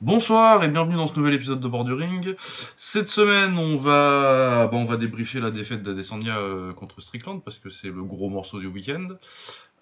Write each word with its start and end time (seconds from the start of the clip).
Bonsoir 0.00 0.62
et 0.62 0.68
bienvenue 0.68 0.94
dans 0.94 1.08
ce 1.08 1.18
nouvel 1.18 1.34
épisode 1.34 1.58
de 1.58 1.66
Borduring. 1.66 2.36
Cette 2.76 3.08
semaine, 3.08 3.58
on 3.58 3.78
va, 3.78 4.68
bah, 4.70 4.76
on 4.76 4.84
va 4.84 4.96
débriefer 4.96 5.40
la 5.40 5.50
défaite 5.50 5.82
d'Adesanya 5.82 6.38
euh, 6.38 6.72
contre 6.72 7.00
Strickland 7.00 7.42
parce 7.42 7.58
que 7.58 7.68
c'est 7.68 7.88
le 7.88 8.04
gros 8.04 8.28
morceau 8.28 8.60
du 8.60 8.68
week-end. 8.68 9.08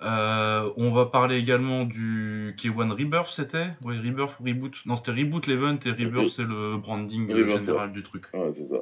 Euh, 0.00 0.70
on 0.78 0.90
va 0.90 1.04
parler 1.04 1.36
également 1.36 1.84
du 1.84 2.56
K1 2.56 2.92
Rebirth, 2.92 3.28
c'était? 3.28 3.72
Ouais, 3.84 3.98
Rebirth 3.98 4.40
ou 4.40 4.44
Reboot? 4.44 4.74
Non, 4.86 4.96
c'était 4.96 5.10
Reboot 5.10 5.46
l'event 5.46 5.78
et 5.84 5.90
Rebirth, 5.90 6.30
c'est 6.30 6.44
le 6.44 6.78
branding 6.78 7.30
euh, 7.30 7.34
Rebirth, 7.34 7.60
général 7.60 7.92
du 7.92 8.02
truc. 8.02 8.24
Ouais, 8.32 8.50
c'est 8.54 8.68
ça. 8.68 8.78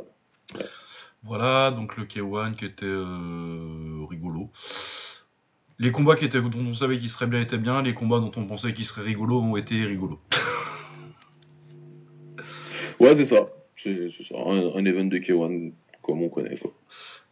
Voilà, 1.25 1.73
donc 1.73 1.97
le 1.97 2.05
K1 2.05 2.55
qui 2.55 2.65
était 2.65 2.87
euh, 2.87 4.07
rigolo. 4.09 4.51
Les 5.81 5.91
combats 5.91 6.15
qui 6.15 6.27
étaient, 6.27 6.41
dont 6.41 6.53
on 6.55 6.75
savait 6.75 6.97
qu'ils 6.97 7.09
seraient 7.09 7.27
bien 7.27 7.41
étaient 7.41 7.59
bien, 7.59 7.83
les 7.83 7.93
combats 7.93 8.21
dont 8.21 8.31
on 8.37 8.47
pensait 8.47 8.73
qu'ils 8.73 8.87
seraient 8.87 9.03
rigolos 9.03 9.41
ont 9.41 9.57
été 9.57 9.85
rigolos. 9.85 10.21
Ouais, 13.01 13.17
c'est 13.17 13.25
ça. 13.27 13.49
C'est 13.77 14.11
ça. 14.29 14.35
Un, 14.37 14.75
un 14.77 14.85
event 14.85 15.05
de 15.05 15.19
K1 15.19 15.73
comme 16.03 16.23
on 16.23 16.29
connaît. 16.29 16.57
Quoi. 16.59 16.73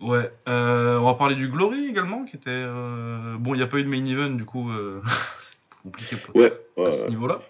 Ouais, 0.00 0.30
euh, 0.48 0.98
on 0.98 1.04
va 1.04 1.14
parler 1.14 1.36
du 1.36 1.48
Glory 1.48 1.86
également, 1.88 2.24
qui 2.24 2.36
était... 2.36 2.50
euh, 2.50 3.36
Bon, 3.38 3.54
il 3.54 3.58
n'y 3.58 3.62
a 3.62 3.66
pas 3.66 3.78
eu 3.78 3.84
de 3.84 3.88
main 3.88 4.04
event, 4.04 4.30
du 4.30 4.44
coup, 4.44 4.70
euh, 4.70 5.00
compliqué 5.82 6.16
pour- 6.16 6.34
Ouais, 6.34 6.52
à 6.86 6.92
ce 6.92 7.08
niveau-là. 7.08 7.40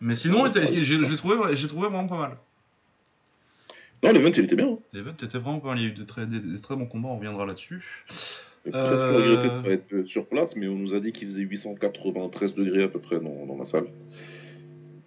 Mais 0.00 0.14
sinon, 0.14 0.44
je 0.52 0.94
l'ai 1.10 1.16
trouvé, 1.16 1.36
j'ai 1.56 1.68
trouvé 1.68 1.88
vraiment 1.88 2.06
pas 2.08 2.18
mal. 2.18 2.36
Non, 4.02 4.12
l'event 4.12 4.28
il 4.36 4.44
était 4.44 4.56
bien. 4.56 4.68
hein. 4.72 4.78
L'event 4.92 5.12
était 5.22 5.38
vraiment 5.38 5.58
pas 5.60 5.68
mal, 5.68 5.78
il 5.78 5.84
y 5.84 5.86
a 5.86 5.88
eu 5.88 5.92
de 5.94 6.04
très, 6.04 6.26
des, 6.26 6.38
des 6.38 6.60
très 6.60 6.76
bons 6.76 6.84
combats, 6.86 7.08
on 7.08 7.16
reviendra 7.16 7.46
là-dessus. 7.46 8.04
Euh, 8.74 9.16
regretté 9.16 9.48
de 9.48 9.62
pas 9.62 9.70
être 9.70 10.06
sur 10.06 10.26
place, 10.26 10.54
mais 10.56 10.66
on 10.68 10.74
nous 10.74 10.92
a 10.94 11.00
dit 11.00 11.12
qu'il 11.12 11.28
faisait 11.28 11.40
893 11.42 12.54
degrés 12.56 12.82
à 12.82 12.88
peu 12.88 12.98
près 12.98 13.20
dans, 13.20 13.46
dans 13.46 13.54
ma 13.54 13.64
salle. 13.64 13.86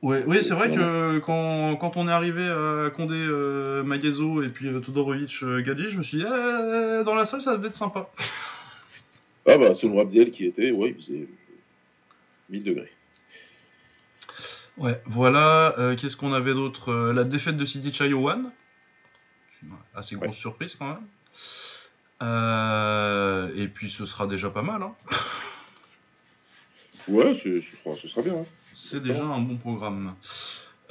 Ouais, 0.02 0.24
oui, 0.26 0.44
c'est 0.44 0.54
vrai 0.54 0.70
que 0.74 1.20
quand, 1.20 1.76
quand 1.76 1.98
on 1.98 2.08
est 2.08 2.12
arrivé 2.12 2.48
à 2.48 2.90
Condé, 2.90 3.16
euh, 3.18 3.84
Magazo 3.84 4.42
et 4.44 4.48
puis 4.48 4.68
euh, 4.70 4.80
Todorovic, 4.80 5.44
euh, 5.44 5.62
Gadji, 5.62 5.90
je 5.90 5.98
me 5.98 6.04
suis 6.04 6.18
dit, 6.20 6.24
Eh, 6.26 7.04
dans 7.04 7.16
la 7.16 7.26
salle, 7.26 7.42
ça 7.42 7.58
devait 7.58 7.68
être 7.68 7.76
sympa. 7.76 8.10
Ah 9.46 9.58
bah, 9.58 9.74
selon 9.74 10.00
Abdiel 10.00 10.32
qui 10.32 10.46
était, 10.46 10.72
ouais, 10.72 10.90
il 10.98 11.04
faisait 11.04 11.28
1000 12.50 12.64
degrés. 12.64 12.92
Ouais, 14.78 15.02
voilà. 15.06 15.78
euh, 15.80 15.98
Qu'est-ce 15.98 16.16
qu'on 16.16 16.32
avait 16.32 16.54
d'autre 16.54 17.12
La 17.12 17.26
défaite 17.26 17.58
de 17.58 17.66
City 17.66 17.94
Chayowan. 17.94 18.52
Assez 19.94 20.16
grosse 20.16 20.30
Ouais. 20.30 20.34
surprise 20.34 20.76
quand 20.76 20.88
même. 20.88 21.04
Et 23.58 23.68
puis 23.68 23.92
ce 23.92 24.06
sera 24.06 24.28
déjà 24.28 24.50
pas 24.50 24.62
mal. 24.62 24.82
Hein. 24.82 24.96
Ouais, 27.10 27.34
c'est- 27.34 27.60
ce 27.62 27.76
sera, 27.84 27.96
ce 28.02 28.08
sera 28.08 28.22
bien. 28.22 28.36
hein. 28.36 28.46
C'est 28.74 29.02
déjà 29.02 29.24
un 29.24 29.40
bon 29.40 29.56
programme. 29.58 30.14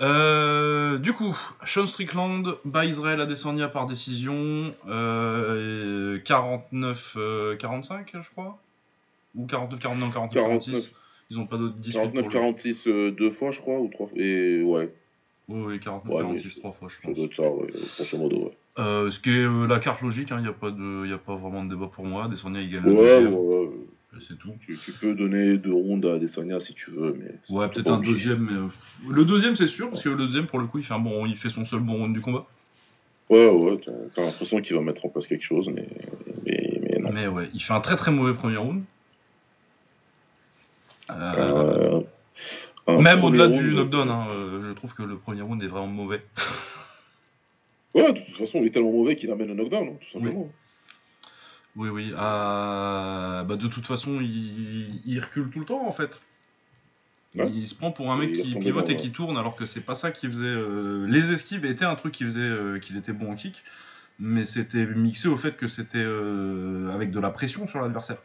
Euh, 0.01 0.98
du 0.98 1.12
coup, 1.12 1.37
Sean 1.67 1.87
Strickland 1.87 2.57
bat 2.65 2.84
Israël 2.84 3.21
Adesanya 3.21 3.69
par 3.69 3.87
décision. 3.87 4.73
Euh, 4.89 6.19
49, 6.25 7.15
euh, 7.17 7.56
45, 7.56 8.12
je 8.21 8.31
crois. 8.31 8.59
Ou 9.34 9.47
49, 9.47 9.81
49, 9.81 10.06
non, 10.09 10.12
49, 10.12 10.34
46. 10.34 10.71
49, 10.73 10.91
Ils 11.31 11.39
ont 11.39 11.47
pas 11.47 11.56
d'autres 11.59 11.75
disputes. 11.77 11.95
49 12.01 12.23
pour 12.25 12.33
le- 12.33 12.39
46 12.39 12.87
euh, 12.87 13.11
deux 13.11 13.31
fois, 13.31 13.51
je 13.51 13.61
crois, 13.61 13.79
ou 13.81 13.89
trois 13.89 14.06
fois. 14.06 14.19
Et 14.19 14.62
ouais, 14.62 14.93
Oui, 15.49 15.62
oui, 15.67 15.81
49, 15.81 16.15
Ouais, 16.15 16.23
46, 16.23 16.45
mais 16.56 16.61
trois 16.61 16.73
fois, 16.73 16.89
je 16.89 16.95
ça 16.95 17.01
pense. 17.03 17.17
doit 17.17 17.25
être 17.27 17.34
ça, 17.34 17.51
ouais, 17.51 17.67
grosso 17.97 18.19
modo, 18.19 18.37
ouais. 18.45 18.56
Euh, 18.79 19.11
ce 19.11 19.19
qui 19.19 19.31
est 19.31 19.45
euh, 19.45 19.67
la 19.67 19.81
carte 19.81 20.03
logique, 20.03 20.29
il 20.31 20.37
n'y 20.43 20.47
a, 20.49 20.53
pas 20.53 20.71
de- 20.71 21.06
y 21.06 21.12
a 21.12 21.19
pas 21.19 21.34
vraiment 21.34 21.65
de 21.65 21.71
débat 21.75 21.89
pour 21.93 22.05
moi. 22.05 22.25
Adesanya, 22.27 22.61
il 22.61 22.71
gagne 22.71 22.84
le 22.84 22.93
Ouais, 22.93 23.27
c'est 24.20 24.39
tout. 24.39 24.55
Tu, 24.61 24.77
tu 24.77 24.92
peux 24.92 25.14
donner 25.14 25.56
deux 25.59 25.73
rounds 25.73 26.06
à 26.09 26.19
Desania 26.19 26.61
si 26.61 26.75
tu 26.75 26.91
veux, 26.91 27.12
mais. 27.12 27.34
Ouais, 27.55 27.69
peut-être 27.69 27.91
un 27.91 27.98
obligé. 27.98 28.12
deuxième, 28.15 28.41
mais... 28.50 28.53
euh, 28.56 28.69
Le 29.15 29.25
deuxième, 29.25 29.55
c'est 29.56 29.69
sûr, 29.69 29.91
parce 29.91 30.03
que 30.03 30.09
le 30.09 30.17
deuxième, 30.27 30.47
pour 30.47 30.59
le 30.59 30.67
coup, 30.67 30.78
il 30.78 30.84
fait, 30.84 30.95
un 30.95 30.98
bon... 30.98 31.27
il 31.27 31.37
fait 31.37 31.50
son 31.50 31.65
seul 31.65 31.81
bon 31.81 31.95
round 31.98 32.15
du 32.15 32.20
combat. 32.20 32.47
Ouais, 33.31 33.47
ouais, 33.48 33.78
t'as 34.15 34.25
l'impression 34.25 34.61
qu'il 34.62 34.75
va 34.77 34.83
mettre 34.83 35.05
en 35.05 35.11
place 35.11 35.27
quelque 35.27 35.45
chose, 35.45 35.69
mais, 35.69 35.87
mais, 36.47 36.81
mais 36.83 36.99
non. 36.99 37.10
Mais 37.12 37.27
ouais, 37.27 37.50
il 37.53 37.62
fait 37.62 37.75
un 37.75 37.81
très 37.81 37.97
très 37.97 38.10
mauvais 38.10 38.32
premier 38.34 38.56
round. 38.56 38.82
Euh, 41.11 42.00
Euh, 42.88 42.99
Même 43.03 43.22
au-delà 43.22 43.49
du 43.49 43.75
knockdown, 43.75 44.09
hein, 44.09 44.27
je 44.66 44.72
trouve 44.72 44.94
que 44.94 45.03
le 45.03 45.19
premier 45.19 45.43
round 45.43 45.62
est 45.62 45.66
vraiment 45.66 45.87
mauvais. 45.88 46.22
Ouais, 47.93 48.12
de 48.15 48.21
toute 48.21 48.37
façon, 48.37 48.61
il 48.62 48.69
est 48.69 48.71
tellement 48.71 48.93
mauvais 48.93 49.15
qu'il 49.15 49.31
amène 49.31 49.49
le 49.49 49.55
knockdown, 49.55 49.88
hein, 49.88 49.97
tout 50.00 50.11
simplement. 50.19 50.41
Oui, 50.44 50.50
oui. 51.77 52.12
euh, 52.12 53.43
Bah, 53.45 53.56
de 53.56 53.69
toute 53.69 53.87
façon, 53.87 54.21
il... 54.21 55.01
il 55.06 55.21
recule 55.21 55.51
tout 55.51 55.61
le 55.61 55.67
temps 55.67 55.87
en 55.87 55.93
fait. 55.93 56.11
Ouais. 57.34 57.49
Il 57.55 57.69
se 57.69 57.75
prend 57.75 57.93
pour 57.93 58.11
un 58.11 58.17
mec 58.17 58.33
qui 58.33 58.55
pivote 58.55 58.89
et 58.89 58.97
qui 58.97 59.11
tourne 59.12 59.37
alors 59.37 59.55
que 59.55 59.67
c'est 59.67 59.83
pas 59.83 59.95
ça 59.95 60.11
qui 60.11 60.27
faisait. 60.29 60.47
euh, 60.47 61.06
Les 61.09 61.31
esquives 61.33 61.65
étaient 61.67 61.84
un 61.84 61.95
truc 61.95 62.15
qui 62.15 62.25
faisait 62.25 62.41
euh, 62.41 62.79
qu'il 62.79 62.97
était 62.97 63.12
bon 63.12 63.33
en 63.33 63.34
kick, 63.34 63.62
mais 64.19 64.47
c'était 64.47 64.87
mixé 64.87 65.29
au 65.29 65.37
fait 65.37 65.56
que 65.56 65.69
c'était 65.69 65.99
euh, 65.99 66.91
avec 66.93 67.11
de 67.11 67.21
la 67.21 67.31
pression 67.31 67.69
sur 67.69 67.81
l'adversaire. 67.81 68.17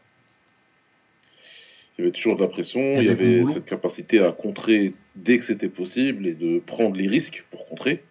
Il 1.97 2.01
y 2.01 2.07
avait 2.07 2.11
toujours 2.11 2.37
de 2.37 2.41
la 2.41 2.47
pression, 2.47 2.79
il 2.99 3.05
y 3.05 3.09
avait 3.09 3.43
cette 3.53 3.65
capacité 3.65 4.19
à 4.19 4.31
contrer 4.31 4.95
dès 5.15 5.37
que 5.37 5.45
c'était 5.45 5.69
possible 5.69 6.25
et 6.25 6.33
de 6.33 6.59
prendre 6.59 6.95
les 6.95 7.07
risques 7.07 7.45
pour 7.51 7.67
contrer. 7.67 8.03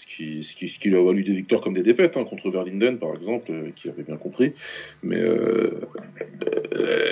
Ce 0.00 0.06
qui, 0.06 0.44
ce 0.44 0.54
qui, 0.54 0.68
ce 0.70 0.78
qui 0.78 0.88
lui 0.88 0.96
a 0.96 1.02
valu 1.04 1.22
des 1.24 1.34
victoires 1.34 1.60
comme 1.60 1.74
des 1.74 1.82
défaites, 1.82 2.16
hein, 2.16 2.24
contre 2.24 2.50
Verlinden 2.50 2.98
par 2.98 3.14
exemple, 3.14 3.50
euh, 3.52 3.70
qui 3.76 3.88
avait 3.90 4.02
bien 4.02 4.16
compris. 4.16 4.54
Mais 5.02 5.20
euh, 5.20 5.78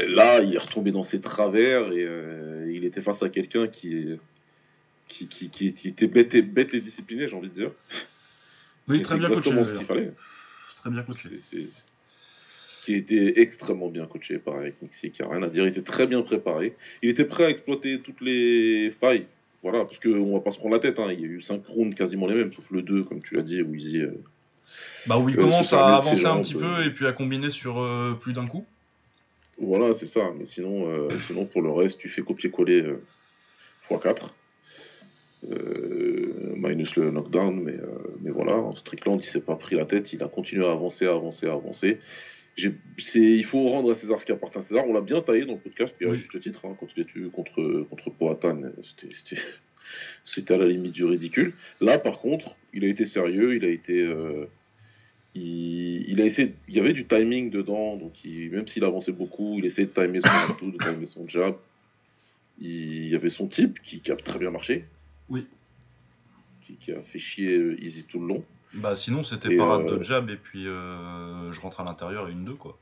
là, 0.09 0.41
il 0.41 0.54
est 0.54 0.59
retombé 0.59 0.91
dans 0.91 1.04
ses 1.04 1.21
travers 1.21 1.93
et 1.93 2.04
euh, 2.04 2.71
il 2.72 2.84
était 2.84 3.03
face 3.03 3.22
à 3.22 3.28
quelqu'un 3.28 3.69
qui, 3.69 4.16
qui, 5.09 5.28
qui, 5.28 5.50
qui, 5.50 5.75
qui 5.75 5.88
était 5.88 6.06
bête 6.06 6.34
et, 6.34 6.43
bête 6.43 6.72
et 6.72 6.81
discipliné, 6.81 7.28
j'ai 7.28 7.34
envie 7.37 7.49
de 7.50 7.54
dire. 7.54 7.72
Oui, 8.88 9.00
Et 9.00 9.03
très 9.03 9.19
bien 9.19 9.28
coaché. 9.28 9.50
ce 9.65 9.84
fallait. 9.84 10.12
Très 10.76 10.91
bien 10.91 11.03
coaché. 11.03 11.28
C'est- 11.50 11.56
c'est- 11.69 11.84
qui 12.84 12.94
était 12.94 13.34
extrêmement 13.43 13.91
bien 13.91 14.06
coaché 14.06 14.38
par 14.38 14.62
Eric 14.62 14.81
Nixie, 14.81 15.10
qui 15.10 15.22
a 15.22 15.28
rien 15.28 15.43
à 15.43 15.49
dire. 15.50 15.65
Il 15.65 15.69
était 15.69 15.82
très 15.82 16.06
bien 16.06 16.22
préparé. 16.22 16.75
Il 17.03 17.10
était 17.10 17.26
prêt 17.26 17.44
à 17.44 17.50
exploiter 17.50 17.99
toutes 17.99 18.22
les 18.22 18.91
failles. 18.99 19.26
Voilà, 19.63 19.85
parce 19.85 19.99
qu'on 19.99 20.33
va 20.35 20.41
pas 20.41 20.53
se 20.53 20.59
prendre 20.59 20.75
la 20.75 20.81
tête. 20.81 20.99
hein. 20.99 21.09
Il 21.13 21.21
y 21.21 21.25
a 21.25 21.27
eu 21.27 21.43
5 21.43 21.67
rounds 21.67 21.95
quasiment 21.97 22.27
les 22.27 22.35
mêmes, 22.37 22.53
sauf 22.53 22.71
le 22.71 22.83
2, 22.83 23.03
comme 23.05 23.21
tu 23.23 23.35
l'as 23.35 23.43
dit, 23.43 23.61
où 23.63 23.75
Easy. 23.75 23.99
euh, 24.03 24.13
Bah 25.07 25.19
où 25.19 25.29
il 25.29 25.37
Euh, 25.37 25.43
commence 25.43 25.73
à 25.73 25.97
avancer 25.97 26.25
un 26.27 26.41
petit 26.43 26.55
peu 26.55 26.85
et 26.87 26.91
puis 26.91 27.07
à 27.07 27.13
combiner 27.13 27.51
sur 27.51 27.81
euh, 27.81 28.13
plus 28.21 28.33
d'un 28.33 28.47
coup. 28.47 28.65
Voilà, 29.61 29.95
c'est 29.95 30.07
ça. 30.07 30.31
Mais 30.39 30.45
sinon, 30.47 31.09
sinon, 31.27 31.45
pour 31.47 31.63
le 31.63 31.71
reste, 31.73 31.99
tu 31.99 32.09
fais 32.09 32.23
copier-coller 32.23 32.83
euh, 32.83 33.03
x4. 33.91 34.31
Euh, 35.51 36.55
minus 36.57 36.97
le 36.97 37.11
knockdown, 37.11 37.61
mais, 37.63 37.75
mais 38.21 38.31
voilà, 38.31 38.61
Strickland 38.77 39.21
il 39.23 39.25
s'est 39.27 39.41
pas 39.41 39.55
pris 39.55 39.77
la 39.77 39.85
tête, 39.85 40.13
il 40.13 40.21
a 40.23 40.27
continué 40.29 40.67
à 40.67 40.73
avancer, 40.73 41.07
à 41.07 41.13
avancer, 41.13 41.47
à 41.47 41.53
avancer. 41.53 41.99
Il 43.15 43.45
faut 43.45 43.69
rendre 43.69 43.91
à 43.93 43.95
César 43.95 44.21
ce 44.21 44.27
qui 44.27 44.33
appartient 44.33 44.59
à 44.59 44.63
César. 44.63 44.85
On 44.89 44.93
l'a 44.93 45.01
bien 45.01 45.21
taillé 45.23 45.45
dans 45.45 45.53
le 45.55 45.59
podcast, 45.59 45.95
puis 45.97 46.07
à 46.07 46.11
Oui. 46.11 46.17
juste 46.17 46.41
titre, 46.41 46.65
hein, 46.67 46.77
quand 46.79 46.89
il 46.97 47.03
est 47.03 47.15
eu 47.17 47.29
contre, 47.31 47.87
contre 47.89 48.11
Poatan, 48.11 48.61
c'était- 50.25 50.55
à 50.55 50.57
la 50.59 50.67
limite 50.67 50.93
du 50.93 51.05
ridicule. 51.05 51.55
Là, 51.81 51.99
par 51.99 52.19
contre, 52.21 52.57
il 52.75 52.85
a 52.85 52.89
été 52.89 53.05
sérieux, 53.07 53.55
il 53.57 53.65
a 53.65 53.69
été. 53.69 54.01
euh, 54.03 54.45
il, 55.35 56.09
il 56.11 56.21
a 56.21 56.25
essayé, 56.25 56.55
il 56.69 56.75
y 56.75 56.81
avait 56.81 56.93
du 56.95 57.05
timing 57.07 57.51
dedans, 57.51 57.97
donc 57.97 58.13
il- 58.25 58.51
même 58.51 58.67
s'il 58.67 58.83
avançait 58.85 59.13
beaucoup, 59.13 59.57
il 59.59 59.65
essayait 59.65 59.87
de 59.87 59.93
timer 59.93 60.21
son 60.21 60.55
tout, 60.59 60.71
de 60.71 60.79
timer 60.79 61.07
son 61.07 61.29
jab. 61.29 61.55
Il, 62.61 63.07
y 63.09 63.15
avait 63.15 63.31
son 63.31 63.47
type 63.47 63.81
qui, 63.83 64.01
qui 64.01 64.11
a 64.11 64.17
très 64.17 64.39
bien 64.41 64.51
marché. 64.51 64.85
Oui. 65.29 65.47
Qui, 66.67 66.75
qui 66.75 66.91
a 66.93 67.01
fait 67.03 67.21
chier 67.21 67.77
Easy 67.81 68.03
tout 68.03 68.19
le 68.21 68.27
long. 68.27 68.45
Bah 68.75 68.97
sinon 68.97 69.25
c'était 69.25 69.56
parade 69.56 69.89
euh, 69.89 69.97
de 69.99 70.03
jab 70.03 70.29
et 70.31 70.37
puis 70.37 70.67
euh, 70.67 71.53
je 71.53 71.61
rentre 71.61 71.81
à 71.81 71.84
l'intérieur 71.84 72.29
et 72.29 72.33
une 72.33 72.45
deux 72.45 72.55
quoi. 72.55 72.79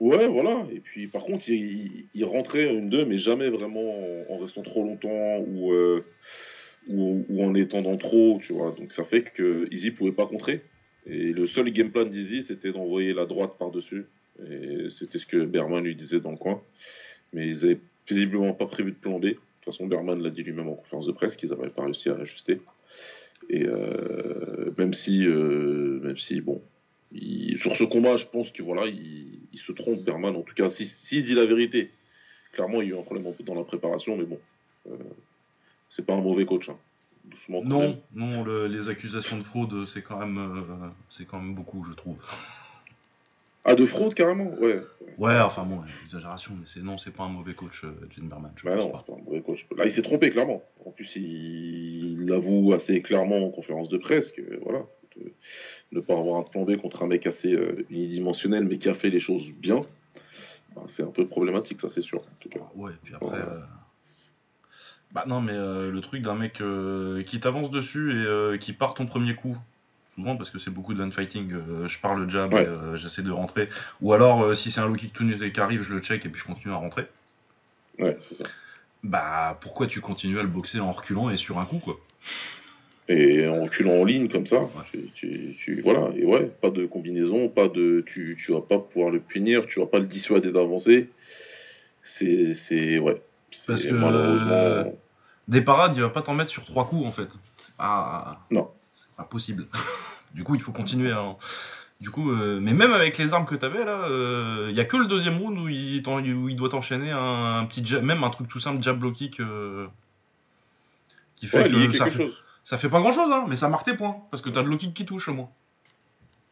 Ouais, 0.00 0.26
voilà. 0.26 0.66
Et 0.72 0.80
puis, 0.80 1.06
par 1.06 1.22
contre, 1.22 1.48
il, 1.48 2.06
il- 2.14 2.24
rentrait 2.24 2.74
une 2.74 2.90
deux, 2.90 3.04
mais 3.04 3.16
jamais 3.16 3.48
vraiment 3.48 4.24
en, 4.28 4.34
en 4.34 4.38
restant 4.38 4.62
trop 4.62 4.82
longtemps 4.82 5.38
ou, 5.46 5.72
euh, 5.72 6.04
ou, 6.88 7.24
ou 7.28 7.44
en 7.44 7.54
étendant 7.54 7.96
trop, 7.96 8.40
tu 8.42 8.52
vois. 8.52 8.72
Donc, 8.72 8.92
ça 8.92 9.04
fait 9.04 9.22
que 9.22 9.68
Easy 9.72 9.92
pouvait 9.92 10.12
pas 10.12 10.26
contrer. 10.26 10.62
Et 11.06 11.32
le 11.32 11.46
seul 11.46 11.70
game 11.70 11.90
plan 11.90 12.04
d'Easy, 12.04 12.42
c'était 12.42 12.72
d'envoyer 12.72 13.12
la 13.12 13.24
droite 13.24 13.52
par-dessus. 13.58 14.06
Et 14.46 14.88
c'était 14.90 15.18
ce 15.18 15.26
que 15.26 15.44
Berman 15.44 15.84
lui 15.84 15.94
disait 15.94 16.20
dans 16.20 16.32
le 16.32 16.36
coin. 16.38 16.60
Mais 17.32 17.46
ils 17.48 17.64
avaient 17.64 17.78
visiblement 18.08 18.52
pas 18.52 18.66
prévu 18.66 18.90
de 18.90 18.96
plan 18.96 19.18
B. 19.18 19.26
De 19.26 19.30
toute 19.30 19.64
façon, 19.64 19.86
Berman 19.86 20.20
l'a 20.20 20.30
dit 20.30 20.42
lui-même 20.42 20.68
en 20.68 20.74
conférence 20.74 21.06
de 21.06 21.12
presse 21.12 21.36
qu'ils 21.36 21.50
n'avaient 21.50 21.68
pas 21.70 21.84
réussi 21.84 22.08
à 22.10 22.16
ajuster. 22.16 22.60
Et 23.50 23.64
euh, 23.66 24.72
même 24.78 24.94
si, 24.94 25.24
euh, 25.26 26.00
même 26.02 26.16
si, 26.16 26.40
bon, 26.40 26.62
il- 27.12 27.58
sur 27.58 27.76
ce 27.76 27.84
combat, 27.84 28.16
je 28.16 28.26
pense 28.26 28.50
que 28.50 28.62
voilà, 28.62 28.86
il, 28.86 29.38
il 29.52 29.58
se 29.58 29.72
trompe, 29.72 30.02
Berman. 30.02 30.34
En 30.36 30.42
tout 30.42 30.54
cas, 30.54 30.68
s'il 30.68 30.88
si, 30.88 31.22
dit 31.22 31.34
la 31.34 31.44
vérité, 31.46 31.90
clairement, 32.52 32.80
il 32.82 32.88
y 32.88 32.92
a 32.92 32.96
eu 32.96 32.98
un 32.98 33.02
problème 33.02 33.26
un 33.26 33.32
peu 33.32 33.44
dans 33.44 33.54
la 33.54 33.64
préparation, 33.64 34.16
mais 34.16 34.24
bon, 34.24 34.38
euh, 34.90 34.96
c'est 35.90 36.04
pas 36.06 36.14
un 36.14 36.20
mauvais 36.20 36.46
coach. 36.46 36.68
hein. 36.68 36.76
Doucement. 37.24 37.62
Non, 37.64 37.98
non, 38.14 38.44
le- 38.44 38.66
les 38.66 38.88
accusations 38.90 39.38
de 39.38 39.44
fraude 39.44 39.86
c'est 39.86 40.02
quand 40.02 40.18
même 40.18 40.36
euh, 40.36 40.88
c'est 41.10 41.24
quand 41.24 41.40
même 41.40 41.54
beaucoup 41.54 41.82
je 41.88 41.94
trouve. 41.94 42.18
Ah, 43.64 43.74
de 43.74 43.86
fraude 43.86 44.14
carrément 44.14 44.50
Ouais. 44.60 44.80
Ouais, 45.16 45.38
enfin 45.40 45.62
bon, 45.64 45.80
exagération, 46.02 46.54
mais 46.58 46.66
c'est 46.66 46.80
non, 46.82 46.98
c'est 46.98 47.12
pas 47.12 47.22
un 47.22 47.28
mauvais 47.28 47.54
coach, 47.54 47.82
euh, 47.84 47.92
Jim 48.14 48.24
Berman. 48.24 48.50
je 48.56 48.64
Bah 48.64 48.74
pense 48.76 48.84
non, 48.84 48.90
pas. 48.90 48.98
c'est 49.06 49.12
pas 49.14 49.18
un 49.20 49.24
mauvais 49.24 49.40
coach. 49.42 49.64
Là, 49.76 49.86
il 49.86 49.92
s'est 49.92 50.02
trompé, 50.02 50.30
clairement. 50.30 50.62
En 50.84 50.90
plus, 50.90 51.14
il, 51.16 52.26
l'avoue 52.26 52.72
assez 52.74 53.00
clairement 53.00 53.46
en 53.46 53.50
conférence 53.50 53.88
de 53.88 53.96
presse 53.96 54.30
que 54.32 54.42
voilà, 54.64 54.80
de, 55.16 55.32
ne 55.92 56.00
pas 56.00 56.14
avoir 56.18 56.40
un 56.40 56.42
plan 56.42 56.64
B 56.64 56.76
contre 56.76 57.02
un 57.04 57.06
mec 57.06 57.26
assez 57.26 57.52
euh, 57.54 57.86
unidimensionnel 57.90 58.64
mais 58.64 58.78
qui 58.78 58.88
a 58.88 58.94
fait 58.94 59.08
les 59.10 59.20
choses 59.20 59.46
bien, 59.52 59.82
bah, 60.74 60.82
c'est 60.88 61.02
un 61.04 61.10
peu 61.12 61.26
problématique, 61.26 61.80
ça 61.80 61.88
c'est 61.88 62.02
sûr. 62.02 62.20
En 62.20 62.36
tout 62.40 62.48
cas. 62.48 62.60
Ouais, 62.74 62.92
et 62.92 62.96
puis 63.04 63.14
après. 63.14 63.38
euh, 63.38 63.60
Bah 65.12 65.24
non, 65.28 65.40
mais 65.40 65.52
euh, 65.54 65.92
le 65.92 66.00
truc 66.00 66.22
d'un 66.22 66.34
mec 66.34 66.60
qui 67.26 67.38
t'avance 67.40 67.70
dessus 67.70 68.12
et 68.52 68.58
qui 68.58 68.72
part 68.72 68.94
ton 68.94 69.06
premier 69.06 69.34
coup, 69.34 69.56
parce 70.22 70.50
que 70.50 70.58
c'est 70.58 70.70
beaucoup 70.70 70.94
de 70.94 71.02
land 71.02 71.10
fighting, 71.10 71.52
euh, 71.52 71.88
je 71.88 71.98
pars 71.98 72.14
le 72.14 72.28
jab 72.28 72.52
Ouais. 72.52 72.64
et 72.64 72.66
euh, 72.66 72.96
j'essaie 72.96 73.22
de 73.22 73.30
rentrer. 73.30 73.68
Ou 74.00 74.12
alors, 74.12 74.42
euh, 74.42 74.54
si 74.54 74.70
c'est 74.70 74.80
un 74.80 74.86
low 74.88 74.94
kick 74.94 75.12
tout 75.12 75.24
nu 75.24 75.36
qui 75.50 75.60
arrive, 75.60 75.82
je 75.82 75.92
le 75.92 76.00
check 76.00 76.24
et 76.24 76.28
puis 76.28 76.40
je 76.40 76.46
continue 76.46 76.72
à 76.72 76.76
rentrer. 76.76 77.06
Ouais, 77.98 78.16
c'est 78.20 78.36
ça. 78.36 78.44
Bah 79.02 79.58
pourquoi 79.60 79.86
tu 79.86 80.00
continues 80.00 80.38
à 80.38 80.42
le 80.42 80.48
boxer 80.48 80.80
en 80.80 80.92
reculant 80.92 81.30
et 81.30 81.36
sur 81.36 81.58
un 81.58 81.66
coup 81.66 81.78
quoi? 81.78 81.96
Et 83.08 83.46
en 83.46 83.64
reculant 83.64 83.92
en 84.00 84.04
ligne 84.04 84.28
comme 84.30 84.46
ça, 84.46 84.60
tu, 84.90 85.10
tu- 85.14 85.54
tu- 85.58 85.80
voilà, 85.82 86.08
et 86.16 86.24
ouais, 86.24 86.46
pas 86.62 86.70
de 86.70 86.86
combinaison, 86.86 87.48
pas 87.50 87.68
de, 87.68 88.02
tu, 88.06 88.38
tu 88.42 88.52
vas 88.52 88.62
pas 88.62 88.78
pouvoir 88.78 89.10
le 89.10 89.20
punir, 89.20 89.66
tu 89.66 89.78
vas 89.78 89.86
pas 89.86 89.98
le 89.98 90.06
dissuader 90.06 90.52
d'avancer. 90.52 91.10
C'est, 92.02 92.54
c'est, 92.54 92.98
ouais. 92.98 93.20
Parce 93.66 93.82
que, 93.82 93.92
malheureusement, 93.92 94.92
Des 95.48 95.60
parades, 95.60 95.94
il 95.96 96.02
va 96.02 96.08
pas 96.08 96.22
t'en 96.22 96.34
mettre 96.34 96.50
sur 96.50 96.64
trois 96.64 96.86
coups 96.86 97.06
en 97.06 97.12
fait. 97.12 97.28
Pas, 97.76 98.40
Non. 98.50 98.70
C'est 99.14 99.22
pas 99.22 99.28
possible. 99.28 99.66
du 100.34 100.44
coup, 100.44 100.54
il 100.54 100.60
faut 100.60 100.72
continuer 100.72 101.12
à. 101.12 101.36
Du 102.00 102.10
coup, 102.10 102.32
euh, 102.32 102.58
mais 102.60 102.72
même 102.74 102.92
avec 102.92 103.16
les 103.18 103.32
armes 103.32 103.46
que 103.46 103.54
t'avais 103.54 103.84
là, 103.84 104.08
il 104.68 104.74
y 104.74 104.80
a 104.80 104.84
que 104.84 104.96
le 104.96 105.06
deuxième 105.06 105.38
round 105.38 105.56
où 105.58 105.68
il, 105.68 106.06
où 106.08 106.48
il 106.48 106.56
doit 106.56 106.68
t'enchaîner 106.68 107.12
un, 107.12 107.60
un 107.60 107.64
petit 107.66 107.86
jab, 107.86 108.02
même 108.02 108.24
un 108.24 108.30
truc 108.30 108.48
tout 108.48 108.60
simple, 108.60 108.82
jab 108.82 109.02
low 109.02 109.12
kick, 109.12 109.40
euh, 109.40 109.86
qui 111.36 111.46
fait 111.46 111.62
ouais, 111.72 111.88
que 111.88 111.96
ça 111.96 112.06
fait, 112.06 112.24
chose. 112.24 112.42
ça 112.64 112.76
fait 112.76 112.88
pas 112.88 113.00
grand 113.00 113.12
chose, 113.12 113.30
hein, 113.32 113.46
mais 113.48 113.56
ça 113.56 113.68
marque 113.68 113.84
tes 113.84 113.94
points 113.94 114.16
parce 114.30 114.42
que 114.42 114.50
t'as 114.50 114.62
low 114.62 114.76
kick 114.76 114.92
qui 114.92 115.04
touche 115.04 115.28
au 115.28 115.34
moins. 115.34 115.50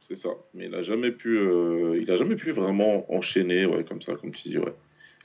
C'est 0.08 0.16
ça. 0.16 0.30
Mais 0.54 0.66
il 0.66 0.74
a 0.74 0.82
jamais 0.82 1.10
pu, 1.10 1.36
euh, 1.38 1.98
il 2.00 2.10
a 2.10 2.16
jamais 2.16 2.36
pu 2.36 2.52
vraiment 2.52 3.12
enchaîner, 3.12 3.66
ouais, 3.66 3.84
comme 3.84 4.02
ça, 4.02 4.14
comme 4.14 4.32
tu 4.32 4.48
dis, 4.48 4.58
ouais. 4.58 4.74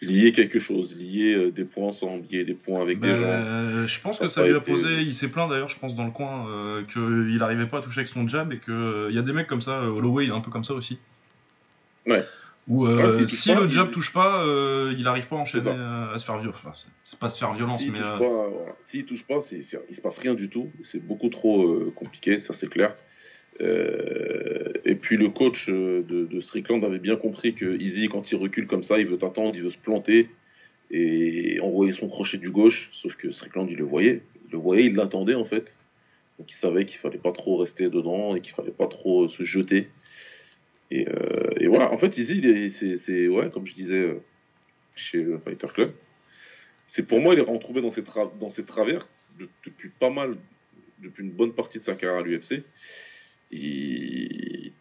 Lier 0.02 0.32
quelque 0.32 0.60
chose, 0.60 0.96
lier 0.96 1.34
euh, 1.34 1.52
des 1.52 1.64
points 1.64 1.88
ensemble, 1.88 2.24
lier 2.30 2.44
des 2.46 2.54
points 2.54 2.82
avec 2.84 3.00
des 3.00 3.08
Ben, 3.08 3.16
gens. 3.20 3.26
euh, 3.28 3.88
je 3.88 4.00
pense 4.00 4.20
Ça 4.20 4.26
que 4.26 4.30
ça 4.32 4.44
lui 4.46 4.54
a 4.54 4.58
été- 4.58 4.72
posé, 4.72 5.02
il 5.02 5.14
s'est 5.16 5.28
plaint 5.28 5.50
d'ailleurs, 5.50 5.70
je 5.70 5.80
pense, 5.80 5.96
dans 5.96 6.06
le 6.06 6.12
coin, 6.12 6.48
euh, 6.50 6.84
qu'il 6.84 7.42
arrivait 7.42 7.66
pas 7.66 7.80
à 7.80 7.82
toucher 7.82 8.02
avec 8.02 8.10
son 8.10 8.28
jab 8.28 8.54
et 8.54 8.60
que 8.60 9.08
il 9.10 9.16
y 9.16 9.20
a 9.20 9.24
des 9.24 9.34
mecs 9.34 9.48
comme 9.48 9.62
ça, 9.64 9.82
euh, 9.82 9.90
Holloway 9.90 10.26
il 10.26 10.30
est 10.30 10.34
un 10.36 10.40
peu 10.42 10.52
comme 10.52 10.64
ça 10.64 10.76
aussi. 10.76 11.00
Ouais. 12.06 12.24
Où 12.68 12.86
euh, 12.86 12.96
Ouais, 13.12 13.18
s'il 13.18 13.26
touche 13.28 13.40
si 13.40 13.50
pas, 13.54 13.60
le 13.62 13.72
jab 13.72 13.88
il- 13.90 13.94
touche 13.94 14.14
pas, 14.14 14.44
euh, 14.44 14.94
il 14.98 15.08
arrive 15.08 15.28
pas 15.28 15.38
à 15.38 15.40
enchaîner, 15.40 15.72
euh, 15.72 16.14
à 16.14 16.20
se 16.20 16.26
faire 16.26 16.38
violence. 16.38 16.60
Enfin, 16.64 16.74
c'est- 17.04 17.18
pas 17.18 17.30
se 17.30 17.40
faire 17.40 17.54
violence, 17.54 17.80
S'il 17.82 17.92
mais 17.92 18.00
touche 18.00 18.08
euh, 18.08 18.18
pas, 18.20 18.50
voilà. 18.50 18.76
S'il 18.86 19.06
touche 19.06 19.24
pas, 19.26 19.42
c'est, 19.42 19.62
c'est- 19.64 19.80
il 19.90 19.96
se 19.96 20.02
passe 20.02 20.20
rien 20.20 20.36
du 20.36 20.48
tout. 20.50 20.70
C'est 20.84 21.04
beaucoup 21.04 21.30
trop 21.30 21.64
euh, 21.66 21.92
compliqué, 21.96 22.40
ça 22.40 22.54
c'est 22.54 22.70
clair. 22.70 22.94
Euh, 23.60 24.74
et 24.86 24.96
puis 24.96 25.18
le 25.18 25.30
coach 25.30 25.68
euh, 25.70 26.04
de, 26.04 26.42
Strickland 26.42 26.84
avait 26.84 27.00
bien 27.00 27.16
compris 27.16 27.56
que 27.56 27.80
Easy, 27.80 28.08
quand 28.08 28.32
il 28.32 28.36
recule 28.36 28.68
comme 28.68 28.84
ça, 28.84 29.00
il 29.00 29.08
veut 29.08 29.18
t'attendre, 29.18 29.56
il 29.56 29.64
veut 29.64 29.72
se 29.72 29.78
planter 29.78 30.30
et 30.92 31.60
envoyer 31.62 31.94
son 31.94 32.08
crochet 32.08 32.38
du 32.38 32.52
gauche. 32.52 32.90
Sauf 32.94 33.16
que 33.16 33.32
Strickland, 33.32 33.68
il 33.70 33.78
le 33.78 33.84
voyait. 33.84 34.22
Il 34.48 34.52
le 34.52 34.58
voyait, 34.58 34.86
il 34.86 34.96
l'attendait 34.96 35.36
en 35.36 35.46
fait. 35.46 35.74
Donc 36.38 36.52
il 36.52 36.56
savait 36.56 36.86
qu'il 36.86 37.00
fallait 37.00 37.18
pas 37.18 37.32
trop 37.32 37.58
rester 37.58 37.90
dedans 37.90 38.36
et 38.36 38.42
qu'il 38.42 38.54
fallait 38.54 38.72
pas 38.72 38.88
trop 38.88 39.28
se 39.28 39.44
jeter. 39.44 39.90
Et, 40.90 41.08
euh, 41.10 41.68
voilà, 41.68 41.92
en 41.92 41.98
fait, 41.98 42.18
Easy, 42.18 42.72
c'est, 42.98 43.28
ouais, 43.28 43.50
comme 43.50 43.68
je 43.68 43.74
disais 43.74 44.16
chez 44.96 45.22
le 45.22 45.38
Fighter 45.40 45.68
Club, 45.74 45.92
c'est 46.88 47.04
pour 47.06 47.20
moi, 47.20 47.34
il 47.34 47.40
est 47.40 47.44
retrouvé 47.44 47.82
dans 47.82 47.92
ses, 47.92 48.64
travers 48.64 49.08
de- 49.38 49.50
depuis 49.66 49.90
pas 49.90 50.10
mal, 50.10 50.38
depuis 51.04 51.24
une 51.24 51.32
bonne 51.32 51.54
partie 51.54 51.80
de 51.80 51.84
sa 51.84 51.96
carrière 51.96 52.20
à 52.20 52.24
l'UFC. 52.24 52.64
Il... 53.52 54.72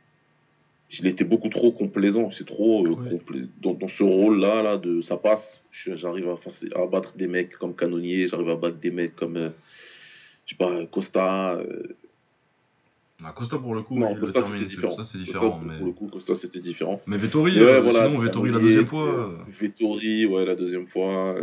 il 0.99 1.07
était 1.07 1.25
beaucoup 1.25 1.49
trop 1.49 1.71
complaisant, 1.73 2.31
c'est 2.31 2.47
trop 2.47 2.85
euh, 2.87 2.91
Ouais. 2.91 3.11
compla- 3.11 3.49
dans, 3.63 3.75
dans 3.75 3.89
ce 3.89 4.03
rôle-là, 4.03 4.63
là, 4.63 4.77
de 4.77 5.03
ça 5.03 5.17
passe. 5.17 5.63
J'arrive 5.73 6.29
à, 6.31 6.37
face- 6.37 6.65
à 6.75 6.87
battre 6.87 7.17
des 7.17 7.27
mecs 7.27 7.53
comme 7.59 7.75
Canonnier, 7.77 8.29
j'arrive 8.29 8.51
à 8.51 8.57
battre 8.57 8.79
des 8.79 8.91
mecs 8.91 9.15
comme, 9.15 9.37
euh, 9.37 9.51
je 10.47 10.55
sais 10.55 10.57
pas, 10.59 10.85
Costa. 10.87 11.55
euh, 11.57 11.83
bah, 13.23 13.33
Costa 13.37 13.59
pour 13.59 13.75
le 13.75 13.83
coup, 13.83 13.99
non, 13.99 14.15
Costa 14.17 14.43
c'était 14.43 14.67
différent. 14.67 14.97
ça 14.97 15.19
Costa, 15.19 15.59
mais... 15.65 15.77
pour 15.79 15.87
le 15.87 15.93
coup, 15.93 16.07
Costa 16.09 16.35
c'était 16.37 16.61
différent. 16.61 17.01
mais 17.07 17.17
Vettori, 17.19 17.59
ouais, 17.59 17.65
euh, 17.65 17.81
voilà, 17.81 18.07
sinon 18.07 18.19
Vettori 18.19 18.51
la 18.51 18.59
deuxième 18.59 18.87
fois. 18.87 19.09
euh, 19.09 19.37
Vettori, 19.61 20.27
ouais, 20.27 20.45
la 20.45 20.55
deuxième 20.57 20.87
fois. 20.87 21.35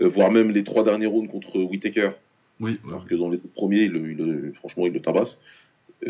voire 0.00 0.30
même 0.30 0.50
les 0.50 0.64
trois 0.64 0.84
derniers 0.84 1.06
rounds 1.06 1.30
contre 1.30 1.58
Whitaker. 1.60 2.12
Oui, 2.60 2.72
ouais. 2.84 2.90
Alors 2.90 3.06
que 3.06 3.14
dans 3.14 3.28
les 3.30 3.38
premiers, 3.38 3.82
il, 3.82 3.94
il 3.96 4.52
franchement, 4.54 4.86
il 4.86 4.92
le 4.92 5.00
tabasse. 5.00 5.38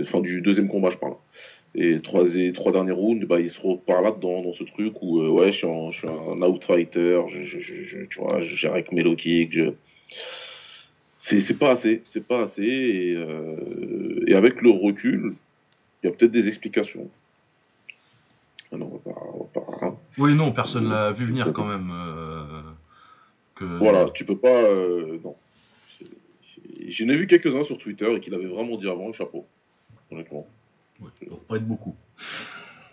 Enfin, 0.00 0.20
du 0.20 0.40
deuxième 0.40 0.68
combat, 0.68 0.90
je 0.90 0.96
parle. 0.98 1.14
Et 1.74 2.00
trois, 2.00 2.34
et 2.34 2.52
trois 2.52 2.72
derniers 2.72 2.90
rounds, 2.92 3.24
bah, 3.26 3.40
il 3.40 3.50
se 3.50 3.60
repart 3.60 4.02
là-dedans, 4.02 4.42
dans 4.42 4.52
ce 4.52 4.64
truc 4.64 4.94
où, 5.02 5.20
euh, 5.20 5.28
ouais, 5.28 5.52
je 5.52 5.58
suis, 5.58 5.66
un, 5.68 5.90
je 5.90 5.98
suis 5.98 6.08
un 6.08 6.42
outfighter, 6.42 7.20
je, 7.28 7.42
je, 7.42 7.60
je, 7.60 8.04
tu 8.06 8.18
vois, 8.20 8.40
avec 8.72 8.92
mes 8.92 9.02
low 9.02 9.14
kicks, 9.16 9.52
je... 9.52 9.70
C'est 11.18 11.58
pas 11.58 11.72
assez, 11.72 12.00
c'est 12.06 12.26
pas 12.26 12.40
assez. 12.42 12.62
Et, 12.64 13.14
euh, 13.14 14.24
et 14.26 14.34
avec 14.34 14.62
le 14.62 14.70
recul, 14.70 15.34
il 16.02 16.06
y 16.06 16.08
a 16.08 16.12
peut-être 16.14 16.32
des 16.32 16.48
explications. 16.48 17.10
Ah 18.72 18.76
non, 18.78 18.86
on 19.04 19.10
va 19.10 19.14
pas- 19.14 19.20
on 19.34 19.38
va 19.44 19.50
pas- 19.60 19.86
hein. 19.86 19.96
Oui, 20.16 20.34
non, 20.34 20.50
personne 20.52 20.88
l'a 20.88 21.12
vu 21.12 21.26
venir 21.26 21.52
quand 21.52 21.66
même. 21.66 21.90
euh, 21.92 22.44
que... 23.54 23.64
Voilà, 23.64 24.08
tu 24.14 24.24
peux 24.24 24.38
pas. 24.38 24.62
non. 25.22 25.36
J'en 26.88 27.08
ai 27.08 27.16
vu 27.16 27.26
quelques-uns 27.26 27.64
sur 27.64 27.76
Twitter 27.78 28.10
et 28.16 28.20
qu'il 28.20 28.34
avait 28.34 28.46
vraiment 28.46 28.76
dit 28.76 28.88
avant 28.88 29.06
le 29.08 29.12
chapeau. 29.12 29.46
Honnêtement. 30.10 30.46
Ouais, 31.00 31.08
doit 31.26 31.40
pas 31.48 31.56
être 31.56 31.66
beaucoup. 31.66 31.94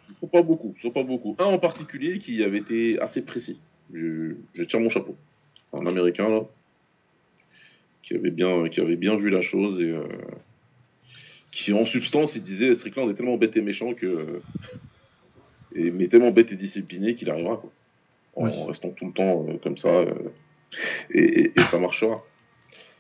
Ils 0.09 0.15
sont 0.21 0.27
pas 0.27 0.41
beaucoup, 0.41 0.73
ils 0.77 0.81
sont 0.81 0.91
pas 0.91 1.03
beaucoup. 1.03 1.35
Un 1.39 1.45
en 1.45 1.59
particulier 1.59 2.19
qui 2.19 2.43
avait 2.43 2.59
été 2.59 2.99
assez 2.99 3.21
précis. 3.21 3.59
Je, 3.93 4.35
je 4.53 4.63
tire 4.63 4.79
mon 4.79 4.89
chapeau. 4.89 5.15
Un 5.73 5.85
américain 5.85 6.29
là. 6.29 6.41
Qui 8.03 8.15
avait 8.15 8.31
bien, 8.31 8.69
qui 8.69 8.79
avait 8.79 8.95
bien 8.95 9.15
vu 9.17 9.29
la 9.29 9.41
chose 9.41 9.81
et 9.81 9.89
euh, 9.91 10.07
qui 11.51 11.73
en 11.73 11.85
substance 11.85 12.35
il 12.35 12.43
disait 12.43 12.73
Strickland 12.73 13.09
est 13.09 13.15
tellement 13.15 13.35
bête 13.37 13.57
et 13.57 13.61
méchant 13.61 13.93
que. 13.93 14.41
Et, 15.75 15.91
mais 15.91 16.07
tellement 16.07 16.31
bête 16.31 16.51
et 16.51 16.55
discipliné 16.55 17.15
qu'il 17.15 17.29
arrivera 17.29 17.57
quoi. 17.57 17.71
En 18.35 18.45
Oui. 18.45 18.51
restant 18.67 18.89
tout 18.91 19.07
le 19.07 19.11
temps 19.13 19.45
euh, 19.49 19.57
comme 19.61 19.77
ça. 19.77 19.89
euh, 19.89 20.13
et, 21.11 21.19
et- 21.41 21.51
et 21.55 21.61
ça 21.71 21.79
marchera. 21.79 22.23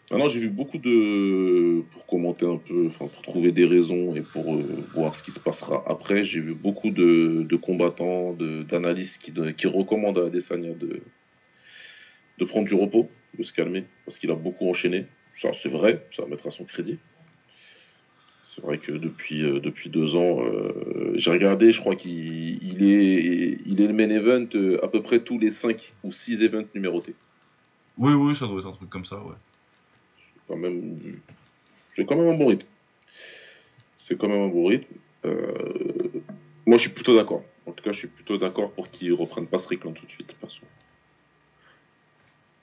Maintenant, 0.09 0.29
j'ai 0.29 0.39
vu 0.39 0.49
beaucoup 0.49 0.77
de. 0.77 1.81
Pour 1.91 2.05
commenter 2.05 2.45
un 2.45 2.57
peu, 2.57 2.87
enfin, 2.87 3.07
pour 3.07 3.21
trouver 3.23 3.51
des 3.51 3.65
raisons 3.65 4.15
et 4.15 4.21
pour 4.21 4.55
euh, 4.55 4.63
voir 4.93 5.15
ce 5.15 5.23
qui 5.23 5.31
se 5.31 5.39
passera 5.39 5.83
après, 5.85 6.23
j'ai 6.23 6.39
vu 6.39 6.53
beaucoup 6.53 6.91
de, 6.91 7.43
de 7.43 7.55
combattants, 7.57 8.33
d'analystes 8.33 9.21
qui, 9.21 9.33
qui 9.55 9.67
recommandent 9.67 10.19
à 10.19 10.27
Adesanya 10.27 10.73
de, 10.73 11.01
de 12.37 12.45
prendre 12.45 12.67
du 12.67 12.75
repos, 12.75 13.09
de 13.37 13.43
se 13.43 13.51
calmer, 13.51 13.83
parce 14.05 14.17
qu'il 14.17 14.31
a 14.31 14.35
beaucoup 14.35 14.69
enchaîné. 14.69 15.05
Ça, 15.35 15.51
c'est 15.61 15.69
vrai, 15.69 16.07
ça 16.15 16.23
à 16.23 16.51
son 16.51 16.63
crédit. 16.63 16.99
C'est 18.43 18.61
vrai 18.61 18.77
que 18.77 18.93
depuis, 18.93 19.43
euh, 19.43 19.59
depuis 19.59 19.89
deux 19.89 20.15
ans, 20.15 20.41
euh, 20.41 21.13
j'ai 21.15 21.31
regardé, 21.31 21.73
je 21.73 21.81
crois 21.81 21.95
qu'il 21.95 22.63
il 22.63 22.81
est, 22.81 23.59
il 23.65 23.81
est 23.81 23.87
le 23.87 23.93
main 23.93 24.09
event 24.09 24.47
à 24.81 24.87
peu 24.87 25.01
près 25.03 25.19
tous 25.19 25.37
les 25.37 25.51
5 25.51 25.93
ou 26.03 26.13
6 26.13 26.43
events 26.43 26.65
numérotés. 26.73 27.13
Oui, 27.97 28.13
oui, 28.13 28.35
ça 28.35 28.47
doit 28.47 28.59
être 28.59 28.67
un 28.67 28.71
truc 28.71 28.89
comme 28.89 29.05
ça, 29.05 29.17
ouais. 29.17 29.35
Quand 30.47 30.57
même, 30.57 30.99
c'est 31.95 32.05
quand 32.05 32.15
même 32.15 32.29
un 32.29 32.37
bon 32.37 32.47
rythme. 32.47 32.65
C'est 33.95 34.17
quand 34.17 34.27
même 34.27 34.41
un 34.41 34.47
bon 34.47 34.67
rythme. 34.67 34.93
Euh, 35.25 36.09
moi, 36.65 36.77
je 36.77 36.83
suis 36.83 36.91
plutôt 36.91 37.15
d'accord. 37.15 37.43
En 37.65 37.71
tout 37.71 37.83
cas, 37.83 37.91
je 37.91 37.99
suis 37.99 38.07
plutôt 38.07 38.37
d'accord 38.37 38.71
pour 38.71 38.89
qu'ils 38.89 39.13
reprennent 39.13 39.47
pas 39.47 39.59
Strickland 39.59 39.93
tout 39.93 40.05
de 40.05 40.11
suite. 40.11 40.33
perso. 40.39 40.61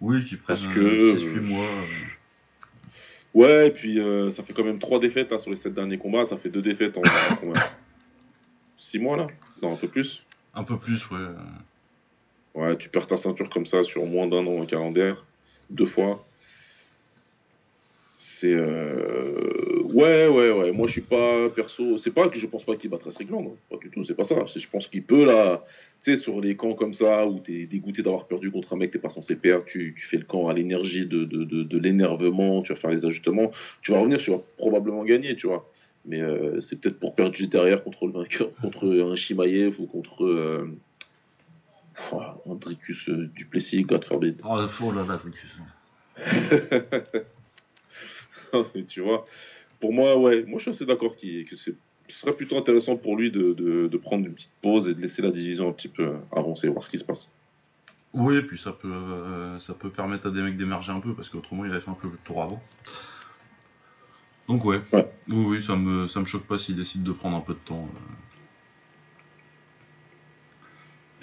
Oui, 0.00 0.22
prennent 0.22 0.38
Parce 0.46 0.66
que, 0.66 0.80
euh, 0.80 1.16
6-8 1.16 1.40
mois. 1.40 1.66
Ouais, 3.34 3.68
et 3.68 3.70
puis 3.70 3.98
euh, 3.98 4.30
ça 4.30 4.44
fait 4.44 4.52
quand 4.52 4.62
même 4.62 4.78
trois 4.78 5.00
défaites 5.00 5.30
là, 5.30 5.38
sur 5.38 5.50
les 5.50 5.56
sept 5.56 5.74
derniers 5.74 5.98
combats. 5.98 6.24
Ça 6.24 6.36
fait 6.36 6.50
deux 6.50 6.62
défaites 6.62 6.96
en 6.96 7.00
en 7.00 7.36
combien 7.40 7.62
Six 8.78 8.98
mois 8.98 9.16
là? 9.16 9.26
Non, 9.60 9.72
un 9.72 9.76
peu 9.76 9.88
plus. 9.88 10.22
Un 10.54 10.62
peu 10.62 10.78
plus, 10.78 11.08
ouais. 11.10 11.18
Ouais, 12.54 12.76
tu 12.76 12.88
perds 12.88 13.08
ta 13.08 13.16
ceinture 13.16 13.50
comme 13.50 13.66
ça 13.66 13.82
sur 13.82 14.06
moins 14.06 14.28
d'un 14.28 14.46
an 14.46 14.60
en 14.60 14.66
calendaire, 14.66 15.24
deux 15.70 15.86
fois. 15.86 16.24
C'est 18.26 18.54
euh... 18.54 19.82
ouais, 19.82 20.26
ouais, 20.28 20.50
ouais. 20.50 20.72
Moi, 20.72 20.86
je 20.86 20.92
suis 20.92 21.02
pas 21.02 21.50
perso. 21.50 21.98
C'est 21.98 22.10
pas 22.10 22.30
que 22.30 22.38
je 22.38 22.46
pense 22.46 22.64
pas 22.64 22.74
qu'il 22.74 22.88
battrait 22.88 23.10
Strickland, 23.10 23.44
hein. 23.46 23.56
pas 23.68 23.76
du 23.76 23.90
tout. 23.90 24.02
C'est 24.04 24.14
pas 24.14 24.24
ça. 24.24 24.36
C'est 24.50 24.60
je 24.60 24.68
pense 24.70 24.88
qu'il 24.88 25.02
peut 25.02 25.26
là. 25.26 25.62
Tu 26.02 26.14
sais, 26.14 26.22
sur 26.22 26.40
les 26.40 26.56
camps 26.56 26.72
comme 26.72 26.94
ça 26.94 27.26
où 27.26 27.38
t'es 27.40 27.66
dégoûté 27.66 28.02
d'avoir 28.02 28.26
perdu 28.26 28.50
contre 28.50 28.72
un 28.72 28.76
mec 28.76 28.92
t'es 28.92 28.98
pas 28.98 29.10
censé 29.10 29.36
perdre, 29.36 29.66
tu, 29.66 29.94
tu 29.98 30.06
fais 30.06 30.16
le 30.16 30.24
camp 30.24 30.48
à 30.48 30.54
l'énergie 30.54 31.04
de, 31.04 31.24
de, 31.24 31.44
de, 31.44 31.62
de 31.64 31.78
l'énervement, 31.78 32.62
tu 32.62 32.72
vas 32.72 32.78
faire 32.78 32.90
les 32.90 33.04
ajustements, 33.04 33.52
tu 33.82 33.92
vas 33.92 34.00
revenir, 34.00 34.18
tu 34.18 34.30
vas 34.30 34.40
probablement 34.56 35.04
gagner, 35.04 35.36
tu 35.36 35.46
vois. 35.46 35.70
Mais 36.06 36.22
euh, 36.22 36.62
c'est 36.62 36.80
peut-être 36.80 36.98
pour 36.98 37.14
perdre 37.14 37.34
juste 37.34 37.52
derrière 37.52 37.84
contre 37.84 38.06
le 38.06 38.12
vainqueur, 38.12 38.54
contre 38.60 38.86
un 38.86 39.16
Shimaev 39.16 39.78
ou 39.78 39.86
contre 39.86 40.24
euh, 40.24 40.74
ouah, 42.10 42.40
Andricus 42.46 43.06
euh, 43.10 43.30
Duplessis, 43.34 43.82
God 43.82 44.04
forbid. 44.04 44.40
Oh, 44.44 44.64
oh 44.82 44.92
là 44.92 45.04
là, 45.06 45.18
Dricus. 45.18 45.58
tu 48.88 49.00
vois. 49.00 49.26
Pour 49.80 49.92
moi, 49.92 50.16
ouais, 50.18 50.44
moi 50.46 50.58
je 50.58 50.62
suis 50.62 50.70
assez 50.70 50.87
d'accord 50.87 51.16
qu'il- 51.16 51.44
que 51.46 51.56
c'est- 51.56 51.75
ce 52.08 52.20
serait 52.20 52.34
plutôt 52.34 52.56
intéressant 52.58 52.96
pour 52.96 53.16
lui 53.16 53.30
de, 53.30 53.52
de- 53.54 53.88
de 53.88 53.96
prendre 53.96 54.26
une 54.26 54.34
petite 54.34 54.52
pause 54.62 54.88
et 54.88 54.94
de 54.94 55.00
laisser 55.00 55.23
la 55.23 55.30
division 55.30 55.68
un 55.68 55.73
petit 55.73 55.88
peu 55.88 56.12
avancer, 56.32 56.68
voir 56.68 56.84
ce 56.84 56.90
qui 56.90 56.99
se 56.99 57.04
passe. 57.04 57.30
Oui, 58.12 58.37
et 58.37 58.42
puis 58.42 58.58
ça 58.58 58.70
peut, 58.73 58.88
euh, 58.92 59.58
ça 59.58 59.75
peut 59.75 59.90
permettre 59.90 60.28
à 60.28 60.30
des 60.30 60.40
mecs 60.40 60.56
d'émerger 60.56 60.92
un 60.92 61.00
peu, 61.00 61.14
parce 61.14 61.28
qu'autrement 61.28 61.64
il 61.64 61.70
avait 61.73 61.80
fait 61.80 61.90
un 61.90 61.94
peu 61.94 62.08
le 62.08 62.16
tour 62.25 62.42
avant. 62.42 62.62
Donc 64.49 64.64
ouais, 64.64 64.80
Ouais. 64.92 65.11
oui, 65.28 65.44
oui, 65.46 65.62
ça 65.62 65.75
me, 65.75 66.06
ça 66.06 66.20
me 66.20 66.26
choque 66.26 66.44
pas 66.46 66.58
s'il 66.58 66.76
décide 66.76 67.02
de 67.02 67.12
prendre 67.12 67.37
un 67.37 67.40
peu 67.40 67.54
de 67.54 67.58
temps. 67.58 67.88
euh. 67.92 67.99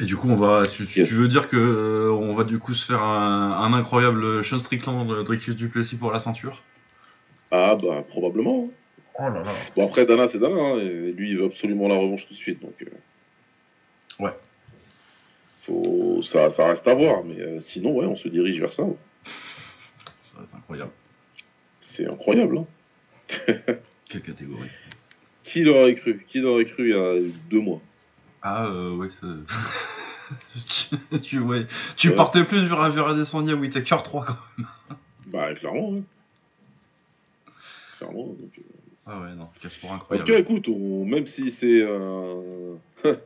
Et 0.03 0.05
du 0.05 0.15
coup, 0.15 0.29
on 0.29 0.35
va, 0.35 0.65
tu, 0.65 0.83
veux 0.85 1.27
dire 1.27 1.47
que 1.47 1.57
euh, 1.57 2.11
on 2.11 2.33
va 2.33 2.43
du 2.43 2.57
coup 2.57 2.73
se 2.73 2.83
faire 2.87 3.03
un, 3.03 3.51
un 3.63 3.71
incroyable 3.73 4.43
Sean 4.43 4.57
Strickland, 4.57 5.23
Dricus 5.23 5.55
Duplessis 5.55 5.95
pour 5.95 6.11
la 6.11 6.17
ceinture 6.19 6.63
Ah 7.51 7.75
bah 7.75 8.03
probablement. 8.07 8.69
hein. 8.69 8.73
Oh 9.19 9.23
là 9.33 9.43
là. 9.43 9.51
Bon 9.75 9.85
après 9.85 10.05
Dana 10.05 10.27
c'est 10.29 10.39
Dana, 10.39 10.55
hein, 10.55 10.77
et 10.79 11.11
lui 11.11 11.31
il 11.31 11.37
veut 11.37 11.45
absolument 11.45 11.87
la 11.87 11.95
revanche 11.97 12.25
tout 12.27 12.33
de 12.33 12.39
suite, 12.39 12.61
donc. 12.61 12.73
euh, 12.81 12.85
Ouais. 14.23 14.31
Faut... 15.65 16.21
Ça, 16.23 16.49
ça 16.49 16.67
reste 16.67 16.87
à 16.87 16.93
voir, 16.93 17.23
mais 17.23 17.39
euh, 17.39 17.61
sinon 17.61 17.91
ouais, 17.95 18.05
on 18.05 18.15
se 18.15 18.27
dirige 18.27 18.59
vers 18.59 18.73
ça. 18.73 18.83
ouais. 18.83 18.95
Ça 20.23 20.37
va 20.37 20.43
être 20.43 20.55
incroyable. 20.55 20.91
C'est 21.81 22.07
incroyable. 22.07 22.57
Hein. 22.59 22.65
Quelle 24.09 24.21
catégorie 24.21 24.69
Qui 25.43 25.63
l'aurait 25.63 25.95
cru? 25.95 26.25
Qui 26.27 26.39
l'aurait 26.39 26.65
cru 26.65 26.89
il 26.89 26.95
y 26.95 26.99
a 26.99 27.29
deux 27.49 27.59
mois? 27.59 27.81
Ah 28.41 28.65
euh, 28.65 28.95
ouais, 28.95 29.09
ça- 29.19 29.27
tu, 31.21 31.39
ouais. 31.39 31.65
tu 31.97 32.09
Ouais. 32.09 32.15
partais 32.15 32.43
plus 32.43 32.65
vers, 32.65 32.89
vers 32.89 33.07
Adesanya 33.07 33.55
Whitaker 33.55 33.97
3 34.03 34.25
quand 34.25 34.37
même. 34.57 34.67
Bah 35.27 35.53
clairement. 35.53 36.01
Donc, 38.09 38.37
euh, 38.57 38.61
Ah 39.05 39.19
ouais, 39.21 39.35
non, 39.35 39.47
quel 39.61 39.71
sport 39.71 39.91
En 39.91 39.95
incroyable. 39.95 40.27
tout 40.27 40.33
cas, 40.33 40.39
écoute, 40.39 40.67
on- 40.67 41.05
même 41.05 41.27
si 41.27 41.51
c'est 41.51 41.83
un. 41.83 42.41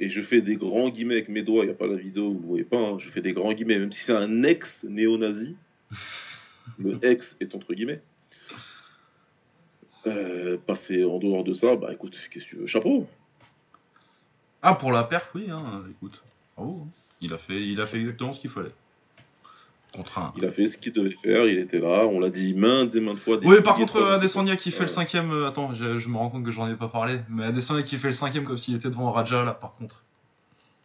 Et 0.00 0.08
je 0.08 0.22
fais 0.22 0.40
des 0.40 0.54
grands 0.54 0.90
guillemets 0.90 1.14
avec 1.14 1.28
mes 1.28 1.42
doigts, 1.42 1.64
il 1.64 1.66
n'y 1.66 1.72
a 1.72 1.76
pas 1.76 1.88
la 1.88 1.96
vidéo, 1.96 2.30
vous 2.32 2.40
ne 2.40 2.46
voyez 2.46 2.62
pas, 2.64 2.76
hein, 2.78 2.98
je 3.00 3.10
fais 3.10 3.20
des 3.20 3.32
grands 3.32 3.52
guillemets, 3.52 3.78
même 3.80 3.90
si 3.90 4.04
c'est 4.04 4.12
un 4.12 4.44
ex-néo-nazi, 4.44 5.56
le 6.78 6.98
ex 7.04 7.36
est 7.40 7.52
entre 7.56 7.74
guillemets. 7.74 8.00
Euh, 10.06 10.56
passer 10.64 11.04
en 11.04 11.18
dehors 11.18 11.42
de 11.42 11.52
ça, 11.54 11.74
bah 11.74 11.92
écoute, 11.92 12.16
qu'est-ce 12.30 12.44
que 12.44 12.50
tu 12.50 12.56
veux 12.56 12.66
Chapeau 12.68 13.08
Ah, 14.62 14.74
pour 14.76 14.92
la 14.92 15.02
perf, 15.02 15.30
oui, 15.34 15.50
hein, 15.50 15.82
écoute. 15.90 16.22
Bravo, 16.56 16.82
hein. 16.86 16.88
Il 17.20 17.32
a, 17.32 17.38
fait, 17.38 17.60
il 17.60 17.80
a 17.80 17.86
fait 17.88 17.98
exactement 17.98 18.32
ce 18.32 18.40
qu'il 18.40 18.50
fallait. 18.50 18.70
Contre 19.92 20.18
un. 20.18 20.32
Il 20.36 20.44
a 20.44 20.52
fait 20.52 20.68
ce 20.68 20.76
qu'il 20.76 20.92
devait 20.92 21.14
faire, 21.22 21.46
il 21.46 21.58
était 21.58 21.78
là, 21.78 22.06
on 22.06 22.20
l'a 22.20 22.28
dit 22.30 22.52
maintes 22.54 22.94
et 22.94 23.00
maintes 23.00 23.18
fois. 23.18 23.38
des 23.38 23.46
Oui, 23.46 23.62
par 23.62 23.76
contre, 23.76 23.98
fois. 23.98 24.14
Adesanya 24.14 24.56
qui 24.56 24.70
fait 24.70 24.82
le 24.82 24.88
cinquième. 24.88 25.30
euh, 25.32 25.48
attends, 25.48 25.74
je, 25.74 25.98
je 25.98 26.08
me 26.08 26.16
rends 26.18 26.28
compte 26.28 26.44
que 26.44 26.50
j'en 26.50 26.68
ai 26.70 26.76
pas 26.76 26.88
parlé. 26.88 27.18
Mais 27.30 27.44
Adesanya 27.44 27.82
qui 27.82 27.96
fait 27.96 28.08
le 28.08 28.14
cinquième 28.14 28.44
comme 28.44 28.58
s'il 28.58 28.74
était 28.76 28.90
devant 28.90 29.10
Raja, 29.12 29.44
là, 29.44 29.52
par 29.54 29.72
contre. 29.72 30.02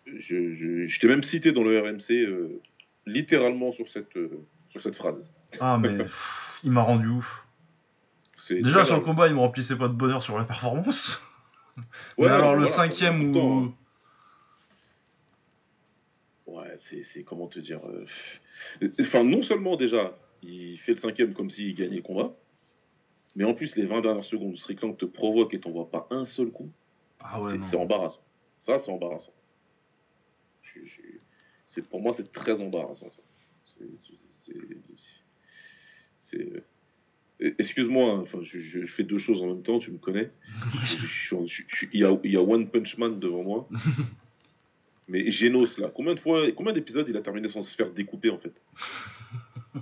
Je, 0.05 0.55
je- 0.55 0.87
je 0.87 0.99
t'ai 0.99 1.07
même 1.07 1.23
cité 1.23 1.51
dans 1.51 1.63
le 1.63 1.79
RMC, 1.81 2.11
euh, 2.11 2.61
littéralement 3.05 3.73
sur 3.73 3.87
cette, 3.89 4.15
euh, 4.15 4.29
sur 4.69 4.81
cette 4.81 4.95
phrase. 4.95 5.21
Ah, 5.59 5.77
mais 5.77 5.89
pff, 5.97 6.59
il 6.63 6.71
m'a 6.71 6.81
rendu 6.81 7.07
ouf. 7.09 7.45
C'est 8.37 8.61
Déjà, 8.61 8.85
sur 8.85 8.95
le 8.95 9.01
combat, 9.01 9.27
il 9.27 9.33
me 9.33 9.39
remplissait 9.39 9.75
pas 9.75 9.87
de 9.89 9.93
bonheur 9.93 10.23
sur 10.23 10.37
la 10.37 10.43
performance. 10.45 11.21
Ouais, 11.77 11.83
mais 12.17 12.27
alors, 12.27 12.55
le 12.55 12.67
cinquième 12.67 13.33
temps, 13.33 13.39
où. 13.39 13.73
Ouais, 16.47 16.72
c'est, 16.89 17.23
comment 17.23 17.47
te 17.47 17.59
dire. 17.59 17.81
euh, 17.87 18.05
Enfin, 18.99 19.23
non 19.23 19.41
seulement 19.41 19.75
déjà, 19.75 20.17
il 20.41 20.77
fait 20.79 20.93
le 20.93 20.99
cinquième 20.99 21.33
comme 21.33 21.49
s'il 21.49 21.73
gagnait 21.75 21.97
le 21.97 22.01
combat, 22.01 22.35
mais 23.35 23.43
en 23.43 23.53
plus, 23.53 23.75
les 23.75 23.85
20 23.85 24.01
dernières 24.01 24.25
secondes 24.25 24.53
où 24.53 24.57
Strickland 24.57 24.95
te 24.97 25.05
provoque 25.05 25.53
et 25.53 25.59
t'envoie 25.59 25.89
pas 25.89 26.07
un 26.11 26.25
seul 26.25 26.51
coup, 26.51 26.71
Ah 27.19 27.41
ouais, 27.41 27.57
c'est, 27.69 27.75
embarrassant. 27.77 28.23
Ça, 28.59 28.79
c'est 28.79 28.91
embarrassant. 28.91 29.33
Je- 30.63 31.81
pour 31.81 32.01
moi, 32.01 32.13
c'est 32.13 32.31
très 32.31 32.61
embarrassant, 32.61 33.07
euh, 36.35 36.63
Excuse-moi, 37.39 38.11
hein, 38.11 38.19
enfin, 38.21 38.39
je, 38.43 38.85
fais 38.85 39.03
deux 39.03 39.17
choses 39.17 39.41
en 39.41 39.47
même 39.47 39.63
temps, 39.63 39.79
tu 39.79 39.91
me 39.91 39.97
connais. 39.97 40.31
Il, 41.91 41.99
y 41.99 42.05
a, 42.05 42.17
il 42.23 42.31
y 42.31 42.37
a 42.37 42.41
One 42.41 42.69
Punch 42.69 42.97
Man 42.97 43.19
devant 43.19 43.43
moi. 43.43 43.69
Mais 45.07 45.29
Genos, 45.31 45.77
là, 45.77 45.91
combien 45.93 46.15
de 46.15 46.19
fois, 46.19 46.51
combien 46.53 46.73
d'épisodes 46.73 47.07
il 47.09 47.17
a 47.17 47.21
terminé 47.21 47.47
sans 47.49 47.61
se 47.61 47.75
faire 47.75 47.91
découper 47.91 48.29
en 48.29 48.37
fait 48.37 48.53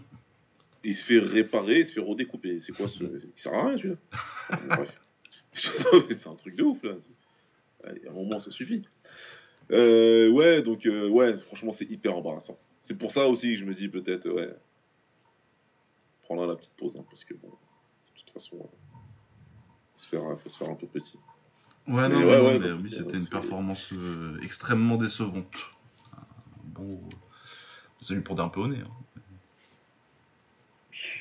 Il 0.84 0.96
se 0.96 1.06
fait 1.06 1.20
réparer, 1.20 1.82
il 1.82 1.88
se 1.88 1.94
fait 1.94 2.02
redécouper. 2.02 2.60
C'est 2.66 2.76
quoi 2.76 2.88
ce. 2.88 3.04
Il 3.04 3.42
sert 3.42 3.54
à 3.54 3.68
rien 3.68 3.78
celui-là. 3.78 3.96
Bref. 4.68 5.00
C'est 5.54 6.28
un 6.28 6.36
truc 6.36 6.56
de 6.56 6.64
ouf 6.64 6.82
là. 6.84 6.94
Allez, 7.84 8.02
à 8.08 8.12
un 8.12 8.14
moment 8.14 8.40
ça 8.40 8.52
suffit. 8.52 8.84
Euh, 9.72 10.30
ouais, 10.30 10.62
donc, 10.62 10.86
euh, 10.86 11.08
ouais, 11.08 11.38
franchement, 11.40 11.72
c'est 11.72 11.90
hyper 11.90 12.16
embarrassant. 12.16 12.58
C'est 12.82 12.98
pour 12.98 13.12
ça 13.12 13.28
aussi 13.28 13.54
que 13.54 13.58
je 13.58 13.66
me 13.66 13.74
dis 13.74 13.88
peut-être, 13.88 14.30
ouais. 14.30 14.50
Prendre 16.24 16.46
la 16.46 16.56
petite 16.56 16.74
pause, 16.74 16.96
hein, 16.98 17.06
parce 17.10 17.24
que 17.24 17.34
bon, 17.36 17.48
de 17.50 18.20
toute 18.20 18.32
façon, 18.32 18.58
euh, 18.58 18.68
faut 19.98 20.10
faire, 20.10 20.40
faut 20.42 20.50
se 20.50 20.58
faire 20.58 20.70
un 20.70 20.76
peu 20.76 20.88
petit. 20.88 21.18
Ouais, 21.88 22.08
Mais 22.08 22.10
non, 22.10 22.20
ouais, 22.28 22.38
non, 22.38 22.46
ouais, 22.46 22.60
mais 22.60 22.70
donc, 22.70 22.80
oui, 22.84 22.90
euh, 22.94 22.98
c'était 22.98 23.18
une 23.18 23.28
performance 23.28 23.90
euh, 23.94 24.38
extrêmement 24.44 24.98
décevante. 24.98 25.46
Euh, 26.14 26.18
Bon. 26.76 26.84
euh, 26.84 27.16
C'est 28.02 28.14
lui 28.14 28.22
pour 28.22 28.40
un 28.40 28.50
peu 28.50 28.62
au 28.62 28.68
nez. 28.68 28.78
hein. 28.78 28.92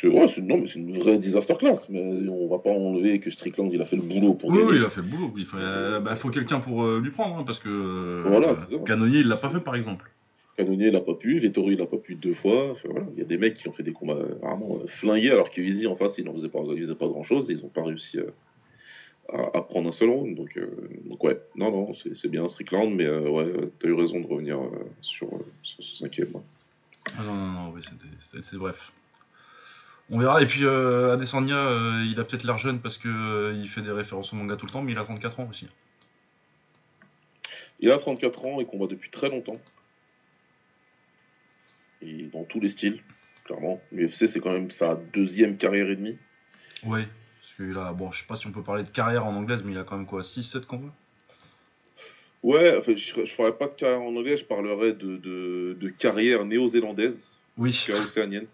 C'est 0.01 0.09
ouais, 0.09 0.27
c'est 0.29 0.41
non, 0.43 0.59
mais 0.59 0.67
c'est 0.67 0.79
une 0.79 0.99
vraie 0.99 1.19
disaster 1.19 1.55
class. 1.55 1.89
Mais 1.89 2.01
on 2.29 2.49
va 2.49 2.59
pas 2.59 2.71
enlever 2.71 3.21
que 3.21 3.31
Strickland 3.31 3.71
il 3.73 3.81
a 3.81 3.87
fait 3.87 3.97
le 3.97 4.03
boulot 4.03 4.35
pour 4.35 4.51
Oui, 4.51 4.59
gagner. 4.59 4.71
oui, 4.73 4.77
il 4.79 4.85
a 4.85 4.91
fait 4.91 5.01
le 5.01 5.07
boulot. 5.07 5.33
Il 5.37 5.45
faut, 5.47 5.57
euh, 5.59 6.01
bah, 6.01 6.17
faut 6.17 6.31
quelqu'un 6.31 6.61
pour 6.61 6.83
euh, 6.85 7.01
lui 7.01 7.11
prendre, 7.11 7.37
hein, 7.39 7.45
parce 7.47 7.59
que 7.59 7.69
euh, 7.69 8.23
Voilà, 8.27 8.55
ça. 8.55 8.67
Canonnier, 8.85 9.21
il 9.21 9.29
l'a 9.29 9.37
pas 9.37 9.49
fait, 9.51 9.61
par 9.61 9.77
exemple. 9.77 10.11
Canonnier 10.57 10.89
il 10.89 10.97
a 10.97 11.01
pas 11.01 11.15
pu, 11.15 11.39
Vettori 11.39 11.75
il 11.75 11.81
a 11.81 11.87
pas 11.87 11.97
pu 11.97 12.17
deux 12.17 12.35
fois. 12.35 12.73
Enfin, 12.73 12.89
voilà, 12.91 13.07
il 13.15 13.19
y 13.19 13.23
a 13.23 13.25
des 13.25 13.39
mecs 13.39 13.55
qui 13.55 13.69
ont 13.69 13.73
fait 13.73 13.83
des 13.83 13.93
combats 13.93 14.15
euh, 14.15 14.35
vraiment 14.43 14.77
euh, 14.83 14.87
flingués 14.87 15.31
alors 15.31 15.51
que 15.51 15.61
Easy 15.63 15.87
en 15.87 15.97
face 15.97 16.19
il 16.19 16.25
n'en 16.25 16.35
faisait 16.35 16.49
pas, 16.51 16.59
il 16.75 16.83
faisait 16.83 16.95
pas 16.95 17.07
grand 17.09 17.23
chose 17.23 17.51
et 17.51 17.55
ils 17.55 17.65
ont 17.65 17.69
pas 17.69 17.83
réussi 17.85 18.19
euh, 18.19 18.25
à, 19.33 19.59
à 19.59 19.63
prendre 19.63 19.89
un 19.89 19.93
seul 19.93 20.09
round. 20.11 20.37
Donc, 20.37 20.57
euh, 20.57 20.69
donc 21.07 21.23
ouais, 21.25 21.41
non 21.57 21.71
non, 21.71 21.95
c'est 21.95 22.29
bien 22.29 22.49
Strickland, 22.49 22.91
mais 22.95 23.05
euh, 23.07 23.29
ouais, 23.29 23.53
t'as 23.79 23.89
eu 23.89 23.95
raison 23.95 24.21
de 24.21 24.27
revenir 24.27 24.59
euh, 24.61 24.71
sur, 25.01 25.29
euh, 25.29 25.45
sur 25.63 25.83
ce 25.85 25.97
cinquième. 25.97 26.31
hein. 26.37 26.43
Ah 27.19 27.23
non, 27.23 27.35
non, 27.35 27.47
non, 27.53 27.71
oui, 27.75 27.83
c'était- 28.33 28.57
bref. 28.57 28.93
On 30.11 30.19
verra. 30.19 30.43
Et 30.43 30.47
puis, 30.47 30.65
euh, 30.65 31.13
Adesanya, 31.15 31.57
euh, 31.57 32.05
il 32.11 32.19
a 32.21 32.25
peut-être 32.25 32.45
l'air 32.45 32.59
jeune 32.59 32.81
parce 32.81 32.99
que 32.99 33.09
euh, 33.09 33.55
il 33.55 33.69
fait 33.69 33.81
des 33.83 33.93
références 33.93 34.33
au 34.33 34.37
manga 34.37 34.57
tout 34.57 34.67
le 34.67 34.73
temps, 34.73 34.83
mais 34.83 34.93
il 34.93 34.99
a 34.99 35.05
34 35.05 35.39
ans 35.41 35.49
aussi. 35.49 35.69
Il 37.79 37.91
a 37.91 37.99
34 37.99 38.45
ans 38.45 38.61
et 38.61 38.67
combat 38.67 38.87
depuis 38.89 39.11
très 39.11 39.29
longtemps. 39.29 39.61
Et 42.03 42.25
dans 42.33 42.45
tous 42.45 42.61
les 42.61 42.69
styles, 42.71 43.01
clairement. 43.45 43.81
L'UFC 43.93 44.27
c'est 44.27 44.41
quand 44.41 44.53
même 44.53 44.71
sa 44.71 44.95
deuxième 45.13 45.57
carrière 45.57 45.89
et 45.91 45.97
demie. 45.97 46.19
Oui. 46.85 47.03
Qu'il 47.61 47.77
a, 47.77 47.93
bon, 47.93 48.11
je 48.11 48.21
sais 48.21 48.27
pas 48.27 48.37
si 48.37 48.47
on 48.47 48.53
peut 48.53 48.63
parler 48.63 48.85
de 48.85 48.89
carrière 48.89 49.27
en 49.27 49.35
anglaise, 49.35 49.63
mais 49.65 49.73
il 49.73 49.79
a 49.79 49.85
quand 49.85 49.97
même 49.99 50.07
quoi 50.07 50.23
6-7 50.23 50.65
combats? 50.65 50.93
Ouais, 52.43 52.75
enfin, 52.79 52.95
je 52.97 53.21
ne 53.21 53.27
ferais 53.27 53.53
pas 53.53 53.67
de 53.67 53.75
carrière 53.75 54.01
en 54.01 54.17
anglais, 54.17 54.39
je 54.39 54.45
parlerais 54.47 54.93
de, 54.95 55.17
de, 55.19 55.77
de 55.79 55.89
carrière 55.91 56.47
néo-zélandaise, 56.47 57.21
Oui. 57.59 57.87
océanienne, 57.93 58.47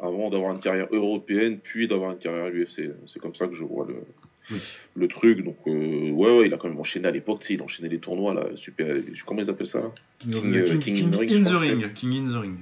avant 0.00 0.28
d'avoir 0.28 0.52
une 0.54 0.60
carrière 0.60 0.88
européenne, 0.90 1.58
puis 1.62 1.86
d'avoir 1.86 2.10
une 2.10 2.18
carrière 2.18 2.46
à 2.46 2.50
l'UFC. 2.50 2.90
C'est 3.06 3.20
comme 3.20 3.36
ça 3.36 3.46
que 3.46 3.54
je 3.54 3.62
vois 3.62 3.86
le, 3.86 3.94
Oui. 4.50 4.58
le 4.96 5.06
truc. 5.06 5.44
Donc, 5.44 5.58
euh, 5.68 6.10
ouais, 6.10 6.36
ouais, 6.36 6.46
il 6.48 6.54
a 6.54 6.56
quand 6.56 6.66
même 6.68 6.80
enchaîné 6.80 7.06
à 7.06 7.12
l'époque, 7.12 7.44
il 7.48 7.62
enchaînait 7.62 7.88
les 7.90 8.00
tournois, 8.00 8.34
là, 8.34 8.44
super. 8.56 8.92
Comment 9.24 9.42
ils 9.42 9.50
appellent 9.50 9.68
ça? 9.68 9.78
Là 9.78 9.90
King, 10.20 10.40
King, 10.42 10.54
euh, 10.56 10.78
King- 10.78 11.06
in 11.06 11.10
the 11.44 11.54
Ring. 11.60 11.92
King 11.94 12.26
in 12.26 12.32
the 12.32 12.36
ring. 12.42 12.56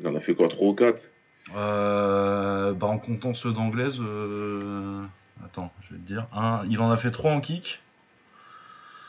Il 0.00 0.06
en 0.08 0.14
a 0.16 0.20
fait 0.20 0.34
quoi, 0.34 0.48
3 0.48 0.68
ou 0.68 0.74
4 0.74 0.98
Euh, 0.98 1.13
bah, 1.52 2.86
en 2.86 2.98
comptant 2.98 3.34
ceux 3.34 3.52
d'anglaise, 3.52 3.96
euh, 4.00 5.04
attends, 5.44 5.72
je 5.82 5.94
vais 5.94 6.00
te 6.00 6.06
dire. 6.06 6.26
Un, 6.32 6.64
il 6.68 6.80
en 6.80 6.90
a 6.90 6.96
fait 6.96 7.10
3 7.10 7.32
en 7.32 7.40
kick. 7.40 7.80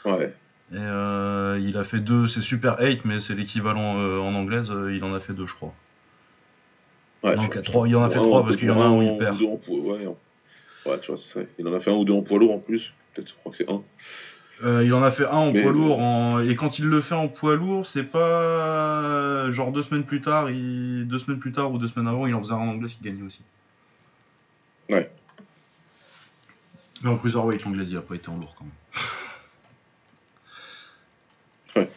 Ouais. 0.06 0.34
Et 0.72 0.78
euh, 0.78 1.60
il 1.62 1.78
a 1.78 1.84
fait 1.84 2.00
2, 2.00 2.28
c'est 2.28 2.42
Super 2.42 2.78
8, 2.80 3.06
mais 3.06 3.22
c'est 3.22 3.36
l'équivalent 3.36 3.98
euh, 4.00 4.20
en 4.20 4.34
anglaise. 4.36 4.72
euh, 4.72 4.96
il 4.96 5.04
en 5.04 5.14
a 5.14 5.20
fait 5.20 5.34
2, 5.34 5.46
je 5.46 5.54
crois. 5.54 5.74
ouais 7.24 7.36
Donc, 7.36 7.62
trois, 7.64 7.88
il 7.88 7.96
en 7.96 8.04
a 8.04 8.10
fait 8.10 8.18
un, 8.20 8.24
trois 8.24 8.44
parce 8.44 8.56
qu'il 8.58 8.68
y 8.68 8.72
en 8.72 8.82
a 8.82 8.86
un 8.86 8.98
où 8.98 9.02
il 9.02 9.18
perd. 9.18 9.38
deux 9.38 9.46
en 9.46 9.60
ouais, 9.68 10.08
en- 10.08 10.18
ouais, 10.90 11.00
tu 11.02 11.12
vois. 11.12 11.20
Il 11.60 11.68
en 11.68 11.74
a 11.74 11.80
fait 11.80 11.92
un 11.92 11.96
ou 11.96 12.04
deux 12.06 12.14
en 12.14 12.22
poids 12.24 12.40
lourd 12.40 12.54
en 12.54 12.60
plus. 12.60 12.94
Peut-être, 13.14 13.30
je 13.30 13.36
crois 13.36 13.52
que 13.52 13.58
c'est 13.60 13.70
un. 13.70 13.82
Euh, 14.64 14.84
il 14.86 14.94
en 14.94 15.04
a 15.04 15.12
fait 15.12 15.26
un 15.26 15.32
en 15.36 15.52
Mais- 15.52 15.62
poids 15.62 15.72
lourd. 15.74 16.00
en- 16.00 16.40
Et 16.40 16.56
quand 16.56 16.80
il 16.80 16.86
le 16.86 17.02
fait 17.02 17.14
en 17.16 17.28
poids 17.28 17.56
lourd, 17.56 17.86
c'est 17.86 18.04
pas 18.06 18.20
euh, 18.20 19.52
genre 19.52 19.72
deux 19.72 19.84
semaines 19.84 20.06
plus 20.06 20.22
tard, 20.22 20.50
il... 20.50 21.06
deux 21.08 21.20
semaines 21.20 21.40
plus 21.40 21.52
tard 21.52 21.72
ou 21.72 21.78
deux 21.78 21.90
semaines 21.90 22.08
avant, 22.08 22.26
il 22.26 22.34
en 22.34 22.40
faisait 22.40 22.54
un 22.54 22.58
en 22.58 22.70
anglaise 22.70 22.94
qui 22.94 23.04
gagnait 23.04 23.24
aussi. 23.24 23.42
Ouais. 24.90 25.12
Mais 27.04 27.10
en 27.10 27.18
cruiserweight, 27.18 27.64
l'anglaise, 27.66 27.90
il 27.92 27.98
a 27.98 28.02
pas 28.02 28.16
été 28.16 28.30
en 28.30 28.38
lourd 28.38 28.56
quand 28.58 28.66
même. 28.66 28.74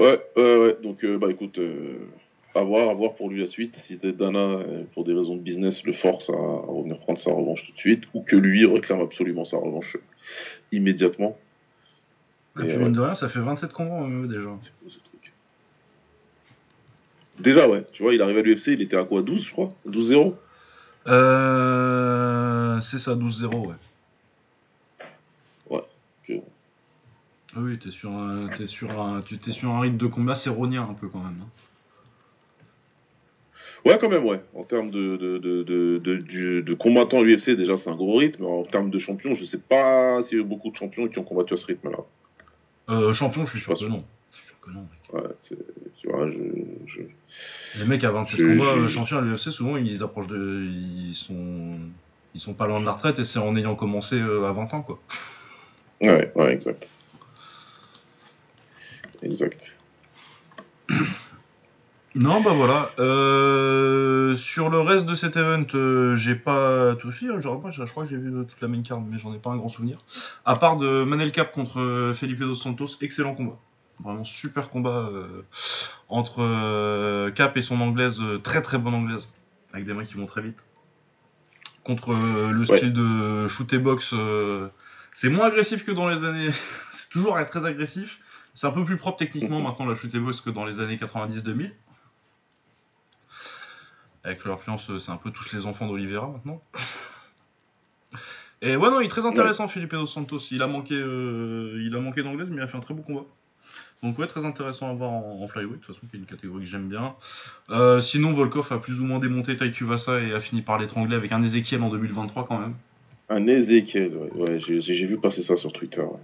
Ouais, 0.00 0.20
ouais, 0.36 0.56
ouais. 0.58 0.76
Donc, 0.82 1.04
euh, 1.04 1.18
bah 1.18 1.28
écoute, 1.30 1.58
euh, 1.58 1.98
À 2.54 2.62
voir, 2.62 2.88
à 2.88 2.94
voir 2.94 3.14
pour 3.14 3.30
lui 3.30 3.40
la 3.40 3.46
suite. 3.46 3.76
Si 3.86 3.96
Dana, 3.96 4.38
euh, 4.38 4.84
pour 4.94 5.04
des 5.04 5.12
raisons 5.12 5.34
de 5.34 5.40
business, 5.40 5.82
le 5.84 5.92
force 5.92 6.30
à, 6.30 6.32
revenir 6.32 6.98
prendre 6.98 7.18
sa 7.18 7.32
revanche 7.32 7.66
tout 7.66 7.72
de 7.72 7.78
suite, 7.78 8.04
ou 8.14 8.22
que 8.22 8.36
lui 8.36 8.64
réclame 8.64 9.00
absolument 9.00 9.44
sa 9.44 9.56
revanche 9.56 9.96
immédiatement. 10.70 11.36
Et, 12.60 12.66
puis, 12.66 12.76
mine 12.76 12.92
de 12.92 13.00
rien, 13.00 13.16
ça 13.16 13.28
fait 13.28 13.40
27 13.40 13.72
combats 13.72 14.06
déjà. 14.28 14.50
Déjà, 17.40 17.68
ouais. 17.68 17.84
Tu 17.92 18.02
vois, 18.02 18.14
il 18.14 18.22
arrive 18.22 18.38
à 18.38 18.42
l'UFC, 18.42 18.68
il 18.68 18.82
était 18.82 18.96
à 18.96 19.04
quoi 19.04 19.22
12, 19.22 19.46
je 19.46 19.50
crois? 19.50 19.70
12-0 19.88 20.34
euh, 21.08 22.80
C'est 22.80 23.00
ça, 23.00 23.16
12-0, 23.16 23.66
ouais. 23.66 23.74
Ouais. 25.70 26.42
Ah 27.56 27.60
oui, 27.60 27.78
t'es 27.78 27.90
sur 27.90 28.10
un, 28.10 28.48
sur 28.66 29.00
un, 29.00 29.22
t'es 29.22 29.52
sur 29.52 29.70
un 29.70 29.80
rythme 29.80 29.96
de 29.96 30.06
combat 30.06 30.34
séronien 30.34 30.86
un 30.88 30.94
peu 30.94 31.08
quand 31.08 31.20
même. 31.20 31.38
Hein. 31.42 31.48
Ouais, 33.84 33.98
quand 34.00 34.08
même, 34.08 34.24
ouais. 34.24 34.40
En 34.54 34.62
termes 34.62 34.90
de, 34.90 35.16
de, 35.16 35.38
de, 35.38 35.98
de, 35.98 36.60
de 36.60 36.74
combattants 36.74 37.20
à 37.20 37.22
l'UFC, 37.22 37.50
déjà, 37.50 37.76
c'est 37.76 37.90
un 37.90 37.96
gros 37.96 38.16
rythme. 38.16 38.44
En 38.44 38.64
termes 38.64 38.90
de 38.90 38.98
champions, 38.98 39.34
je 39.34 39.44
sais 39.44 39.58
pas 39.58 40.22
s'il 40.22 40.38
y 40.38 40.40
a 40.40 40.44
eu 40.44 40.46
beaucoup 40.46 40.70
de 40.70 40.76
champions 40.76 41.06
qui 41.06 41.18
ont 41.18 41.24
combattu 41.24 41.52
à 41.52 41.56
ce 41.58 41.66
rythme-là. 41.66 41.98
Euh, 42.88 43.12
champion, 43.12 43.44
je 43.44 43.50
suis 43.50 43.60
sûr 43.60 43.78
que 43.78 43.84
non. 43.84 44.02
Je 44.32 44.38
suis 44.38 44.46
sûr 44.46 44.56
que 44.60 44.70
non. 44.70 44.86
Ouais, 45.12 45.30
tu 46.00 46.08
vois, 46.08 46.30
je, 46.30 47.02
Les 47.78 47.84
mecs 47.84 48.02
à 48.04 48.10
27 48.10 48.40
combats 48.40 48.72
euh, 48.72 48.88
champions 48.88 49.18
à 49.18 49.20
l'UFC, 49.20 49.50
souvent, 49.50 49.76
ils 49.76 50.02
approchent 50.02 50.28
de. 50.28 50.64
Ils 50.64 51.14
sont. 51.14 51.78
Ils 52.34 52.40
sont 52.40 52.54
pas 52.54 52.66
loin 52.66 52.80
de 52.80 52.84
la 52.84 52.92
retraite 52.92 53.20
et 53.20 53.24
c'est 53.24 53.38
en 53.38 53.54
ayant 53.54 53.76
commencé 53.76 54.16
euh, 54.16 54.44
à 54.48 54.52
20 54.52 54.74
ans, 54.74 54.82
quoi. 54.82 54.98
Ouais, 56.00 56.32
ouais, 56.34 56.52
exact. 56.52 56.88
Exact. 59.22 59.76
Non, 62.16 62.40
bah 62.40 62.52
voilà. 62.52 62.92
Euh, 63.00 64.36
sur 64.36 64.70
le 64.70 64.78
reste 64.78 65.04
de 65.04 65.16
cet 65.16 65.36
event, 65.36 65.66
euh, 65.74 66.14
j'ai 66.14 66.36
pas 66.36 66.94
tout 66.94 67.10
suivi. 67.10 67.32
Je, 67.34 67.40
je 67.40 67.90
crois 67.90 68.04
que 68.04 68.10
j'ai 68.10 68.16
vu 68.16 68.30
toute 68.46 68.60
la 68.60 68.68
main 68.68 68.82
card, 68.82 69.00
mais 69.00 69.18
j'en 69.18 69.34
ai 69.34 69.38
pas 69.38 69.50
un 69.50 69.56
grand 69.56 69.68
souvenir. 69.68 69.98
À 70.44 70.54
part 70.54 70.76
de 70.76 71.02
Manel 71.02 71.32
Cap 71.32 71.50
contre 71.50 71.80
euh, 71.80 72.14
Felipe 72.14 72.38
dos 72.38 72.54
Santos, 72.54 72.90
excellent 73.00 73.34
combat. 73.34 73.58
Vraiment 73.98 74.24
super 74.24 74.70
combat 74.70 75.08
entre 76.08 77.30
Cap 77.30 77.56
et 77.56 77.62
son 77.62 77.80
anglaise, 77.80 78.20
très 78.42 78.60
très 78.60 78.76
bonne 78.76 78.94
anglaise, 78.94 79.28
avec 79.72 79.86
des 79.86 79.94
mecs 79.94 80.08
qui 80.08 80.14
vont 80.14 80.26
très 80.26 80.42
vite. 80.42 80.58
Contre 81.84 82.12
le 82.12 82.64
style 82.64 82.92
de 82.92 83.46
shoot 83.46 83.72
et 83.72 83.78
box, 83.78 84.12
c'est 85.12 85.28
moins 85.28 85.46
agressif 85.46 85.84
que 85.84 85.92
dans 85.92 86.08
les 86.08 86.24
années. 86.24 86.50
c'est 86.92 87.08
toujours 87.08 87.38
très 87.48 87.64
agressif. 87.64 88.18
C'est 88.54 88.66
un 88.66 88.72
peu 88.72 88.84
plus 88.84 88.96
propre 88.96 89.18
techniquement 89.18 89.60
maintenant 89.60 89.86
la 89.86 89.94
shoot 89.94 90.12
et 90.12 90.18
box 90.18 90.40
que 90.40 90.50
dans 90.50 90.64
les 90.64 90.80
années 90.80 90.96
90-2000 90.96 91.70
avec 94.24 94.44
l'influence, 94.44 94.90
c'est 94.98 95.10
un 95.10 95.16
peu 95.16 95.30
tous 95.30 95.52
les 95.52 95.66
enfants 95.66 95.86
d'Olivera 95.86 96.28
maintenant. 96.28 96.60
Et 98.62 98.76
ouais, 98.76 98.90
non, 98.90 99.00
il 99.00 99.04
est 99.04 99.08
très 99.08 99.26
intéressant, 99.26 99.68
Philippe 99.68 99.90
Dos 99.90 100.06
Santos. 100.06 100.38
Il 100.50 100.62
a 100.62 100.66
manqué, 100.66 100.94
euh, 100.94 101.82
il 101.84 101.94
a 101.94 102.00
manqué 102.00 102.22
d'anglaise, 102.22 102.48
mais 102.48 102.56
il 102.56 102.62
a 102.62 102.66
fait 102.66 102.78
un 102.78 102.80
très 102.80 102.94
beau 102.94 103.02
combat. 103.02 103.24
Donc 104.02 104.18
ouais, 104.18 104.26
très 104.26 104.44
intéressant 104.46 104.88
à 104.90 104.94
voir 104.94 105.10
en, 105.10 105.46
flyweight, 105.46 105.72
de 105.72 105.76
toute 105.76 105.94
façon, 105.94 106.06
qui 106.06 106.16
est 106.16 106.18
une 106.18 106.24
catégorie 106.24 106.64
que 106.64 106.70
j'aime 106.70 106.88
bien. 106.88 107.14
Euh, 107.68 108.00
sinon, 108.00 108.32
Volkov 108.32 108.72
a 108.72 108.78
plus 108.78 109.00
ou 109.00 109.04
moins 109.04 109.18
démonté 109.18 109.56
Tai 109.56 109.70
Tuvasa 109.70 110.20
et 110.20 110.32
a 110.32 110.40
fini 110.40 110.62
par 110.62 110.78
l'étrangler 110.78 111.14
avec 111.14 111.32
un 111.32 111.42
Ezekiel 111.42 111.82
en 111.82 111.90
2023 111.90 112.46
quand 112.46 112.58
même. 112.58 112.74
Un 113.28 113.46
Ezekiel, 113.46 114.12
ouais, 114.34 114.58
j'ai 114.58 115.06
vu 115.06 115.18
passer 115.18 115.42
ça 115.42 115.56
sur 115.56 115.72
Twitter. 115.72 116.00
Ouais. 116.00 116.20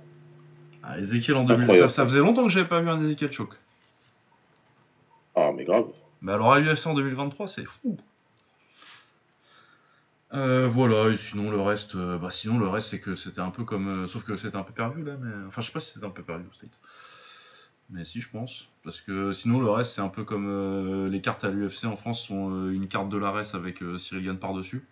Ah, 0.83 0.99
Ezekiel 0.99 1.37
en 1.37 1.45
2023, 1.45 1.89
ça, 1.91 2.05
faisait 2.05 2.21
longtemps 2.21 2.45
que 2.45 2.51
j'avais 2.51 2.69
pas 2.69 2.81
vu 2.81 2.89
un 2.89 3.03
Ezekiel 3.03 3.33
choc. 3.33 3.51
Ah, 5.35 5.51
mais 5.55 5.65
grave. 5.65 5.87
Mais 6.23 6.33
alors 6.33 6.53
à 6.53 6.61
l'UFC 6.61 6.87
en 6.87 6.95
2023, 6.95 7.49
c'est 7.49 7.65
fou. 7.65 7.99
Euh, 10.33 10.69
voilà, 10.69 11.09
et 11.13 11.17
sinon 11.17 11.51
le 11.51 11.61
reste, 11.61 11.97
euh, 11.97 12.17
bah 12.17 12.31
sinon 12.31 12.59
le 12.59 12.69
reste 12.69 12.91
c'est 12.91 13.01
que 13.01 13.17
c'était 13.17 13.41
un 13.41 13.51
peu 13.51 13.65
comme, 13.65 14.05
euh, 14.05 14.07
sauf 14.07 14.23
que 14.23 14.37
c'était 14.37 14.57
un 14.57 14.63
peu 14.63 14.73
perdu 14.73 15.03
là, 15.03 15.17
mais 15.21 15.33
enfin 15.49 15.61
je 15.61 15.67
sais 15.67 15.73
pas 15.73 15.81
si 15.81 15.93
c'était 15.93 16.07
un 16.07 16.11
peu 16.11 16.23
perdu 16.23 16.45
au 16.49 16.53
States, 16.53 16.79
mais 17.91 18.05
si 18.05 18.21
je 18.21 18.31
pense, 18.31 18.69
parce 18.85 19.01
que 19.01 19.33
sinon 19.33 19.61
le 19.61 19.69
reste 19.69 19.95
c'est 19.95 20.01
un 20.01 20.09
peu 20.09 20.23
comme 20.23 21.09
les 21.11 21.21
cartes 21.21 21.43
à 21.43 21.49
l'UFC 21.49 21.87
en 21.87 21.97
France 21.97 22.23
sont 22.27 22.71
une 22.71 22.87
carte 22.87 23.09
de 23.09 23.17
l'ARES 23.17 23.55
avec 23.55 23.83
Cyril 23.99 24.25
Gann 24.25 24.39
par 24.39 24.55
dessus. 24.55 24.87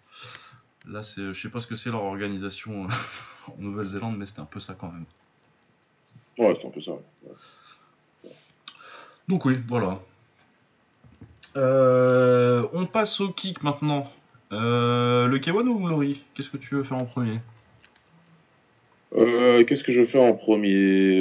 Là 0.88 1.04
c'est, 1.04 1.32
je 1.32 1.40
sais 1.40 1.50
pas 1.50 1.60
ce 1.60 1.68
que 1.68 1.76
c'est 1.76 1.90
leur 1.90 2.02
organisation 2.02 2.88
en 3.46 3.56
Nouvelle-Zélande, 3.58 4.16
mais 4.18 4.26
c'était 4.26 4.40
un 4.40 4.44
peu 4.44 4.58
ça 4.58 4.74
quand 4.74 4.90
même. 4.90 5.04
Ouais, 6.36 6.58
c'est 6.60 6.66
un 6.66 6.70
peu 6.70 6.80
ça. 6.80 6.92
Donc 9.28 9.44
oui, 9.44 9.62
voilà. 9.68 10.00
Euh, 11.56 12.66
on 12.72 12.86
passe 12.86 13.20
au 13.20 13.30
kick 13.30 13.62
maintenant. 13.62 14.04
Euh, 14.52 15.26
le 15.26 15.38
K1 15.38 15.66
ou 15.66 15.78
Glory 15.78 16.22
Qu'est-ce 16.34 16.50
que 16.50 16.56
tu 16.56 16.74
veux 16.74 16.84
faire 16.84 16.98
en 16.98 17.04
premier? 17.04 17.40
Euh, 19.16 19.64
Qu'est-ce 19.64 19.84
que 19.84 19.92
je 19.92 20.00
veux 20.00 20.06
faire 20.06 20.22
en 20.22 20.34
premier? 20.34 21.20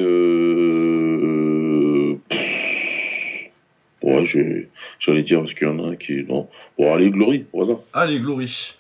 Ouais, 4.03 4.23
j'allais 4.99 5.23
dire 5.23 5.41
parce 5.41 5.53
qu'il 5.53 5.67
y 5.67 5.69
en 5.69 5.83
a 5.83 5.89
un 5.89 5.95
qui. 5.95 6.23
Non. 6.23 6.47
Bon, 6.77 6.93
allez, 6.93 7.09
Glory, 7.09 7.45
hasard. 7.59 7.79
Allez, 7.93 8.19
Glory. 8.19 8.75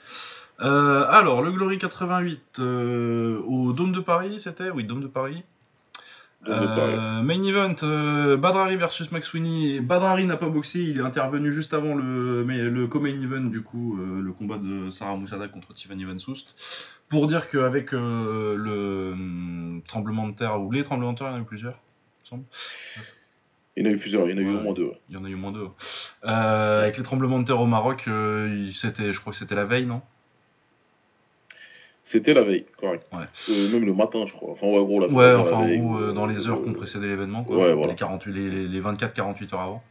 alors, 0.59 1.41
le 1.41 1.51
Glory 1.51 1.77
88 1.79 2.59
au 2.59 3.73
Dôme 3.73 3.91
de 3.91 3.99
Paris, 3.99 4.39
c'était? 4.39 4.69
Oui, 4.69 4.83
Dôme 4.83 5.01
de 5.01 5.07
Paris. 5.07 5.43
Euh, 6.47 7.21
main 7.23 7.43
event, 7.43 7.75
euh, 7.83 8.37
Badrari 8.37 8.77
versus 8.77 9.11
Max 9.11 9.27
Sweeney. 9.27 9.81
Badrari 9.81 10.25
n'a 10.25 10.37
pas 10.37 10.49
boxé, 10.49 10.81
il 10.81 10.99
est 10.99 11.03
intervenu 11.03 11.51
juste 11.51 11.73
avant 11.73 11.95
le, 11.95 12.43
le 12.43 12.87
co-main 12.87 13.21
event, 13.21 13.41
du 13.41 13.61
coup, 13.61 13.99
euh, 13.99 14.21
le 14.21 14.31
combat 14.31 14.57
de 14.57 14.89
Sarah 14.91 15.15
Moussada 15.15 15.47
contre 15.47 15.73
Tiffany 15.73 16.05
Van 16.05 16.17
Soust. 16.17 16.55
Pour 17.09 17.27
dire 17.27 17.49
qu'avec 17.49 17.91
le 17.91 19.11
hum, 19.13 19.81
tremblement 19.87 20.27
de 20.27 20.35
terre, 20.35 20.61
ou 20.61 20.71
les 20.71 20.83
tremblements 20.83 21.13
de 21.13 21.17
terre, 21.17 21.27
il 21.27 21.31
y 21.31 21.35
en 21.35 21.39
a 21.39 21.41
eu 21.41 21.45
plusieurs, 21.45 21.79
il 22.23 22.29
semble. 22.29 22.43
Il 23.75 23.83
y 23.83 23.87
en 23.87 23.91
a 23.91 23.93
eu 23.93 23.97
plusieurs, 23.97 24.29
il 24.29 24.31
y 24.31 24.33
en 24.33 24.37
a 24.37 24.41
eu 24.41 24.57
au 24.57 24.61
moins 24.61 24.73
deux. 24.73 24.91
Il 25.09 25.15
y 25.15 25.17
en 25.17 25.25
a 25.25 25.29
eu 25.29 25.35
au 25.35 25.37
moins 25.37 25.51
deux. 25.51 25.67
avec 26.23 26.97
les 26.97 27.03
tremblements 27.03 27.39
de 27.39 27.45
terre 27.45 27.59
au 27.59 27.67
Maroc, 27.67 28.09
c'était, 28.73 29.11
je 29.11 29.19
crois 29.19 29.33
que 29.33 29.39
c'était 29.39 29.55
la 29.55 29.65
veille, 29.65 29.85
non? 29.85 30.01
C'était 32.07 32.33
la 32.33 32.43
veille, 32.43 32.65
correct. 32.79 33.05
Euh, 33.49 33.69
même 33.69 33.83
le 33.83 33.93
matin, 33.93 34.25
je 34.25 34.31
crois. 34.31 34.51
Enfin, 34.51 34.67
ouais, 34.67 34.81
gros, 34.81 35.01
la 35.01 35.07
Ouais, 35.07 35.33
enfin, 35.33 35.57
en 35.57 35.75
gros, 35.75 35.97
euh, 35.97 36.13
dans 36.13 36.25
les 36.25 36.47
heures 36.47 36.63
qui 36.63 36.69
ont 36.69 36.73
précédé 36.73 37.05
l'événement, 37.05 37.43
quoi. 37.43 37.75
Ouais, 37.75 37.87
les, 37.87 37.95
48, 37.95 38.31
les, 38.31 38.67
les 38.69 38.81
24-48 38.81 39.53
heures 39.53 39.59
avant. 39.59 39.83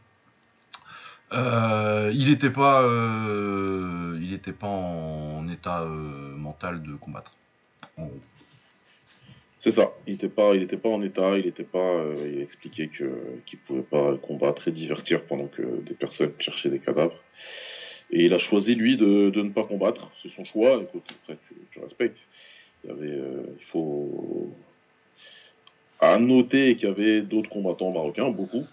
Euh, 1.33 2.11
il 2.15 2.31
n'était 2.31 2.49
pas, 2.49 2.81
il 4.19 4.33
était 4.33 4.51
pas 4.51 4.65
en 4.65 5.47
état 5.47 5.85
mental 5.85 6.81
de 6.81 6.95
combattre. 6.95 7.33
C'est 9.59 9.71
ça. 9.71 9.91
Il 10.07 10.13
n'était 10.13 10.27
pas, 10.27 10.55
il 10.55 10.63
était 10.63 10.77
pas 10.77 10.89
en 10.89 11.03
état. 11.03 11.37
Il 11.37 11.45
était 11.45 11.63
pas. 11.63 12.01
il 12.25 12.41
expliquait 12.41 12.87
que 12.87 13.11
qu'il 13.45 13.59
pouvait 13.59 13.81
pas 13.83 14.17
combattre 14.17 14.67
et 14.67 14.71
divertir 14.71 15.23
pendant 15.25 15.47
que 15.47 15.81
des 15.81 15.93
personnes 15.93 16.31
cherchaient 16.39 16.69
des 16.69 16.79
cadavres. 16.79 17.21
Et 18.11 18.25
il 18.25 18.33
a 18.33 18.39
choisi, 18.39 18.75
lui, 18.75 18.97
de, 18.97 19.29
de 19.29 19.41
ne 19.41 19.49
pas 19.49 19.63
combattre. 19.63 20.09
C'est 20.21 20.29
son 20.29 20.45
choix. 20.45 20.81
Écoute, 20.81 21.03
après, 21.23 21.37
tu, 21.47 21.55
tu 21.71 21.79
respectes. 21.79 22.19
Il, 22.83 22.89
y 22.89 22.93
avait, 22.93 23.07
euh, 23.07 23.43
il 23.59 23.65
faut. 23.65 24.49
À 25.99 26.19
noter 26.19 26.75
qu'il 26.75 26.87
y 26.87 26.91
avait 26.91 27.21
d'autres 27.21 27.49
combattants 27.49 27.91
marocains, 27.91 28.29
beaucoup, 28.29 28.65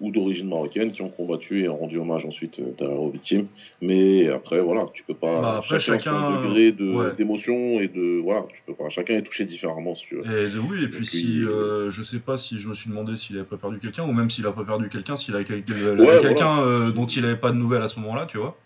ou 0.00 0.10
d'origine 0.10 0.48
marocaine, 0.48 0.92
qui 0.92 1.00
ont 1.00 1.08
combattu 1.08 1.62
et 1.62 1.68
ont 1.68 1.76
rendu 1.76 1.98
hommage 1.98 2.24
ensuite 2.26 2.58
euh, 2.58 2.74
derrière 2.78 3.00
aux 3.00 3.08
victimes. 3.08 3.46
Mais 3.80 4.28
après, 4.28 4.60
voilà, 4.60 4.86
tu 4.92 5.02
peux 5.02 5.14
pas. 5.14 5.40
Bah, 5.40 5.56
après, 5.58 5.80
chacun, 5.80 6.42
degré 6.42 6.72
d'émotion 7.16 7.80
et 7.80 7.88
de. 7.88 8.20
Voilà, 8.20 8.44
tu 8.54 8.62
peux 8.66 8.74
pas. 8.74 8.90
Chacun 8.90 9.14
est 9.14 9.22
touché 9.22 9.46
différemment, 9.46 9.94
si 9.94 10.04
tu 10.06 10.16
veux. 10.16 10.24
Et 10.24 10.58
oui, 10.58 10.84
et 10.84 10.88
puis 10.88 11.06
si. 11.06 11.42
Euh, 11.42 11.90
je 11.90 12.02
sais 12.02 12.18
pas 12.18 12.36
si 12.36 12.58
je 12.58 12.68
me 12.68 12.74
suis 12.74 12.90
demandé 12.90 13.16
s'il 13.16 13.36
avait 13.36 13.46
pas 13.46 13.56
perdu 13.56 13.78
quelqu'un, 13.78 14.04
ou 14.04 14.12
même 14.12 14.30
s'il 14.30 14.46
a 14.46 14.52
pas 14.52 14.64
perdu 14.64 14.88
quelqu'un, 14.90 15.16
s'il 15.16 15.34
avait 15.34 15.44
quelqu'un 15.44 16.62
euh, 16.62 16.90
dont 16.90 17.06
il 17.06 17.24
avait 17.24 17.36
pas 17.36 17.52
de 17.52 17.56
nouvelles 17.56 17.82
à 17.82 17.88
ce 17.88 17.98
moment-là, 18.00 18.26
tu 18.26 18.36
vois. 18.36 18.56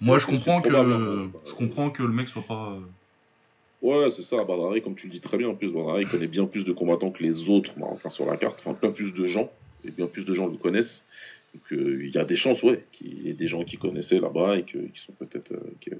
Moi, 0.00 0.18
je 0.18 0.26
comprends 0.26 0.60
que. 0.60 0.70
je 0.70 1.54
comprends 1.54 1.90
que 1.90 2.04
le 2.04 2.12
mec 2.12 2.28
soit 2.28 2.42
pas. 2.46 2.76
Ouais, 3.82 4.10
c'est 4.14 4.24
ça. 4.24 4.42
Badrari, 4.44 4.82
comme 4.82 4.94
tu 4.94 5.06
le 5.06 5.12
dis 5.12 5.20
très 5.20 5.36
bien, 5.36 5.48
en 5.48 5.54
plus, 5.54 5.68
Badrari 5.68 6.06
connaît 6.06 6.26
bien 6.26 6.46
plus 6.46 6.64
de 6.64 6.72
combattants 6.72 7.10
que 7.10 7.22
les 7.22 7.48
autres 7.48 7.70
Marocains 7.76 8.10
sur 8.10 8.26
la 8.26 8.36
carte. 8.36 8.60
Enfin, 8.60 8.74
plein 8.74 8.90
plus 8.90 9.12
de 9.12 9.26
gens. 9.26 9.50
Et 9.84 9.90
bien 9.90 10.06
plus 10.06 10.24
de 10.24 10.34
gens 10.34 10.46
le 10.46 10.56
connaissent. 10.56 11.02
Donc, 11.54 11.72
euh, 11.72 12.04
il 12.04 12.14
y 12.14 12.18
a 12.18 12.24
des 12.24 12.36
chances, 12.36 12.62
ouais, 12.62 12.84
qu'il 12.92 13.26
y 13.26 13.30
ait 13.30 13.34
des 13.34 13.48
gens 13.48 13.64
qui 13.64 13.78
connaissaient 13.78 14.18
là-bas 14.18 14.58
et 14.58 14.64
que, 14.64 14.78
qui 14.78 15.00
sont 15.00 15.12
peut-être. 15.12 15.52
Euh, 15.52 15.94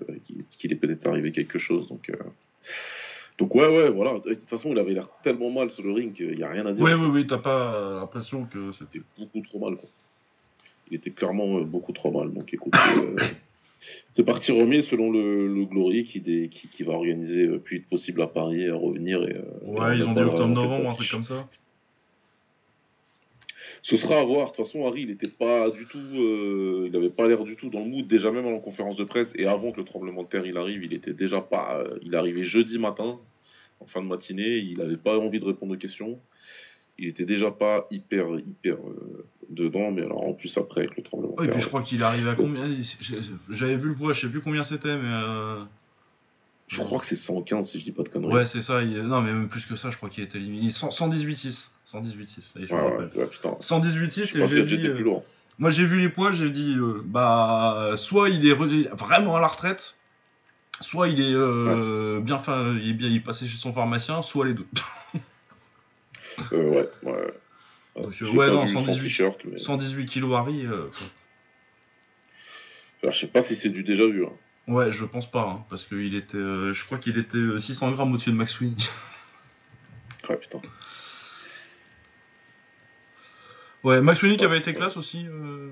qu'il 0.59 0.73
est 0.73 0.77
peut-être 0.77 1.07
arrivé 1.07 1.33
quelque 1.33 1.59
chose. 1.59 1.89
Donc. 1.89 2.11
Euh, 2.11 2.17
donc 3.39 3.55
ouais, 3.55 3.69
ouais, 3.69 3.89
voilà. 3.89 4.19
De 4.19 4.35
toute 4.35 4.49
façon, 4.49 4.73
il 4.73 4.79
avait 4.79 4.93
l'air 4.93 5.09
tellement 5.23 5.51
mal 5.51 5.71
sur 5.71 5.85
le 5.85 5.93
ring 5.93 6.13
qu'il 6.13 6.35
n'y 6.35 6.43
a 6.43 6.51
rien 6.51 6.67
à 6.67 6.73
dire. 6.73 6.85
Oui, 6.85 6.93
oui, 6.93 7.07
oui, 7.07 7.27
t'as 7.27 7.39
pas 7.39 7.99
l'impression 8.01 8.45
que 8.47 8.73
c'était 8.73 9.01
beaucoup 9.17 9.41
trop 9.43 9.61
mal. 9.61 9.77
Quoi. 9.77 9.89
Il 10.91 10.97
était 10.97 11.11
clairement 11.11 11.61
beaucoup 11.61 11.93
trop 11.93 12.11
mal. 12.11 12.33
Donc 12.33 12.53
écoute, 12.53 12.75
c'est 14.11 14.25
parti 14.25 14.51
remis 14.51 14.83
selon 14.83 15.13
le, 15.13 15.65
Glory 15.67 16.03
qui, 16.03 16.21
qui, 16.51 16.83
va 16.83 16.95
organiser 16.95 17.47
le 17.47 17.61
plus 17.61 17.77
vite 17.77 17.89
possible 17.89 18.23
à 18.23 18.27
Paris 18.27 18.63
et 18.63 18.71
à 18.71 18.75
revenir. 18.75 19.23
Et, 19.23 19.37
ouais, 19.63 19.97
ils 19.97 20.03
ont 20.03 20.15
dit 20.15 20.21
octobre-novembre, 20.21 20.91
un 20.91 20.95
truc 20.95 21.11
comme 21.11 21.25
ça. 21.25 21.49
Ce 23.89 23.97
sera 23.97 24.19
à 24.19 24.25
voir. 24.25 24.51
De 24.51 24.57
toute 24.57 24.67
façon, 24.67 24.87
Harry, 24.87 25.03
il 25.03 25.09
n'était 25.09 25.29
pas 25.29 25.71
du 25.71 25.87
tout, 25.87 25.99
euh, 25.99 26.83
il 26.87 26.93
n'avait 26.93 27.09
pas 27.09 27.27
l'air 27.27 27.43
du 27.45 27.57
tout 27.57 27.71
dans 27.71 27.81
le 27.81 27.87
mood. 27.87 28.07
Déjà 28.07 28.31
même 28.31 28.45
en 28.47 28.59
conférence 28.59 28.97
de 28.97 29.05
presse 29.05 29.31
et 29.35 29.47
avant 29.47 29.73
que 29.73 29.79
le 29.79 29.85
tremblement 29.85 30.25
de 30.25 30.29
terre 30.29 30.45
il 30.45 30.59
arrive, 30.59 30.85
il 30.85 30.93
était 30.93 31.15
déjà 31.15 31.41
pas. 31.41 31.79
euh, 31.87 31.99
il 32.03 32.15
arrivait 32.15 32.45
jeudi 32.45 32.79
matin, 32.79 33.19
en 33.81 33.87
fin 33.87 34.03
de 34.03 34.07
matinée. 34.07 34.59
Il 34.59 34.77
n'avait 34.77 34.99
pas 34.99 35.19
envie 35.19 35.41
de 35.41 35.47
répondre 35.47 35.73
aux 35.73 35.79
questions. 35.79 36.19
Il 36.99 37.09
était 37.09 37.25
déjà 37.25 37.51
pas 37.51 37.87
hyper 37.91 38.27
hyper 38.45 38.75
euh, 38.77 39.25
dedans. 39.49 39.91
Mais 39.91 40.03
alors 40.03 40.23
en 40.29 40.35
plus 40.35 40.55
après 40.59 40.83
avec 40.83 40.97
le 40.99 41.03
tremblement 41.03 41.33
de 41.35 41.39
Ouais, 41.39 41.45
et 41.45 41.49
terre. 41.49 41.55
puis 41.55 41.63
je 41.65 41.69
crois 41.69 41.81
qu'il 41.83 42.01
est 42.01 42.05
arrivé 42.05 42.29
à 42.29 42.35
combien 42.35 42.65
J'avais 43.49 43.77
vu 43.77 43.89
le 43.89 43.95
poids, 43.95 44.13
je 44.13 44.21
sais 44.21 44.29
plus 44.29 44.43
combien 44.43 44.65
c'était, 44.65 44.97
mais. 44.99 45.09
Je 46.69 46.83
crois 46.83 46.99
que 47.01 47.07
c'est 47.07 47.17
115 47.17 47.71
si 47.71 47.81
je 47.81 47.85
dis 47.85 47.93
pas 47.93 48.03
de 48.03 48.09
conneries. 48.11 48.33
Ouais, 48.33 48.47
c'est 48.47 48.63
ça. 48.63 48.83
il- 48.83 49.03
Non, 49.03 49.21
mais 49.23 49.33
même 49.33 49.49
plus 49.49 49.65
que 49.67 49.75
ça, 49.77 49.91
je 49.91 49.97
crois 49.97 50.11
qu'il 50.11 50.23
était 50.25 50.39
éliminé. 50.39 50.71
100 50.71 50.91
118-6. 50.91 51.71
118-6, 51.87 52.41
ça 52.53 52.61
y 52.61 52.65
est, 52.65 52.67
je 52.67 52.75
me 52.75 52.79
Ouais, 52.79 52.85
ouais, 52.87 52.91
rappelle. 53.05 53.11
ouais, 53.21 53.27
putain. 53.27 53.57
118-6, 53.61 54.27
Je 54.27 54.39
et 54.43 54.47
j'ai 54.47 54.63
dit. 54.65 54.87
euh, 54.87 54.95
plus 54.95 55.05
lourd. 55.05 55.25
Moi, 55.59 55.71
j'ai 55.71 55.87
vu 55.87 55.99
les 55.99 56.09
poids, 56.11 56.31
j'ai 56.33 56.51
dit, 56.51 56.75
euh, 56.79 57.01
bah, 57.05 57.95
soit 57.97 58.29
il 58.29 58.47
est 58.47 58.53
vraiment 58.53 59.37
à 59.37 59.41
la 59.41 59.49
retraite, 59.49 59.97
soit 60.83 61.09
il 61.09 61.21
est 61.21 61.33
euh, 61.35 62.21
bien, 62.21 62.39
fa- 62.39 62.63
il 62.81 62.91
est 62.91 62.93
bien, 62.93 63.09
il 63.09 63.23
passé 63.23 63.47
chez 63.49 63.57
son 63.57 63.73
pharmacien, 63.73 64.23
soit 64.23 64.45
les 64.47 64.55
deux. 64.55 64.67
Euh, 66.53 66.63
ouais, 66.71 66.89
ouais. 67.03 67.35
Donc, 67.97 68.15
ouais, 68.35 68.47
non, 68.49 68.65
vu 68.67 68.75
son 68.75 68.85
118. 68.85 69.03
t-shirt, 69.03 69.41
mais... 69.51 69.59
118 69.59 70.07
kilos 70.07 70.37
Harry, 70.37 70.65
Alors, 70.67 70.91
je 73.15 73.21
sais 73.21 73.27
pas 73.27 73.43
si 73.43 73.57
c'est 73.57 73.71
du 73.71 73.83
déjà 73.83 74.07
vu. 74.07 74.25
hein. 74.27 74.33
Ouais, 74.69 74.93
je 74.93 75.05
pense 75.05 75.31
pas, 75.31 75.43
hein, 75.43 75.65
parce 75.71 75.85
qu'il 75.85 76.15
était, 76.15 76.37
euh, 76.37 76.73
je 76.73 76.85
crois 76.85 76.99
qu'il 76.99 77.19
était 77.19 77.37
euh, 77.39 77.59
600 77.59 77.93
grammes 77.93 78.13
au-dessus 78.13 78.31
de 78.31 78.37
Max 78.37 78.53
Swing. 78.53 78.77
Ah 80.31 80.37
putain. 80.37 80.61
ouais, 83.85 84.01
Max 84.01 84.21
qui 84.21 84.45
avait 84.45 84.59
été 84.59 84.75
classe 84.75 84.97
aussi. 84.97 85.25
euh, 85.27 85.71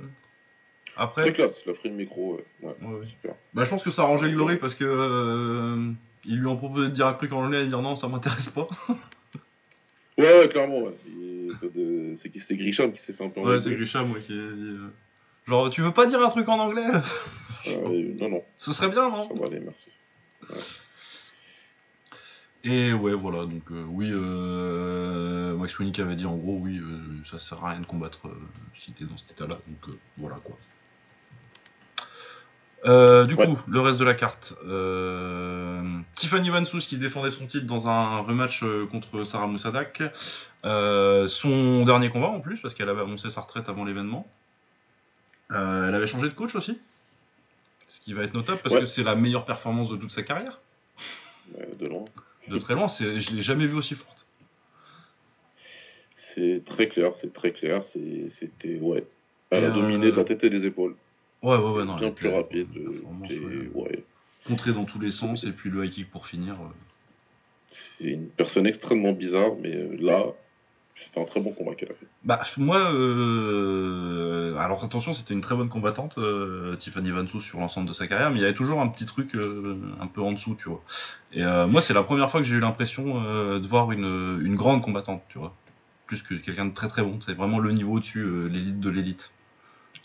Après, 0.96 1.22
Très 1.22 1.32
classe, 1.34 1.60
il 1.66 1.70
a 1.70 1.74
pris 1.74 1.88
le 1.90 1.94
micro. 1.94 2.36
Ouais, 2.36 2.44
ouais, 2.62 2.74
Ouais, 2.88 3.00
ouais. 3.00 3.06
super. 3.06 3.34
Bah, 3.52 3.64
je 3.64 3.68
pense 3.70 3.82
que 3.82 3.90
ça 3.90 4.02
arrangeait 4.02 4.30
Glory 4.30 4.56
parce 4.56 4.74
que 4.74 4.84
euh, 4.86 5.90
ils 6.24 6.38
lui 6.38 6.46
ont 6.46 6.56
proposé 6.56 6.88
de 6.88 6.92
dire 6.94 7.06
un 7.06 7.12
truc 7.12 7.32
en 7.32 7.44
anglais 7.44 7.64
et 7.64 7.66
dire 7.66 7.82
non, 7.82 7.96
ça 7.96 8.08
m'intéresse 8.08 8.46
pas. 8.46 8.66
Ouais, 10.18 10.38
ouais, 10.38 10.48
clairement, 10.48 10.80
ouais. 10.84 10.94
C'est 12.22 12.38
C'est 12.40 12.56
Grisham 12.56 12.92
qui 12.92 13.02
s'est 13.02 13.12
fait 13.12 13.24
un 13.24 13.28
peu 13.28 13.40
Ouais, 13.40 13.60
c'est. 13.60 13.74
Grisham 13.74 14.10
ouais, 14.12 14.20
qui 14.20 14.32
a 14.32 14.36
dit. 14.36 14.40
euh, 14.40 14.88
Genre, 15.46 15.70
tu 15.70 15.80
veux 15.82 15.92
pas 15.92 16.06
dire 16.06 16.20
un 16.20 16.28
truc 16.28 16.48
en 16.48 16.58
anglais? 16.58 16.86
Euh, 17.68 18.14
non, 18.20 18.28
non, 18.28 18.44
Ce 18.56 18.72
serait 18.72 18.88
bien, 18.88 19.08
non? 19.08 19.28
Ça 19.28 19.34
va 19.40 19.46
aller, 19.46 19.60
merci. 19.60 19.86
Et 22.64 22.92
ouais, 22.92 23.12
voilà, 23.14 23.44
donc 23.46 23.62
euh, 23.70 23.84
oui, 23.88 24.10
euh, 24.12 25.54
Max 25.56 25.78
Winnick 25.78 26.00
avait 26.00 26.16
dit 26.16 26.26
en 26.26 26.34
gros, 26.34 26.58
oui, 26.60 26.78
euh, 26.78 26.98
ça 27.30 27.38
sert 27.38 27.64
à 27.64 27.70
rien 27.70 27.80
de 27.80 27.86
combattre 27.86 28.22
si 28.74 28.90
t'es 28.92 29.04
dans 29.04 29.16
cet 29.16 29.30
état-là, 29.32 29.58
donc 29.68 29.96
voilà 30.16 30.36
quoi. 30.42 30.56
Du 33.24 33.34
Ouais. 33.34 33.46
coup, 33.46 33.58
le 33.66 33.80
reste 33.80 33.98
de 33.98 34.04
la 34.04 34.14
carte. 34.14 34.54
Tiffany 36.14 36.50
Van 36.50 36.64
Soos 36.64 36.80
qui 36.86 36.98
défendait 36.98 37.30
son 37.32 37.46
titre 37.46 37.66
dans 37.66 37.88
un 37.88 38.18
rematch 38.20 38.62
contre 38.92 39.24
Sarah 39.24 39.46
Moussadak. 39.48 40.02
Son 40.62 41.84
dernier 41.84 42.10
combat 42.10 42.28
en 42.28 42.40
plus, 42.40 42.58
parce 42.60 42.74
qu'elle 42.74 42.88
avait 42.88 43.02
annoncé 43.02 43.30
sa 43.30 43.40
retraite 43.42 43.68
avant 43.68 43.84
l'événement. 43.84 44.26
Euh, 45.52 45.88
elle 45.88 45.94
avait 45.94 46.06
changé 46.06 46.28
de 46.28 46.34
coach 46.34 46.54
aussi. 46.56 46.78
Ce 47.88 48.00
qui 48.00 48.12
va 48.14 48.24
être 48.24 48.34
notable 48.34 48.60
parce 48.62 48.74
Ouais. 48.74 48.80
que 48.80 48.86
c'est 48.86 49.02
la 49.04 49.14
meilleure 49.14 49.44
performance 49.44 49.88
de 49.88 49.96
toute 49.96 50.10
sa 50.12 50.22
carrière. 50.22 50.58
De 51.78 51.86
loin. 51.86 52.04
De 52.48 52.58
très 52.58 52.74
loin, 52.74 52.88
c'est- 52.88 53.20
je 53.20 53.32
l'ai 53.34 53.40
jamais 53.42 53.66
vue 53.66 53.76
aussi 53.76 53.94
forte. 53.94 54.26
C'est 56.34 56.62
très 56.64 56.88
clair, 56.88 57.12
c'est 57.16 57.32
très 57.32 57.52
clair. 57.52 57.82
C'était, 57.84 58.78
ouais. 58.80 59.04
Elle 59.50 59.62
Et, 59.64 59.66
a 59.66 59.70
euh, 59.70 59.72
dominé 59.74 60.10
de 60.10 60.16
la 60.16 60.24
tête 60.24 60.42
et 60.44 60.50
des 60.50 60.66
épaules. 60.66 60.94
Ouais, 61.42 61.56
ouais, 61.56 61.70
ouais, 61.70 61.84
non. 61.84 61.96
Bien 61.96 62.10
plus 62.10 62.28
rapide. 62.28 62.68
euh, 62.76 63.02
ouais. 63.28 63.70
ouais. 63.74 64.04
Contré 64.46 64.72
dans 64.72 64.84
tous 64.84 64.98
les 65.00 65.12
sens, 65.12 65.44
et 65.44 65.52
puis 65.52 65.70
le 65.70 65.84
high 65.84 65.90
kick 65.92 66.10
pour 66.10 66.26
finir. 66.26 66.54
euh. 66.54 67.76
C'est 67.98 68.04
une 68.04 68.28
personne 68.28 68.66
extrêmement 68.66 69.12
bizarre, 69.12 69.52
mais 69.60 69.74
là, 69.98 70.24
c'était 71.04 71.20
un 71.20 71.24
très 71.24 71.40
bon 71.40 71.52
combat 71.52 71.74
qu'elle 71.74 71.90
a 71.90 71.94
fait. 71.94 72.06
Bah, 72.24 72.42
moi, 72.56 72.78
euh, 72.92 74.56
alors 74.56 74.82
attention, 74.82 75.12
c'était 75.14 75.34
une 75.34 75.40
très 75.42 75.54
bonne 75.54 75.68
combattante, 75.68 76.16
euh, 76.18 76.74
Tiffany 76.76 77.10
Van 77.10 77.26
Soos, 77.26 77.40
sur 77.40 77.60
l'ensemble 77.60 77.88
de 77.88 77.92
sa 77.92 78.06
carrière, 78.06 78.30
mais 78.30 78.38
il 78.38 78.42
y 78.42 78.44
avait 78.44 78.54
toujours 78.54 78.80
un 78.80 78.88
petit 78.88 79.06
truc 79.06 79.34
euh, 79.34 79.78
un 80.00 80.06
peu 80.06 80.22
en 80.22 80.32
dessous, 80.32 80.56
tu 80.58 80.68
vois. 80.68 80.82
Et 81.32 81.44
moi, 81.44 81.82
c'est 81.82 81.92
la 81.92 82.02
première 82.02 82.30
fois 82.30 82.40
que 82.40 82.46
j'ai 82.46 82.56
eu 82.56 82.60
l'impression 82.60 83.20
de 83.58 83.66
voir 83.66 83.92
une, 83.92 84.40
une 84.42 84.56
grande 84.56 84.82
combattante, 84.82 85.22
tu 85.28 85.38
vois. 85.38 85.54
Plus 86.06 86.22
que 86.22 86.34
quelqu'un 86.34 86.66
de 86.66 86.72
très 86.72 86.88
très 86.88 87.02
bon. 87.02 87.18
C'est 87.20 87.34
vraiment 87.34 87.58
le 87.58 87.72
niveau 87.72 87.94
au-dessus, 87.94 88.48
l'élite 88.48 88.80
de 88.80 88.88
l'élite. 88.88 89.32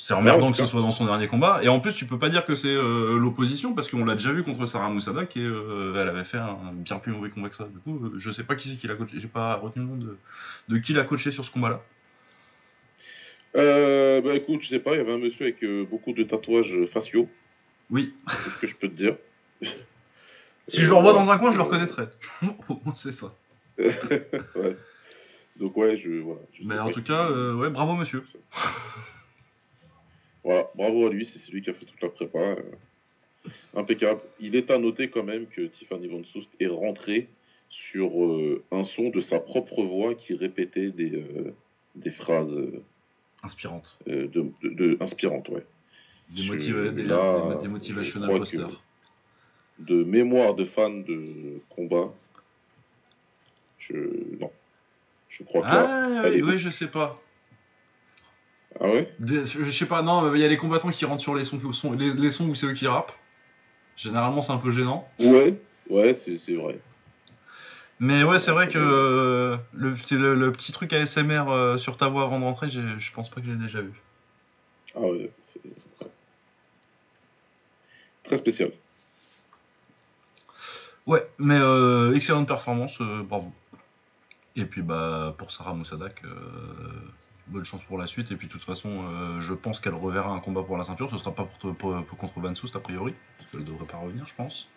C'est 0.04 0.16
emmerdant 0.16 0.48
Ouais, 0.48 0.52
que 0.52 0.58
ce 0.58 0.66
soit 0.66 0.82
dans 0.82 0.92
son 0.92 1.06
dernier 1.06 1.28
combat. 1.28 1.60
Et 1.64 1.68
en 1.70 1.80
plus, 1.80 1.94
tu 1.94 2.06
peux 2.08 2.18
pas 2.18 2.30
dire 2.30 2.44
que 2.44 2.56
c'est 2.56 2.74
euh, 2.74 3.20
l'opposition, 3.20 3.76
parce 3.76 3.88
qu'on 3.88 4.04
l'a 4.04 4.16
déjà 4.16 4.32
vu 4.34 4.42
contre 4.44 4.66
Sarah 4.66 4.90
Moussadak, 4.90 5.38
et 5.38 5.42
euh, 5.46 5.94
elle 5.96 6.08
avait 6.10 6.24
fait 6.24 6.40
un 6.40 6.58
bien 6.74 6.98
plus 6.98 7.12
mauvais 7.12 7.30
combat 7.30 7.50
que 7.50 7.56
ça. 7.56 7.66
Du 7.66 7.78
coup, 7.78 8.04
euh, 8.06 8.14
je 8.18 8.32
sais 8.32 8.44
pas 8.44 8.56
qui 8.56 8.70
c'est 8.70 8.78
qui 8.78 8.88
l'a 8.88 8.96
coaché. 8.96 9.20
J'ai 9.20 9.28
pas 9.28 9.56
retenu 9.58 9.84
le 9.84 9.90
nom 9.90 9.98
de, 9.98 10.18
de 10.70 10.78
qui 10.80 10.94
l'a 10.94 11.04
coaché 11.04 11.30
sur 11.32 11.46
ce 11.46 11.52
combat-là. 11.52 11.82
Euh, 13.56 14.22
bah 14.22 14.34
écoute, 14.34 14.62
je 14.64 14.70
sais 14.70 14.80
pas, 14.80 14.94
il 14.94 14.98
y 14.98 15.02
avait 15.02 15.14
un 15.14 15.18
monsieur 15.20 15.46
avec 15.46 15.64
beaucoup 15.90 16.14
de 16.14 16.24
tatouages 16.24 16.74
faciaux, 16.92 17.30
Oui, 17.92 18.14
c'est 18.28 18.50
ce 18.50 18.58
que 18.60 18.68
je 18.68 18.76
peux 18.78 18.88
te 18.90 18.96
dire. 18.96 19.16
Si 20.68 20.80
je 20.80 20.88
le 20.90 20.96
revois 20.96 21.12
dans 21.14 21.30
un 21.30 21.38
coin, 21.38 21.52
je 21.52 21.58
le 21.58 21.64
reconnaîtrai. 21.64 22.04
Au 22.70 22.80
moins, 22.86 22.96
c'est 22.96 23.12
ça. 23.12 23.34
ouais. 23.78 24.78
Donc 25.60 25.76
ouais, 25.76 25.98
je 25.98 26.22
voilà. 26.22 26.40
je 26.54 26.64
Mais 26.66 26.80
en 26.80 26.90
tout 26.92 27.02
qui- 27.02 27.08
cas, 27.08 27.30
ouais, 27.30 27.70
bravo 27.70 27.96
monsieur. 27.96 28.24
Voilà, 30.44 30.70
bravo 30.76 31.08
à 31.08 31.10
lui, 31.12 31.26
c'est 31.32 31.40
celui 31.40 31.62
qui 31.62 31.70
a 31.70 31.74
fait 31.74 31.86
toute 31.86 32.02
la 32.02 32.10
prépa. 32.10 32.40
euh, 32.40 32.62
impeccable. 33.76 34.22
Il 34.40 34.56
est 34.56 34.70
à 34.72 34.78
noter 34.78 35.10
quand 35.10 35.24
même 35.24 35.48
que 35.48 35.62
Tiffany 35.62 36.08
Van 36.08 36.24
Soest 36.24 36.50
est 36.60 36.68
rentrée 36.68 37.28
sur 37.70 38.24
euh, 38.24 38.64
un 38.72 38.84
son 38.84 39.10
de 39.10 39.22
sa 39.22 39.40
propre 39.40 39.84
voix 39.84 40.14
qui 40.16 40.36
répétait 40.36 40.90
des, 40.92 41.14
euh, 41.16 41.54
des 41.96 42.12
phrases 42.12 42.54
euh, 42.54 42.84
Inspirante. 43.44 43.98
de, 44.06 44.26
de- 44.28 44.52
de- 44.64 44.98
inspirantes, 45.00 45.50
ouais. 45.50 45.66
Des, 46.30 46.44
motiva- 46.44 46.94
des, 46.94 47.04
là, 47.04 47.56
des- 47.56 47.62
des 47.64 47.68
motivational 47.68 48.22
je 48.30 48.34
crois 48.34 48.40
posters. 48.40 48.68
que- 49.80 49.84
De 49.84 50.04
mémoire 50.04 50.54
de 50.54 50.66
fan 50.66 51.04
de 51.04 51.60
combat. 51.70 52.14
Je. 53.80 53.94
Non. 54.40 54.52
Je 55.30 55.44
crois 55.44 55.62
que 55.62 55.68
là. 55.68 56.22
Ah 56.24 56.30
oui, 56.30 56.42
oui, 56.44 56.58
je 56.58 56.70
sais 56.70 56.88
pas. 56.88 57.20
Ah 58.80 58.86
ouais? 58.88 59.14
Des- 59.20 59.46
je 59.46 59.70
sais 59.72 59.86
pas, 59.86 60.02
non, 60.02 60.22
mais 60.22 60.40
il 60.40 60.42
y 60.42 60.46
a 60.46 60.48
les 60.48 60.58
combattants 60.58 60.90
qui 60.92 61.06
rentrent 61.06 61.22
sur 61.22 61.36
les 61.36 61.46
sons, 61.46 61.60
les, 61.94 62.14
les 62.14 62.32
sons 62.32 62.48
où 62.50 62.56
c'est 62.56 62.66
eux 62.68 62.74
qui 62.74 62.88
rappent. 62.88 63.14
Généralement, 63.98 64.42
c'est 64.42 64.52
un 64.54 64.58
peu 64.58 64.72
gênant. 64.72 65.08
Ouais, 65.20 65.60
ouais, 65.90 66.14
c'est 66.14 66.38
c'est 66.38 66.56
vrai. 66.56 66.80
Mais 68.00 68.24
ouais, 68.24 68.40
c'est 68.40 68.50
vrai 68.52 68.68
que 68.68 68.80
euh, 68.80 69.58
le, 69.74 69.94
petit- 69.94 70.16
le, 70.16 70.34
le 70.34 70.52
petit 70.52 70.72
truc 70.72 70.92
ASMR 70.94 71.44
euh, 71.50 71.78
sur 71.78 71.98
ta 71.98 72.08
voix 72.08 72.24
avant 72.24 72.40
de 72.40 72.46
rentrer, 72.46 72.70
je 72.70 73.12
pense 73.14 73.30
pas 73.30 73.42
que 73.42 73.48
je 73.48 73.52
l'ai 73.52 73.58
déjà 73.58 73.82
vu. 73.82 73.92
Ah 74.96 75.02
ouais, 75.02 75.30
c'est. 75.54 75.62
Très 78.24 78.38
spécial. 78.38 78.72
Ouais, 81.06 81.28
mais 81.38 81.58
euh, 81.60 82.16
excellente 82.16 82.48
performance, 82.48 82.98
bravo. 83.00 83.52
Et 84.56 84.66
puis 84.66 84.82
bah 84.82 85.36
pour 85.38 85.52
Sarah 85.52 85.74
Moussadak, 85.74 86.24
euh, 86.26 86.30
bonne 87.48 87.66
chance 87.66 87.82
pour 87.84 87.98
la 87.98 88.08
suite. 88.08 88.32
Et 88.32 88.36
puis 88.36 88.48
de 88.48 88.52
toute 88.52 88.64
façon, 88.64 88.90
euh, 88.90 89.42
je 89.42 89.54
pense 89.54 89.80
qu'elle 89.80 89.96
reverra 89.96 90.32
un 90.32 90.40
combat 90.40 90.64
pour 90.64 90.78
la 90.78 90.86
ceinture. 90.86 91.10
Ce 91.12 91.18
sera 91.18 91.34
pas 91.34 91.48
contre 91.62 92.40
Van 92.40 92.56
Soust 92.56 92.76
a 92.76 92.80
priori, 92.80 93.14
qu'elle 93.52 93.64
devrait 93.64 93.86
pas 93.86 93.98
revenir, 93.98 94.26
je 94.28 94.36
pense. 94.36 94.68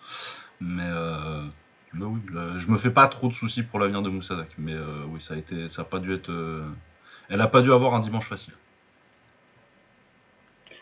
Mais, 0.61 0.83
euh, 0.87 1.45
mais 1.93 2.05
oui, 2.05 2.21
je 2.57 2.69
me 2.69 2.79
fais 2.79 2.91
pas 2.91 3.07
trop 3.09 3.29
de 3.29 3.35
soucis 3.35 3.63
pour 3.63 3.79
l'avenir 3.79 4.03
de 4.03 4.11
Moussadak. 4.11 4.49
Mais 4.59 4.73
euh, 4.73 5.05
oui, 5.09 5.21
ça 5.23 5.35
a 5.35 5.37
été, 5.37 5.69
ça 5.69 5.83
a 5.83 5.85
pas 5.85 5.99
dû 5.99 6.15
être, 6.15 6.31
euh, 6.31 6.65
elle 7.29 7.41
a 7.41 7.49
pas 7.49 7.63
dû 7.63 7.73
avoir 7.73 7.95
un 7.95 8.01
dimanche 8.01 8.29
facile. 8.29 8.55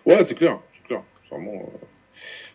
Ouais, 0.05 0.25
c'est 0.25 0.35
clair, 0.35 0.59
c'est 0.75 0.87
clair. 0.87 1.03
Vraiment, 1.31 1.71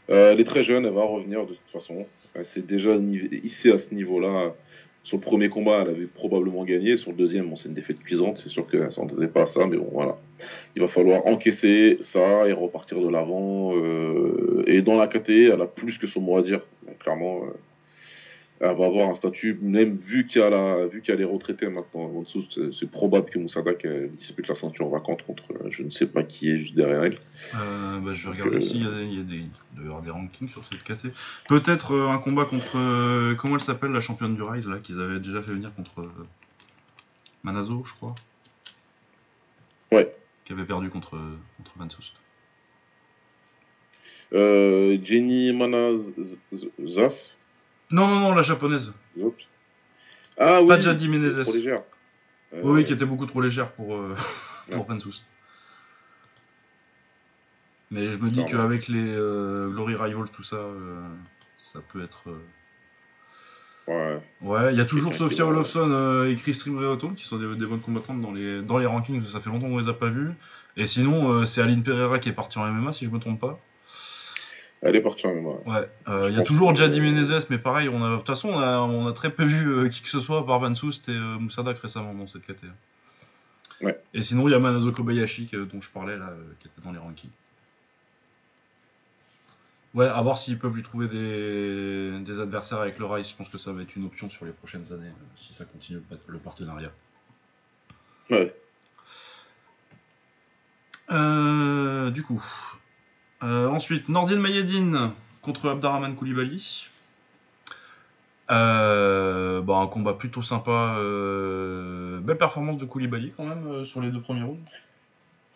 elle 0.08 0.40
est 0.40 0.46
très 0.46 0.64
jeune, 0.64 0.86
elle 0.86 0.94
va 0.94 1.04
revenir 1.04 1.46
de 1.46 1.54
toute 1.54 1.72
façon. 1.72 2.06
Elle 2.34 2.46
s'est 2.46 2.62
déjà 2.62 2.92
hissée 2.96 3.72
à 3.72 3.80
ce 3.80 3.94
niveau-là. 3.94 4.54
Le 5.14 5.20
premier 5.20 5.48
combat, 5.50 5.84
elle 5.84 5.90
avait 5.90 6.06
probablement 6.06 6.66
gagné. 6.66 6.98
Sur 6.98 7.12
le 7.12 7.18
deuxième, 7.18 7.56
c'est 7.56 7.70
une 7.70 7.74
défaite 7.74 8.00
cuisante. 8.00 8.40
C'est 8.40 8.50
sûr 8.50 8.68
qu'elle 8.68 8.92
s'entendait 8.92 9.28
pas 9.28 9.44
à 9.44 9.46
ça, 9.46 9.66
mais 9.66 9.78
bon, 9.78 9.90
voilà. 9.92 10.18
Il 10.76 10.82
va 10.82 10.88
falloir 10.90 11.26
encaisser 11.26 11.98
ça 12.02 12.48
et 12.48 12.52
repartir 12.52 13.00
de 13.00 13.10
l'avant. 13.10 13.76
euh, 13.78 14.64
et 14.68 14.82
dans 14.82 14.98
la 14.98 15.08
KT, 15.08 15.30
elle 15.30 15.62
a 15.62 15.66
plus 15.66 15.98
que 15.98 16.08
son 16.08 16.22
mot 16.22 16.38
à 16.38 16.42
dire. 16.42 16.62
Clairement, 17.00 17.44
euh, 17.44 17.54
elle 18.60 18.76
va 18.76 18.86
avoir 18.86 19.10
un 19.10 19.16
statut, 19.16 19.58
même 19.62 19.98
vu 19.98 20.26
qu'elle 20.26 20.54
a, 20.54 20.88
vu 20.88 21.02
qu'elle 21.02 21.22
est 21.22 21.26
retraitée 21.26 21.68
maintenant. 21.68 22.24
C'est 22.72 22.90
probable 22.90 23.30
que 23.30 23.38
Moussadak 23.38 23.86
euh, 23.86 24.08
dispute 24.18 24.48
la 24.48 24.56
ceinture 24.56 24.90
vacante 24.90 25.22
contre 25.24 25.44
euh, 25.52 25.70
je 25.70 25.84
ne 25.84 25.90
sais 25.92 26.08
pas 26.08 26.24
qui 26.24 26.50
est 26.50 26.58
juste 26.58 26.76
derrière 26.76 27.04
elle. 27.04 27.20
Euh, 27.56 28.00
bah, 28.00 28.14
je 28.14 28.30
regarde 28.30 28.56
euh, 28.56 28.60
ici, 28.60 28.78
il 28.78 28.84
y 28.84 28.88
a, 28.88 28.92
des- 28.92 29.06
il 29.06 29.18
y 29.18 29.94
a 29.94 30.02
des, 30.02 30.10
rankings 30.10 30.50
sur 30.50 30.64
cette 30.66 30.84
KT. 30.84 31.14
Peut-être 31.48 31.92
euh, 31.94 32.10
un 32.10 32.18
combat 32.18 32.46
contre. 32.46 32.78
euh, 32.78 33.36
comment 33.36 33.56
elle 33.56 33.62
s'appelle, 33.62 33.92
la 33.92 34.02
championne 34.02 34.36
du 34.36 34.42
Rise, 34.42 34.68
là, 34.68 34.80
qu'ils 34.80 35.00
avaient 35.00 35.20
déjà 35.20 35.42
fait 35.42 35.52
venir 35.52 35.74
contre 35.76 36.02
euh, 36.02 36.10
Manazo, 37.44 37.84
je 37.86 37.94
crois. 37.94 38.16
Ouais, 39.92 40.14
qui 40.46 40.54
avait 40.54 40.66
perdu 40.66 40.90
contre, 40.90 41.12
contre. 41.58 41.88
Euh, 44.34 44.98
Jenny 45.04 45.54
Manazas 45.54 47.37
Non, 47.92 48.08
non, 48.08 48.20
non, 48.20 48.34
la 48.36 48.42
japonaise. 48.42 48.92
Oups. 49.18 49.44
Ah 50.38 50.62
oui, 50.62 50.68
Pas 50.68 50.80
Jadi 50.80 51.08
Menezes. 51.10 51.44
trop 51.44 51.54
légère. 51.54 51.82
Euh, 52.54 52.62
Oui, 52.64 52.72
oui, 52.76 52.86
qui 52.86 52.94
était 52.94 53.06
beaucoup 53.06 53.26
trop 53.26 53.42
légère 53.42 53.72
pour, 53.72 53.96
euh, 53.96 54.16
pour. 54.72 54.88
Mais 57.90 58.12
je 58.12 58.18
me 58.18 58.30
dis 58.30 58.40
qu'avec 58.46 58.88
les 58.90 59.00
euh, 59.08 59.70
Glory 59.70 59.96
Rivals, 59.96 60.30
tout 60.30 60.44
ça, 60.44 60.58
euh, 60.58 61.02
ça 61.58 61.80
peut 61.94 62.04
être. 62.04 62.24
Ouais. 63.88 64.20
Ouais, 64.42 64.74
il 64.74 64.78
y 64.78 64.82
a 64.82 64.86
toujours 64.86 65.14
va- 65.14 65.46
Olofsson 65.46 65.90
euh, 65.92 66.30
et 66.30 66.36
Christine 66.36 66.76
Breoton 66.76 67.14
qui 67.14 67.24
sont 67.24 67.38
des, 67.38 67.56
des 67.56 67.66
bonnes 67.66 67.80
combattantes 67.80 68.22
dans 68.22 68.34
les, 68.34 68.62
dans 68.62 68.78
les 68.78 68.86
rankings, 68.86 69.26
ça 69.28 69.40
fait 69.40 69.50
longtemps 69.50 69.70
qu'on 69.70 69.78
les 69.78 69.88
a 69.88 69.94
pas 69.94 70.10
vues. 70.10 70.34
Et 70.76 70.86
sinon, 70.86 71.32
euh, 71.32 71.46
c'est 71.46 71.62
Aline 71.62 71.84
Pereira 71.84 72.20
qui 72.20 72.28
est 72.28 72.34
partie 72.34 72.60
en 72.60 72.66
MMA, 72.66 72.92
si 72.92 73.06
je 73.06 73.10
me 73.10 73.20
trompe 73.20 73.40
pas. 73.40 73.60
Elle 74.82 74.96
est 74.96 75.02
partie 75.02 75.26
en. 75.26 75.34
Ouais, 75.34 75.90
euh, 76.08 76.30
il 76.30 76.38
y 76.38 76.40
a 76.40 76.44
toujours 76.44 76.72
que- 76.72 76.78
Jadi 76.78 77.02
Menezes, 77.02 77.48
mais 77.50 77.58
pareil, 77.58 77.90
on 77.90 78.04
a, 78.04 78.12
de 78.12 78.18
toute 78.18 78.28
façon, 78.28 78.50
on 78.50 78.60
a, 78.60 78.80
on 78.80 79.08
a 79.08 79.14
très 79.14 79.32
peu 79.32 79.44
vu 79.44 79.68
euh, 79.70 79.90
qui 79.90 80.02
que 80.02 80.10
ce 80.10 80.20
soit, 80.20 80.40
à 80.40 80.44
part 80.44 80.60
Van 80.60 80.76
Soest 80.76 81.10
et 81.10 81.14
euh, 81.14 81.40
Moussadak 81.40 81.80
récemment 81.80 82.14
dans 82.14 82.28
cette 82.28 82.46
catégorie. 82.46 82.78
Ouais. 83.82 84.00
Et 84.14 84.24
sinon, 84.24 84.48
il 84.48 84.52
y 84.52 84.56
a 84.56 84.60
Manazo 84.60 84.92
Kobayashi 84.92 85.50
dont 85.52 85.82
je 85.82 85.90
parlais 85.92 86.18
là, 86.18 86.30
euh, 86.30 86.44
qui 86.60 86.68
était 86.68 86.82
dans 86.84 86.92
les 86.92 87.00
rankings. 87.00 87.30
Ouais, 89.94 90.06
à 90.06 90.22
voir 90.22 90.38
s'ils 90.38 90.60
peuvent 90.60 90.76
lui 90.76 90.84
trouver 90.84 91.08
des, 91.08 92.20
des 92.20 92.40
adversaires 92.40 92.80
avec 92.80 93.00
le 93.00 93.06
Rise. 93.06 93.30
Je 93.30 93.36
pense 93.36 93.50
que 93.50 93.58
ça 93.58 93.72
va 93.72 93.82
être 93.82 93.96
une 93.96 94.06
option 94.06 94.30
sur 94.30 94.46
les 94.46 94.52
prochaines 94.52 94.86
années, 94.94 95.08
euh, 95.08 95.36
si 95.36 95.54
ça 95.54 95.66
continue 95.66 96.02
le, 96.28 96.38
partenariat. 96.38 96.92
Ouais. 98.30 98.54
Euh, 101.10 102.12
du 102.12 102.22
coup. 102.22 102.44
Euh, 103.44 103.68
ensuite, 103.70 104.10
Nordine 104.10 104.40
Mayedine 104.40 105.12
contre 105.42 105.70
Abdarrahman 105.70 106.16
Koulibaly. 106.16 106.88
Euh, 108.50 109.62
bah, 109.62 109.76
un 109.78 109.88
combat 109.88 110.14
plutôt 110.14 110.42
sympa. 110.42 110.96
euh, 110.98 112.20
belle 112.20 112.38
performance 112.38 112.78
de 112.78 112.86
Koulibaly 112.86 113.34
quand 113.36 113.46
même 113.46 113.86
sur 113.86 114.02
les 114.02 114.10
deux 114.10 114.22
premiers 114.22 114.44
rounds. 114.44 114.60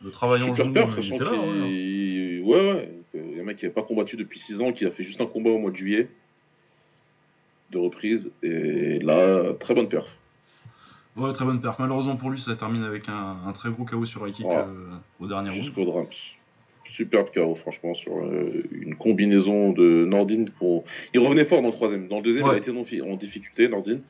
Le 0.03 0.11
travail 0.11 0.41
en 0.43 0.47
Super 0.47 0.63
genou, 0.65 0.73
peur, 0.73 0.99
il 0.99 1.13
était 1.13 1.23
là, 1.23 1.31
ouais. 1.31 1.37
qu'il. 1.37 2.41
Ouais, 2.43 2.71
ouais. 2.73 2.91
Il 3.13 3.35
y 3.35 3.39
a 3.39 3.41
un 3.41 3.45
mec 3.45 3.57
qui 3.57 3.65
n'avait 3.65 3.73
pas 3.73 3.83
combattu 3.83 4.15
depuis 4.17 4.39
6 4.39 4.61
ans, 4.61 4.71
qui 4.73 4.85
a 4.85 4.91
fait 4.91 5.03
juste 5.03 5.21
un 5.21 5.25
combat 5.25 5.51
au 5.51 5.59
mois 5.59 5.71
de 5.71 5.75
juillet. 5.75 6.09
De 7.71 7.77
reprise. 7.77 8.31
Et 8.43 8.99
là, 8.99 9.53
très 9.59 9.73
bonne 9.75 9.87
perf. 9.89 10.07
Ouais, 11.15 11.31
très 11.33 11.45
bonne 11.45 11.61
perf. 11.61 11.77
Malheureusement 11.79 12.15
pour 12.15 12.29
lui, 12.29 12.39
ça 12.39 12.55
termine 12.55 12.83
avec 12.83 13.07
un, 13.09 13.37
un 13.45 13.51
très 13.53 13.69
gros 13.69 13.85
KO 13.85 14.05
sur 14.05 14.21
Ouais. 14.23 14.31
euh, 14.43 14.65
au 15.19 15.27
dernier 15.27 15.49
round. 15.49 15.61
Jusqu'au 15.61 15.85
drame. 15.85 16.07
Superbe 16.91 17.29
KO, 17.33 17.55
franchement, 17.55 17.93
sur 17.93 18.17
euh, 18.17 18.63
une 18.71 18.95
combinaison 18.95 19.71
de 19.71 20.05
Nordine. 20.05 20.49
Pour... 20.49 20.83
Il 21.13 21.19
revenait 21.19 21.45
fort 21.45 21.61
dans 21.61 21.69
le 21.69 21.73
troisième. 21.73 22.07
Dans 22.07 22.17
le 22.17 22.23
deuxième, 22.23 22.43
Ouais. 22.45 22.51
il 22.53 22.55
a 22.55 22.57
été 22.59 23.01
en- 23.01 23.09
en 23.11 23.15
difficulté, 23.15 23.67
Nordine. 23.67 24.01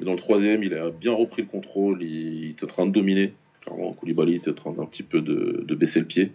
Mais 0.00 0.06
dans 0.06 0.12
le 0.12 0.18
troisième, 0.18 0.62
il 0.64 0.74
a 0.74 0.90
bien 0.90 1.12
repris 1.12 1.42
le 1.42 1.48
contrôle. 1.48 2.02
Il, 2.02 2.44
il 2.44 2.50
était 2.50 2.64
en 2.64 2.68
train 2.68 2.86
de 2.86 2.92
dominer. 2.92 3.32
Clairement, 3.60 3.92
Koulibaly 3.92 4.36
était 4.36 4.50
en 4.50 4.54
train 4.54 4.72
d'un 4.72 4.86
petit 4.86 5.02
peu 5.02 5.20
de, 5.20 5.64
de 5.66 5.74
baisser 5.74 6.00
le 6.00 6.06
pied. 6.06 6.32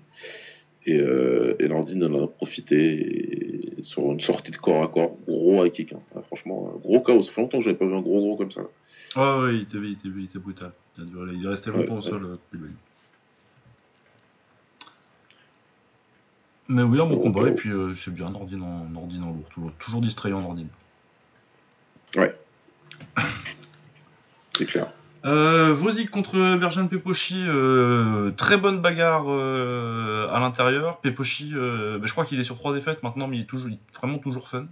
Et, 0.85 0.99
euh, 0.99 1.55
et 1.59 1.67
Nordine 1.67 2.03
en 2.05 2.23
a 2.23 2.27
profité 2.27 3.79
et- 3.79 3.83
sur 3.83 4.11
une 4.11 4.21
sortie 4.21 4.51
de 4.51 4.57
corps 4.57 4.83
à 4.83 4.87
corps. 4.87 5.17
Gros 5.27 5.65
high 5.65 5.71
kick. 5.71 5.93
hein. 5.93 5.99
Ah, 6.15 6.21
franchement, 6.27 6.73
gros 6.81 6.99
KO. 7.01 7.21
Ça 7.23 7.31
fait 7.31 7.41
longtemps 7.41 7.57
que 7.59 7.63
j'avais 7.65 7.77
pas 7.77 7.85
vu 7.85 7.93
un 7.93 8.01
gros 8.01 8.19
gros 8.21 8.35
comme 8.37 8.51
ça. 8.51 8.61
Ouais, 9.15 9.43
ouais, 9.43 9.55
il 9.55 9.61
était, 9.63 9.77
il 9.77 9.91
était, 9.93 10.07
il 10.17 10.23
était 10.25 10.39
brutal. 10.39 10.71
Il, 10.99 11.47
resté 11.47 11.69
longtemps 11.71 11.93
Ouais, 11.93 11.99
au 11.99 12.01
sol, 12.01 12.23
euh, 12.25 12.57
Mais 16.69 16.81
oui, 16.83 16.99
un 16.99 17.05
bon 17.05 17.17
combat, 17.19 17.47
et 17.49 17.53
puis 17.53 17.69
euh, 17.69 17.95
c'est 17.95 18.13
bien, 18.13 18.29
Nordine 18.29 18.61
en, 18.61 18.85
Nordine 18.89 19.23
en 19.23 19.27
lourd, 19.31 19.47
toujours, 19.53 19.71
toujours 19.79 20.01
distrayant 20.01 20.41
Nordine. 20.41 20.67
C'est 24.57 24.65
clair. 24.65 24.87
Euh, 25.25 25.73
Vozik 25.73 26.09
contre 26.09 26.57
Berjan 26.57 26.87
Pepochi, 26.87 27.43
euh, 27.47 28.31
très 28.31 28.57
bonne 28.57 28.81
bagarre 28.81 29.25
euh, 29.27 30.27
à 30.31 30.39
l'intérieur. 30.39 30.97
Pepochi, 30.99 31.51
bah, 31.53 32.05
je 32.05 32.11
crois 32.11 32.25
qu'il 32.25 32.39
est 32.39 32.43
sur 32.43 32.57
trois 32.57 32.73
défaites 32.73 33.03
maintenant, 33.03 33.27
mais 33.27 33.37
il 33.37 33.41
est, 33.41 33.45
toujours, 33.45 33.69
il 33.69 33.75
est 33.75 33.95
vraiment 33.97 34.17
toujours 34.19 34.49
fun. 34.49 34.65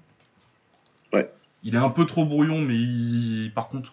Ouais. 1.14 1.30
Il 1.64 1.76
est 1.76 1.80
un 1.80 1.90
peu 1.90 2.06
trop 2.06 2.26
brouillon, 2.26 2.60
mais 2.62 2.76
il- 2.76 3.52
par 3.54 3.68
contre, 3.70 3.92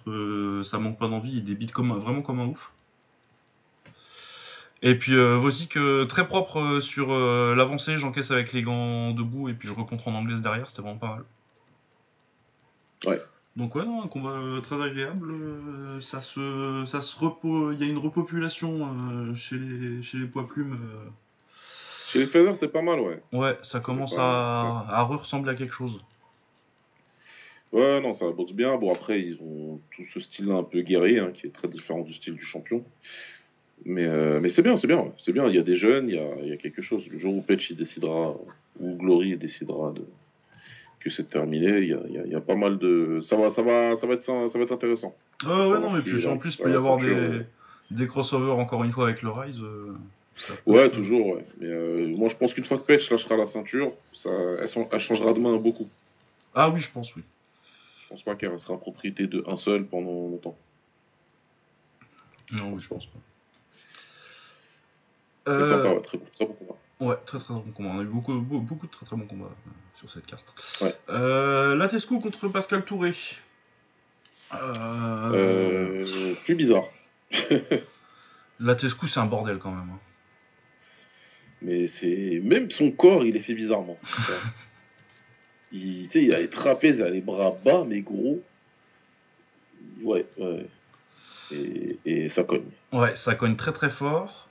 ça 0.64 0.78
manque 0.78 0.98
pas 0.98 1.08
d'envie. 1.08 1.32
Il 1.36 1.44
débite 1.44 1.72
comme, 1.72 1.92
vraiment 1.98 2.22
comme 2.22 2.40
un 2.40 2.46
ouf. 2.46 2.70
Et 4.82 4.96
puis 4.96 5.14
euh, 5.14 5.36
Vozik, 5.36 5.76
euh, 5.76 6.06
très 6.06 6.26
propre 6.26 6.58
euh, 6.58 6.80
sur 6.80 7.12
euh, 7.12 7.54
l'avancée. 7.54 7.96
J'encaisse 7.96 8.30
avec 8.30 8.52
les 8.52 8.62
gants 8.62 9.12
debout 9.12 9.48
et 9.48 9.54
puis 9.54 9.68
je 9.68 9.74
recontre 9.74 10.08
en 10.08 10.14
anglaise 10.14 10.42
derrière. 10.42 10.68
C'était 10.68 10.82
vraiment 10.82 10.98
pas 10.98 11.14
mal. 11.16 11.24
Ouais. 13.06 13.20
Donc 13.54 13.74
ouais, 13.74 13.84
non, 13.84 14.02
un 14.02 14.08
combat 14.08 14.38
très 14.62 14.80
agréable. 14.82 15.34
ça 16.00 16.20
se, 16.20 16.84
ça 16.86 17.00
se. 17.00 17.16
Il 17.72 17.78
y 17.78 17.88
a 17.88 17.92
une 17.92 17.98
repopulation 17.98 19.34
chez 19.34 19.56
les, 19.56 20.02
chez 20.02 20.18
les 20.18 20.26
poids 20.26 20.48
plumes. 20.48 20.78
Chez 22.08 22.20
les 22.20 22.26
feathers, 22.26 22.56
c'est 22.60 22.72
pas 22.72 22.82
mal, 22.82 23.00
ouais. 23.00 23.22
Ouais, 23.32 23.58
ça 23.62 23.80
commence 23.80 24.16
à, 24.18 24.86
à 24.88 25.02
ressembler 25.02 25.52
à 25.52 25.54
quelque 25.54 25.74
chose. 25.74 26.02
Ouais, 27.72 28.00
non, 28.02 28.12
ça 28.12 28.30
boxe 28.30 28.52
bien. 28.52 28.76
Bon, 28.76 28.92
après, 28.92 29.20
ils 29.20 29.38
ont 29.40 29.80
tout 29.96 30.04
ce 30.04 30.20
style-là 30.20 30.56
un 30.56 30.62
peu 30.62 30.82
guerrier, 30.82 31.20
hein, 31.20 31.30
qui 31.32 31.46
est 31.46 31.50
très 31.50 31.68
différent 31.68 32.00
du 32.00 32.12
style 32.12 32.34
du 32.34 32.44
champion. 32.44 32.84
Mais, 33.84 34.04
euh, 34.04 34.40
mais 34.40 34.48
c'est 34.50 34.62
bien, 34.62 34.76
c'est 34.76 34.86
bien, 34.86 35.12
c'est 35.18 35.32
bien. 35.32 35.48
Il 35.48 35.54
y 35.54 35.58
a 35.58 35.62
des 35.62 35.76
jeunes, 35.76 36.08
il 36.08 36.14
y 36.14 36.18
a, 36.18 36.28
il 36.42 36.48
y 36.48 36.52
a 36.52 36.56
quelque 36.56 36.82
chose. 36.82 37.04
Le 37.08 37.18
jour 37.18 37.34
où 37.34 37.42
Petch 37.42 37.72
décidera, 37.72 38.34
ou 38.80 38.96
Glory 38.96 39.36
décidera 39.36 39.92
de, 39.92 40.04
que 41.00 41.10
c'est 41.10 41.28
terminé, 41.28 41.78
il 41.80 41.88
y 41.88 41.94
a, 41.94 42.00
il 42.24 42.30
y 42.30 42.34
a- 42.34 42.40
pas 42.40 42.54
mal 42.54 42.78
de. 42.78 43.20
Ça 43.22 43.36
va, 43.36 43.50
ça 43.50 43.62
va, 43.62 43.96
ça 43.96 44.06
va 44.06 44.14
être, 44.14 44.24
ça, 44.24 44.48
ça 44.48 44.58
va 44.58 44.64
être 44.64 44.72
intéressant. 44.72 45.14
Ouais, 45.44 45.50
ouais, 45.50 45.80
non, 45.80 45.90
mais 45.90 46.00
puis 46.02 46.26
en 46.26 46.38
plus, 46.38 46.54
il 46.54 46.62
peut 46.62 46.70
y 46.70 46.74
avoir 46.74 46.98
des, 46.98 47.10
ouais. 47.10 47.46
des 47.90 48.06
crossovers 48.06 48.52
encore 48.58 48.84
une 48.84 48.92
fois 48.92 49.04
avec 49.08 49.22
le 49.22 49.30
Rise. 49.30 49.58
euh, 49.60 49.94
Ouais, 50.66 50.90
toujours, 50.90 51.26
ouais. 51.36 51.44
Mais 51.60 51.66
euh, 51.68 52.06
moi, 52.16 52.28
je 52.28 52.36
pense 52.36 52.54
qu'une 52.54 52.64
fois 52.64 52.78
que 52.78 52.84
Petch 52.84 53.10
lâchera 53.10 53.36
la 53.36 53.46
ceinture, 53.46 53.92
ça, 54.12 54.30
elle 54.90 55.00
changera 55.00 55.32
de 55.34 55.40
main 55.40 55.56
beaucoup. 55.56 55.88
Ah 56.54 56.70
oui, 56.70 56.80
je 56.80 56.90
pense, 56.90 57.14
oui. 57.16 57.22
Je 58.04 58.08
pense 58.08 58.22
pas 58.22 58.34
qu'elle 58.34 58.50
restera 58.50 58.78
propriété 58.78 59.26
de 59.26 59.42
un 59.46 59.56
seul 59.56 59.84
pendant 59.86 60.10
longtemps. 60.28 60.56
Non, 62.52 62.72
oui, 62.74 62.80
je 62.82 62.88
pense 62.88 63.06
pas. 63.06 63.18
Mais 65.46 65.52
Euh, 65.52 66.00
très, 66.00 66.18
bon- 66.18 66.24
très 66.34 66.46
bon 66.46 66.52
combat. 66.54 66.74
Ouais, 67.00 67.16
très 67.26 67.38
très 67.38 67.52
bon 67.54 67.62
combat. 67.74 67.90
On 67.94 67.98
a 67.98 68.02
eu 68.02 68.06
beaucoup, 68.06 68.34
beaucoup, 68.40 68.86
de 68.86 68.92
très 68.92 69.04
très 69.06 69.16
bons 69.16 69.26
combats 69.26 69.46
euh, 69.46 69.70
sur 69.98 70.10
cette 70.10 70.26
carte. 70.26 70.44
Ouais. 70.80 70.94
Euh, 71.08 71.74
Latescu 71.74 72.20
contre 72.20 72.48
Pascal 72.48 72.84
Touré. 72.84 73.12
Euh... 74.54 76.34
Plus 76.44 76.54
bizarre. 76.54 76.84
Latescu, 78.60 79.08
c'est 79.08 79.20
un 79.20 79.26
bordel 79.26 79.58
quand 79.58 79.70
même. 79.70 79.90
hein. 79.94 79.98
Mais 81.62 81.86
c'est 81.88 82.40
même 82.42 82.70
son 82.70 82.90
corps, 82.90 83.24
il 83.24 83.36
est 83.36 83.40
fait 83.40 83.54
bizarrement. 83.54 83.98
il, 85.72 86.08
il 86.14 86.34
a 86.34 86.40
les 86.40 86.50
trapèzes, 86.50 86.96
il 86.98 87.02
a 87.02 87.08
les 87.10 87.20
bras 87.20 87.52
bas 87.64 87.84
mais 87.86 88.00
gros. 88.00 88.42
Ouais, 90.02 90.26
ouais. 90.38 90.66
Et, 91.52 91.98
et 92.04 92.28
ça 92.28 92.42
cogne. 92.44 92.64
Ouais, 92.92 93.14
ça 93.16 93.34
cogne 93.34 93.56
très 93.56 93.72
très 93.72 93.90
fort. 93.90 94.48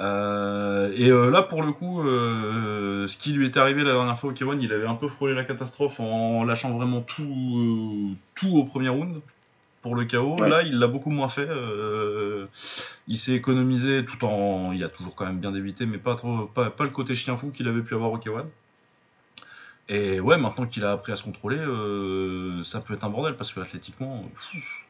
Euh, 0.00 0.92
et 0.96 1.10
euh, 1.10 1.30
là, 1.30 1.42
pour 1.42 1.62
le 1.62 1.72
coup, 1.72 2.02
euh, 2.02 3.06
ce 3.06 3.16
qui 3.16 3.32
lui 3.32 3.46
est 3.46 3.56
arrivé 3.56 3.84
la 3.84 3.92
dernière 3.92 4.18
fois 4.18 4.30
au 4.30 4.32
K1, 4.32 4.58
il 4.60 4.72
avait 4.72 4.86
un 4.86 4.94
peu 4.94 5.08
frôlé 5.08 5.34
la 5.34 5.44
catastrophe 5.44 6.00
en 6.00 6.44
lâchant 6.44 6.76
vraiment 6.76 7.00
tout, 7.00 8.16
tout 8.34 8.50
au 8.56 8.64
premier 8.64 8.88
round 8.88 9.20
pour 9.82 9.94
le 9.94 10.04
KO. 10.04 10.36
Ouais. 10.40 10.48
Là, 10.48 10.62
il 10.62 10.78
l'a 10.78 10.88
beaucoup 10.88 11.10
moins 11.10 11.28
fait. 11.28 11.48
il 13.06 13.18
s'est 13.18 13.32
économisé 13.32 14.04
tout 14.04 14.24
en. 14.24 14.72
Il 14.72 14.82
a 14.82 14.88
toujours 14.88 15.14
quand 15.14 15.26
même 15.26 15.38
bien 15.38 15.54
évité, 15.54 15.86
mais 15.86 15.98
pas, 15.98 16.16
trop, 16.16 16.46
pas, 16.46 16.70
pas 16.70 16.84
le 16.84 16.90
côté 16.90 17.14
chien 17.14 17.36
fou 17.36 17.50
qu'il 17.50 17.68
avait 17.68 17.82
pu 17.82 17.94
avoir 17.94 18.12
au 18.12 18.18
K1. 18.18 18.44
Et 19.90 20.18
ouais, 20.18 20.38
maintenant 20.38 20.66
qu'il 20.66 20.82
a 20.84 20.92
appris 20.92 21.12
à 21.12 21.16
se 21.16 21.22
contrôler, 21.22 21.58
ça 22.64 22.80
peut 22.80 22.94
être 22.94 23.04
un 23.04 23.10
bordel 23.10 23.36
parce 23.36 23.52
que 23.52 23.60
athlétiquement. 23.60 24.24
pff, 24.34 24.83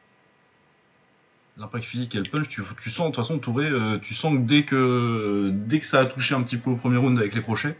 L'impact 1.57 1.85
physique 1.85 2.15
et 2.15 2.17
le 2.17 2.25
punch, 2.25 2.49
tu, 2.49 2.61
tu 2.83 2.89
sens 2.89 3.09
de 3.09 3.15
toute 3.15 3.15
façon 3.15 3.39
Touré, 3.39 3.65
euh, 3.65 3.97
tu 3.99 4.13
sens 4.13 4.33
que 4.67 5.49
dès 5.53 5.79
que 5.79 5.85
ça 5.85 5.99
a 6.01 6.05
touché 6.05 6.35
un 6.35 6.41
petit 6.41 6.57
peu 6.57 6.71
au 6.71 6.75
premier 6.75 6.97
round 6.97 7.17
avec 7.17 7.33
les 7.33 7.41
crochets, 7.41 7.75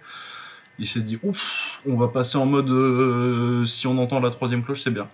il 0.79 0.87
s'est 0.87 1.01
dit 1.01 1.19
ouf, 1.23 1.81
on 1.85 1.95
va 1.97 2.07
passer 2.07 2.37
en 2.37 2.45
mode 2.45 2.69
euh, 2.69 3.65
si 3.65 3.85
on 3.85 3.97
entend 3.97 4.21
la 4.21 4.31
troisième 4.31 4.63
cloche, 4.63 4.81
c'est 4.81 4.91
bien. 4.93 5.09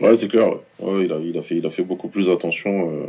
Ouais, 0.00 0.16
c'est 0.16 0.26
clair. 0.26 0.48
Il, 0.80 1.12
a, 1.38 1.42
fait, 1.42 1.56
il 1.56 1.66
a 1.66 1.70
fait 1.70 1.84
beaucoup 1.84 2.08
plus 2.08 2.28
attention. 2.28 2.90
euh. 2.92 3.06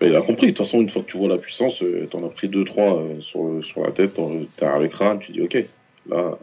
Ben, 0.00 0.08
il 0.08 0.16
a 0.16 0.20
compris. 0.20 0.48
De 0.48 0.52
toute 0.52 0.66
façon, 0.66 0.80
une 0.80 0.90
fois 0.90 1.02
que 1.02 1.10
tu 1.10 1.16
vois 1.16 1.28
la 1.28 1.38
puissance, 1.38 1.82
t'en 2.10 2.26
as 2.26 2.28
pris 2.28 2.48
2-3 2.48 3.22
sur, 3.22 3.64
sur 3.64 3.82
la 3.82 3.90
tête, 3.92 4.20
derrière 4.58 4.78
le 4.80 4.88
crâne, 4.88 5.18
tu 5.18 5.32
dis 5.32 5.40
ok, 5.40 5.64
là, 6.08 6.38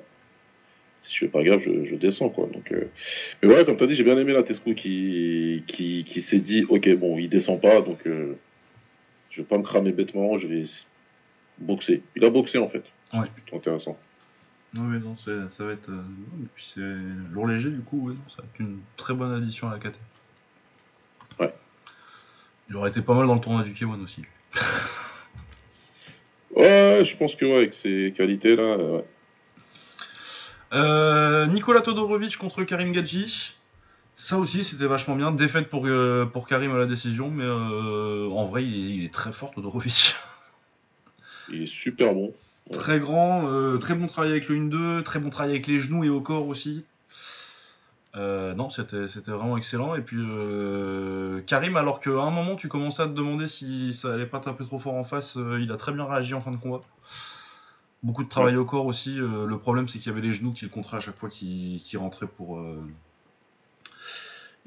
si 1.08 1.13
je 1.13 1.20
fais 1.20 1.28
pas 1.28 1.44
gaffe, 1.44 1.63
je, 1.63 1.86
je 1.86 1.96
descends. 1.96 2.30
quoi. 2.30 2.48
Donc, 2.54 2.72
euh, 2.72 2.86
Mais 3.41 3.50
ouais, 3.50 3.65
comme 3.65 3.78
tu 3.78 3.84
as 3.84 3.88
dit, 3.88 3.96
j'ai 3.96 4.04
bien 4.04 4.18
aimé 4.18 4.34
la 4.34 4.44
Tesco 4.44 4.74
qui, 4.74 5.63
qui, 5.68 6.04
qui 6.06 6.22
s'est 6.22 6.39
dit 6.39 6.65
ok, 6.70 6.94
bon, 6.96 7.18
il 7.18 7.30
descend 7.30 7.62
pas, 7.62 7.82
donc 7.82 8.00
euh, 8.08 8.36
Je 9.32 9.41
vais 9.41 9.48
pas 9.48 9.58
me 9.58 9.63
cramer 9.63 9.91
bêtement, 9.91 10.38
je 10.38 10.48
vais 10.48 10.65
boxer. 11.60 12.02
Il 12.15 12.26
a 12.26 12.30
boxé 12.30 12.58
en 12.58 12.70
fait. 12.70 12.84
Ouais. 13.13 13.28
Plutôt 13.34 13.58
intéressant. 13.58 13.98
Oui, 14.78 15.00
non, 15.00 15.15
ça 15.18 15.63
va 15.63 15.72
être. 15.72 15.89
Euh, 15.89 16.02
et 16.44 16.48
puis 16.54 16.65
c'est 16.76 16.82
lourd 17.34 17.48
léger, 17.48 17.70
du 17.70 17.80
coup, 17.80 18.10
ouais, 18.10 18.15
ça 18.30 18.41
va 18.41 18.48
être 18.54 18.60
une 18.60 18.80
très 18.98 19.13
bonne 19.13 19.32
addition 19.34 19.70
à 19.70 19.74
la 19.74 19.80
KT. 19.80 19.96
Ouais. 21.39 21.54
Il 22.70 22.76
aurait 22.76 22.89
été 22.89 23.02
pas 23.02 23.13
mal 23.13 23.28
dans 23.28 23.36
le 23.36 23.39
tournoi 23.41 23.63
du 23.63 23.72
K1 23.72 24.04
aussi. 24.04 24.24
ouais, 26.56 27.02
je 27.06 27.15
pense 27.18 27.36
que 27.36 27.46
ouais, 27.46 27.56
avec 27.58 27.74
ses 27.74 28.13
qualités 28.15 28.56
là, 28.56 28.78
ouais. 28.78 29.06
Euh, 30.73 31.45
Nicolas 31.47 31.82
Todorovic 31.82 32.38
contre 32.38 32.63
Karim 32.63 32.91
Gadji. 32.91 33.56
Ça 34.15 34.38
aussi, 34.38 34.63
c'était 34.63 34.86
vachement 34.86 35.15
bien. 35.15 35.32
Défaite 35.32 35.69
pour, 35.69 35.86
euh, 35.86 36.25
pour 36.25 36.47
Karim 36.47 36.73
à 36.73 36.78
la 36.78 36.86
décision, 36.86 37.30
mais 37.30 37.43
euh, 37.43 38.30
en 38.30 38.45
vrai, 38.45 38.63
il 38.63 39.06
est, 39.06 39.13
très 39.13 39.34
fort, 39.34 39.51
Todorovic. 39.51 40.15
Il 41.47 41.62
est 41.62 41.67
super 41.67 42.12
bon. 42.12 42.34
Très 42.73 42.99
grand, 42.99 43.78
très 43.78 43.93
bon 43.93 44.08
travail 44.08 44.32
avec 44.32 44.49
le 44.49 44.56
1-2, 44.56 45.04
très 45.04 45.19
bon 45.19 45.30
travail 45.30 45.51
avec 45.51 45.67
les 45.67 45.80
genoux 45.80 46.04
et 46.04 46.10
au 46.10 46.21
corps 46.21 46.47
aussi. 46.47 46.84
non, 48.15 48.71
c'était 48.71 49.06
vraiment 49.28 49.56
excellent. 49.56 49.93
Et 49.93 50.01
puis 50.01 50.17
Karim, 51.45 51.78
alors 51.78 51.99
qu'à 51.99 52.10
un 52.10 52.32
moment 52.32 52.56
tu 52.56 52.67
commençais 52.67 53.04
à 53.04 53.06
te 53.06 53.12
demander 53.12 53.47
si 53.47 53.93
ça 53.93 54.15
allait 54.15 54.25
pas 54.25 54.39
taper 54.39 54.65
trop 54.65 54.80
fort 54.80 54.95
en 54.95 55.04
face, 55.04 55.38
il 55.60 55.71
a 55.71 55.78
très 55.78 55.91
bien 55.91 56.06
réagi 56.06 56.34
en 56.34 56.41
fin 56.41 56.49
de 56.49 56.58
combat. 56.58 56.82
Beaucoup 58.06 58.24
de 58.24 58.30
travail 58.30 58.56
au 58.56 58.65
corps 58.65 58.86
aussi. 58.86 59.20
Euh, 59.20 59.48
le 59.48 59.58
problème, 59.58 59.88
c'est 59.88 59.98
qu'il 59.98 60.12
y 60.12 60.15
avait 60.15 60.22
les 60.22 60.32
genoux 60.32 60.54
qui 60.54 60.63
le 60.63 60.70
contraient 60.70 60.98
à 60.98 61.00
chaque 61.00 61.18
fois 61.18 61.28
qu'il 61.28 61.82
rentrait 61.96 62.28
pour. 62.28 62.60
Euh... 62.60 62.80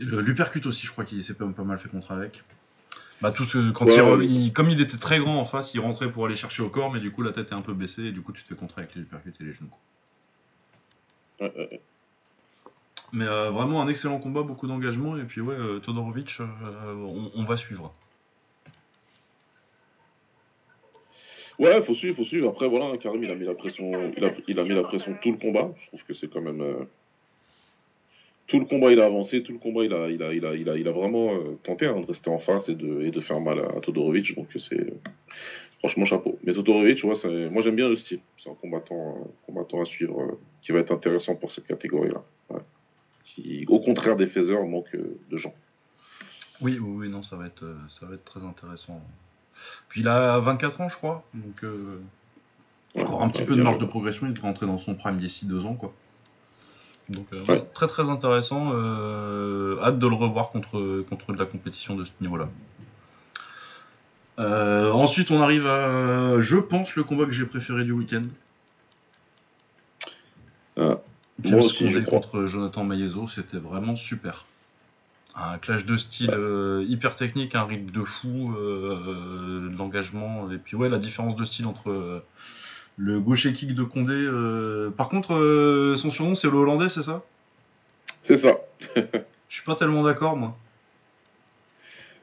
L'upercute 0.01 0.67
aussi, 0.67 0.85
je 0.85 0.91
crois 0.91 1.05
qu'il 1.05 1.23
s'est 1.23 1.35
pas, 1.35 1.45
mal 1.47 1.79
fait 1.79 1.89
contre 1.89 2.11
avec. 2.11 2.43
Bah, 3.21 3.31
tout 3.31 3.45
ce, 3.45 3.71
quand 3.71 3.87
il, 4.23 4.53
comme 4.53 4.71
il 4.71 4.81
était 4.81 4.97
très 4.97 5.21
grand 5.21 5.39
en 5.39 5.45
face, 5.45 5.73
il 5.73 5.79
rentrait 5.79 6.11
pour 6.11 6.27
aller 6.27 6.35
chercher 6.35 6.65
au 6.65 6.69
corps, 6.69 6.93
mais 6.93 6.99
du 6.99 7.13
coup 7.13 7.23
la 7.23 7.31
tête 7.31 7.53
est 7.53 7.55
un 7.55 7.63
peu 7.63 7.75
baissée 7.75 8.07
et 8.07 8.13
du 8.13 8.23
coup 8.23 8.33
tu 8.33 8.43
te 8.43 8.49
fais 8.49 8.57
contrer 8.57 8.83
avec 8.83 8.97
les 8.97 9.03
uppercuts 9.03 9.35
et 9.41 9.45
les 9.45 9.53
genoux. 9.53 9.71
mais 13.13 13.25
euh, 13.25 13.51
vraiment 13.51 13.81
un 13.83 13.87
excellent 13.87 14.19
combat, 14.19 14.43
beaucoup 14.43 14.67
d'engagement 14.67 15.17
et 15.17 15.23
puis 15.23 15.41
ouais, 15.41 15.55
euh, 15.55 15.79
Todorovic, 15.79 16.41
on, 17.37 17.45
va 17.45 17.57
suivre. 17.57 17.95
Ouais, 21.59 21.83
faut 21.83 21.95
suivre, 21.95 22.17
faut 22.17 22.25
suivre. 22.25 22.49
Après, 22.49 22.69
voilà, 22.69 22.97
Karim, 22.99 23.23
il 23.25 23.31
a 23.31 23.35
mis 23.35 23.45
la 23.45 23.55
pression, 23.55 23.91
il 24.17 24.59
a, 24.59 24.65
mis 24.65 24.75
la 24.75 24.83
pression 24.85 25.17
tout 25.21 25.33
le 25.33 25.39
combat. 25.39 25.75
Je 25.81 25.87
trouve 25.89 26.05
que 26.05 26.15
c'est 26.15 26.29
quand 26.29 26.41
même. 26.41 26.61
Euh, 26.61 26.85
tout 28.47 28.61
le 28.61 28.65
combat, 28.65 28.93
il 28.93 29.01
a 29.01 29.07
avancé, 29.07 29.43
tout 29.43 29.53
le 29.53 29.59
combat, 29.59 29.85
il 29.85 29.93
a, 29.93 30.09
il 30.09 30.23
a, 30.23 30.33
il 30.33 30.45
a, 30.47 30.55
il 30.55 30.89
a, 30.89 30.93
vraiment 30.93 31.35
euh, 31.35 31.59
tenté 31.65 31.87
hein, 31.87 32.01
de 32.01 32.07
rester 32.07 32.31
en 32.31 32.39
face 32.39 32.69
et 32.69 32.77
de, 32.77 33.03
et 33.03 33.11
de 33.11 33.21
faire 33.21 33.41
mal 33.41 33.59
à, 33.59 33.81
Todorovic. 33.81 34.37
Donc, 34.37 34.49
c'est. 34.57 34.93
Franchement, 35.81 36.05
chapeau. 36.05 36.39
Mais 36.45 36.53
Todorovic, 36.55 37.05
moi 37.05 37.15
j'aime 37.15 37.77
bien 37.77 37.89
le 37.89 37.97
style. 37.97 38.21
C'est 38.39 38.51
un 38.51 38.55
combattant, 38.55 39.29
combattant 39.47 39.81
à 39.81 39.85
suivre 39.85 40.21
euh, 40.21 40.39
qui 40.63 40.73
va 40.73 40.79
être 40.79 40.93
intéressant 40.93 41.35
pour 41.35 41.53
cette 41.53 41.67
catégorie-là. 41.67 42.23
Qui, 43.25 43.65
au 43.69 43.79
contraire 43.79 44.17
des 44.17 44.27
faiseurs, 44.27 44.65
manque 44.67 44.91
de 44.95 45.37
gens. 45.37 45.55
Oui, 46.61 46.79
oui, 46.81 46.95
oui, 46.97 47.09
non, 47.09 47.23
ça 47.23 47.37
va 47.37 47.47
être, 47.47 47.65
ça 47.91 48.07
va 48.07 48.15
être 48.15 48.25
très 48.25 48.43
intéressant. 48.43 49.01
Puis 49.89 50.01
il 50.01 50.09
a 50.09 50.39
24 50.39 50.81
ans, 50.81 50.89
je 50.89 50.97
crois. 50.97 51.25
Donc, 51.35 51.65
euh, 51.65 52.01
encore 52.97 53.23
un 53.23 53.29
petit 53.29 53.45
peu 53.45 53.57
de 53.57 53.63
marge 53.63 53.79
de 53.79 53.85
progression. 53.85 54.27
Il 54.27 54.33
devrait 54.33 54.49
rentrer 54.49 54.67
dans 54.67 54.79
son 54.79 54.95
prime 54.95 55.19
d'ici 55.19 55.47
deux 55.47 55.65
ans, 55.65 55.75
quoi. 55.75 55.93
Donc, 57.09 57.27
euh, 57.33 57.61
très 57.73 57.87
très 57.87 58.09
intéressant. 58.09 58.71
Euh, 58.75 59.81
hâte 59.83 59.99
de 59.99 60.07
le 60.07 60.15
revoir 60.15 60.51
contre, 60.51 61.03
contre 61.09 61.33
de 61.33 61.39
la 61.39 61.47
compétition 61.47 61.95
de 61.95 62.05
ce 62.05 62.13
niveau-là. 62.21 62.49
ensuite, 64.93 65.31
on 65.31 65.41
arrive 65.43 65.67
à, 65.67 66.39
je 66.41 66.57
pense, 66.57 66.95
le 66.97 67.05
combat 67.05 67.25
que 67.25 67.33
j'ai 67.33 67.47
préféré 67.47 67.85
du 67.85 67.93
week-end. 67.93 68.25
Ah, 70.77 70.99
James 71.43 72.05
contre 72.05 72.47
Jonathan 72.47 72.85
Maezo, 72.85 73.27
c'était 73.29 73.59
vraiment 73.59 73.97
super 73.97 74.45
un 75.41 75.59
clash 75.59 75.85
de 75.85 75.97
style 75.97 76.31
euh, 76.33 76.85
hyper 76.89 77.17
technique, 77.17 77.55
un 77.55 77.65
rythme 77.65 77.91
de 77.91 78.05
fou, 78.05 78.55
euh, 78.57 79.71
l'engagement, 79.77 80.51
et 80.51 80.59
puis 80.59 80.77
ouais, 80.77 80.89
la 80.89 80.99
différence 80.99 81.37
de 81.37 81.45
style 81.45 81.67
entre 81.67 81.91
euh, 81.91 82.25
le 82.97 83.21
gaucher 83.21 83.53
kick 83.53 83.75
de 83.75 83.85
Condé. 83.85 84.29
Par 84.97 85.09
contre, 85.09 85.95
son 85.97 86.11
surnom 86.11 86.35
c'est 86.35 86.51
le 86.51 86.57
Hollandais, 86.57 86.89
c'est 86.89 87.05
ça? 87.05 87.23
C'est 88.23 88.37
ça. 88.37 88.59
Je 88.97 89.55
suis 89.55 89.65
pas 89.65 89.77
tellement 89.77 90.03
d'accord, 90.03 90.37
moi. 90.37 90.57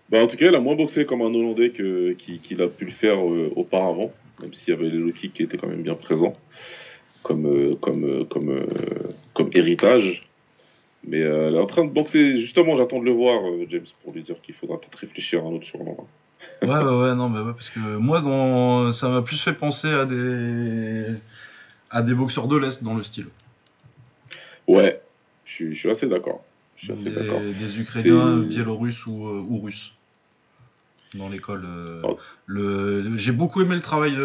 Bah, 0.09 0.21
en 0.21 0.27
tout 0.27 0.37
cas, 0.37 0.47
il 0.47 0.55
a 0.55 0.59
moins 0.59 0.75
boxé 0.75 1.05
comme 1.05 1.21
un 1.21 1.33
Hollandais 1.33 1.71
qu'il 1.71 2.61
a 2.61 2.67
pu 2.67 2.85
le 2.85 2.91
faire 2.91 3.23
auparavant, 3.23 4.11
même 4.41 4.53
s'il 4.53 4.73
y 4.73 4.77
avait 4.77 4.89
les 4.89 4.97
low 4.97 5.11
kicks 5.11 5.33
qui 5.33 5.43
étaient 5.43 5.57
quand 5.57 5.67
même 5.67 5.81
bien 5.81 5.95
présents 5.95 6.37
comme, 7.23 7.77
comme, 7.77 8.27
comme, 8.27 8.65
comme 9.33 9.49
héritage. 9.53 10.27
Mais 11.07 11.21
euh, 11.21 11.49
elle 11.49 11.55
est 11.55 11.59
en 11.59 11.65
train 11.65 11.85
de 11.85 11.91
boxer. 11.91 12.39
Justement, 12.39 12.75
j'attends 12.77 12.99
de 12.99 13.05
le 13.05 13.11
voir, 13.11 13.47
euh, 13.47 13.65
James, 13.69 13.85
pour 14.03 14.13
lui 14.13 14.23
dire 14.23 14.35
qu'il 14.41 14.55
faudra 14.55 14.79
peut-être 14.79 14.95
réfléchir 14.95 15.43
à 15.43 15.47
un 15.47 15.51
autre 15.51 15.65
surnom. 15.65 15.97
ouais, 16.61 16.67
ouais, 16.67 16.77
ouais, 16.77 17.15
non, 17.15 17.29
mais 17.29 17.39
ouais, 17.39 17.53
parce 17.53 17.69
que 17.69 17.79
moi, 17.79 18.21
dans... 18.21 18.91
ça 18.91 19.09
m'a 19.09 19.21
plus 19.21 19.41
fait 19.41 19.53
penser 19.53 19.87
à 19.87 20.05
des 20.05 21.05
à 21.91 22.01
des 22.01 22.13
boxeurs 22.13 22.47
de 22.47 22.57
l'Est 22.57 22.83
dans 22.83 22.95
le 22.95 23.03
style. 23.03 23.27
Ouais, 24.67 24.99
je 25.45 25.73
suis, 25.73 25.89
assez 25.89 26.07
d'accord. 26.07 26.43
Je 26.75 26.85
suis 26.85 26.93
assez 26.93 27.11
d'accord. 27.11 27.39
Des 27.39 27.79
Ukrainiens, 27.79 28.37
Biélorusses 28.37 29.05
ou, 29.05 29.27
euh, 29.27 29.45
ou 29.47 29.59
Russes 29.59 29.93
dans 31.13 31.29
l'école. 31.29 31.65
Oh. 32.03 32.17
le, 32.45 33.15
j'ai 33.15 33.31
beaucoup 33.31 33.61
aimé 33.61 33.75
le 33.75 33.81
travail 33.81 34.17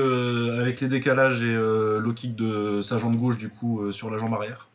avec 0.58 0.80
les 0.80 0.88
décalages 0.88 1.44
et 1.44 1.54
le 1.54 2.12
kick 2.16 2.34
de 2.34 2.82
sa 2.82 2.98
jambe 2.98 3.14
gauche 3.14 3.38
du 3.38 3.48
coup 3.48 3.92
sur 3.92 4.10
la 4.10 4.18
jambe 4.18 4.34
arrière. 4.34 4.69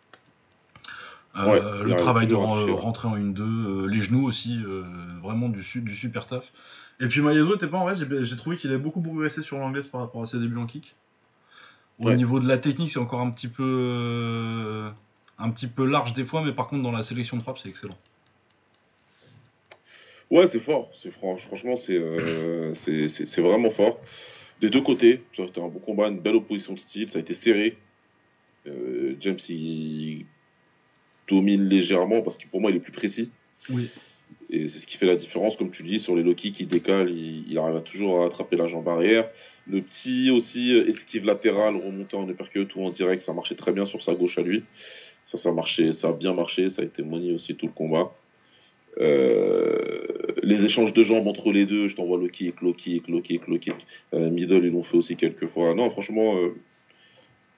Euh, 1.37 1.83
le 1.83 1.95
travail 1.95 2.27
de 2.27 2.35
rentrer 2.35 3.07
en 3.07 3.17
1-2, 3.17 3.41
euh, 3.41 3.87
les 3.87 4.01
genoux 4.01 4.25
aussi, 4.25 4.57
euh, 4.65 4.83
vraiment 5.21 5.49
du, 5.49 5.61
du 5.81 5.95
super 5.95 6.27
taf. 6.27 6.51
Et 7.01 7.07
puis 7.07 7.19
Maezo 7.19 7.55
était 7.55 7.67
pas 7.67 7.77
en 7.77 7.83
reste, 7.83 8.05
j'ai 8.23 8.37
trouvé 8.37 8.55
qu'il 8.55 8.69
avait 8.69 8.79
beaucoup 8.79 9.01
progressé 9.01 9.41
sur 9.41 9.57
l'anglaise 9.57 9.87
par 9.87 9.99
rapport 9.99 10.21
à 10.21 10.25
ses 10.25 10.39
débuts 10.39 10.57
en 10.57 10.65
kick. 10.65 10.95
Au 11.99 12.11
niveau 12.13 12.39
de 12.39 12.47
la 12.47 12.57
technique, 12.57 12.91
c'est 12.91 12.99
encore 12.99 13.21
un 13.21 13.31
petit 13.31 13.47
peu 13.47 14.91
un 15.37 15.49
petit 15.51 15.67
peu 15.67 15.85
large 15.85 16.13
des 16.13 16.23
fois, 16.23 16.41
mais 16.41 16.53
par 16.53 16.67
contre 16.67 16.83
dans 16.83 16.91
la 16.91 17.03
sélection 17.03 17.35
de 17.35 17.41
frappe, 17.41 17.57
c'est 17.57 17.69
excellent. 17.69 17.97
Ouais, 20.31 20.47
c'est 20.47 20.59
fort, 20.59 20.89
c'est 21.01 21.11
franchement 21.11 21.75
c'est 22.75 23.09
c'est 23.09 23.41
vraiment 23.41 23.71
fort. 23.71 23.99
Des 24.61 24.69
deux 24.69 24.81
côtés, 24.81 25.21
c'était 25.35 25.61
un 25.61 25.67
bon 25.67 25.79
combat, 25.79 26.07
une 26.07 26.19
belle 26.19 26.35
opposition 26.35 26.73
de 26.73 26.79
style, 26.79 27.11
ça 27.11 27.17
a 27.17 27.21
été 27.21 27.33
serré. 27.33 27.77
James 29.19 29.37
il 29.49 30.25
domine 31.27 31.67
légèrement 31.67 32.21
parce 32.21 32.37
que 32.37 32.47
pour 32.47 32.61
moi 32.61 32.71
il 32.71 32.77
est 32.77 32.81
plus 32.81 32.91
précis. 32.91 33.29
Oui. 33.69 33.89
Et 34.49 34.69
c'est 34.69 34.79
ce 34.79 34.87
qui 34.87 34.97
fait 34.97 35.05
la 35.05 35.15
différence, 35.15 35.55
comme 35.55 35.71
tu 35.71 35.83
dis, 35.83 35.99
sur 35.99 36.15
les 36.15 36.23
Loki 36.23 36.51
qui 36.51 36.65
décalent, 36.65 37.09
il, 37.09 37.57
arrive 37.57 37.81
toujours 37.81 38.21
à 38.21 38.27
attraper 38.27 38.55
la 38.55 38.67
jambe 38.67 38.87
arrière. 38.87 39.27
Le 39.67 39.81
petit 39.81 40.29
aussi, 40.29 40.71
esquive 40.87 41.25
latérale, 41.25 41.75
remonter 41.75 42.15
en 42.15 42.29
uppercut 42.29 42.67
ou 42.75 42.83
en 42.83 42.91
direct, 42.91 43.23
ça 43.23 43.33
marchait 43.33 43.55
très 43.55 43.71
bien 43.71 43.85
sur 43.85 44.03
sa 44.03 44.13
gauche 44.13 44.37
à 44.37 44.43
lui. 44.43 44.63
Ça, 45.27 45.39
ça 45.39 45.51
marchait, 45.51 45.93
ça 45.93 46.09
a 46.09 46.13
bien 46.13 46.33
marché, 46.33 46.69
ça 46.69 46.83
a 46.83 46.85
été 46.85 47.01
money 47.01 47.33
aussi 47.33 47.55
tout 47.55 47.65
le 47.65 47.71
combat. 47.71 48.11
Euh, 48.99 50.05
les 50.43 50.63
échanges 50.63 50.93
de 50.93 51.03
jambes 51.03 51.27
entre 51.27 51.51
les 51.51 51.65
deux, 51.65 51.87
je 51.87 51.95
t'envoie 51.95 52.17
Loki 52.17 52.47
et 52.47 52.53
Loki 52.61 52.97
et 52.97 53.11
Loki 53.11 53.35
et 53.35 53.41
Loki. 53.47 53.71
Euh, 54.13 54.29
middle, 54.29 54.63
ils 54.63 54.71
l'ont 54.71 54.83
fait 54.83 54.97
aussi 54.97 55.15
quelques 55.15 55.47
fois. 55.47 55.73
Non, 55.73 55.89
franchement, 55.89 56.37
euh, 56.37 56.55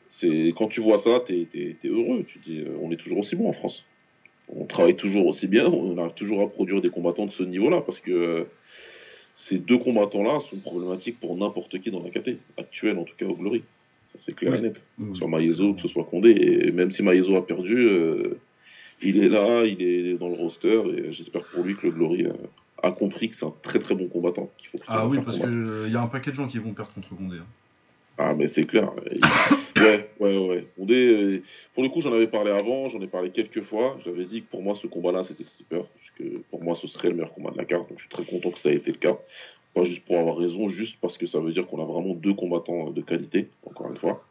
c'est 0.10 0.54
quand 0.58 0.68
tu 0.68 0.82
vois 0.82 0.98
ça, 0.98 1.22
t'es 1.26 1.48
es, 1.54 1.88
heureux. 1.88 2.26
Tu 2.28 2.40
dis, 2.40 2.60
euh, 2.60 2.78
on 2.82 2.92
est 2.92 2.98
toujours 2.98 3.20
aussi 3.20 3.36
bon 3.36 3.50
en 3.50 3.54
France. 3.54 3.84
On 4.50 4.66
travaille 4.66 4.96
toujours 4.96 5.28
aussi 5.28 5.48
bien. 5.48 5.68
On 5.68 5.98
arrive 5.98 6.14
toujours 6.14 6.42
à 6.42 6.48
produire 6.48 6.82
des 6.82 6.90
combattants 6.90 7.26
de 7.26 7.32
ce 7.32 7.44
niveau-là 7.44 7.82
parce 7.82 8.00
que 8.00 8.12
euh, 8.12 8.44
ces 9.36 9.58
deux 9.60 9.78
combattants-là 9.78 10.40
sont 10.50 10.58
problématiques 10.58 11.20
pour 11.20 11.36
n'importe 11.36 11.80
qui 11.80 11.92
dans 11.92 12.02
la 12.02 12.10
KT 12.10 12.38
actuelle, 12.58 12.98
en 12.98 13.04
tout 13.04 13.16
cas 13.18 13.26
au 13.26 13.36
Glory. 13.36 13.64
Ça 14.08 14.18
c'est 14.20 14.34
clair 14.34 14.56
et 14.56 14.62
net. 14.62 14.82
Sur 15.16 15.28
Maezo, 15.28 15.74
que 15.74 15.82
ce 15.82 15.90
soit 15.90 16.06
Condé, 16.06 16.32
et 16.32 16.72
même 16.72 16.92
si 16.92 17.04
Maezo 17.04 17.36
a 17.36 17.46
perdu, 17.46 17.76
euh, 17.78 18.40
il 19.02 19.22
est 19.22 19.28
là, 19.28 19.66
il 19.66 19.82
est 19.82 20.14
dans 20.14 20.30
le 20.30 20.36
roster, 20.36 20.82
et 20.96 21.12
j'espère 21.12 21.44
pour 21.44 21.66
lui 21.66 21.76
que 21.76 21.88
le 21.88 21.92
Glory 21.92 22.26
a 22.82 22.92
compris 22.92 23.28
que 23.28 23.36
c'est 23.36 23.46
un 23.46 23.54
très 23.62 23.80
très 23.80 23.96
bon 23.96 24.08
combattant. 24.08 24.50
Faut 24.72 24.80
ah 24.88 25.06
oui, 25.06 25.20
parce 25.24 25.38
qu'il 25.38 25.90
y 25.92 25.96
a 25.96 26.02
un 26.02 26.08
paquet 26.08 26.32
de 26.32 26.36
gens 26.38 26.48
qui 26.48 26.58
vont 26.58 26.72
perdre 26.72 26.94
contre 26.94 27.10
Condé. 27.10 27.36
Hein. 27.36 27.46
Ah, 28.18 28.34
mais 28.34 28.48
c'est 28.48 28.66
clair. 28.66 28.92
Ouais, 29.82 30.10
ouais, 30.20 30.38
ouais. 30.48 30.68
Euh, 30.90 31.40
pour 31.74 31.84
le 31.84 31.90
coup, 31.90 32.02
j'en 32.02 32.14
avais 32.14 32.28
parlé 32.28 32.52
avant, 32.52 32.90
j'en 32.90 33.02
ai 33.02 33.08
parlé 33.08 33.30
quelques 33.32 33.62
fois. 33.64 33.98
J'avais 34.06 34.26
dit 34.26 34.42
que 34.42 34.48
pour 34.50 34.62
moi, 34.62 34.76
ce 34.76 34.88
combat-là, 34.88 35.24
c'était 35.24 35.44
le 35.44 35.50
slipper. 35.50 35.82
que 36.18 36.24
pour 36.50 36.64
moi, 36.64 36.76
ce 36.76 36.88
serait 36.88 37.10
le 37.10 37.16
meilleur 37.16 37.34
combat 37.34 37.52
de 37.52 37.58
la 37.58 37.66
carte. 37.66 37.90
Donc, 37.90 37.98
je 38.00 38.04
suis 38.04 38.10
très 38.10 38.24
content 38.26 38.52
que 38.52 38.60
ça 38.60 38.72
ait 38.72 38.76
été 38.76 38.92
le 38.92 38.98
cas. 38.98 39.18
Pas 39.74 39.84
juste 39.84 40.06
pour 40.06 40.18
avoir 40.18 40.38
raison, 40.38 40.68
juste 40.70 40.98
parce 41.02 41.18
que 41.18 41.28
ça 41.28 41.40
veut 41.40 41.52
dire 41.52 41.68
qu'on 41.68 41.82
a 41.82 41.86
vraiment 41.86 42.14
deux 42.16 42.34
combattants 42.34 42.90
de 42.92 43.02
qualité, 43.02 43.50
encore 43.66 43.90
une 43.92 43.98
fois. 43.98 44.26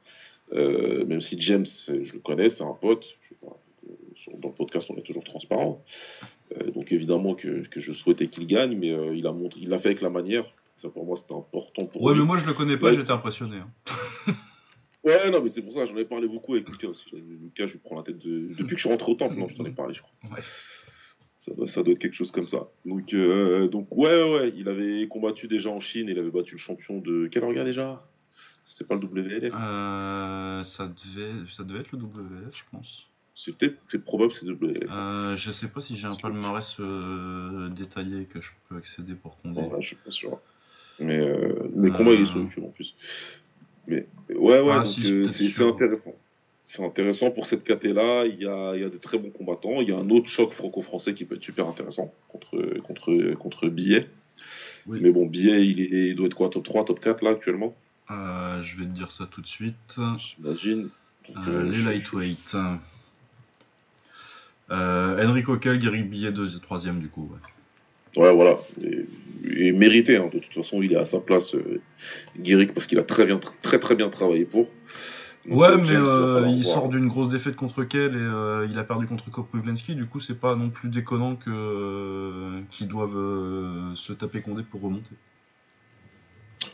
Euh, 0.53 1.05
même 1.07 1.21
si 1.23 1.41
James, 1.41 1.67
je 1.87 2.13
le 2.13 2.19
connais, 2.21 2.51
c'est 2.51 2.65
un 2.65 2.73
pote. 2.81 3.05
dans 3.43 4.49
le 4.49 4.55
podcast, 4.55 4.87
on 4.91 4.97
est 4.97 5.03
toujours 5.03 5.25
transparent. 5.25 5.83
Euh, 6.57 6.71
donc, 6.73 6.91
évidemment 6.93 7.35
que, 7.35 7.67
que 7.69 7.81
je 7.81 7.93
souhaitais 7.93 8.27
qu'il 8.29 8.47
gagne, 8.47 8.77
mais 8.77 8.93
il 9.17 9.27
a 9.27 9.33
montré, 9.33 9.61
il 9.63 9.69
l'a 9.69 9.79
fait 9.79 9.89
avec 9.89 10.01
la 10.01 10.11
manière 10.11 10.45
Ça 10.83 10.89
pour 10.89 11.05
moi 11.05 11.17
c'était 11.17 11.35
important 11.35 11.87
pour 11.87 12.03
Ouais, 12.03 12.13
lui. 12.13 12.21
mais 12.21 12.27
moi 12.27 12.37
je 12.39 12.47
le 12.47 12.53
connais 12.53 12.77
pas, 12.77 12.95
j'étais 12.95 13.11
impressionné. 13.11 13.57
hein. 13.59 13.69
Ouais, 15.07 15.31
non, 15.31 15.41
mais 15.41 15.51
c'est 15.51 15.63
pour 15.63 15.73
ça, 15.73 15.87
j'en 15.87 15.97
ai 15.97 16.05
parlé 16.05 16.27
beaucoup 16.27 16.55
avec 16.55 16.69
Lucas 16.69 16.89
aussi. 16.89 17.05
Lucas, 17.13 17.69
je 17.69 17.75
lui 17.75 17.79
prends 17.79 17.97
la 17.97 18.03
tête 18.03 18.19
de. 18.19 18.49
Depuis 18.59 18.71
que 18.71 18.77
je 18.77 18.81
suis 18.81 18.89
rentré 18.89 19.13
au 19.13 19.15
temple, 19.15 19.37
non, 19.37 19.47
je 19.47 19.55
t'en 19.55 19.65
ai 19.65 19.71
parlé, 19.71 19.95
je 19.95 20.03
crois. 20.03 20.37
Ouais. 20.37 20.43
Ça 21.47 21.55
doit, 21.55 21.69
ça 21.69 21.83
doit 21.85 21.93
être 21.93 22.01
quelque 22.01 22.17
chose 22.17 22.33
comme 22.33 22.49
ça. 22.49 22.67
Donc, 22.85 23.15
euh, 23.15 23.69
donc 23.69 23.87
ouais, 23.97 24.09
ouais, 24.09 24.33
ouais, 24.33 24.53
il 24.57 24.69
avait 24.69 25.07
combattu 25.07 25.47
déjà 25.47 25.71
en 25.71 25.79
Chine, 25.79 26.09
il 26.09 26.19
avait 26.19 26.33
battu 26.33 26.57
le 26.57 26.59
champion 26.59 26.99
de. 26.99 27.29
Quel 27.31 27.45
organe 27.45 27.67
déjà? 27.67 28.05
C'était 28.65 28.83
pas 28.83 28.97
le 28.97 29.07
WLF 29.07 29.55
Euh, 29.55 30.65
ça, 30.65 30.89
devait, 30.89 31.31
ça 31.57 31.63
devait 31.63 31.81
être 31.81 31.93
le 31.93 31.99
WF, 31.99 32.53
je 32.53 32.65
pense. 32.73 33.07
C'est 33.37 33.57
peut-être, 33.57 33.77
c'est 33.87 34.05
probable 34.05 34.33
que 34.33 34.39
c'est 34.41 34.47
WLF. 34.47 34.91
Euh, 34.91 35.37
je 35.37 35.53
sais 35.53 35.69
pas 35.69 35.81
si 35.81 35.95
j'ai 35.95 36.09
un 36.09 36.17
palmarès 36.17 36.75
euh, 36.81 37.69
détaillé 37.69 38.25
que 38.25 38.41
je 38.41 38.51
peux 38.69 38.77
accéder 38.77 39.15
pour. 39.15 39.39
Bon, 39.45 39.71
là, 39.71 39.77
je 39.79 39.87
suis 39.87 39.97
pas 39.97 40.11
sûr. 40.11 40.41
Mais 40.99 41.19
les 41.77 41.91
combats, 41.93 42.13
il 42.13 42.23
est 42.23 42.27
sur 42.27 42.39
YouTube 42.39 42.65
en 42.65 42.71
plus. 42.71 42.97
Mais 43.89 44.07
ouais, 44.31 44.61
ouais, 44.61 44.71
Ah, 44.73 44.77
donc 44.83 44.87
si, 44.87 45.03
c'est 45.03 45.13
euh, 45.13 45.29
c'est 45.31 45.63
intéressant. 45.65 46.15
C'est 46.69 46.85
intéressant 46.85 47.31
pour 47.31 47.47
cette 47.47 47.63
KT-là. 47.65 48.25
Il 48.27 48.43
y 48.43 48.47
a, 48.47 48.75
il 48.75 48.81
y 48.83 48.85
a 48.85 48.89
de 48.89 48.99
très 48.99 49.19
bons 49.19 49.31
combattants. 49.31 49.81
Il 49.81 49.89
y 49.89 49.93
a 49.93 49.97
un 49.97 50.11
autre 50.11 50.29
choc 50.29 50.53
franco-français 50.53 51.15
qui 51.15 51.25
peut 51.25 51.37
être 51.37 51.43
super 51.45 51.69
intéressant 51.69 52.13
contre, 52.29 52.81
contre, 52.83 53.35
contre 53.35 53.69
Billet. 53.69 54.09
Oui. 54.87 54.99
Mais 55.01 55.11
bon, 55.11 55.27
Billet, 55.27 55.65
il, 55.67 55.81
est, 55.81 56.09
il 56.11 56.17
doit 56.17 56.27
être 56.27 56.35
quoi 56.35 56.49
Top 56.51 56.65
3, 56.65 56.85
top 56.85 57.01
4 57.01 57.23
là 57.25 57.31
actuellement? 57.31 57.75
Euh, 58.11 58.63
je 58.63 58.77
vais 58.79 58.85
te 58.87 58.93
dire 58.93 59.13
ça 59.13 59.27
tout 59.31 59.41
de 59.41 59.47
suite. 59.47 59.97
J'imagine. 60.19 60.89
Euh, 61.37 61.63
les 61.71 61.77
je- 61.77 61.89
lightweight. 61.89 62.57
Euh, 64.71 65.27
Henrik 65.29 65.49
Ockel, 65.49 65.79
Gary 65.79 66.03
Billet, 66.03 66.33
2 66.33 66.59
troisième 66.61 66.99
du 66.99 67.09
coup. 67.09 67.31
ouais. 67.33 67.39
Ouais, 68.17 68.33
voilà. 68.35 68.59
Et, 68.83 69.69
et 69.69 69.73
mérité, 69.73 70.17
hein. 70.17 70.29
de 70.33 70.39
toute 70.39 70.53
façon, 70.55 70.83
il 70.83 70.93
est 70.93 70.97
à 70.97 71.05
sa 71.05 71.21
place, 71.21 71.55
euh, 71.55 71.81
Guéric, 72.39 72.73
parce 72.75 72.87
qu'il 72.87 72.99
a 72.99 73.03
très, 73.03 73.27
bien, 73.27 73.39
très 73.63 73.79
très 73.79 73.95
bien 73.95 74.09
travaillé 74.09 74.45
pour. 74.45 74.69
Donc, 75.47 75.59
Ouais, 75.59 75.69
euh, 75.69 75.77
mais 75.77 75.91
euh, 75.95 76.49
il 76.49 76.63
voir. 76.65 76.75
sort 76.75 76.89
d'une 76.89 77.07
grosse 77.07 77.29
défaite 77.29 77.55
contre 77.55 77.85
Kell 77.85 78.15
et 78.15 78.19
euh, 78.19 78.67
il 78.69 78.77
a 78.79 78.85
perdu 78.85 79.07
contre 79.07 79.31
Kopryvlensky. 79.31 79.95
Du 79.95 80.07
coup, 80.07 80.19
c'est 80.19 80.41
pas 80.41 80.57
non 80.57 80.71
plus 80.71 80.89
déconnant 80.89 81.37
que 81.37 81.51
euh, 81.51 82.61
qu'ils 82.71 82.89
doivent 82.89 83.95
se 83.95 84.13
taper 84.13 84.41
Condé 84.41 84.63
pour 84.69 84.81
remonter. 84.83 85.15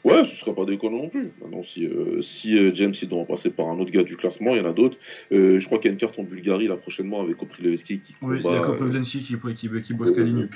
Ouais, 0.04 0.24
ce 0.24 0.36
serait 0.36 0.54
pas 0.54 0.64
déconnant 0.64 1.02
non 1.02 1.08
plus. 1.10 1.32
Maintenant, 1.42 1.62
si, 1.64 1.86
euh, 1.86 2.22
si 2.22 2.56
euh, 2.56 2.72
James 2.74 2.94
il 3.02 3.08
doit 3.08 3.20
en 3.20 3.24
passer 3.24 3.50
par 3.50 3.68
un 3.68 3.78
autre 3.78 3.90
gars 3.90 4.04
du 4.04 4.16
classement, 4.16 4.54
il 4.54 4.58
y 4.58 4.60
en 4.60 4.70
a 4.70 4.72
d'autres. 4.72 4.96
Je 5.30 5.62
crois 5.66 5.78
qu'il 5.78 5.88
y 5.88 5.90
a 5.90 5.92
une 5.92 5.98
carte 5.98 6.18
en 6.18 6.22
Bulgarie 6.22 6.66
là 6.68 6.76
prochainement 6.76 7.20
avec 7.20 7.36
Koprilevski 7.36 8.00
qui 8.00 8.14
Oui, 8.22 8.36
il 8.36 8.40
y 8.40 8.42
combat, 8.42 8.98
a 8.98 9.00
qui, 9.02 9.20
qui, 9.20 9.82
qui 9.82 9.94
bosse 9.94 10.12
Kaliniuk. 10.12 10.50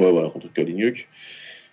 Ouais, 0.00 0.12
voilà, 0.12 0.30
contre 0.30 0.52
Kaliniuk. 0.52 1.08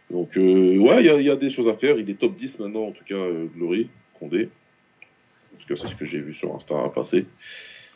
Donc, 0.10 0.36
euh, 0.38 0.78
ouais, 0.78 1.00
il 1.00 1.06
y 1.06 1.10
a, 1.10 1.16
il 1.16 1.26
y 1.26 1.30
a 1.30 1.36
des 1.36 1.50
choses 1.50 1.68
à 1.68 1.76
faire. 1.76 1.98
Il 1.98 2.10
est 2.10 2.16
top 2.20 2.36
10 2.36 2.60
maintenant, 2.60 2.84
en 2.88 2.92
tout 2.92 3.04
cas, 3.06 3.16
euh, 3.16 3.46
Glory, 3.56 3.90
Condé. 4.20 4.50
En 5.56 5.58
tout 5.60 5.68
cas, 5.74 5.82
c'est 5.82 5.88
ce 5.92 5.96
que 5.96 6.06
j'ai 6.06 6.20
vu 6.20 6.34
sur 6.34 6.54
Insta 6.56 6.76
passer. 6.90 7.26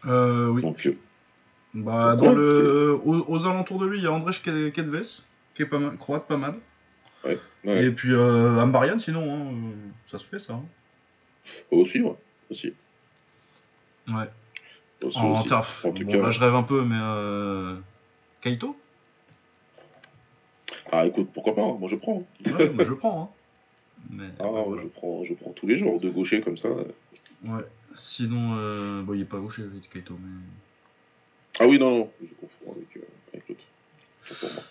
Euh, 0.06 0.48
oui. 0.50 0.62
Donc, 0.62 0.86
euh, 0.86 0.96
Bah, 1.74 2.16
dans 2.16 2.28
ouais, 2.30 2.36
le, 2.36 3.00
aux, 3.04 3.26
aux 3.28 3.46
alentours 3.46 3.80
de 3.80 3.86
lui, 3.88 3.98
il 4.00 4.04
y 4.04 4.08
a 4.08 4.12
Andrzej 4.12 4.42
Ke- 4.42 4.72
Kedves, 4.72 5.22
qui 5.54 5.64
est 5.64 5.66
pas 5.66 5.80
mal, 5.80 5.98
croate 5.98 6.28
pas 6.28 6.38
mal. 6.38 6.56
ouais. 7.26 7.38
Et 7.66 7.92
puis 7.92 8.14
euh, 8.14 8.58
Ambarian, 8.60 9.00
sinon, 9.00 9.24
hein, 9.30 9.72
ça 10.10 10.18
se 10.18 10.26
fait 10.26 10.40
ça. 10.40 10.54
hein. 10.54 10.64
Aussi, 11.72 12.00
ouais. 12.02 12.16
Aussi. 12.50 12.74
Ouais. 14.08 14.30
Aussi, 15.04 15.18
En, 15.18 15.40
aussi. 15.42 15.50
terf- 15.50 15.86
En 15.88 15.92
tout 15.92 16.06
bon, 16.06 16.12
cas. 16.14 16.18
là, 16.22 16.32
je 16.32 16.40
rêve 16.40 16.56
un 16.56 16.64
peu, 16.64 16.84
mais 16.84 16.96
euh... 17.00 17.76
Kaito? 18.42 18.76
Ah, 20.92 21.06
écoute, 21.06 21.30
pourquoi 21.34 21.54
pas 21.56 21.62
Moi, 21.74 21.90
je 21.90 21.96
prends. 21.96 22.24
Ouais, 22.46 22.70
moi, 22.70 22.84
je 22.86 22.94
prends. 22.94 23.24
Hein. 23.24 23.30
Mais, 24.10 24.26
Ah, 24.40 24.46
ouais, 24.46 24.52
moi, 24.52 24.64
voilà. 24.68 24.82
je 24.84 24.88
prends, 24.88 25.24
je 25.26 25.34
prends 25.34 25.52
tous 25.52 25.68
les 25.68 25.78
jours 25.78 26.00
de 26.00 26.10
gaucher 26.10 26.42
comme 26.42 26.58
ça. 26.58 26.70
Ouais. 26.70 27.64
Sinon, 27.96 28.56
euh... 28.58 29.02
bon, 29.02 29.14
il 29.14 29.22
est 29.22 29.26
pas 29.26 29.40
gaucher, 29.40 29.64
oui, 29.64 29.82
Kaito, 29.92 30.14
mais. 30.22 30.40
Ah 31.60 31.68
oui, 31.68 31.80
non, 31.80 31.90
non, 32.00 32.12
je 32.22 32.28
confonds 32.36 32.76
avec, 32.76 32.98
euh, 32.98 33.02
avec 33.34 33.50
l'autre. 33.50 33.62
Pour 34.40 34.54
moi. 34.54 34.64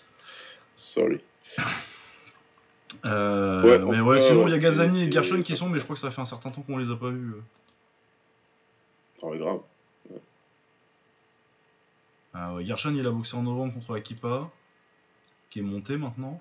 Sorry. 0.75 1.19
Euh, 3.05 3.63
Ouais, 3.63 3.79
mais 3.79 3.99
ouais, 3.99 4.17
cas, 4.17 4.27
sinon 4.27 4.47
il 4.47 4.51
y 4.51 4.53
a 4.53 4.59
Gazani 4.59 5.03
et 5.03 5.11
Gershon 5.11 5.41
qui 5.41 5.55
sont, 5.57 5.69
mais 5.69 5.79
je 5.79 5.83
crois 5.83 5.95
que 5.95 6.01
ça 6.01 6.09
fait 6.09 6.21
un 6.21 6.25
certain 6.25 6.49
temps 6.49 6.61
qu'on 6.61 6.77
les 6.77 6.89
a 6.91 6.95
pas 6.95 7.09
vus. 7.09 7.33
euh. 7.33 7.41
Ah, 9.21 9.27
ouais, 9.27 9.37
grave. 9.37 9.59
Ah 12.33 12.53
ouais, 12.55 12.65
Gershon 12.65 12.93
il 12.95 13.05
a 13.05 13.11
boxé 13.11 13.35
en 13.35 13.43
novembre 13.43 13.73
contre 13.73 13.95
Akipa, 13.97 14.49
qui 15.57 15.61
est 15.61 15.63
monté 15.63 15.97
maintenant. 15.97 16.39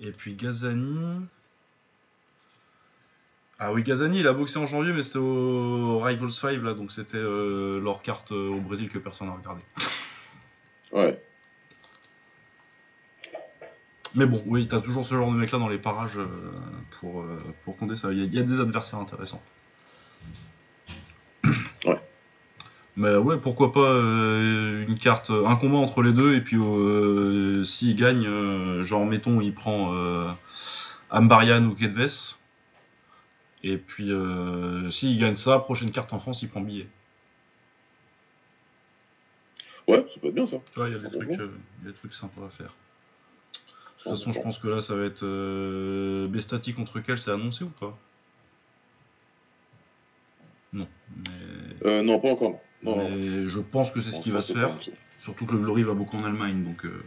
Et 0.00 0.12
puis 0.12 0.34
Gazani. 0.34 1.26
Ah 3.58 3.72
oui, 3.72 3.82
Gazani 3.82 4.20
il 4.20 4.26
a 4.26 4.34
boxé 4.34 4.58
en 4.58 4.66
janvier, 4.66 4.92
mais 4.92 5.02
c'était 5.02 5.18
au 5.18 5.98
Rivals 5.98 6.30
5 6.30 6.62
là, 6.62 6.74
donc 6.74 6.92
c'était 6.92 7.16
euh, 7.16 7.80
leur 7.80 8.02
carte 8.02 8.32
euh, 8.32 8.50
au 8.50 8.60
Brésil 8.60 8.90
que 8.90 8.98
personne 8.98 9.28
n'a 9.28 9.34
regardé. 9.34 9.62
Ouais. 10.90 11.22
Mais 14.14 14.24
bon, 14.24 14.42
oui, 14.46 14.66
t'as 14.66 14.80
toujours 14.80 15.04
ce 15.04 15.14
genre 15.14 15.30
de 15.30 15.36
mec 15.36 15.50
là 15.52 15.58
dans 15.58 15.68
les 15.68 15.76
parages 15.76 16.16
euh, 16.16 16.26
pour, 16.98 17.26
pour 17.62 17.76
Condé, 17.76 17.94
ça. 17.94 18.10
Il 18.10 18.24
y, 18.24 18.36
y 18.36 18.40
a 18.40 18.42
des 18.42 18.58
adversaires 18.58 18.98
intéressants. 18.98 19.42
Mais 22.98 23.14
ouais, 23.14 23.36
pourquoi 23.36 23.72
pas 23.72 23.92
euh, 23.92 24.84
une 24.84 24.98
carte, 24.98 25.30
un 25.30 25.54
combat 25.54 25.78
entre 25.78 26.02
les 26.02 26.12
deux, 26.12 26.34
et 26.34 26.40
puis 26.40 26.56
euh, 26.56 27.62
s'il 27.62 27.94
gagne, 27.94 28.26
euh, 28.26 28.82
genre 28.82 29.06
mettons, 29.06 29.40
il 29.40 29.54
prend 29.54 29.94
euh, 29.94 30.28
Ambarian 31.08 31.64
ou 31.66 31.76
Kedves. 31.76 32.34
Et 33.62 33.76
puis 33.76 34.10
euh, 34.10 34.90
s'il 34.90 35.16
gagne 35.16 35.36
ça, 35.36 35.60
prochaine 35.60 35.92
carte 35.92 36.12
en 36.12 36.18
France, 36.18 36.42
il 36.42 36.48
prend 36.48 36.60
billet. 36.60 36.88
Ouais, 39.86 40.04
ça 40.12 40.20
peut 40.20 40.26
être 40.28 40.34
bien 40.34 40.46
ça. 40.46 40.56
Tu 40.72 40.80
vois, 40.80 40.88
il 40.88 40.94
y 40.94 40.96
a 40.96 40.98
des 40.98 41.08
trucs, 41.08 41.28
des 41.28 41.92
sympas 42.10 42.46
à 42.46 42.50
faire. 42.50 42.74
De 43.98 44.10
toute 44.10 44.18
façon, 44.18 44.32
je 44.32 44.40
pense 44.40 44.58
que 44.58 44.66
là, 44.66 44.82
ça 44.82 44.96
va 44.96 45.04
être 45.04 46.26
Bestati 46.26 46.74
contre 46.74 46.98
quel 46.98 47.20
c'est 47.20 47.30
annoncé 47.30 47.62
ou 47.62 47.70
pas? 47.70 47.96
Non, 50.72 50.88
mais, 51.16 51.86
Euh, 51.88 52.02
non, 52.02 52.18
pas 52.18 52.30
encore. 52.30 52.60
Mais 52.82 53.48
je 53.48 53.58
pense 53.60 53.90
que 53.90 54.00
c'est 54.00 54.12
ce 54.12 54.20
qui 54.20 54.30
va 54.30 54.40
se 54.42 54.52
faire. 54.52 54.70
Surtout 55.20 55.46
que 55.46 55.52
le 55.52 55.58
Glory 55.58 55.82
va 55.82 55.94
beaucoup 55.94 56.16
en 56.16 56.24
Allemagne, 56.24 56.62
donc 56.64 56.84
euh, 56.84 57.02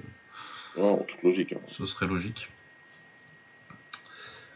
Ouais, 0.77 0.83
en 0.83 0.97
toute 0.97 1.21
logique. 1.23 1.53
hein. 1.53 1.59
ce 1.69 1.85
serait 1.85 2.07
logique. 2.07 2.49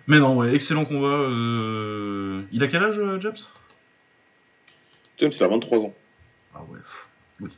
Mais 0.07 0.19
non, 0.19 0.35
ouais, 0.37 0.53
excellent 0.53 0.85
combat. 0.85 1.07
euh, 1.07 2.43
Il 2.51 2.61
a 2.63 2.67
quel 2.67 2.83
âge, 2.83 2.99
euh, 2.99 3.19
James 3.19 3.37
James, 5.17 5.31
il 5.33 5.43
a 5.43 5.47
23 5.47 5.79
ans. 5.79 5.93
Ah 6.53 6.63
ouais, 6.69 6.79
oui. 7.39 7.49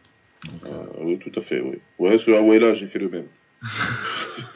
Donc, 0.45 0.63
euh, 0.65 0.85
oui, 0.99 1.17
tout 1.17 1.31
à 1.37 1.41
fait, 1.43 1.59
oui. 1.59 1.79
Ouais, 1.97 2.17
ce 2.19 2.31
Hawaii 2.31 2.59
là, 2.59 2.73
j'ai 2.75 2.87
fait 2.87 2.99
le 2.99 3.09
même. 3.09 3.27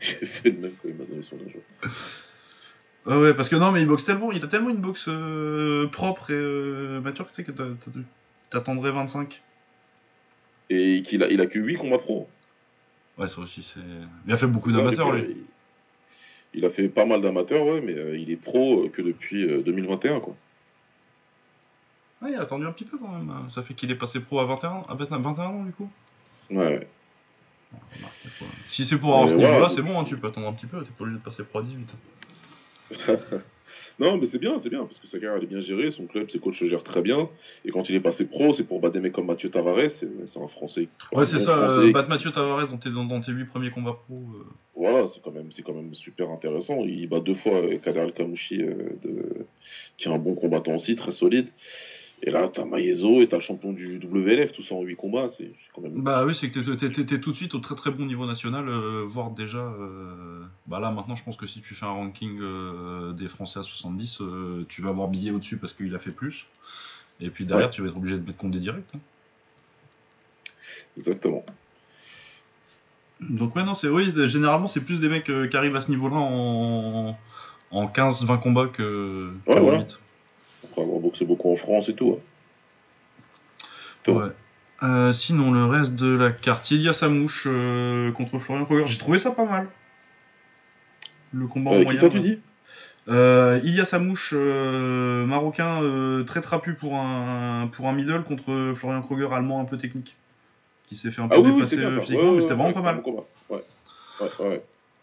j'ai 0.00 0.26
fait 0.26 0.50
le 0.50 0.58
même 0.58 0.72
quand 0.82 0.88
il 0.88 0.94
m'a 0.94 1.04
donné 1.04 1.22
son 1.22 1.36
âge. 1.36 1.92
Ouais, 3.06 3.16
ouais, 3.16 3.34
parce 3.34 3.48
que 3.48 3.56
non, 3.56 3.72
mais 3.72 3.80
il 3.80 3.86
boxe 3.88 4.04
tellement, 4.04 4.30
il 4.30 4.44
a 4.44 4.48
tellement 4.48 4.70
une 4.70 4.76
boxe 4.76 5.06
euh, 5.08 5.86
propre 5.88 6.30
et 6.30 6.34
euh, 6.34 7.00
mature 7.00 7.24
que 7.30 7.34
tu 7.34 7.42
sais 7.42 7.44
que 7.44 7.52
t'attendrais 8.50 8.90
25. 8.92 9.40
Et 10.68 11.02
qu'il 11.02 11.22
a, 11.22 11.28
il 11.28 11.40
a 11.40 11.46
que 11.46 11.58
8 11.58 11.76
combats 11.76 11.98
pro. 11.98 12.28
Ouais, 13.18 13.28
ça 13.28 13.40
aussi, 13.40 13.62
c'est. 13.62 13.80
Il 14.26 14.32
a 14.32 14.36
fait 14.36 14.46
beaucoup 14.46 14.70
d'amateurs, 14.72 15.12
lui. 15.12 15.36
Il, 16.54 16.60
il 16.60 16.64
a 16.64 16.70
fait 16.70 16.88
pas 16.88 17.06
mal 17.06 17.22
d'amateurs, 17.22 17.64
ouais, 17.66 17.80
mais 17.80 17.94
euh, 17.94 18.18
il 18.18 18.30
est 18.30 18.36
pro 18.36 18.84
euh, 18.84 18.88
que 18.88 19.02
depuis 19.02 19.44
euh, 19.44 19.62
2021, 19.62 20.20
quoi. 20.20 20.36
Ouais, 22.22 22.30
il 22.32 22.36
a 22.36 22.42
attendu 22.42 22.66
un 22.66 22.72
petit 22.72 22.84
peu 22.84 22.98
quand 22.98 23.08
même. 23.08 23.30
hein. 23.30 23.48
Ça 23.54 23.62
fait 23.62 23.72
qu'il 23.74 23.90
est 23.90 23.94
passé 23.96 24.20
pro 24.20 24.40
à 24.40 24.44
21, 24.44 24.84
à 24.88 24.94
21 24.94 25.18
21 25.18 25.44
ans, 25.46 25.64
du 25.64 25.72
coup. 25.72 25.88
Ouais, 26.50 26.56
ouais. 26.58 26.88
Si 28.68 28.84
c'est 28.84 28.98
pour 28.98 29.14
avoir 29.14 29.30
ce 29.30 29.34
niveau-là, 29.36 29.68
c'est- 29.70 29.76
c'est 29.76 29.82
bon, 29.82 29.98
hein, 30.00 30.04
tu 30.04 30.16
peux 30.18 30.26
attendre 30.28 30.48
un 30.48 30.52
petit 30.52 30.66
peu, 30.66 30.82
t'es 30.82 30.90
pas 30.90 31.04
obligé 31.04 31.18
de 31.18 31.22
passer 31.24 31.44
pro 31.44 31.60
à 31.60 31.62
18. 31.62 31.88
non, 33.98 34.16
mais 34.16 34.26
c'est 34.26 34.38
bien, 34.38 34.58
c'est 34.58 34.70
bien, 34.70 34.84
parce 34.84 34.98
que 34.98 35.06
sa 35.06 35.18
carrière 35.18 35.36
elle 35.36 35.44
est 35.44 35.46
bien 35.46 35.60
gérée, 35.60 35.90
son 35.90 36.06
club, 36.06 36.30
ses 36.30 36.38
coachs 36.38 36.60
le 36.60 36.68
gèrent 36.68 36.82
très 36.82 37.02
bien. 37.02 37.28
Et 37.64 37.70
quand 37.70 37.88
il 37.88 37.94
est 37.94 38.00
passé 38.00 38.24
pro, 38.26 38.52
c'est 38.52 38.64
pour 38.64 38.80
battre 38.80 38.94
des 38.94 39.00
mecs 39.00 39.12
comme 39.12 39.26
Mathieu 39.26 39.50
Tavares, 39.50 39.90
c'est 39.90 40.08
un 40.40 40.48
Français. 40.48 40.88
Ouais, 41.12 41.26
c'est 41.26 41.40
ça, 41.40 41.78
euh, 41.78 41.92
battre 41.92 42.08
Mathieu 42.08 42.30
Tavares 42.30 42.68
dans 42.68 42.78
tes, 42.78 42.90
dans, 42.90 43.04
dans 43.04 43.20
tes 43.20 43.32
8 43.32 43.44
premiers 43.46 43.70
combats 43.70 43.98
pro. 44.06 44.16
euh. 44.16 44.44
Voilà, 44.74 45.06
c'est 45.08 45.20
quand 45.22 45.32
même, 45.32 45.52
c'est 45.52 45.62
quand 45.62 45.74
même 45.74 45.92
super 45.94 46.30
intéressant. 46.30 46.84
Il 46.84 47.06
bat 47.08 47.20
deux 47.20 47.34
fois 47.34 47.56
euh, 47.56 47.78
Kader 47.78 48.00
El 48.00 48.12
Kamouchi, 48.12 48.62
euh, 48.62 48.74
de... 49.04 49.46
qui 49.98 50.08
est 50.08 50.12
un 50.12 50.18
bon 50.18 50.34
combattant 50.34 50.74
aussi, 50.76 50.96
très 50.96 51.12
solide. 51.12 51.48
Et 52.22 52.30
là, 52.30 52.50
t'as 52.52 52.66
Maezo 52.66 53.22
et 53.22 53.28
t'as 53.28 53.36
le 53.36 53.42
champion 53.42 53.72
du 53.72 53.98
WLF, 53.98 54.52
tout 54.52 54.62
ça 54.62 54.74
en 54.74 54.82
8 54.82 54.96
combats, 54.96 55.28
c'est 55.28 55.52
quand 55.74 55.80
même. 55.80 56.02
Bah 56.02 56.26
oui, 56.26 56.34
c'est 56.34 56.50
que 56.50 56.60
t'es- 56.60 56.76
t'es- 56.76 56.90
t'es 56.92 57.04
t'es 57.06 57.18
tout 57.20 57.30
de 57.30 57.36
suite 57.36 57.54
au 57.54 57.60
très 57.60 57.74
très 57.74 57.90
bon 57.90 58.04
niveau 58.04 58.26
national, 58.26 58.68
euh, 58.68 59.04
voire 59.06 59.30
déjà. 59.30 59.58
euh, 59.58 60.44
Bah 60.66 60.80
là 60.80 60.90
maintenant, 60.90 61.16
je 61.16 61.24
pense 61.24 61.36
que 61.36 61.46
si 61.46 61.60
tu 61.62 61.74
fais 61.74 61.86
un 61.86 61.90
ranking 61.90 62.38
euh, 62.42 63.12
des 63.12 63.26
Français 63.28 63.60
à 63.60 63.62
70, 63.62 64.20
euh, 64.20 64.66
tu 64.68 64.82
vas 64.82 64.90
avoir 64.90 65.08
billet 65.08 65.30
au-dessus 65.30 65.56
parce 65.56 65.72
qu'il 65.72 65.94
a 65.94 65.98
fait 65.98 66.10
plus. 66.12 66.46
Et 67.20 67.30
puis 67.30 67.46
derrière, 67.46 67.68
Ouais. 67.68 67.72
tu 67.74 67.80
vas 67.82 67.88
être 67.88 67.96
obligé 67.96 68.16
de 68.16 68.24
mettre 68.26 68.36
compte 68.38 68.50
des 68.50 68.60
directs. 68.60 68.84
hein. 68.94 68.98
Exactement. 70.98 71.44
Donc 73.20 73.56
ouais, 73.56 73.64
non, 73.64 73.74
c'est 73.74 73.88
oui, 73.88 74.12
généralement 74.28 74.66
c'est 74.66 74.80
plus 74.80 75.00
des 75.00 75.08
mecs 75.08 75.24
qui 75.24 75.56
arrivent 75.56 75.76
à 75.76 75.80
ce 75.80 75.90
niveau-là 75.90 76.16
en, 76.16 77.18
en 77.70 77.86
15-20 77.86 78.38
combats 78.38 78.66
que, 78.68 79.32
Ouais, 79.46 79.56
en 79.58 79.60
voilà. 79.60 79.78
8. 79.80 80.00
Avoir 80.76 80.98
boxé 81.00 81.24
beaucoup 81.24 81.52
en 81.52 81.56
France 81.56 81.88
et 81.88 81.94
tout. 81.94 82.16
hein. 82.16 84.12
Ouais. 84.12 84.30
Euh, 84.82 85.12
sinon, 85.12 85.50
le 85.50 85.66
reste 85.66 85.94
de 85.94 86.16
la 86.16 86.32
carte, 86.32 86.70
il 86.70 86.80
y 86.80 86.88
a 86.88 86.92
sa 86.92 87.08
mouche 87.08 87.44
euh, 87.46 88.10
contre 88.12 88.38
Florian 88.38 88.64
Kroger. 88.64 88.86
J'ai 88.86 88.98
trouvé 88.98 89.18
ça 89.18 89.30
pas 89.30 89.44
mal. 89.44 89.68
Le 91.32 91.46
combat 91.46 91.72
en 91.72 91.82
moyen. 91.82 92.00
ça 92.00 92.08
tu 92.08 92.20
dis? 92.20 92.38
Euh, 93.08 93.60
il 93.62 93.74
y 93.74 93.80
a 93.80 93.84
sa 93.84 93.98
mouche 93.98 94.32
euh, 94.36 95.26
marocain 95.26 95.82
euh, 95.82 96.22
très 96.24 96.40
trapu 96.40 96.74
pour 96.74 96.96
un, 96.96 97.68
pour 97.72 97.88
un 97.88 97.92
middle 97.92 98.22
contre 98.22 98.72
Florian 98.74 99.02
Kroger 99.02 99.28
allemand 99.32 99.60
un 99.60 99.64
peu 99.64 99.76
technique. 99.76 100.16
Qui 100.88 100.96
s'est 100.96 101.10
fait 101.10 101.22
un 101.22 101.28
peu 101.28 101.36
Ah 101.36 101.40
oui, 101.40 101.50
oui, 101.50 101.54
dépasser 101.56 102.00
physiquement, 102.00 102.18
Ouais, 102.18 102.30
mais 102.30 102.36
ouais, 102.36 102.42
c'était 102.42 102.54
vraiment 102.54 102.68
ouais, 102.68 102.72
pas 102.72 102.82
mal. 102.82 103.02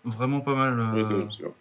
Vraiment 0.04 0.42
pas 0.42 0.56
mal. 0.56 0.80
ouais, 0.80 1.04
c'est 1.04 1.14
euh, 1.14 1.22
bon, 1.22 1.32
c'est 1.32 1.44
bien. 1.44 1.52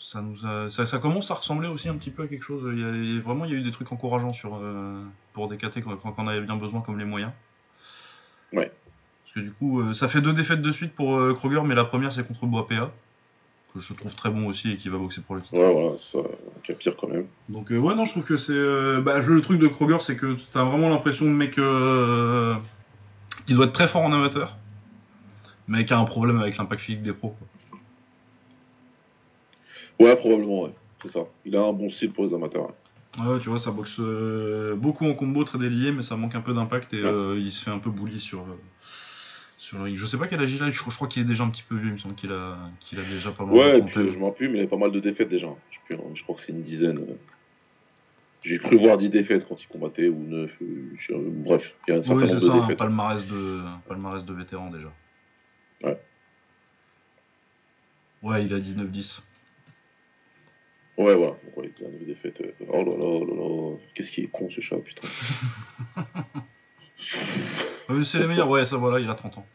Ça, 0.00 0.22
nous 0.22 0.44
a- 0.46 0.70
ça, 0.70 0.86
ça 0.86 0.98
commence 0.98 1.30
à 1.30 1.34
ressembler 1.34 1.68
aussi 1.68 1.88
un 1.88 1.94
petit 1.96 2.10
peu 2.10 2.22
à 2.24 2.26
quelque 2.26 2.42
chose. 2.42 2.62
Il 2.72 2.80
y 3.14 3.18
a, 3.18 3.20
vraiment, 3.20 3.44
il 3.44 3.52
y 3.52 3.54
a 3.54 3.58
eu 3.58 3.62
des 3.62 3.70
trucs 3.70 3.92
encourageants 3.92 4.32
sur, 4.32 4.56
euh, 4.56 5.04
pour 5.34 5.48
des 5.48 5.56
KT 5.58 5.82
quand, 5.84 5.94
quand 5.96 6.14
on 6.18 6.26
avait 6.26 6.40
bien 6.40 6.56
besoin, 6.56 6.80
comme 6.80 6.98
les 6.98 7.04
moyens. 7.04 7.32
Ouais. 8.52 8.72
Parce 9.24 9.34
que 9.34 9.40
du 9.40 9.52
coup, 9.52 9.80
euh, 9.80 9.94
ça 9.94 10.08
fait 10.08 10.20
deux 10.22 10.32
défaites 10.32 10.62
de 10.62 10.72
suite 10.72 10.94
pour 10.94 11.16
euh, 11.16 11.34
Kroger, 11.34 11.60
mais 11.64 11.74
la 11.74 11.84
première 11.84 12.12
c'est 12.12 12.26
contre 12.26 12.46
Boapea, 12.46 12.90
que 13.72 13.78
je 13.78 13.92
trouve 13.92 14.14
très 14.14 14.30
bon 14.30 14.46
aussi 14.46 14.72
et 14.72 14.76
qui 14.76 14.88
va 14.88 14.96
boxer 14.98 15.20
pour 15.20 15.36
le 15.36 15.42
titre. 15.42 15.54
Ouais, 15.58 15.72
voilà, 15.72 15.96
ça, 15.98 16.18
a 16.18 16.72
pire 16.74 16.96
quand 16.96 17.08
même. 17.08 17.26
Donc 17.50 17.68
ouais, 17.70 17.94
non, 17.94 18.06
je 18.06 18.10
trouve 18.12 18.24
que 18.24 18.38
c'est... 18.38 19.00
bah, 19.02 19.18
le 19.20 19.40
truc 19.42 19.60
de 19.60 19.68
Kroger, 19.68 19.98
c'est 20.00 20.16
que 20.16 20.36
t'as 20.50 20.64
vraiment 20.64 20.88
l'impression 20.88 21.26
de 21.26 21.30
mec 21.30 21.58
euh, 21.58 22.56
qui 23.46 23.54
doit 23.54 23.66
être 23.66 23.72
très 23.72 23.86
fort 23.86 24.02
en 24.02 24.12
amateur, 24.12 24.56
mais 25.68 25.84
qui 25.84 25.92
a 25.92 25.98
un 25.98 26.04
problème 26.06 26.40
avec 26.40 26.56
l'impact 26.56 26.80
physique 26.82 27.02
des 27.02 27.12
pros. 27.12 27.28
quoi. 27.38 27.46
Ouais, 30.00 30.16
probablement, 30.16 30.62
ouais. 30.62 30.70
C'est 31.02 31.12
ça. 31.12 31.20
Il 31.44 31.56
a 31.56 31.60
un 31.62 31.72
bon 31.72 31.88
style 31.90 32.12
pour 32.12 32.24
les 32.24 32.34
amateurs. 32.34 32.66
ouais. 32.68 33.26
Ouais, 33.26 33.38
tu 33.40 33.48
vois, 33.48 33.58
ça 33.58 33.70
boxe 33.70 33.96
euh, 33.98 34.74
beaucoup 34.76 35.04
en 35.06 35.14
combo, 35.14 35.42
très 35.44 35.58
délié, 35.58 35.90
mais 35.92 36.02
ça 36.02 36.16
manque 36.16 36.34
un 36.36 36.40
peu 36.40 36.54
d'impact 36.54 36.94
et 36.94 37.02
Ouais. 37.02 37.08
euh, 37.08 37.38
il 37.38 37.50
se 37.50 37.62
fait 37.64 37.70
un 37.70 37.78
peu 37.80 37.90
bully 37.90 38.20
sur, 38.20 38.40
euh, 38.40 38.58
sur 39.58 39.78
le 39.78 39.84
ring. 39.84 39.96
Je 39.96 40.06
sais 40.06 40.16
pas 40.16 40.26
quel 40.28 40.40
âge 40.40 40.52
il 40.52 40.62
a, 40.62 40.70
je, 40.70 40.78
crois- 40.78 40.90
je 40.92 40.96
crois 40.96 41.08
qu'il 41.08 41.22
est 41.22 41.26
déjà 41.26 41.42
un 41.44 41.50
petit 41.50 41.64
peu 41.64 41.74
vieux, 41.76 41.88
il 41.88 41.92
me 41.94 41.98
semble 41.98 42.14
qu'il 42.14 42.30
a, 42.32 42.56
qu'il 42.78 42.98
a 43.00 43.02
déjà 43.02 43.32
pas 43.32 43.44
mal 43.44 43.54
Ouais, 43.56 43.72
de 43.80 43.84
puis 43.84 43.92
trentaine. 43.94 44.12
je 44.12 44.18
m'en 44.18 44.26
rappelle, 44.30 44.48
mais 44.50 44.54
il 44.58 44.60
avait 44.60 44.68
pas 44.68 44.76
mal 44.76 44.92
de 44.92 45.00
défaites 45.00 45.28
déjà. 45.28 45.48
Je, 45.88 45.94
hein, 45.94 45.98
je 46.14 46.22
crois 46.22 46.36
que 46.36 46.42
c'est 46.42 46.52
une 46.52 46.62
dizaine. 46.62 46.98
euh. 46.98 47.14
J'ai 48.44 48.58
cru 48.58 48.76
voir 48.76 48.96
10 48.96 49.10
défaites 49.10 49.46
quand 49.46 49.60
il 49.62 49.66
combattait, 49.66 50.08
ou 50.08 50.22
9. 50.26 50.50
bref, 51.44 51.74
il 51.88 51.90
y 51.90 51.96
a 51.96 51.98
un 52.00 52.02
certain 52.04 52.14
Oui, 52.16 52.28
c'est 52.28 52.34
nombre 52.34 52.40
ça, 52.40 52.46
de 52.46 52.50
un 52.52 52.60
défaites. 52.60 52.78
palmarès 52.78 53.26
de, 53.26 53.60
palmarès 53.88 54.24
de 54.24 54.32
vétéran 54.32 54.70
déjà. 54.70 54.88
Ouais. 55.82 55.98
Ouais, 58.22 58.44
il 58.44 58.54
a 58.54 58.60
19-10. 58.60 59.20
Ouais, 60.96 61.14
voilà. 61.14 61.34
Y 61.56 61.84
a 61.84 61.88
9 61.88 62.04
défaites. 62.06 62.40
euh. 62.42 62.52
Oh 62.68 62.84
là 62.84 62.92
là, 62.96 63.04
oh 63.04 63.24
là 63.24 63.34
là. 63.34 63.76
Qu'est-ce 63.94 64.10
qui 64.10 64.22
est 64.22 64.26
con 64.30 64.48
ce 64.50 64.60
chat, 64.60 64.76
putain. 64.76 65.08
Euh, 67.90 68.04
c'est 68.04 68.18
les 68.20 68.26
meilleurs, 68.28 68.48
ouais, 68.48 68.64
ça 68.66 68.76
voilà, 68.76 69.00
il 69.00 69.10
a 69.10 69.14
30 69.14 69.38
ans. 69.38 69.46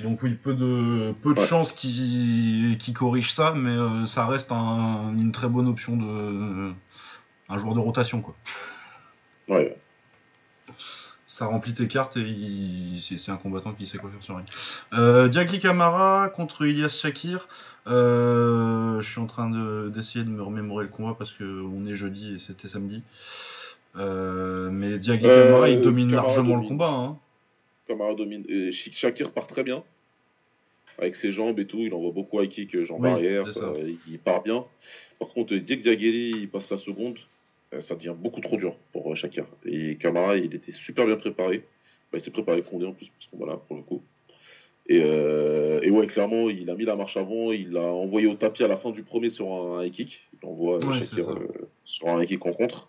Donc 0.00 0.22
oui, 0.24 0.34
peu 0.34 0.54
de, 0.54 1.12
peu 1.22 1.34
de 1.34 1.38
Ouais. 1.40 1.46
chances 1.46 1.70
qu'il 1.72 2.76
corrige 2.94 3.30
ça, 3.32 3.52
mais 3.54 3.70
euh, 3.70 4.06
ça 4.06 4.26
reste 4.26 4.50
un- 4.50 5.14
une 5.16 5.30
très 5.30 5.46
bonne 5.48 5.68
option 5.68 5.96
de 5.96 6.72
un 7.48 7.58
joueur 7.58 7.74
de 7.74 7.80
rotation 7.80 8.20
quoi. 8.22 8.34
Ouais, 9.48 9.76
Ça 11.40 11.46
remplit 11.46 11.72
tes 11.72 11.88
cartes 11.88 12.18
et 12.18 12.20
il- 12.20 13.00
c'est 13.00 13.30
un 13.32 13.38
combattant 13.38 13.72
qui 13.72 13.86
sait 13.86 13.96
quoi 13.96 14.10
faire 14.10 14.22
sur 14.22 14.36
ring. 14.36 14.46
Euh, 14.92 15.26
Diagli 15.28 15.58
Kamara 15.58 16.28
contre 16.28 16.66
Ilias 16.66 16.90
Shakir. 16.90 17.48
Euh, 17.86 19.00
je 19.00 19.10
suis 19.10 19.22
en 19.22 19.26
train 19.26 19.48
de- 19.48 19.88
d'essayer 19.88 20.22
de, 20.22 20.28
me 20.28 20.42
remémorer 20.42 20.84
le 20.84 20.90
combat 20.90 21.14
parce 21.16 21.32
que 21.32 21.44
on 21.62 21.86
est 21.86 21.94
jeudi 21.94 22.34
et 22.34 22.38
c'était 22.40 22.68
samedi. 22.68 23.00
Euh, 23.96 24.68
mais 24.70 24.98
Diagli 24.98 25.26
Euh, 25.26 25.44
Kamara 25.46 25.70
il 25.70 25.80
domine 25.80 26.12
largement 26.12 26.56
le 26.56 26.68
combat. 26.68 26.90
Hein. 26.90 27.16
Kamara 27.88 28.12
domine. 28.12 28.44
Et 28.46 28.70
Sh- 28.70 28.92
Shakir 28.92 29.30
part 29.30 29.46
très 29.46 29.62
bien. 29.62 29.82
Avec 30.98 31.16
ses 31.16 31.32
jambes 31.32 31.58
et 31.58 31.64
tout, 31.66 31.78
il 31.78 31.94
envoie 31.94 32.12
beaucoup 32.12 32.42
high 32.42 32.50
kick, 32.50 32.78
jambes 32.84 33.00
Oui, 33.00 33.08
arrière, 33.08 33.46
il 34.06 34.18
part 34.18 34.42
bien. 34.42 34.62
Par 35.18 35.28
contre, 35.28 35.54
dès 35.54 35.78
que 35.78 35.82
Diagueli 35.84 36.32
il 36.36 36.48
passe 36.50 36.68
la 36.70 36.76
seconde, 36.76 37.16
ça 37.80 37.94
devient 37.94 38.14
beaucoup 38.16 38.40
trop 38.40 38.56
dur 38.56 38.74
pour 38.92 39.12
euh, 39.12 39.14
Shakir. 39.14 39.46
Et 39.64 39.96
Kamara, 39.96 40.36
il 40.36 40.54
était 40.54 40.72
super 40.72 41.06
bien 41.06 41.16
préparé. 41.16 41.64
Bah, 42.12 42.18
il 42.18 42.20
s'est 42.20 42.32
préparé 42.32 42.62
Condé 42.62 42.86
en 42.86 42.92
plus, 42.92 43.10
parce 43.16 43.30
qu'on 43.30 43.38
voilà, 43.38 43.56
pour 43.56 43.76
le 43.76 43.82
coup. 43.82 44.02
Et, 44.86 45.00
euh, 45.04 45.78
et 45.82 45.90
ouais, 45.90 46.08
clairement, 46.08 46.50
il 46.50 46.68
a 46.68 46.74
mis 46.74 46.84
la 46.84 46.96
marche 46.96 47.16
avant, 47.16 47.52
il 47.52 47.70
l'a 47.70 47.82
envoyé 47.82 48.26
au 48.26 48.34
tapis 48.34 48.64
à 48.64 48.68
la 48.68 48.76
fin 48.76 48.90
du 48.90 49.04
premier 49.04 49.30
sur 49.30 49.46
un 49.46 49.84
high 49.84 49.92
kick. 49.92 50.28
Il 50.42 50.48
envoie 50.48 50.78
euh, 50.78 50.88
Ouais, 50.88 51.00
euh, 51.16 51.34
sur 51.84 52.08
un 52.08 52.20
high 52.20 52.26
kick 52.26 52.44
en 52.44 52.52
contre. 52.52 52.88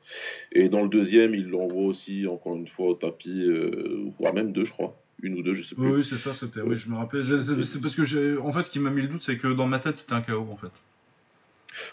Et 0.51 0.67
dans 0.67 0.81
le 0.81 0.89
deuxième, 0.89 1.35
il 1.35 1.49
l'envoie 1.49 1.83
aussi, 1.83 2.25
encore 2.25 2.55
une 2.55 2.67
fois, 2.67 2.87
au 2.87 2.93
tapis, 2.95 3.43
euh, 3.43 4.05
voire 4.17 4.33
même 4.33 4.51
deux, 4.51 4.65
je 4.65 4.71
crois. 4.71 4.97
Une 5.21 5.35
ou 5.35 5.43
deux, 5.43 5.53
je 5.53 5.61
sais 5.61 5.75
plus. 5.75 5.97
Oui, 5.97 6.03
c'est 6.03 6.17
ça, 6.17 6.33
c'était. 6.33 6.61
Oui, 6.61 6.75
je 6.75 6.89
me 6.89 6.95
rappelle. 6.95 7.23
C'est 7.23 7.79
parce 7.79 7.95
que. 7.95 8.39
En 8.39 8.51
fait, 8.51 8.63
ce 8.63 8.71
qui 8.71 8.79
m'a 8.79 8.89
mis 8.89 9.03
le 9.03 9.07
doute, 9.07 9.21
c'est 9.23 9.37
que 9.37 9.53
dans 9.53 9.67
ma 9.67 9.77
tête, 9.77 9.97
c'était 9.97 10.13
un 10.13 10.21
KO 10.21 10.47
en 10.51 10.57
fait. 10.57 10.71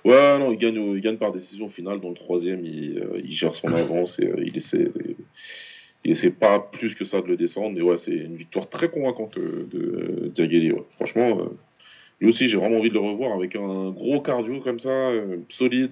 Ouais, 0.05 0.39
non, 0.39 0.53
il 0.53 0.59
gagne, 0.59 0.95
il 0.95 1.01
gagne 1.01 1.16
par 1.16 1.32
décision 1.32 1.68
finale. 1.68 2.01
Dans 2.01 2.09
le 2.11 2.14
troisième, 2.14 2.64
il, 2.64 2.99
euh, 2.99 3.20
il 3.24 3.32
gère 3.32 3.55
son 3.55 3.68
avance 3.68 4.18
et 4.18 4.26
euh, 4.26 4.43
il 4.45 4.57
essaie. 4.57 4.91
Il 6.05 6.12
essaie 6.12 6.30
pas 6.30 6.61
plus 6.61 6.95
que 6.95 7.05
ça 7.05 7.20
de 7.20 7.26
le 7.26 7.36
descendre. 7.36 7.76
Et 7.78 7.82
ouais, 7.82 7.99
c'est 7.99 8.12
une 8.12 8.36
victoire 8.36 8.68
très 8.68 8.89
convaincante 8.89 9.36
euh, 9.36 9.66
de. 9.72 10.72
Ouais. 10.72 10.82
Franchement, 10.97 11.39
euh, 11.41 11.45
lui 12.20 12.28
aussi, 12.28 12.49
j'ai 12.49 12.57
vraiment 12.57 12.78
envie 12.78 12.89
de 12.89 12.95
le 12.95 13.01
revoir 13.01 13.34
avec 13.34 13.57
un 13.57 13.91
gros 13.91 14.20
cardio 14.20 14.61
comme 14.61 14.78
ça, 14.80 15.11
solide. 15.49 15.91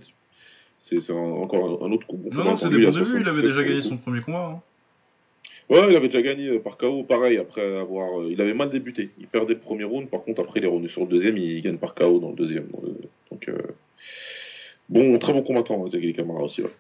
C'est 0.79 1.11
encore 1.11 1.83
un, 1.83 1.87
un 1.87 1.93
autre 1.93 2.07
coup. 2.07 2.17
Bon, 2.19 2.31
Non, 2.37 2.45
non, 2.45 2.57
c'est 2.57 2.69
des 2.69 2.85
bons 2.85 2.91
débuts. 2.93 3.21
Il 3.21 3.29
avait 3.29 3.43
77 3.43 3.45
déjà 3.47 3.65
gagné 3.65 3.83
son 3.83 3.97
premier 3.97 4.21
combat. 4.21 4.53
hein. 4.57 4.63
Ouais, 5.69 5.81
il 5.91 5.97
avait 5.97 6.07
déjà 6.07 6.23
gagné 6.23 6.61
par 6.61 6.77
KO, 6.77 7.03
pareil, 7.03 7.39
après 7.39 7.77
avoir. 7.79 8.21
euh, 8.21 8.29
il 8.31 8.41
avait 8.41 8.55
mal 8.55 8.71
débuté. 8.71 9.11
Il 9.19 9.27
perdait 9.27 9.55
le 9.55 9.59
premier 9.61 9.83
round, 9.83 10.09
par 10.09 10.23
contre, 10.23 10.41
après, 10.43 10.61
il 10.61 10.65
est 10.65 10.69
revenu 10.69 10.89
sur 10.89 11.01
le 11.01 11.09
deuxième, 11.09 11.37
il 11.39 11.61
gagne 11.63 11.79
par 11.79 11.95
KO 11.97 12.21
dans 12.21 12.31
le 12.31 12.37
deuxième. 12.37 12.69
Euh, 12.85 12.91
Donc, 13.33 13.49
euh, 13.49 13.59
bon, 14.89 15.19
très 15.19 15.33
bon 15.33 15.43
combattant, 15.43 15.85
hein, 15.85 15.89
Diagueli 15.89 16.13
Camara 16.13 16.43
aussi. 16.43 16.63
Ouais. 16.63 16.71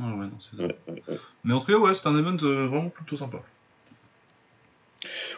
Ah 0.00 0.14
ouais, 0.14 0.26
non, 0.26 0.38
c'est 0.40 0.62
Ouais, 0.62 0.74
ouais, 0.88 1.02
ouais. 1.08 1.18
Mais 1.44 1.54
en 1.54 1.60
tout 1.60 1.66
cas, 1.66 1.78
ouais, 1.78 1.94
c'était 1.94 2.08
un 2.08 2.18
event 2.18 2.36
euh, 2.42 2.66
vraiment 2.66 2.88
plutôt 2.88 3.16
sympa. 3.16 3.42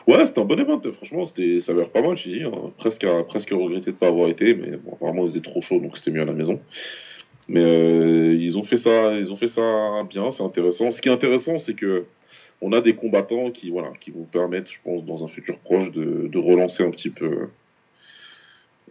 Ouais, 0.07 0.27
c'était 0.27 0.41
un 0.41 0.45
bon 0.45 0.61
event, 0.61 0.81
franchement, 0.93 1.25
c'était, 1.25 1.61
ça 1.61 1.73
avait 1.73 1.81
l'air 1.81 1.91
pas 1.91 2.03
mal, 2.03 2.17
j'ai 2.17 2.39
dit, 2.39 2.43
hein. 2.45 2.53
presque, 2.77 3.03
à, 3.05 3.25
presque 3.25 3.49
regretté 3.51 3.93
de 3.93 3.97
pas 3.97 4.09
avoir 4.09 4.29
été, 4.29 4.55
mais 4.55 4.77
bon, 4.77 4.93
apparemment 4.93 5.25
il 5.25 5.31
faisait 5.31 5.41
trop 5.41 5.63
chaud, 5.63 5.81
donc 5.81 5.97
c'était 5.97 6.11
mieux 6.11 6.21
à 6.21 6.27
la 6.27 6.35
maison. 6.35 6.61
Mais 7.49 7.65
euh, 7.65 8.37
ils 8.39 8.57
ont 8.59 8.65
fait 8.65 8.77
ça, 8.77 9.15
ils 9.19 9.33
ont 9.33 9.37
fait 9.37 9.49
ça 9.49 10.03
bien, 10.09 10.31
c'est 10.31 10.43
intéressant. 10.43 10.93
Ce 10.93 11.01
qui 11.01 11.09
est 11.09 11.13
intéressant, 11.13 11.59
c'est 11.59 11.75
que 11.75 12.05
on 12.61 12.73
a 12.73 12.81
des 12.81 12.95
combattants 12.95 13.51
qui, 13.51 13.71
voilà, 13.71 13.93
qui 14.01 14.11
vont 14.11 14.25
permettre, 14.25 14.71
je 14.71 14.79
pense, 14.85 15.05
dans 15.05 15.25
un 15.25 15.29
futur 15.29 15.59
proche, 15.59 15.91
de, 15.91 16.29
de 16.29 16.39
relancer 16.39 16.83
un 16.83 16.91
petit 16.91 17.11
peu 17.11 17.49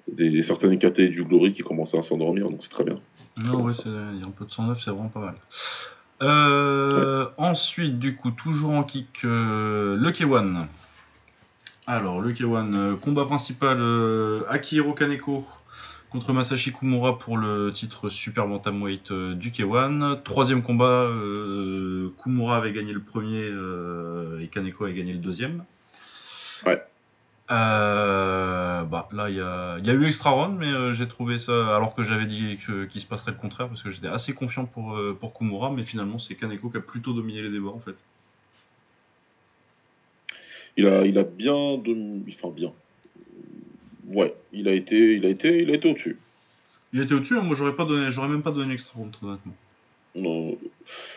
des 0.08 0.43
certaines 0.43 0.78
KT 0.78 1.01
du 1.01 1.24
Glory 1.24 1.54
qui 1.54 1.64
commencent 1.64 1.95
à 1.95 2.04
s'endormir, 2.04 2.49
donc 2.49 2.60
c'est 2.62 2.70
très 2.70 2.84
bien. 2.84 2.99
Non, 3.38 3.64
ouais, 3.64 3.74
il 3.86 4.20
y 4.20 4.24
a 4.24 4.28
un 4.28 4.32
peu 4.32 4.45
de 4.45 4.51
109, 4.51 4.80
c'est 4.84 4.91
vraiment 4.91 5.10
pas 5.10 5.20
mal. 5.20 5.36
Euh, 6.22 7.28
Ensuite, 7.38 7.99
du 7.99 8.16
coup, 8.16 8.32
toujours 8.32 8.72
en 8.72 8.84
kick, 8.84 9.26
euh, 9.26 9.97
le 9.97 10.12
K1. 10.12 10.68
Alors, 11.88 12.22
le 12.22 12.32
K1, 12.32 12.76
euh, 12.76 12.95
combat 12.95 13.26
principal 13.26 13.82
Akihiro 14.47 14.93
Kaneko 14.93 15.45
contre 16.10 16.32
Masashi 16.32 16.72
Kumura 16.72 17.18
pour 17.18 17.38
le 17.38 17.72
titre 17.74 18.10
Super 18.10 18.47
Bantamweight 18.47 19.12
du 19.12 19.49
K1. 19.49 20.22
Troisième 20.22 20.62
combat, 20.62 21.10
Kumura 22.22 22.58
avait 22.58 22.72
gagné 22.72 22.93
le 22.93 23.01
premier 23.01 23.49
et 24.39 24.47
Kaneko 24.47 24.86
avait 24.86 24.93
gagné 24.93 25.14
le 25.14 25.20
deuxième. 25.20 25.64
Ouais. 26.66 26.82
Euh, 27.52 28.84
bah, 28.84 29.10
là, 29.12 29.30
il 29.30 29.36
y 29.36 29.41
a, 29.41 29.78
y 29.80 29.89
a 29.89 29.94
eu 29.94 30.06
extra 30.06 30.30
round, 30.32 30.58
mais 30.58 30.68
euh, 30.68 30.94
j'ai 30.94 31.08
trouvé 31.08 31.39
ça, 31.39 31.76
alors 31.76 31.94
que 31.94 32.04
j'avais 32.04 32.26
dit 32.26 32.58
qu'il 32.89 33.02
se 33.02 33.06
passerait 33.06 33.32
le 33.32 33.38
contraire, 33.38 33.68
parce 33.68 33.84
que 33.84 33.89
j'étais 33.89 34.08
assez 34.08 34.34
confiant 34.34 34.66
pour, 34.66 34.96
euh, 34.96 35.18
pour 35.20 35.34
Kumura, 35.34 35.72
mais 35.72 35.84
finalement, 35.84 36.20
c'est 36.20 36.36
Kaneko 36.36 36.70
qui 36.70 36.78
a 36.78 36.82
plutôt 36.82 37.14
dominé 37.14 37.41
les 37.41 37.50
débats, 37.50 37.70
en 37.70 37.80
fait. 37.80 37.96
Il 40.78 40.88
a, 40.88 41.06
il 41.06 41.18
a 41.20 41.24
bien, 41.24 41.78
de, 41.78 42.22
enfin 42.30 42.50
bien. 42.50 42.72
Ouais, 44.08 44.34
il 44.52 44.68
a 44.68 44.74
été, 44.74 45.16
il 45.16 45.26
a 45.26 45.30
été, 45.30 45.62
il 45.62 45.70
a 45.70 45.76
été 45.76 45.89
au-dessus. 45.89 46.18
Il 46.94 47.02
était 47.02 47.14
au-dessus, 47.14 47.38
hein, 47.38 47.41
moi, 47.41 47.56
j'aurais 47.56 47.76
pas 47.76 47.86
donné, 47.86 48.12
j'aurais 48.12 48.30
même 48.30 48.41
pas 48.41 48.52
donné 48.52 48.72
l'extra 48.72 48.94
round, 48.96 49.12
très 49.12 49.28
honnêtement. 49.28 49.54
Non. 50.16 50.53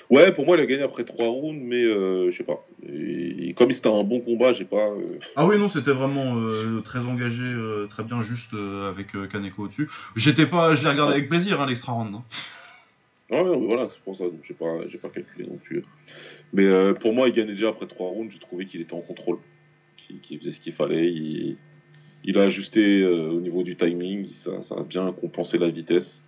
Ouais, 0.09 0.33
pour 0.33 0.47
moi, 0.47 0.57
il 0.57 0.63
a 0.63 0.67
gagné 0.67 0.83
après 0.83 1.05
trois 1.05 1.27
rounds, 1.29 1.61
mais 1.61 1.83
euh, 1.83 2.31
je 2.31 2.37
sais 2.37 2.45
pas. 2.45 2.65
Et, 2.89 3.55
comme 3.55 3.73
c'était 3.73 3.89
un 3.89 4.05
bon 4.05 4.21
combat, 4.21 4.53
j'ai 4.53 4.65
pas. 4.65 4.89
euh, 4.89 5.19
Ah 5.35 5.47
oui, 5.47 5.59
non, 5.59 5.69
c'était 5.69 5.93
vraiment 5.93 6.37
euh, 6.37 6.81
très 6.81 7.01
engagé, 7.01 7.43
euh, 7.43 7.87
très 7.89 8.05
bien 8.05 8.21
juste 8.21 8.53
avec 8.89 9.09
Kaneko 9.31 9.65
au-dessus. 9.65 9.89
J'étais 10.15 10.47
pas, 10.47 10.75
je 10.75 10.85
l'ai 10.85 10.91
regardé 10.91 11.15
avec 11.15 11.29
plaisir, 11.29 11.61
hein, 11.61 11.67
l'extra 11.67 11.93
round. 11.93 12.15
hein. 12.15 12.25
Ouais, 13.31 13.41
ouais, 13.41 13.67
voilà, 13.67 13.87
c'est 13.87 13.99
pour 14.01 14.17
ça. 14.17 14.25
Donc, 14.25 14.41
j'ai 14.45 14.55
pas, 14.55 14.87
j'ai 14.89 14.99
pas 14.99 15.09
calculé 15.09 15.49
non 15.49 15.57
plus. 15.57 15.83
Mais 16.53 16.95
pour 17.01 17.13
moi, 17.13 17.29
il 17.29 17.35
gagnait 17.35 17.55
déjà 17.55 17.71
après 17.71 17.87
trois 17.87 18.09
rounds. 18.09 18.33
J'ai 18.33 18.39
trouvé 18.39 18.67
qu'il 18.67 18.81
était 18.81 18.95
en 18.95 19.01
contrôle, 19.01 19.39
qui, 19.97 20.39
faisait 20.39 20.53
ce 20.53 20.61
qu'il 20.61 20.75
fallait. 20.75 21.13
Il, 21.13 21.57
il, 22.23 22.39
a 22.39 22.43
ajusté 22.43 23.05
au 23.05 23.41
niveau 23.41 23.65
du 23.65 23.75
timing, 23.75 24.29
ça, 24.45 24.63
ça, 24.63 24.77
a 24.77 24.83
bien 24.85 25.11
compensé 25.13 25.59
la 25.59 25.69
vitesse. 25.69 26.21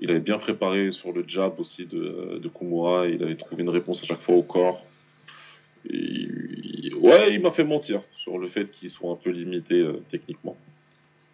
Il 0.00 0.10
avait 0.10 0.20
bien 0.20 0.38
préparé 0.38 0.90
sur 0.90 1.12
le 1.12 1.24
jab 1.26 1.60
aussi 1.60 1.86
de, 1.86 2.40
Kumura, 2.54 3.06
il 3.06 3.22
avait 3.22 3.36
trouvé 3.36 3.62
une 3.62 3.68
réponse 3.68 4.02
à 4.02 4.06
chaque 4.06 4.22
fois 4.22 4.34
au 4.34 4.42
corps. 4.42 4.84
ouais, 5.88 7.34
il 7.34 7.40
m'a 7.40 7.50
fait 7.50 7.64
mentir 7.64 8.02
sur 8.16 8.38
le 8.38 8.48
fait 8.48 8.70
qu'il 8.70 8.90
soit 8.90 9.10
un 9.10 9.16
peu 9.16 9.30
limité 9.30 9.74
euh, 9.74 10.02
techniquement. 10.10 10.56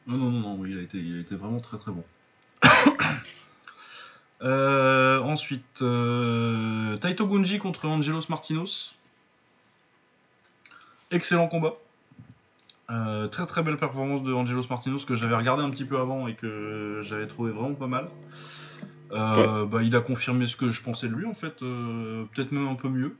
Non, 0.06 0.16
non, 0.16 0.30
non, 0.30 0.56
non, 0.56 0.66
il 0.66 0.78
a 0.78 0.82
été, 0.82 0.98
il 0.98 1.18
a 1.18 1.20
été 1.20 1.34
vraiment 1.34 1.61
très 1.61 1.78
très 1.78 1.92
bon. 1.92 2.04
Euh, 4.40 5.18
ensuite, 5.18 5.82
euh, 5.82 6.96
Taito 6.98 7.26
Gunji 7.26 7.59
contre 7.59 7.88
Angelos 7.88 8.22
Martinos. 8.28 8.94
Excellent 11.11 11.48
combat. 11.48 11.74
Euh, 12.91 13.28
très 13.28 13.45
très 13.45 13.62
belle 13.62 13.76
performance 13.76 14.22
de 14.22 14.32
Angelos 14.32 14.64
Martinos 14.70 15.05
que 15.05 15.14
j'avais 15.14 15.36
regardé 15.36 15.62
un 15.62 15.70
petit 15.70 15.84
peu 15.84 15.99
avant 15.99 16.26
et 16.26 16.34
que 16.34 17.01
j'avais 17.03 17.26
trouvé 17.26 17.53
vraiment 17.53 17.74
pas 17.74 17.86
mal. 17.86 18.09
bah, 19.11 19.82
il 19.82 19.95
a 19.95 20.01
confirmé 20.01 20.47
ce 20.47 20.57
que 20.57 20.70
je 20.70 20.82
pensais 20.82 21.09
de 21.09 21.14
lui 21.14 21.26
en 21.26 21.34
fait, 21.34 21.59
peut-être 21.59 22.53
même 22.53 22.68
un 22.68 22.74
peu 22.74 22.89
mieux. 22.89 23.16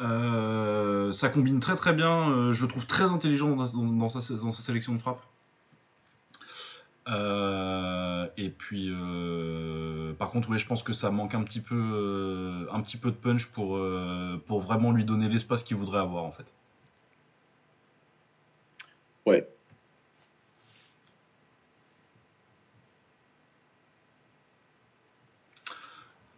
ça 0.00 1.28
combine 1.28 1.60
très 1.60 1.74
très 1.74 1.92
bien, 1.92 2.52
je 2.52 2.62
le 2.62 2.68
trouve 2.68 2.86
très 2.86 3.10
intelligent 3.10 3.54
dans 3.54 4.08
sa, 4.08 4.20
sélection 4.20 4.94
de 4.94 4.98
frappe. 4.98 5.22
Euh, 7.08 8.26
et 8.36 8.48
puis, 8.48 8.88
euh, 8.90 10.12
par 10.14 10.30
contre, 10.30 10.48
oui, 10.50 10.58
je 10.58 10.66
pense 10.66 10.82
que 10.82 10.92
ça 10.92 11.10
manque 11.10 11.34
un 11.34 11.42
petit 11.42 11.60
peu, 11.60 11.74
euh, 11.76 12.66
un 12.72 12.80
petit 12.80 12.96
peu 12.96 13.10
de 13.10 13.16
punch 13.16 13.46
pour, 13.46 13.78
pour 14.46 14.60
vraiment 14.60 14.92
lui 14.92 15.04
donner 15.04 15.28
l'espace 15.28 15.62
qu'il 15.62 15.76
voudrait 15.76 16.00
avoir, 16.00 16.24
en 16.24 16.32
fait. 16.32 16.52
Ouais. 19.26 19.46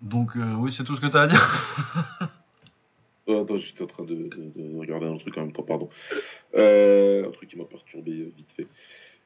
Donc, 0.02 0.32
oui, 0.36 0.72
c'est 0.72 0.84
tout 0.84 0.94
ce 0.94 1.00
que 1.00 1.06
tu 1.06 1.16
as 1.16 1.22
à 1.22 1.26
dire. 1.26 2.30
Oh, 3.28 3.40
attends, 3.42 3.58
j'étais 3.58 3.82
en 3.82 3.88
train 3.88 4.04
de, 4.04 4.14
de, 4.14 4.78
regarder 4.78 5.06
un 5.06 5.16
truc 5.16 5.36
en 5.36 5.40
même 5.40 5.52
temps, 5.52 5.64
pardon. 5.64 5.88
un 6.54 7.28
truc 7.32 7.48
qui 7.48 7.58
m'a 7.58 7.64
perturbé 7.64 8.12
vite 8.12 8.52
fait. 8.52 8.68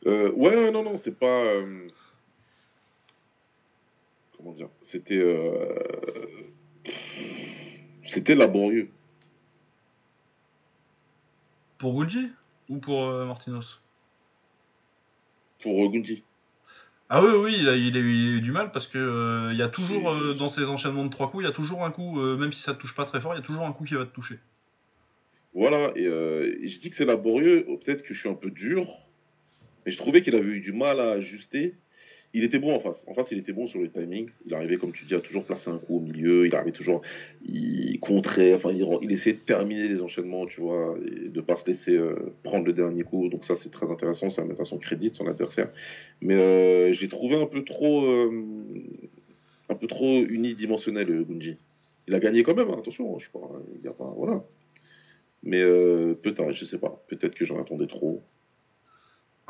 Euh, 0.06 0.30
ouais, 0.32 0.70
non, 0.70 0.82
non, 0.82 0.96
c'est 0.98 1.16
pas. 1.16 1.26
Euh, 1.26 1.86
comment 4.36 4.52
dire 4.52 4.68
C'était. 4.82 5.18
Euh, 5.18 5.74
c'était 8.04 8.34
laborieux. 8.34 8.90
Pour 11.78 11.94
Gunji 11.94 12.28
Ou 12.70 12.78
pour 12.78 13.06
Martinos 13.26 13.80
Pour 15.62 15.90
Gunji. 15.90 16.22
Ah 17.10 17.22
oui, 17.22 17.32
oui, 17.34 17.56
il 17.58 17.68
a, 17.68 17.76
il 17.76 17.96
a, 17.96 18.00
eu 18.00 18.40
du 18.40 18.52
mal 18.52 18.70
parce 18.70 18.86
que 18.86 19.50
il 19.50 19.58
y 19.58 19.62
a 19.62 19.68
toujours, 19.68 20.14
dans 20.36 20.48
ces 20.48 20.64
enchaînements 20.64 21.04
de 21.04 21.10
trois 21.10 21.30
coups, 21.30 21.42
il 21.42 21.46
y 21.46 21.50
a 21.50 21.52
toujours 21.52 21.84
un 21.84 21.90
coup, 21.90 22.20
même 22.36 22.52
si 22.52 22.62
ça 22.62 22.72
te 22.72 22.80
touche 22.80 22.94
pas 22.94 23.04
très 23.04 23.20
fort, 23.20 23.34
il 23.34 23.38
y 23.38 23.40
a 23.40 23.44
toujours 23.44 23.66
un 23.66 23.72
coup 23.72 23.84
qui 23.84 23.94
va 23.94 24.06
te 24.06 24.14
toucher. 24.14 24.38
Voilà, 25.52 25.92
et, 25.96 26.04
et 26.04 26.68
je 26.68 26.78
dis 26.78 26.88
que 26.88 26.94
c'est 26.96 27.04
laborieux, 27.04 27.66
peut-être 27.84 28.04
que 28.04 28.14
je 28.14 28.20
suis 28.20 28.28
un 28.28 28.34
peu 28.34 28.50
dur, 28.50 28.86
mais 29.84 29.90
je 29.90 29.98
trouvais 29.98 30.22
qu'il 30.22 30.36
avait 30.36 30.46
eu 30.46 30.60
du 30.60 30.72
mal 30.72 31.00
à 31.00 31.10
ajuster. 31.10 31.74
Il 32.32 32.44
était 32.44 32.60
bon 32.60 32.74
en 32.74 32.78
face. 32.78 33.02
En 33.08 33.14
face, 33.14 33.28
il 33.32 33.38
était 33.38 33.52
bon 33.52 33.66
sur 33.66 33.80
le 33.80 33.90
timing. 33.90 34.28
Il 34.46 34.54
arrivait, 34.54 34.76
comme 34.76 34.92
tu 34.92 35.04
dis, 35.04 35.14
à 35.14 35.20
toujours 35.20 35.44
placer 35.44 35.68
un 35.68 35.78
coup 35.78 35.96
au 35.96 36.00
milieu. 36.00 36.46
Il 36.46 36.54
arrivait 36.54 36.70
toujours, 36.70 37.02
il 37.44 37.98
contrait. 37.98 38.54
Enfin, 38.54 38.70
il, 38.70 39.10
essayait 39.10 39.34
de 39.34 39.40
terminer 39.40 39.88
les 39.88 40.00
enchaînements, 40.00 40.46
tu 40.46 40.60
vois, 40.60 40.96
et 41.04 41.28
de 41.28 41.40
pas 41.40 41.56
se 41.56 41.66
laisser 41.66 41.96
euh, 41.96 42.32
prendre 42.44 42.66
le 42.66 42.72
dernier 42.72 43.02
coup. 43.02 43.28
Donc 43.28 43.44
ça, 43.44 43.56
c'est 43.56 43.70
très 43.70 43.90
intéressant. 43.90 44.30
Ça 44.30 44.44
met 44.44 44.58
à 44.60 44.64
son 44.64 44.78
crédit 44.78 45.10
son 45.12 45.26
adversaire. 45.26 45.70
Mais 46.20 46.34
euh, 46.34 46.92
j'ai 46.92 47.08
trouvé 47.08 47.34
un 47.34 47.46
peu 47.46 47.64
trop, 47.64 48.04
euh, 48.04 48.30
un 49.68 49.74
peu 49.74 49.88
trop 49.88 50.22
unidimensionnel 50.22 51.24
Gunji. 51.24 51.56
Il 52.06 52.14
a 52.14 52.20
gagné 52.20 52.44
quand 52.44 52.54
même. 52.54 52.70
Hein, 52.70 52.76
attention, 52.78 53.18
je 53.18 53.24
sais 53.24 53.32
pas. 53.32 53.50
Il 53.76 53.84
y 53.84 53.88
a 53.88 53.92
pas, 53.92 54.12
voilà. 54.16 54.44
Mais 55.42 55.62
peut-être, 56.22 56.52
je 56.52 56.64
sais 56.64 56.78
pas. 56.78 57.02
Peut-être 57.08 57.34
que 57.34 57.44
j'en 57.44 57.60
attendais 57.60 57.88
trop. 57.88 58.22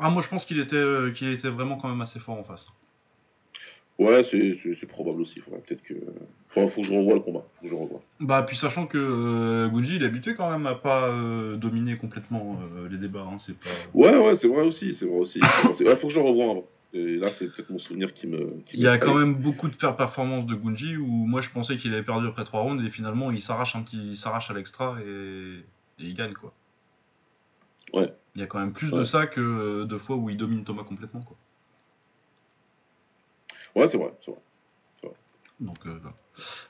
Ah, 0.01 0.09
moi 0.09 0.21
je 0.21 0.27
pense 0.27 0.45
qu'il 0.45 0.59
était, 0.59 0.75
euh, 0.75 1.11
qu'il 1.11 1.29
était 1.29 1.49
vraiment 1.49 1.77
quand 1.77 1.87
même 1.87 2.01
assez 2.01 2.19
fort 2.19 2.37
en 2.37 2.43
face. 2.43 2.67
Ouais, 4.01 4.23
c'est 4.23 4.87
probable 4.87 5.21
aussi. 5.21 5.39
Faudrait 5.41 5.61
peut-être 5.61 5.83
que. 5.83 5.93
Faut, 6.49 6.67
faut 6.69 6.81
que 6.81 6.87
je 6.87 6.93
revoie 6.93 7.13
le 7.13 7.19
combat. 7.19 7.43
Faut 7.57 7.63
que 7.63 7.69
je 7.69 7.75
revoie. 7.75 8.01
Bah, 8.19 8.41
puis 8.41 8.57
sachant 8.57 8.87
que 8.87 8.97
euh, 8.97 9.69
Gunji, 9.69 9.97
il 9.97 10.03
est 10.03 10.07
habitué 10.07 10.33
quand 10.33 10.49
même 10.49 10.65
à 10.65 10.73
pas 10.73 11.09
euh, 11.09 11.55
dominer 11.55 11.97
complètement 11.97 12.59
euh, 12.75 12.89
les 12.89 12.97
débats. 12.97 13.27
Hein, 13.31 13.37
c'est 13.37 13.55
pas... 13.55 13.69
Ouais, 13.93 14.17
ouais, 14.17 14.33
c'est 14.33 14.47
vrai 14.47 14.63
aussi. 14.63 14.95
C'est 14.95 15.05
vrai 15.05 15.17
aussi. 15.17 15.39
Il 15.79 15.95
faut 15.97 16.07
que 16.07 16.13
je 16.13 16.19
revoie 16.19 16.63
Et 16.95 17.17
là, 17.17 17.29
c'est 17.29 17.53
peut-être 17.53 17.69
mon 17.69 17.77
souvenir 17.77 18.13
qui 18.15 18.25
me. 18.25 18.55
il 18.73 18.79
y 18.79 18.87
a 18.87 18.97
quand 18.97 19.13
même 19.13 19.35
beaucoup 19.35 19.67
de 19.67 19.75
faire 19.75 19.95
performance 19.95 20.47
de 20.47 20.55
Gunji 20.55 20.97
où 20.97 21.05
moi 21.05 21.41
je 21.41 21.51
pensais 21.51 21.77
qu'il 21.77 21.93
avait 21.93 22.01
perdu 22.03 22.27
après 22.27 22.43
3 22.43 22.61
rounds 22.61 22.83
et 22.83 22.89
finalement 22.89 23.29
il 23.29 23.41
s'arrache 23.41 23.75
un 23.75 23.83
petit, 23.83 24.17
s'arrache 24.17 24.49
à 24.49 24.55
l'extra 24.55 24.97
et... 25.05 25.59
et 25.99 26.07
il 26.07 26.15
gagne 26.15 26.33
quoi. 26.33 26.53
Ouais. 27.93 28.11
Il 28.35 28.41
y 28.41 28.43
a 28.43 28.47
quand 28.47 28.59
même 28.59 28.71
plus 28.71 28.91
de 28.91 29.03
ça 29.03 29.27
que 29.27 29.41
euh, 29.41 29.85
de 29.85 29.97
fois 29.97 30.15
où 30.15 30.29
il 30.29 30.37
domine 30.37 30.63
Thomas 30.63 30.83
complètement. 30.83 31.21
Quoi. 31.21 31.35
Ouais, 33.75 33.87
c'est 33.89 33.97
vrai, 33.97 34.13
c'est 34.23 34.31
vrai. 34.31 34.39
Donc, 35.59 35.85
euh, 35.85 35.99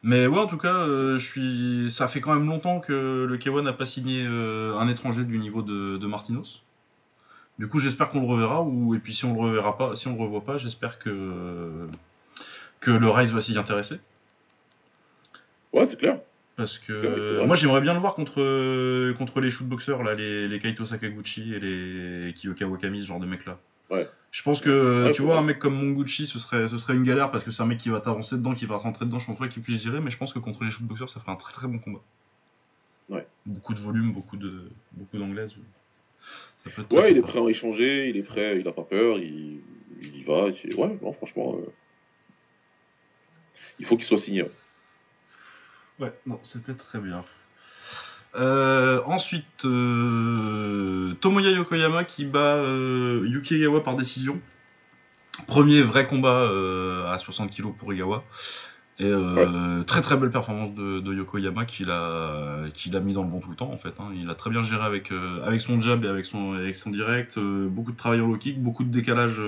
Mais 0.04 0.28
ouais, 0.28 0.40
en 0.40 0.48
tout 0.48 0.58
cas, 0.58 0.74
euh, 0.74 1.18
je 1.18 1.26
suis. 1.26 1.92
Ça 1.92 2.08
fait 2.08 2.20
quand 2.20 2.34
même 2.34 2.48
longtemps 2.48 2.82
que 2.82 3.26
le 3.30 3.38
K1 3.38 3.64
n'a 3.64 3.74
pas 3.74 3.86
signé 3.86 4.26
un 4.26 4.88
étranger 4.90 5.24
du 5.24 5.38
niveau 5.38 5.62
de, 5.62 6.06
Martinos. 6.06 6.64
Du 7.58 7.70
coup, 7.70 7.80
j'espère 7.80 8.10
qu'on 8.10 8.22
le 8.22 8.28
reverra. 8.28 8.64
Ou... 8.64 8.96
Et 8.96 9.00
puis, 9.00 9.16
si 9.16 9.24
on 9.24 9.34
le 9.34 9.40
reverra 9.40 9.78
pas, 9.78 9.96
si 9.96 10.08
on 10.08 10.16
le 10.16 10.22
revoit 10.22 10.44
pas, 10.44 10.58
j'espère 10.58 11.00
que 11.00 11.88
que 12.82 12.92
le 12.92 13.10
Rise 13.10 13.32
va 13.32 13.40
s'y 13.40 13.58
intéresser. 13.58 14.00
Ouais, 15.72 15.86
c'est 15.86 15.98
clair. 15.98 16.20
Parce 16.62 16.78
que 16.78 17.44
moi 17.44 17.56
j'aimerais 17.56 17.82
bien 17.82 17.96
le 17.96 18.00
voir 18.00 18.14
contre, 18.14 19.14
contre 19.18 19.42
les 19.42 19.50
shootboxers, 19.50 20.04
là, 20.04 20.14
les, 20.14 20.48
les 20.48 20.60
Kaito 20.60 20.86
Sakaguchi 20.86 21.56
et 21.56 21.60
les 21.60 22.34
Kiyoka 22.36 22.68
Wakami, 22.68 23.02
ce 23.02 23.08
genre 23.08 23.20
de 23.20 23.26
mecs 23.26 23.48
là. 23.48 23.58
Ouais. 23.90 24.08
Je 24.30 24.44
pense 24.44 24.62
que 24.62 25.12
tu 25.12 25.24
vois, 25.24 25.40
un 25.40 25.42
mec 25.42 25.58
comme 25.58 25.74
Monguchi, 25.74 26.28
ce 26.28 26.38
serait, 26.38 26.70
ce 26.70 26.78
serait 26.78 26.94
une 26.94 27.04
galère 27.04 27.32
parce 27.32 27.44
que 27.44 27.50
c'est 27.50 27.64
un 27.64 27.66
mec 27.66 27.80
qui 27.80 27.90
va 27.90 28.00
t'avancer 28.00 28.36
dedans, 28.36 28.54
qui 28.54 28.68
va 28.68 28.78
rentrer 28.78 29.06
dedans. 29.06 29.18
Je 29.18 29.26
pense 29.26 29.40
pas 29.40 29.48
qu'il 29.48 29.64
puisse 29.64 29.82
gérer, 29.82 30.02
mais 30.02 30.12
je 30.12 30.18
pense 30.18 30.34
que 30.34 30.40
contre 30.40 30.64
les 30.64 30.70
shootboxers, 30.70 31.10
ça 31.10 31.20
ferait 31.20 31.32
un 31.32 31.36
très 31.36 31.52
très 31.52 31.68
bon 31.68 31.80
combat. 31.80 32.02
Ouais. 33.10 33.26
Beaucoup 33.48 33.74
de 33.74 33.80
volume, 33.80 34.14
beaucoup 34.14 34.38
de 34.38 34.70
beaucoup 34.92 35.18
d'anglaise. 35.18 35.56
Ouais, 36.92 37.12
il 37.12 37.18
est 37.18 37.22
prêt 37.22 37.40
à 37.40 37.50
échanger, 37.50 38.10
il 38.10 38.18
est 38.18 38.24
prêt, 38.24 38.60
il 38.60 38.68
a 38.68 38.72
pas 38.72 38.84
peur, 38.84 39.18
il, 39.18 39.62
il 40.04 40.18
y 40.20 40.24
va. 40.24 40.46
Ouais, 40.46 41.00
non, 41.02 41.12
franchement, 41.12 41.58
euh, 41.58 41.72
il 43.80 43.88
faut 43.88 43.98
qu'il 43.98 44.06
soit 44.06 44.20
signé. 44.20 44.46
Ouais, 46.02 46.12
non, 46.26 46.40
c'était 46.42 46.74
très 46.74 47.00
bien. 47.00 47.24
Euh, 48.36 49.02
ensuite, 49.06 49.66
euh, 49.66 51.14
Tomoya 51.22 51.52
Yokoyama 51.52 52.06
qui 52.06 52.26
bat 52.26 52.56
euh, 52.56 53.24
Yuki 53.28 53.56
Egawa 53.56 53.84
par 53.84 53.96
décision. 53.96 54.40
Premier 55.46 55.82
vrai 55.82 56.08
combat 56.08 56.50
à 57.12 57.18
60 57.20 57.52
kg 57.52 57.72
pour 57.78 57.94
Egawa. 57.94 58.24
Et 59.00 59.12
très 59.88 60.02
très 60.02 60.18
belle 60.18 60.32
performance 60.32 60.74
de, 60.76 61.14
Yokoyama 61.14 61.66
qu'il 61.66 61.92
a, 61.92 62.68
qu'il 62.74 62.96
a 62.96 63.00
mis 63.00 63.14
dans 63.14 63.24
le 63.24 63.30
bon 63.30 63.40
tout 63.40 63.50
le 63.50 63.56
temps 63.56 63.72
en 63.72 63.78
fait. 63.78 63.94
Hein. 64.00 64.12
Il 64.16 64.30
a 64.30 64.36
très 64.36 64.50
bien 64.50 64.64
géré 64.64 64.84
avec, 64.84 65.12
avec 65.46 65.62
son 65.62 65.80
jab 65.82 66.04
et 66.04 66.08
avec 66.08 66.26
son, 66.26 66.54
avec 66.54 66.76
son 66.76 66.90
direct. 66.90 67.38
beaucoup 67.40 67.92
de 67.92 67.98
travail 67.98 68.22
en 68.22 68.28
low 68.28 68.38
kick, 68.38 68.62
beaucoup 68.62 68.84
de 68.84 68.92
décalage. 68.92 69.42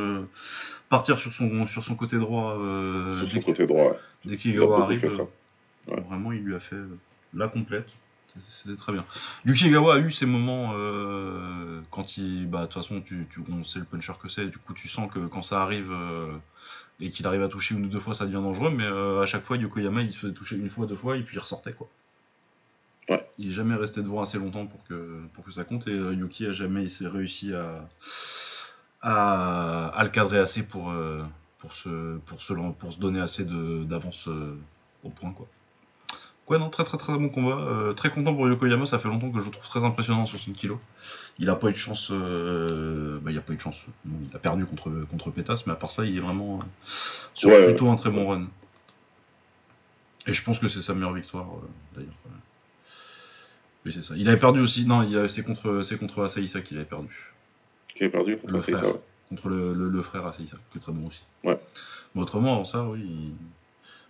partir 0.90 1.18
sur 1.18 1.34
son, 1.34 1.68
sur 1.68 1.84
son 1.84 1.96
côté 1.96 2.18
droit. 2.18 2.58
sur 3.20 3.32
son 3.32 3.42
côté 3.42 3.66
droit. 3.66 3.98
Dès 4.26 4.38
qu'Egawa 4.38 4.84
arrive. 4.84 5.26
Vraiment, 5.88 6.32
il 6.32 6.42
lui 6.44 6.56
a 6.56 6.60
fait 6.60 6.76
euh, 6.76 6.98
la 7.34 7.48
complète. 7.48 7.88
C'était 8.50 8.78
très 8.78 8.94
bien. 8.94 9.06
Yuki 9.46 9.68
Egawa 9.68 9.96
a 9.96 10.00
eu 10.00 10.10
ses 10.10 10.26
moments 10.26 10.72
euh, 10.74 11.82
quand 11.92 12.18
il. 12.18 12.48
Bah, 12.50 12.62
de 12.62 12.66
toute 12.66 12.74
façon, 12.82 13.00
tu, 13.02 13.28
tu, 13.30 13.42
on 13.52 13.64
sait 13.64 13.80
le 13.80 13.86
puncher 13.86 14.14
que 14.20 14.28
c'est. 14.28 14.48
Du 14.48 14.58
coup, 14.58 14.74
tu 14.74 14.88
sens 14.88 15.12
que 15.12 15.20
quand 15.28 15.44
ça 15.44 15.62
arrive 15.62 15.92
euh, 15.92 16.36
et 17.00 17.12
qu'il 17.12 17.28
arrive 17.28 17.44
à 17.44 17.48
toucher 17.48 17.76
une 17.76 17.86
ou 17.86 17.90
deux 17.90 18.00
fois, 18.00 18.16
ça 18.16 18.26
devient 18.26 18.36
dangereux. 18.42 18.72
Mais 18.72 18.86
à 18.88 19.26
chaque 19.28 19.44
fois, 19.44 19.58
Yokoyama, 19.58 20.02
il 20.02 20.12
se 20.12 20.18
faisait 20.18 20.34
toucher 20.34 20.56
une 20.56 20.70
fois, 20.70 20.88
deux 20.88 20.96
fois, 20.96 21.18
et 21.18 21.22
puis 21.22 21.36
il 21.36 21.40
ressortait. 21.40 21.74
quoi. 21.74 21.88
Ouais. 23.10 23.28
Il 23.38 23.48
n'est 23.48 23.54
jamais 23.54 23.76
resté 23.76 24.02
devant 24.02 24.22
assez 24.24 24.40
longtemps 24.40 24.66
pour 24.66 24.84
que, 24.86 25.22
pour 25.34 25.44
que 25.44 25.52
ça 25.52 25.64
compte. 25.64 25.88
Et 25.88 25.92
Yuki 25.96 26.48
a 26.48 26.54
jamais 26.54 26.88
réussi 27.02 27.54
à, 27.54 27.88
à, 29.02 29.90
à, 29.90 30.04
le 30.04 30.10
cadrer 30.10 30.40
assez 30.40 30.64
pour, 30.64 30.92
pour, 31.60 31.74
se, 31.74 32.18
pour, 32.26 32.42
se, 32.42 32.54
pour 32.54 32.94
se 32.94 33.00
donner 33.00 33.22
assez 33.22 33.46
d'avance 33.46 34.28
au 35.04 35.10
point. 35.10 35.34
quoi. 35.34 35.48
Ouais, 36.50 36.60
non, 36.60 36.70
très 36.70 36.84
très 36.84 36.98
très 36.98 37.14
bon 37.14 37.30
combat. 37.30 37.56
Euh, 37.58 37.94
très 37.94 38.10
content 38.12 38.34
pour 38.36 38.48
Yokoyama, 38.50 38.86
ça 38.86 39.00
fait 39.00 39.08
longtemps 39.08 39.32
que 39.32 39.40
je 39.40 39.46
le 39.46 39.52
trouve 39.52 39.66
très 39.66 39.84
impressionnant 39.84 40.26
sur 40.26 40.38
60 40.40 40.58
kg. 40.58 40.74
Il 41.40 41.50
a 41.50 41.56
pas 41.56 41.70
eu 41.70 41.72
de 41.72 41.78
chance. 41.78 42.10
Euh, 42.12 43.18
bah, 43.22 43.32
il 43.32 43.38
a 43.38 43.42
pas 43.42 43.54
eu 43.54 43.56
de 43.56 43.62
chance. 43.62 43.78
il 44.06 44.36
a 44.36 44.40
perdu 44.40 44.66
contre, 44.66 44.90
contre 45.10 45.32
Pétas, 45.32 45.64
mais 45.66 45.72
à 45.74 45.76
part 45.76 45.90
ça, 45.92 46.06
il 46.06 46.18
est 46.18 46.20
vraiment 46.20 46.60
euh, 46.60 46.64
sur 47.34 47.50
plutôt 47.66 47.90
un 47.90 47.96
très 47.96 48.10
bon 48.10 48.28
run. 48.28 48.48
Et 50.28 50.34
je 50.34 50.44
pense 50.44 50.60
que 50.60 50.68
c'est 50.70 50.82
sa 50.82 50.94
meilleure 50.94 51.14
victoire 51.14 51.48
d'ailleurs. 51.96 52.14
Oui, 53.86 53.92
c'est 53.94 54.04
ça. 54.04 54.14
Il 54.18 54.28
avait 54.30 54.40
perdu 54.40 54.60
aussi. 54.60 54.86
Non, 54.86 55.02
il 55.04 55.18
a- 55.18 55.28
c'est 55.30 55.44
contre, 55.44 55.82
c'est 55.84 55.98
contre 55.98 56.24
Asaïsa 56.24 56.62
qu'il 56.62 56.78
avait 56.78 56.86
perdu. 56.86 57.32
Qui 57.90 58.04
avait 58.04 58.12
perdu 58.12 58.38
contre 58.38 58.54
Le 58.54 58.60
Asaïsa, 58.60 58.80
frère. 58.80 58.94
ouais. 58.96 59.02
Contre 59.30 59.50
le, 59.50 59.74
le, 59.74 59.90
le 59.90 60.02
frère 60.02 60.26
Asaïsa, 60.26 60.58
qui 60.72 60.78
est 60.78 60.82
très 60.82 60.92
bon 60.92 61.08
aussi. 61.08 61.22
Ouais. 61.44 61.60
Mais 62.16 62.22
autrement, 62.22 62.54
avant 62.56 62.66
ça, 62.66 62.84
oui. 62.84 63.00
il- 63.02 63.34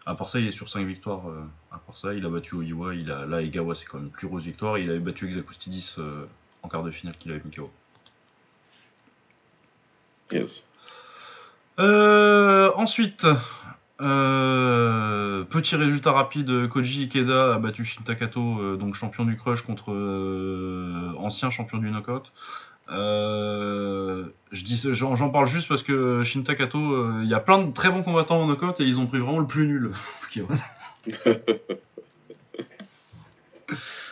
À 0.06 0.16
part 0.16 0.28
ça, 0.30 0.40
il 0.40 0.48
est 0.48 0.52
sur 0.52 0.70
5 0.70 0.86
victoires. 0.86 1.30
euh, 1.30 1.44
À 1.72 1.78
part 1.78 1.98
ça, 1.98 2.14
il 2.14 2.26
a 2.26 2.30
battu 2.30 2.56
Oiwa. 2.56 2.94
Il 2.96 3.10
a... 3.12 3.26
Là, 3.26 3.42
Egawa, 3.42 3.74
c'est 3.76 3.86
quand 3.86 3.98
même 3.98 4.08
une 4.08 4.12
plus 4.12 4.28
grosse 4.28 4.44
victoire. 4.44 4.78
Il 4.78 4.90
avait 4.90 5.00
battu 5.00 5.28
Exakustidis 5.28 5.96
euh, 5.98 6.26
en 6.62 6.68
quart 6.70 6.84
de 6.84 6.92
finale 6.92 7.16
qu'il 7.18 7.32
avait 7.32 7.42
mis 7.46 7.52
KO. 7.52 7.72
Yes. 10.32 10.66
Euh, 11.80 12.72
ensuite, 12.76 13.26
petit 13.98 15.76
résultat 15.76 16.12
rapide, 16.12 16.68
Koji 16.70 17.04
Ikeda 17.04 17.56
a 17.56 17.60
battu 17.60 17.86
Shinta 17.86 18.16
Kato, 18.16 18.60
euh, 18.60 18.76
donc 18.78 18.96
champion 18.96 19.26
du 19.26 19.38
crush 19.38 19.62
contre 19.62 19.92
ancien 21.18 21.50
champion 21.50 21.78
du 21.78 21.90
knockout. 21.90 22.32
Euh, 22.90 24.26
je 24.52 24.64
dis, 24.64 24.80
j'en 24.92 25.16
j'en 25.16 25.30
parle 25.30 25.48
juste 25.48 25.68
parce 25.68 25.84
que 25.84 26.22
Shinta 26.24 26.54
Kato, 26.56 26.80
euh, 26.80 27.22
il 27.24 27.30
y 27.30 27.34
a 27.34 27.40
plein 27.40 27.60
de 27.64 27.72
très 27.72 27.90
bons 27.90 28.04
combattants 28.04 28.42
en 28.42 28.46
knockout 28.48 28.80
et 28.82 28.84
ils 28.86 29.00
ont 29.00 29.08
pris 29.08 29.20
vraiment 29.20 29.40
le 29.40 29.48
plus 29.48 29.66
nul. 29.68 29.92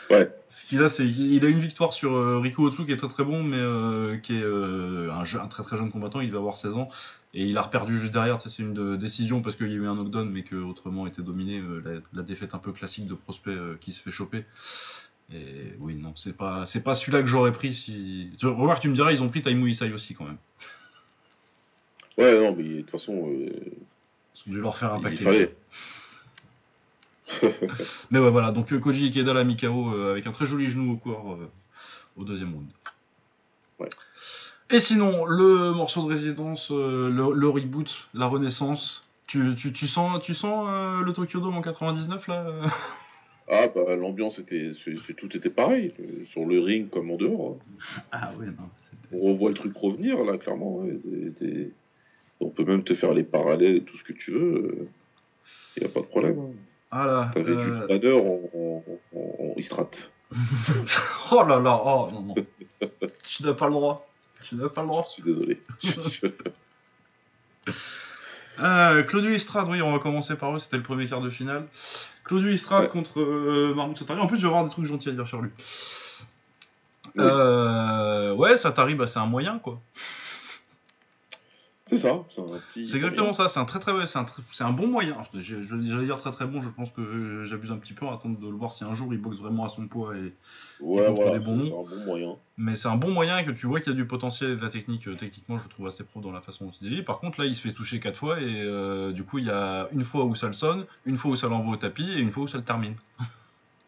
Ouais. 0.09 0.29
Ce 0.49 0.65
qu'il 0.65 0.81
a, 0.83 0.89
c'est 0.89 1.07
il 1.07 1.45
a 1.45 1.47
une 1.47 1.59
victoire 1.59 1.93
sur 1.93 2.13
euh, 2.13 2.39
Rico 2.39 2.63
Otsu 2.63 2.85
qui 2.85 2.91
est 2.91 2.97
très 2.97 3.07
très 3.07 3.23
bon, 3.23 3.43
mais 3.43 3.59
euh, 3.59 4.17
qui 4.17 4.33
est 4.33 4.43
un, 4.43 5.47
très 5.47 5.63
très 5.63 5.77
jeune 5.77 5.89
combattant. 5.89 6.19
Il 6.19 6.31
va 6.31 6.39
avoir 6.39 6.57
16 6.57 6.75
ans 6.75 6.89
et 7.33 7.45
il 7.45 7.57
a 7.57 7.61
reperdu 7.61 7.97
juste 7.97 8.11
derrière. 8.11 8.37
Tu 8.37 8.49
sais, 8.49 8.55
C'est 8.57 8.63
une 8.63 8.73
de- 8.73 8.97
décision 8.97 9.41
parce 9.41 9.55
qu'il 9.55 9.67
y 9.69 9.73
a 9.73 9.75
eu 9.75 9.87
un 9.87 9.95
knockdown, 9.95 10.29
mais 10.29 10.43
que 10.43 10.55
autrement 10.57 11.07
était 11.07 11.21
dominé. 11.21 11.61
la, 11.85 11.91
la 12.13 12.23
défaite 12.23 12.53
un 12.53 12.57
peu 12.57 12.73
classique 12.73 13.07
de 13.07 13.13
prospect 13.13 13.55
qui 13.79 13.93
se 13.93 14.01
fait 14.01 14.11
choper. 14.11 14.43
Et 15.33 15.73
oui, 15.79 15.95
non, 15.95 16.13
c'est 16.15 16.35
pas 16.35 16.65
c'est 16.65 16.81
pas 16.81 16.95
celui-là 16.95 17.21
que 17.21 17.27
j'aurais 17.27 17.51
pris 17.51 17.73
si. 17.73 18.29
Tu 18.37 18.47
remarques, 18.47 18.81
tu 18.81 18.89
me 18.89 18.95
diras, 18.95 19.11
ils 19.11 19.23
ont 19.23 19.29
pris 19.29 19.41
Taimu 19.41 19.69
Isai 19.69 19.91
aussi 19.93 20.13
quand 20.13 20.25
même. 20.25 20.37
Ouais, 22.17 22.37
non, 22.37 22.53
mais 22.55 22.63
de 22.63 22.81
toute 22.81 22.91
façon, 22.91 23.29
euh, 23.29 23.49
Ils 24.35 24.49
ont 24.49 24.53
dû 24.53 24.61
leur 24.61 24.77
faire 24.77 24.93
un 24.93 24.97
il 24.97 25.03
paquet. 25.03 25.55
Mais 28.11 28.19
ouais, 28.19 28.29
voilà. 28.29 28.51
Donc 28.51 28.71
euh, 28.71 28.79
Koji 28.79 29.07
Ikeda 29.07 29.33
l'a 29.33 29.43
mis 29.43 29.57
KO 29.57 29.93
euh, 29.93 30.11
avec 30.11 30.27
un 30.27 30.31
très 30.31 30.45
joli 30.45 30.69
genou 30.69 30.93
au 30.93 30.97
corps 30.97 31.33
euh, 31.33 31.49
au 32.17 32.23
deuxième 32.23 32.53
round. 32.53 32.67
Ouais. 33.79 33.89
Et 34.69 34.79
sinon, 34.79 35.25
le 35.25 35.71
morceau 35.71 36.03
de 36.03 36.13
résidence, 36.13 36.69
euh, 36.71 37.09
le, 37.09 37.33
le 37.33 37.49
reboot, 37.49 38.07
la 38.13 38.27
renaissance. 38.27 39.05
Tu, 39.27 39.55
tu, 39.55 39.71
tu 39.71 39.87
sens, 39.87 40.21
tu 40.21 40.33
sens 40.33 40.67
le 41.01 41.13
Tokyo 41.13 41.39
Dome 41.39 41.55
en 41.55 41.61
99 41.61 42.27
là 42.27 42.45
Ah, 43.49 43.67
bah, 43.67 43.95
l'ambiance 43.95 44.39
était. 44.39 44.71
tout 45.17 45.35
était 45.35 45.49
pareil, 45.49 45.93
euh, 45.99 46.25
sur 46.31 46.45
le 46.45 46.59
ring 46.59 46.89
comme 46.89 47.11
en 47.11 47.17
dehors. 47.17 47.57
hein. 47.59 48.01
Ah 48.11 48.31
oui, 48.39 48.47
non. 48.47 48.69
On 49.13 49.19
revoit 49.31 49.49
le 49.49 49.55
truc 49.55 49.75
revenir, 49.75 50.23
là, 50.23 50.37
clairement. 50.37 50.77
ouais, 50.77 50.97
des- 51.03 51.29
des- 51.41 51.71
On 52.39 52.49
peut 52.49 52.63
même 52.63 52.83
te 52.83 52.93
faire 52.95 53.13
les 53.13 53.23
parallèles 53.23 53.75
et 53.77 53.81
tout 53.83 53.97
ce 53.97 54.03
que 54.03 54.13
tu 54.13 54.31
veux. 54.31 54.87
Il 55.77 55.83
n'y 55.83 55.89
a 55.89 55.91
pas 55.91 55.99
de 56.01 56.05
problème. 56.05 56.39
hein. 56.39 56.51
Ah 56.91 57.05
là. 57.05 57.31
T'avais 57.33 57.55
du 57.55 57.69
euh, 57.71 57.87
banner 57.87 58.11
en, 58.13 58.41
en, 58.53 58.83
en, 59.15 59.19
en 59.19 59.53
Istrat. 59.57 59.89
oh 61.31 61.43
là 61.47 61.59
là, 61.59 61.81
oh 61.85 62.07
non, 62.11 62.21
non. 62.21 62.35
tu 63.23 63.43
n'as 63.43 63.53
pas 63.53 63.67
le 63.67 63.73
droit. 63.73 64.07
Tu 64.43 64.55
n'as 64.55 64.69
pas 64.69 64.81
le 64.81 64.87
Je 64.87 64.91
droit. 64.91 65.05
suis 65.07 65.23
désolé. 65.23 65.59
Euh, 68.59 69.03
Claudio 69.03 69.31
Estrade, 69.31 69.67
oui, 69.69 69.81
on 69.81 69.91
va 69.91 69.99
commencer 69.99 70.35
par 70.35 70.55
eux, 70.55 70.59
c'était 70.59 70.77
le 70.77 70.83
premier 70.83 71.07
quart 71.07 71.21
de 71.21 71.29
finale. 71.29 71.65
Claudio 72.23 72.49
Ouais. 72.81 72.87
contre 72.87 73.19
euh, 73.19 73.73
Satari. 73.97 74.19
En 74.19 74.27
plus, 74.27 74.37
je 74.37 74.41
vais 74.43 74.47
avoir 74.47 74.63
des 74.63 74.69
trucs 74.69 74.85
gentils 74.85 75.09
à 75.09 75.11
dire 75.11 75.27
sur 75.27 75.41
lui. 75.41 75.51
Oui. 77.15 77.23
Euh, 77.23 78.33
ouais, 78.33 78.57
Satari, 78.57 78.95
bah, 78.95 79.07
c'est 79.07 79.19
un 79.19 79.25
moyen, 79.25 79.59
quoi. 79.59 79.81
C'est 81.91 81.97
ça, 81.99 82.23
c'est 82.31 82.41
un 82.41 82.45
petit. 82.71 82.85
C'est 82.85 82.95
exactement 82.95 83.33
ça, 83.33 83.47
c'est 83.49 83.59
un 83.59 83.65
très 83.65 83.79
très 83.79 83.91
c'est 84.07 84.17
un, 84.17 84.23
très- 84.23 84.41
c'est 84.51 84.63
un 84.63 84.71
bon 84.71 84.87
moyen. 84.87 85.17
Je- 85.33 85.41
je- 85.41 85.63
J'allais 85.63 86.05
dire 86.05 86.17
très 86.17 86.31
très 86.31 86.45
bon, 86.45 86.61
je 86.61 86.69
pense 86.69 86.89
que 86.89 87.43
j'abuse 87.43 87.71
un 87.71 87.77
petit 87.77 87.93
peu 87.93 88.05
en 88.05 88.13
attendant 88.15 88.39
de 88.39 88.47
le 88.49 88.55
voir 88.55 88.71
si 88.71 88.83
un 88.83 88.93
jour 88.95 89.13
il 89.13 89.19
boxe 89.19 89.37
vraiment 89.37 89.65
à 89.65 89.69
son 89.69 89.87
poids. 89.87 90.15
Et... 90.15 90.33
Ouais, 90.79 91.09
voilà, 91.11 91.37
des 91.37 91.39
bons 91.45 91.63
c'est 91.65 91.69
noms. 91.69 91.81
un 91.85 91.89
bon 91.95 92.03
moyen. 92.05 92.35
Mais 92.57 92.75
c'est 92.75 92.87
un 92.87 92.95
bon 92.95 93.11
moyen 93.11 93.37
et 93.39 93.45
que 93.45 93.51
tu 93.51 93.67
vois 93.67 93.79
qu'il 93.81 93.91
y 93.91 93.95
a 93.95 93.97
du 93.97 94.05
potentiel 94.07 94.51
et 94.51 94.55
de 94.55 94.61
la 94.61 94.69
technique. 94.69 95.07
euh, 95.07 95.15
techniquement, 95.15 95.57
je 95.57 95.63
le 95.63 95.69
trouve 95.69 95.87
assez 95.87 96.03
pro 96.03 96.21
dans 96.21 96.31
la 96.31 96.41
façon 96.41 96.65
dont 96.65 96.71
il 96.81 96.89
délie. 96.89 97.03
Par 97.03 97.19
contre, 97.19 97.39
là, 97.39 97.45
il 97.45 97.55
se 97.55 97.61
fait 97.61 97.73
toucher 97.73 97.99
quatre 97.99 98.17
fois 98.17 98.39
et 98.39 98.45
euh, 98.61 99.11
du 99.11 99.23
coup, 99.23 99.37
il 99.39 99.45
y 99.45 99.51
a 99.51 99.87
une 99.91 100.03
fois 100.05 100.23
où 100.25 100.33
ça 100.35 100.47
le 100.47 100.53
sonne, 100.53 100.85
une 101.05 101.17
fois 101.17 101.31
où 101.31 101.35
ça 101.35 101.47
l'envoie 101.49 101.73
au 101.73 101.77
tapis 101.77 102.09
et 102.09 102.19
une 102.19 102.31
fois 102.31 102.43
où 102.43 102.47
ça 102.47 102.57
le 102.57 102.63
termine. 102.63 102.95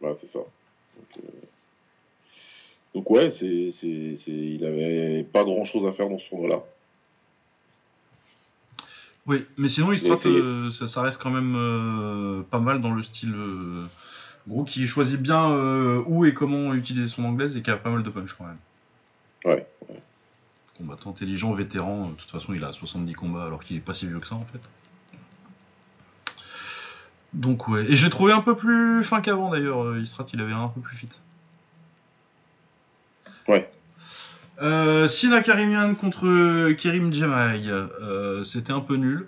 Bah, 0.01 0.10
c'est 0.20 0.28
ça. 0.28 0.39
Donc, 0.39 1.08
euh, 1.18 1.28
Donc 2.93 3.10
ouais, 3.10 3.32
c'est, 3.32 3.74
c'est, 3.80 4.18
c'est... 4.26 4.32
il 4.32 4.66
avait 4.66 5.24
pas 5.24 5.45
grand 5.45 5.64
chose 5.64 5.86
à 5.88 5.93
faire 5.93 6.10
dans 6.10 6.20
ce 6.20 6.28
tournoi-là. 6.30 6.62
Oui, 9.26 9.45
mais 9.57 9.69
sinon, 9.69 9.93
il 9.93 10.05
euh, 10.05 10.69
ça, 10.71 10.88
ça 10.88 11.01
reste 11.01 11.21
quand 11.21 11.30
même 11.30 11.55
euh, 11.55 12.41
pas 12.43 12.59
mal 12.59 12.82
dans 12.82 12.91
le 12.91 13.01
style 13.03 13.34
euh, 13.34 13.86
gros 14.47 14.65
qui 14.65 14.86
choisit 14.86 15.21
bien 15.21 15.49
euh, 15.49 16.03
où 16.05 16.26
et 16.26 16.34
comment 16.34 16.74
utiliser 16.74 17.07
son 17.07 17.24
anglaise 17.24 17.55
et 17.55 17.61
qui 17.61 17.71
a 17.71 17.78
pas 17.78 17.89
mal 17.89 18.03
de 18.03 18.09
punch 18.09 18.34
quand 18.34 18.45
même. 18.45 18.57
Ouais. 19.45 19.65
Combattant 20.78 21.11
intelligent, 21.11 21.53
vétéran, 21.53 22.09
de 22.09 22.15
toute 22.15 22.32
façon, 22.32 22.53
il 22.53 22.63
a 22.65 22.74
70 22.74 23.13
combats 23.13 23.45
alors 23.45 23.63
qu'il 23.63 23.78
est 23.78 23.82
pas 23.82 23.93
si 23.93 24.07
vieux 24.07 24.19
que 24.19 24.28
ça 24.28 24.36
en 24.36 24.45
fait. 24.45 24.59
Donc 27.34 27.67
ouais, 27.67 27.86
et 27.89 27.95
j'ai 27.95 28.09
trouvé 28.09 28.34
un 28.34 28.41
peu 28.41 28.55
plus 28.55 29.03
fin 29.03 29.21
qu'avant 29.21 29.49
d'ailleurs, 29.49 29.97
Istrat 29.97 30.28
il 30.34 30.41
avait 30.41 30.53
un 30.53 30.67
peu 30.67 30.82
plus 30.82 30.97
fit. 30.97 31.09
Ouais. 33.47 33.71
Euh, 34.64 35.09
Sina 35.09 35.41
Karimian 35.41 35.93
contre 35.93 36.72
Kerim 36.74 37.14
Jemai, 37.14 37.68
euh, 37.68 38.45
c'était 38.45 38.72
un 38.72 38.80
peu 38.80 38.95
nul. 38.95 39.28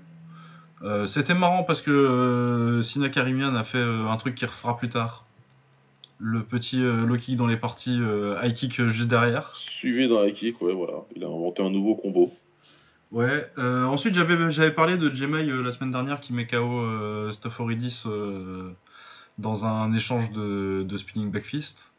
Euh, 0.82 1.08
c'était 1.08 1.34
marrant 1.34 1.64
parce 1.64 1.82
que 1.82 1.92
euh, 1.92 2.84
Sina 2.84 3.10
Karimian 3.10 3.54
a 3.56 3.66
fait 3.66 3.82
un 3.82 4.16
truc 4.16 4.36
qu'il 4.36 4.48
refera 4.48 4.78
plus 4.78 4.88
tard. 4.88 5.26
Le 6.20 6.42
petit 6.44 6.80
low 6.80 7.18
kick 7.18 7.36
dans 7.36 7.48
les 7.48 7.58
parties 7.58 8.00
high 8.42 8.54
kick 8.54 8.82
juste 8.88 9.10
derrière. 9.10 9.54
Suivi 9.56 10.08
dans 10.08 10.22
la 10.22 10.32
kick, 10.32 10.62
ouais, 10.62 10.74
voilà. 10.74 11.00
Il 11.14 11.24
a 11.26 11.28
inventé 11.28 11.62
un 11.62 11.70
nouveau 11.70 11.96
combo. 11.96 12.34
Ouais. 13.12 13.46
ensuite, 13.58 14.16
j'avais 14.16 14.50
j'avais 14.50 14.72
parlé 14.72 14.96
de 14.96 15.14
Jemai 15.14 15.46
la 15.46 15.72
semaine 15.74 15.92
dernière 15.92 16.22
qui 16.22 16.32
met 16.32 16.48
KO 16.48 17.32
Staphoridis 17.34 18.04
dans 19.38 19.66
un 19.66 19.94
échange 19.94 20.32
de, 20.32 20.84
de 20.88 20.98
spinning 20.98 21.30
back 21.32 21.44
fist. 21.44 21.92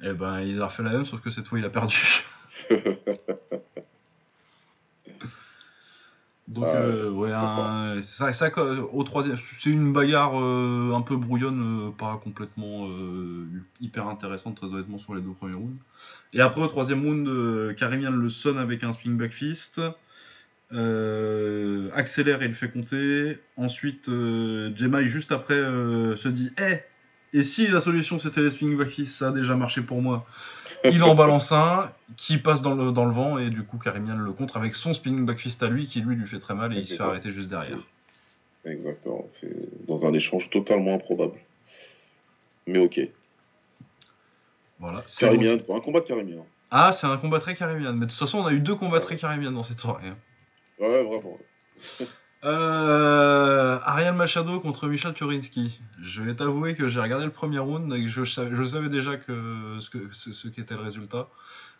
Et 0.00 0.12
ben, 0.12 0.40
il 0.42 0.62
a 0.62 0.66
refait 0.66 0.84
la 0.84 0.90
même, 0.90 1.06
sauf 1.06 1.20
que 1.20 1.30
cette 1.30 1.48
fois, 1.48 1.58
il 1.58 1.64
a 1.64 1.70
perdu. 1.70 2.22
Donc, 6.48 6.64
Ah, 6.64 6.76
euh, 6.76 7.10
ouais, 7.10 7.32
un- 7.32 8.00
c'est 8.02 8.18
ça, 8.18 8.32
ça, 8.32 8.50
quoi, 8.50 8.70
au 8.94 9.02
troisième, 9.02 9.36
c'est 9.58 9.70
une 9.70 9.92
bagarre 9.92 10.40
euh, 10.40 10.92
un 10.94 11.00
peu 11.02 11.16
brouillonne, 11.16 11.88
euh, 11.88 11.90
pas 11.90 12.20
complètement 12.22 12.88
hyper 13.80 14.06
intéressante, 14.06 14.54
très 14.56 14.68
honnêtement, 14.68 14.98
sur 14.98 15.14
les 15.14 15.20
deux 15.22 15.32
premiers 15.32 15.54
rounds. 15.56 15.76
Et 16.32 16.40
après, 16.40 16.60
au 16.60 16.68
troisième 16.68 17.04
round, 17.04 17.74
Karimian 17.76 18.12
le 18.12 18.28
sonne 18.28 18.58
avec 18.58 18.84
un 18.84 18.92
spinning 18.92 19.18
back 19.18 19.32
fist. 19.32 19.80
accélère 20.70 22.42
et 22.42 22.48
le 22.48 22.54
fait 22.54 22.68
compter. 22.70 23.38
Ensuite, 23.56 24.06
Jemai, 24.06 25.06
juste 25.06 25.32
après, 25.32 25.56
se 26.16 26.28
dit 26.28 26.50
Eh 26.60 26.78
Et 27.36 27.42
si 27.42 27.66
la 27.66 27.80
solution 27.80 28.18
c'était 28.20 28.40
les 28.40 28.50
spinning 28.50 28.76
back 28.76 28.88
fist, 28.88 29.16
ça 29.16 29.28
a 29.28 29.32
déjà 29.32 29.56
marché 29.56 29.80
pour 29.82 30.00
moi. 30.00 30.24
Il 30.84 31.02
en 31.02 31.14
balance 31.14 31.52
un 31.52 31.92
qui 32.16 32.38
passe 32.38 32.62
dans 32.62 32.74
le, 32.74 32.92
dans 32.92 33.04
le 33.04 33.12
vent 33.12 33.38
et 33.38 33.50
du 33.50 33.64
coup 33.64 33.78
Karimian 33.78 34.16
le 34.16 34.32
contre 34.32 34.56
avec 34.56 34.74
son 34.74 34.94
spinning 34.94 35.26
back 35.26 35.38
fist 35.38 35.62
à 35.62 35.68
lui 35.68 35.86
qui 35.86 36.00
lui 36.00 36.16
lui 36.16 36.26
fait 36.26 36.38
très 36.38 36.54
mal 36.54 36.72
et 36.72 36.80
il 36.80 36.86
se 36.86 36.94
fait 36.94 37.02
arrêter 37.02 37.32
juste 37.32 37.48
derrière. 37.48 37.78
Exactement. 38.64 39.24
C'est 39.28 39.86
dans 39.86 40.04
un 40.06 40.12
échange 40.12 40.50
totalement 40.50 40.94
improbable. 40.94 41.38
Mais 42.66 42.78
ok. 42.78 43.00
Voilà. 44.78 44.98
bon. 44.98 45.04
Karimian. 45.18 45.58
Un 45.68 45.80
combat 45.80 46.00
de 46.00 46.06
Karimian. 46.06 46.46
Ah, 46.70 46.92
c'est 46.92 47.06
un 47.06 47.16
combat 47.16 47.38
très 47.38 47.54
Karimian. 47.54 47.92
Mais 47.94 48.06
de 48.06 48.10
toute 48.10 48.18
façon, 48.18 48.38
on 48.38 48.46
a 48.46 48.52
eu 48.52 48.60
deux 48.60 48.74
combats 48.74 49.00
très 49.00 49.16
Karimian 49.16 49.52
dans 49.52 49.62
cette 49.62 49.78
soirée. 49.78 50.08
hein. 50.08 50.16
Ouais, 50.78 51.02
vraiment. 51.04 51.38
Euh, 52.44 53.78
Ariel 53.82 54.14
Machado 54.14 54.60
contre 54.60 54.86
Michel 54.88 55.14
Turinski. 55.14 55.80
Je 56.02 56.22
vais 56.22 56.34
t'avouer 56.34 56.74
que 56.74 56.88
j'ai 56.88 57.00
regardé 57.00 57.24
le 57.24 57.30
premier 57.30 57.58
round 57.58 57.92
et 57.92 58.02
que 58.02 58.08
je 58.08 58.24
savais, 58.24 58.54
je 58.54 58.64
savais 58.64 58.88
déjà 58.88 59.16
que 59.16 59.78
ce, 59.80 59.90
que, 59.90 60.12
ce, 60.12 60.32
ce 60.32 60.48
qu'était 60.48 60.74
le 60.74 60.82
résultat. 60.82 61.28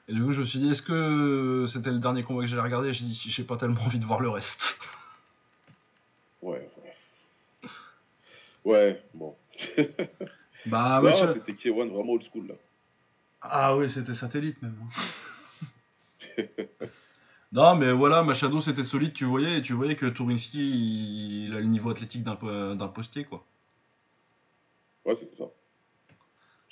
Et 0.09 0.12
du 0.14 0.22
coup, 0.22 0.32
je 0.32 0.40
me 0.40 0.46
suis 0.46 0.59
dit, 0.59 0.70
est-ce 0.70 0.82
que 0.82 1.66
c'était 1.68 1.90
le 1.90 1.98
dernier 1.98 2.22
combat 2.22 2.42
que 2.42 2.46
j'allais 2.46 2.62
regarder? 2.62 2.92
J'ai 2.92 3.04
dit, 3.04 3.14
j'ai 3.28 3.44
pas 3.44 3.57
tellement 3.57 3.82
envie 3.82 3.98
de 3.98 4.04
voir 4.07 4.20
le 4.20 4.30
reste. 4.30 4.78
Ouais, 6.42 6.68
ouais. 6.82 7.68
Ouais, 8.64 9.02
bon. 9.14 9.34
Bah, 10.66 10.96
Ah, 10.96 11.00
Machado- 11.00 11.34
c'était 11.34 11.52
K1 11.52 11.88
vraiment 11.90 12.14
old 12.14 12.24
school, 12.24 12.48
là. 12.48 12.54
Ah 13.40 13.76
oui, 13.76 13.88
c'était 13.88 14.14
satellite 14.14 14.61
même. 14.62 14.74
non, 17.53 17.76
mais 17.76 17.92
voilà, 17.92 18.22
Machado 18.22 18.61
c'était 18.61 18.84
solide, 18.84 19.12
tu 19.12 19.24
voyais, 19.24 19.59
et 19.59 19.62
tu 19.62 19.72
voyais 19.72 19.97
que 19.97 20.07
Turinski 20.07 20.59
il, 20.59 21.47
il 21.47 21.55
a 21.55 21.61
le 21.61 21.66
niveau 21.66 21.90
athlétique 21.90 22.22
d'un, 22.22 22.74
d'un 22.74 22.88
postier 22.88 23.24
quoi. 23.24 23.44
Ouais, 25.05 25.14
c'est 25.14 25.32
ça. 25.34 25.44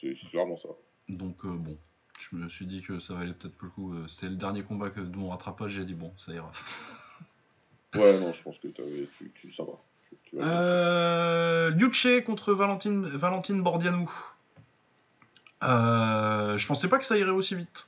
C'est 0.00 0.16
c'est 0.20 0.28
clairement 0.30 0.56
ça. 0.56 0.68
Donc 1.08 1.46
bon, 1.46 1.78
je 2.18 2.36
me 2.36 2.48
suis 2.48 2.66
dit 2.66 2.82
que 2.82 2.98
ça 2.98 3.14
valait 3.14 3.32
peut-être 3.32 3.54
le 3.62 3.68
coup. 3.68 3.94
C'était 4.08 4.28
le 4.28 4.36
dernier 4.36 4.62
combat 4.62 4.90
que, 4.90 5.00
de 5.00 5.16
mon 5.16 5.30
rattrapage, 5.30 5.72
j'ai 5.72 5.84
dit 5.84 5.94
bon, 5.94 6.12
ça 6.16 6.32
ira. 6.32 6.50
ouais, 7.94 8.18
non, 8.18 8.32
je 8.32 8.42
pense 8.42 8.58
que 8.58 8.68
tu, 8.68 8.82
tu, 9.34 9.52
ça 9.54 9.62
va. 9.62 9.78
Euh, 10.34 11.70
contre 12.26 12.52
Valentine, 12.54 13.06
Valentine 13.06 13.62
Bordianou. 13.62 14.10
Euh, 15.62 16.58
je 16.58 16.66
pensais 16.66 16.88
pas 16.88 16.98
que 16.98 17.06
ça 17.06 17.16
irait 17.16 17.30
aussi 17.30 17.54
vite. 17.54 17.86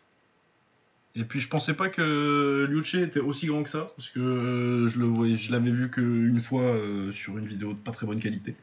Et 1.19 1.25
puis 1.25 1.41
je 1.41 1.49
pensais 1.49 1.73
pas 1.73 1.89
que 1.89 2.67
Liuche 2.69 2.95
était 2.95 3.21
aussi 3.21 3.47
grand 3.47 3.63
que 3.63 3.71
ça, 3.71 3.91
parce 3.97 4.11
que 4.11 4.87
je 4.87 4.99
le 4.99 5.07
voyais, 5.07 5.39
je 5.39 5.51
l'avais 5.51 5.71
vu 5.71 5.91
qu'une 5.91 6.43
fois 6.43 6.61
euh, 6.61 7.11
sur 7.11 7.39
une 7.39 7.47
vidéo 7.47 7.73
de 7.73 7.79
pas 7.79 7.91
très 7.91 8.07
bonne 8.07 8.21
qualité. 8.21 8.55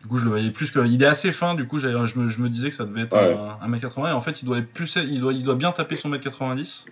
Du 0.00 0.08
coup, 0.08 0.16
je 0.16 0.24
le 0.24 0.30
voyais 0.30 0.50
plus 0.50 0.70
que. 0.70 0.84
Il 0.86 1.02
est 1.02 1.06
assez 1.06 1.32
fin, 1.32 1.54
du 1.54 1.66
coup, 1.66 1.76
je 1.76 1.88
me, 1.88 2.28
je 2.28 2.40
me 2.40 2.48
disais 2.48 2.70
que 2.70 2.76
ça 2.76 2.86
devait 2.86 3.02
être 3.02 3.14
un, 3.14 3.68
1m80, 3.68 4.08
et 4.08 4.12
en 4.12 4.22
fait, 4.22 4.40
il 4.40 4.46
doit, 4.46 4.58
être 4.58 4.72
plus, 4.72 4.96
il, 4.96 5.20
doit, 5.20 5.34
il 5.34 5.44
doit 5.44 5.54
bien 5.54 5.70
taper 5.70 5.96
son 5.96 6.10
1m90. 6.10 6.86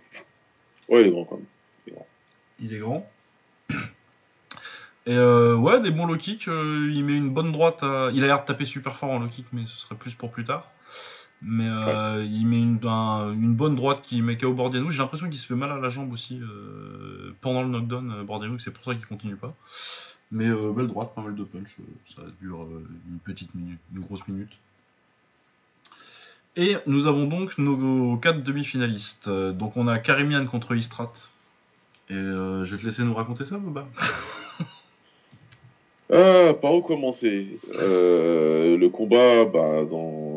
Ouais, 0.91 1.01
il 1.01 1.07
est 1.07 1.11
grand 1.11 1.25
quand 1.25 1.37
même. 1.37 1.97
Il 2.59 2.75
est 2.75 2.79
grand. 2.79 3.11
Et 5.07 5.17
euh, 5.17 5.57
ouais, 5.57 5.81
des 5.81 5.91
bons 5.91 6.05
low 6.05 6.19
kicks. 6.19 6.47
Euh, 6.47 6.91
il 6.93 7.03
met 7.05 7.17
une 7.17 7.31
bonne 7.31 7.53
droite. 7.53 7.81
Il 7.83 8.23
a 8.23 8.27
l'air 8.27 8.43
de 8.43 8.47
taper 8.47 8.67
super 8.67 8.99
fort 8.99 9.09
en 9.09 9.19
low 9.19 9.29
kick, 9.29 9.47
mais 9.53 9.63
ce 9.65 9.79
serait 9.79 9.95
plus 9.95 10.13
pour 10.13 10.31
plus 10.31 10.45
tard. 10.45 10.71
Mais 11.43 11.67
euh, 11.67 12.23
il 12.31 12.47
met 12.47 12.61
une, 12.61 12.79
une, 12.85 13.55
bonne 13.55 13.75
droite 13.75 14.03
qui 14.03 14.21
met 14.21 14.37
KO 14.37 14.53
Bordianou. 14.53 14.91
J'ai 14.91 14.99
l'impression 14.99 15.29
qu'il 15.29 15.39
se 15.39 15.47
fait 15.47 15.55
mal 15.55 15.71
à 15.71 15.79
la 15.79 15.89
jambe 15.89 16.13
aussi 16.13 16.41
pendant 17.41 17.63
le 17.63 17.69
knockdown, 17.69 18.25
Bordianou, 18.25 18.59
c'est 18.59 18.71
pour 18.71 18.85
ça 18.85 18.95
qu'il 18.95 19.07
continue 19.07 19.37
pas. 19.37 19.55
Mais 20.33 20.49
belle 20.49 20.87
droite, 20.87 21.13
pas 21.15 21.23
mal 21.23 21.35
de 21.35 21.45
punch. 21.45 21.77
ça 22.15 22.23
dure 22.41 22.67
une 23.11 23.19
petite 23.21 23.55
minute, 23.55 23.81
une 23.95 24.03
grosse 24.03 24.27
minute. 24.29 24.53
Et 26.57 26.77
nous 26.87 27.07
avons 27.07 27.27
donc 27.27 27.57
nos 27.57 28.17
quatre 28.19 28.43
demi-finalistes. 28.43 29.31
Donc 29.31 29.77
on 29.77 29.89
a 29.89 29.99
Karimian 29.99 30.47
contre 30.47 30.75
Istrat. 30.75 31.13
Et 32.11 32.15
je 32.15 32.65
vais 32.65 32.83
te 32.83 32.87
laisser 32.87 33.03
nous 33.03 33.15
raconter 33.15 33.47
ça, 33.47 33.57
Boba. 33.57 33.87
Ah, 36.13 36.55
par 36.61 36.75
où 36.75 36.83
commencer? 36.83 37.59
Euh, 37.75 38.77
Le 38.77 38.89
combat, 38.89 39.45
bah, 39.45 39.85
dans 39.89 40.13
euh, 40.27 40.30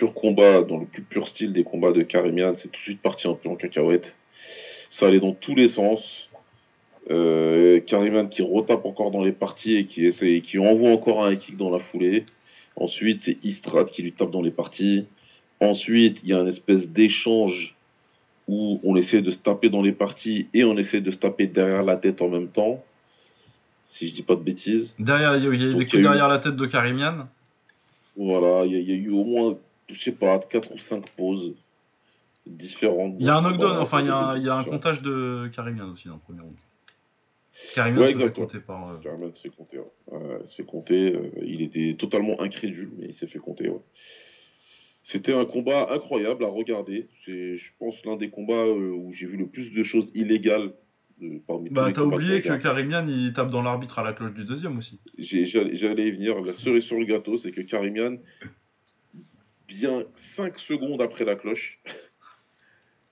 pur 0.00 0.14
combat, 0.14 0.62
dans 0.62 0.78
le 0.78 0.86
plus 0.86 1.02
pur 1.02 1.28
style 1.28 1.52
des 1.52 1.62
combats 1.62 1.92
de 1.92 2.00
Karimian, 2.00 2.54
c'est 2.56 2.68
tout 2.68 2.78
de 2.78 2.84
suite 2.84 3.02
parti 3.02 3.28
un 3.28 3.34
peu 3.34 3.50
en 3.50 3.54
cacahuète. 3.54 4.14
Ça 4.90 5.06
allait 5.06 5.20
dans 5.20 5.34
tous 5.34 5.54
les 5.54 5.68
sens. 5.68 6.30
Euh, 7.10 7.80
Karimian 7.80 8.26
qui 8.26 8.40
retape 8.40 8.86
encore 8.86 9.10
dans 9.10 9.22
les 9.22 9.32
parties 9.32 9.76
et 9.76 9.84
qui, 9.84 10.06
essaie, 10.06 10.40
qui 10.40 10.58
envoie 10.58 10.90
encore 10.90 11.22
un 11.22 11.36
kick 11.36 11.58
dans 11.58 11.68
la 11.68 11.80
foulée. 11.80 12.24
Ensuite, 12.76 13.20
c'est 13.20 13.36
Istrat 13.44 13.84
qui 13.84 14.00
lui 14.00 14.12
tape 14.12 14.30
dans 14.30 14.40
les 14.40 14.50
parties. 14.50 15.04
Ensuite, 15.60 16.20
il 16.22 16.30
y 16.30 16.32
a 16.32 16.38
une 16.38 16.48
espèce 16.48 16.88
d'échange 16.88 17.76
où 18.48 18.80
on 18.82 18.96
essaie 18.96 19.20
de 19.20 19.30
se 19.30 19.38
taper 19.38 19.68
dans 19.68 19.82
les 19.82 19.92
parties 19.92 20.48
et 20.54 20.64
on 20.64 20.78
essaie 20.78 21.02
de 21.02 21.10
se 21.10 21.18
taper 21.18 21.46
derrière 21.46 21.82
la 21.82 21.96
tête 21.96 22.22
en 22.22 22.28
même 22.28 22.48
temps 22.48 22.82
si 23.88 24.08
je 24.08 24.14
dis 24.14 24.22
pas 24.22 24.34
de 24.34 24.40
bêtises. 24.40 24.94
Derrière, 24.98 25.36
il 25.36 25.44
y 25.44 25.46
a, 25.46 25.50
eu 25.50 25.58
des 25.58 25.84
coups 25.84 26.02
derrière 26.02 26.28
la 26.28 26.38
tête 26.38 26.56
de 26.56 26.64
Karimian. 26.64 27.28
Voilà, 28.16 28.64
il 28.64 28.72
y, 28.72 28.92
a 28.92 28.94
eu 28.94 29.10
au 29.10 29.24
moins, 29.24 29.56
je 29.92 30.00
sais 30.00 30.12
pas, 30.12 30.38
4 30.38 30.72
ou 30.72 30.78
5 30.78 31.08
pauses 31.10 31.54
différentes. 32.46 33.16
Il 33.18 33.26
y 33.26 33.28
a 33.28 33.36
un 33.36 33.42
knockdown, 33.42 33.76
enfin, 33.78 34.00
il 34.00 34.42
y 34.44 34.48
a, 34.48 34.56
un 34.56 34.64
comptage 34.64 35.02
de 35.02 35.50
Karimian 35.54 35.90
aussi 35.92 36.08
dans 36.08 36.14
le 36.14 36.20
premier 36.20 36.40
round. 36.40 36.56
Karimian 37.74 38.06
se 38.06 38.16
fait 38.16 38.32
compter 38.32 38.58
par. 38.60 38.90
Euh, 38.90 38.98
Karimian 39.02 39.32
se 39.32 39.40
fait 39.40 39.50
compter, 39.50 39.78
se 40.46 40.54
fait 40.54 40.64
compter. 40.64 41.14
Euh, 41.14 41.30
il 41.42 41.62
était 41.62 41.94
totalement 41.98 42.40
incrédule, 42.40 42.90
mais 42.98 43.06
il 43.08 43.14
s'est 43.14 43.26
fait 43.26 43.38
compter, 43.38 43.70
C'était 45.04 45.34
un 45.34 45.44
combat 45.44 45.92
incroyable 45.92 46.44
à 46.44 46.48
regarder. 46.48 47.08
C'est, 47.24 47.58
je 47.58 47.72
pense, 47.78 48.04
l'un 48.04 48.16
des 48.16 48.30
combats 48.30 48.54
euh, 48.54 48.92
où 48.92 49.12
j'ai 49.12 49.26
vu 49.26 49.36
le 49.36 49.46
plus 49.46 49.72
de 49.72 49.82
choses 49.82 50.10
illégales 50.14 50.72
bah, 51.70 51.90
t'as 51.94 52.02
oublié 52.02 52.40
que 52.40 52.56
Karimian 52.56 53.06
il 53.06 53.32
tape 53.34 53.50
dans 53.50 53.62
l'arbitre 53.62 53.98
à 53.98 54.02
la 54.02 54.12
cloche 54.12 54.32
du 54.32 54.44
deuxième 54.44 54.78
aussi. 54.78 54.98
J'allais 55.18 56.06
y 56.06 56.10
venir. 56.10 56.40
La 56.40 56.54
cerise 56.54 56.84
sur 56.84 56.98
le 56.98 57.04
gâteau, 57.04 57.38
c'est 57.38 57.52
que 57.52 57.60
Karimian, 57.60 58.16
bien 59.70 60.04
5 60.36 60.58
secondes 60.58 61.00
après 61.00 61.24
la 61.24 61.36
cloche, 61.36 61.78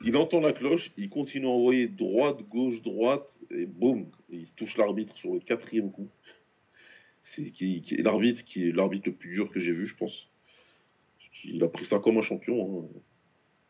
il 0.05 0.17
entend 0.17 0.41
la 0.41 0.53
cloche, 0.53 0.91
il 0.97 1.09
continue 1.09 1.47
à 1.47 1.51
envoyer 1.51 1.87
droite, 1.87 2.43
gauche, 2.49 2.83
droite, 2.83 3.29
et 3.51 3.67
boum, 3.67 4.07
il 4.31 4.49
touche 4.57 4.77
l'arbitre 4.77 5.17
sur 5.17 5.33
le 5.35 5.41
quatrième 5.41 5.91
coup. 5.91 6.09
C'est 7.23 7.51
qui, 7.51 7.83
l'arbitre 7.99 8.45
qui 8.45 8.69
est 8.69 8.73
l'arbitre 8.73 9.09
le 9.09 9.15
plus 9.15 9.31
dur 9.31 9.51
que 9.51 9.61
j'ai 9.61 9.73
vu, 9.73 9.87
je 9.87 9.97
pense. 9.97 10.29
Il 11.45 11.63
a 11.63 11.69
pris 11.69 11.87
ça 11.87 11.99
comme 11.99 12.19
un 12.19 12.23
champion. 12.23 12.89
Hein. 12.93 12.99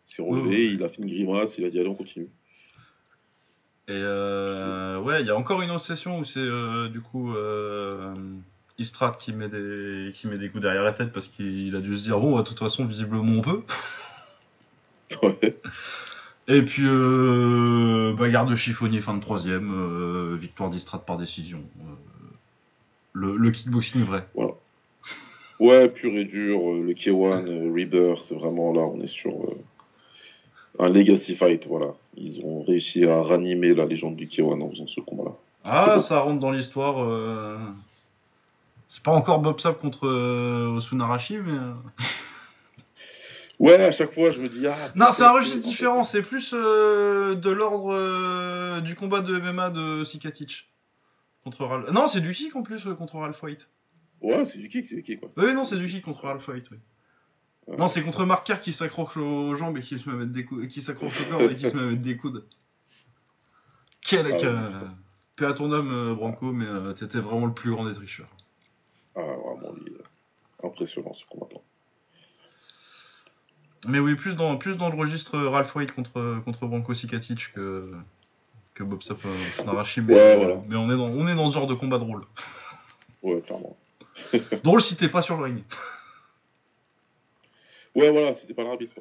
Il 0.09 0.15
s'est 0.15 0.23
relevé, 0.23 0.73
il 0.73 0.83
a 0.83 0.89
fait 0.89 1.03
une 1.03 1.09
grimace, 1.09 1.57
il 1.59 1.65
a 1.65 1.71
dit 1.71 1.79
allez 1.79 1.89
on 1.89 1.95
continue. 1.95 2.31
Et 3.89 3.93
euh, 3.93 5.01
ouais, 5.01 5.21
il 5.21 5.27
y 5.27 5.31
a 5.31 5.37
encore 5.37 5.61
une 5.61 5.71
autre 5.71 5.85
session 5.85 6.19
où 6.19 6.25
c'est 6.25 6.41
euh, 6.41 6.89
du 6.89 7.01
coup 7.01 7.35
euh, 7.35 8.15
Istrat 8.79 9.13
qui 9.19 9.33
met, 9.33 9.49
des, 9.49 10.11
qui 10.15 10.29
met 10.29 10.39
des 10.39 10.49
coups 10.49 10.63
derrière 10.63 10.85
la 10.85 10.93
tête 10.93 11.13
parce 11.13 11.29
qu'il 11.29 11.75
a 11.75 11.81
dû 11.81 11.97
se 11.97 12.05
dire 12.05 12.19
bon, 12.21 12.37
de 12.39 12.43
toute 12.43 12.59
façon, 12.59 12.85
visiblement 12.85 13.39
on 13.39 13.41
peut. 13.43 13.63
Ouais. 15.23 15.57
Et 16.49 16.61
puis, 16.61 16.83
bagarre 16.83 18.45
de 18.45 18.55
chiffonnier 18.55 19.01
fin 19.01 19.15
de 19.15 19.23
troisième, 19.23 20.37
victoire 20.37 20.69
d'Istrat 20.69 20.99
par 20.99 21.17
décision. 21.17 21.63
Le, 23.15 23.51
kickboxing 23.51 24.03
vrai. 24.03 24.27
Voilà. 24.35 24.53
Ouais, 25.61 25.89
pur 25.89 26.13
et 26.13 26.27
dur, 26.27 26.59
le 26.75 26.93
K1, 26.93 27.73
Rebirth, 27.73 28.31
vraiment 28.33 28.75
là, 28.75 28.83
on 28.83 29.01
est 29.01 29.09
sur 29.09 29.33
un 30.79 30.89
legacy 30.89 31.35
fight, 31.35 31.67
voilà. 31.67 31.95
Ils 32.17 32.41
ont 32.45 32.63
réussi 32.63 33.05
à 33.05 33.23
ranimer 33.23 33.75
la 33.75 33.87
légende 33.87 34.17
du 34.17 34.27
K1 34.27 34.63
en 34.63 34.71
faisant 34.71 34.87
ce 34.87 35.01
combat-là. 35.01 35.33
Ah, 35.65 36.01
ça 36.01 36.21
rentre 36.21 36.41
dans 36.41 36.51
l'histoire. 36.51 36.99
Euh, 37.01 37.57
c'est 38.89 39.03
pas 39.03 39.13
encore 39.13 39.41
Bob 39.41 39.61
Sapp 39.61 39.81
contre 39.81 40.07
euh, 40.07 40.77
Osunarashi, 40.77 41.39
mais. 41.39 41.59
Euh. 41.59 41.75
Ouais, 43.61 43.75
à 43.75 43.91
chaque 43.91 44.15
fois, 44.15 44.31
je 44.31 44.41
me 44.41 44.49
dis. 44.49 44.65
Ah, 44.69 44.93
non, 44.95 45.07
c'est 45.11 45.25
un 45.25 45.33
registre 45.33 45.59
différent. 45.59 46.05
C'est 46.05 46.23
plus 46.23 46.53
de 46.53 47.51
l'ordre 47.51 48.79
du 48.83 48.95
combat 48.95 49.19
de 49.19 49.37
MMA 49.37 49.71
de 49.71 50.05
Sikatic. 50.05 50.71
Contre 51.43 51.65
Ralph... 51.65 51.91
Non, 51.91 52.07
c'est 52.07 52.21
du 52.21 52.31
kick 52.31 52.55
en 52.55 52.63
plus 52.63 52.85
contre 52.97 53.17
Ralph 53.17 53.43
White. 53.43 53.69
Ouais, 54.21 54.45
c'est 54.47 54.59
du 54.59 54.69
kick, 54.69 54.87
c'est 54.89 54.95
du 54.95 55.03
kick. 55.03 55.19
Quoi. 55.19 55.31
Oui, 55.37 55.53
non, 55.55 55.65
c'est 55.65 55.77
du 55.77 55.89
kick 55.89 56.05
contre 56.05 56.25
Ralph 56.25 56.47
White, 56.47 56.71
oui. 56.71 56.79
Non, 57.77 57.89
c'est 57.89 58.03
contre 58.03 58.25
Mark 58.25 58.47
Kerr 58.47 58.61
qui 58.61 58.73
s'accroche 58.73 59.17
aux 59.17 59.55
jambes 59.55 59.77
et 59.77 59.83
qui 59.83 59.99
se 59.99 60.09
met 60.09 60.25
des 60.27 60.45
coudes, 60.45 60.69
qui 60.69 60.81
s'accroche 60.81 61.21
au 61.21 61.31
corps 61.31 61.43
et 61.43 61.57
qui 61.57 61.69
se 61.69 61.77
met 61.77 61.83
à 61.83 61.87
mettre 61.87 62.03
des 62.03 62.17
coudes. 62.17 62.47
Quel 64.01 64.27
ah, 64.27 64.95
Paix 65.37 65.47
à 65.47 65.53
ton 65.53 65.71
homme, 65.71 65.93
euh, 65.93 66.15
Branco, 66.15 66.53
mais 66.53 66.65
euh, 66.65 66.95
t'étais 66.95 67.19
vraiment 67.19 67.47
le 67.47 67.53
plus 67.53 67.71
grand 67.71 67.85
des 67.85 67.93
tricheurs. 67.93 68.31
Ah, 69.19 69.23
vraiment, 69.23 69.75
impressionnant 70.63 71.13
ce 71.13 71.25
combattant. 71.27 71.63
Mais 73.89 73.99
oui, 73.99 74.15
plus 74.15 74.37
dans, 74.37 74.57
plus 74.57 74.77
dans 74.77 74.91
le 74.91 74.97
registre 74.97 75.39
Ralph 75.39 75.75
White 75.75 75.93
contre, 75.93 76.41
contre 76.45 76.67
Branco 76.67 76.95
Sikatic 76.95 77.53
que, 77.53 77.93
que 78.75 78.85
Bob 78.85 79.03
Sapp 79.03 79.19
euh, 79.25 79.37
Mais, 80.03 80.15
ouais, 80.15 80.63
mais 80.69 80.77
on, 80.77 80.89
est 80.91 80.97
dans, 80.97 81.09
on 81.09 81.27
est 81.27 81.35
dans 81.35 81.51
ce 81.51 81.55
genre 81.55 81.67
de 81.67 81.75
combat 81.75 81.99
drôle. 81.99 82.23
Ouais, 83.23 83.41
clairement. 83.41 83.77
drôle 84.63 84.83
si 84.83 84.97
t'es 84.97 85.09
pas 85.09 85.23
sur 85.23 85.37
le 85.37 85.45
ring. 85.45 85.63
Ouais, 87.97 88.11
voilà, 88.11 88.35
c'était 88.35 88.55
pas 88.55 88.63
l'arbitre. 88.63 89.01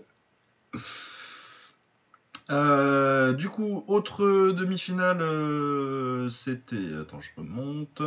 Euh, 2.50 3.34
du 3.34 3.50
coup, 3.50 3.84
autre 3.88 4.52
demi-finale, 4.52 5.22
euh, 5.22 6.30
c'était. 6.30 6.93
Attends, 7.02 7.20
je 7.20 7.30
remonte. 7.36 8.02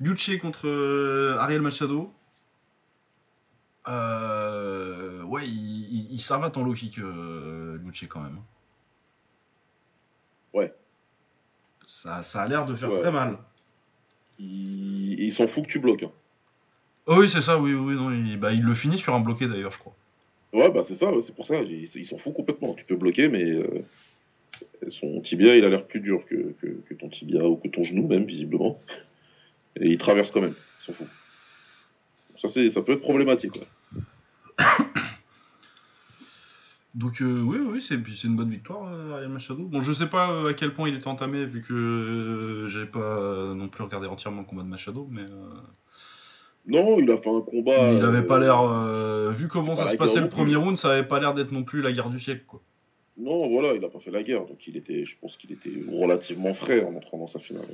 Luce 0.00 0.30
contre 0.40 0.66
euh, 0.66 1.36
Ariel 1.38 1.62
Machado. 1.62 2.12
ouais, 3.86 5.48
il, 5.48 6.12
il, 6.12 6.20
savate 6.20 6.56
en 6.56 6.64
low 6.64 6.74
kick, 6.74 6.96
Luce 6.96 8.04
quand 8.08 8.20
même. 8.20 8.40
Ouais. 10.52 10.74
Ça, 11.86 12.22
ça 12.22 12.42
a 12.42 12.48
l'air 12.48 12.66
de 12.66 12.74
faire 12.74 12.90
très 13.00 13.12
mal. 13.12 13.38
Il, 14.40 15.32
s'en 15.32 15.46
fout 15.46 15.64
que 15.64 15.70
tu 15.70 15.78
bloques. 15.78 16.02
Hein. 16.02 16.12
Oh 17.06 17.16
oui, 17.20 17.30
c'est 17.30 17.42
ça, 17.42 17.58
oui, 17.58 17.74
oui, 17.74 17.94
non, 17.94 18.10
il, 18.10 18.38
bah, 18.38 18.52
il 18.52 18.62
le 18.62 18.74
finit 18.74 18.98
sur 18.98 19.14
un 19.14 19.20
bloqué 19.20 19.48
d'ailleurs, 19.48 19.72
je 19.72 19.78
crois. 19.78 19.94
Ouais, 20.52 20.70
bah 20.70 20.82
c'est 20.86 20.94
ça, 20.94 21.10
c'est 21.22 21.34
pour 21.34 21.46
ça, 21.46 21.60
ils 21.62 22.06
s'en 22.06 22.18
foutent 22.18 22.34
complètement. 22.34 22.74
Tu 22.74 22.84
peux 22.84 22.96
bloquer, 22.96 23.28
mais 23.28 23.44
euh, 23.44 23.84
son 24.88 25.20
tibia, 25.20 25.56
il 25.56 25.64
a 25.64 25.68
l'air 25.68 25.84
plus 25.84 26.00
dur 26.00 26.24
que, 26.26 26.54
ton 26.98 27.08
tibia 27.08 27.44
ou 27.44 27.56
que 27.56 27.68
ton 27.68 27.84
genou, 27.84 28.06
même, 28.06 28.24
visiblement. 28.24 28.80
Et 29.76 29.88
il 29.88 29.98
traverse 29.98 30.30
quand 30.30 30.40
même, 30.40 30.54
il 30.80 30.86
s'en 30.86 30.92
fout. 30.94 31.06
Ça, 32.40 32.48
ça 32.48 32.82
peut 32.82 32.92
être 32.92 33.00
problématique. 33.00 33.60
Donc 36.94 37.20
euh, 37.20 37.42
oui, 37.42 37.58
oui, 37.58 37.84
c'est 37.86 37.96
une 38.24 38.36
bonne 38.36 38.50
victoire, 38.50 38.88
euh, 38.90 39.12
Ariel 39.12 39.28
Machado. 39.28 39.64
Bon, 39.64 39.82
je 39.82 39.92
sais 39.92 40.06
pas 40.08 40.48
à 40.48 40.54
quel 40.54 40.72
point 40.72 40.88
il 40.88 40.96
était 40.96 41.08
entamé, 41.08 41.44
vu 41.44 41.62
que 41.62 42.66
j'avais 42.68 42.86
pas 42.86 43.52
non 43.54 43.68
plus 43.68 43.84
regardé 43.84 44.06
entièrement 44.06 44.40
le 44.40 44.46
combat 44.46 44.62
de 44.62 44.68
Machado, 44.68 45.06
mais 45.10 45.26
Non, 46.68 47.00
il 47.00 47.10
a 47.10 47.16
fait 47.16 47.30
un 47.30 47.40
combat. 47.40 47.90
il 47.92 48.02
avait 48.02 48.22
pas 48.22 48.36
euh, 48.36 48.40
l'air. 48.40 48.60
euh, 48.60 49.30
vu 49.32 49.48
comment 49.48 49.74
ça 49.74 49.88
se 49.88 49.96
passait 49.96 50.20
le 50.20 50.28
premier 50.28 50.54
round, 50.56 50.76
ça 50.78 50.90
avait 50.92 51.02
pas 51.08 51.18
l'air 51.18 51.34
d'être 51.34 51.50
non 51.50 51.64
plus 51.64 51.80
la 51.82 51.92
guerre 51.92 52.10
du 52.10 52.20
siècle, 52.20 52.44
quoi. 52.46 52.60
Non, 53.16 53.48
voilà, 53.48 53.74
il 53.74 53.84
a 53.84 53.88
pas 53.88 53.98
fait 53.98 54.12
la 54.12 54.22
guerre, 54.22 54.44
donc 54.46 54.64
il 54.68 54.76
était, 54.76 55.04
je 55.04 55.16
pense 55.20 55.36
qu'il 55.36 55.50
était 55.50 55.72
relativement 55.90 56.54
frais 56.54 56.84
en 56.84 56.94
entrant 56.94 57.18
dans 57.18 57.26
sa 57.26 57.40
finale. 57.40 57.64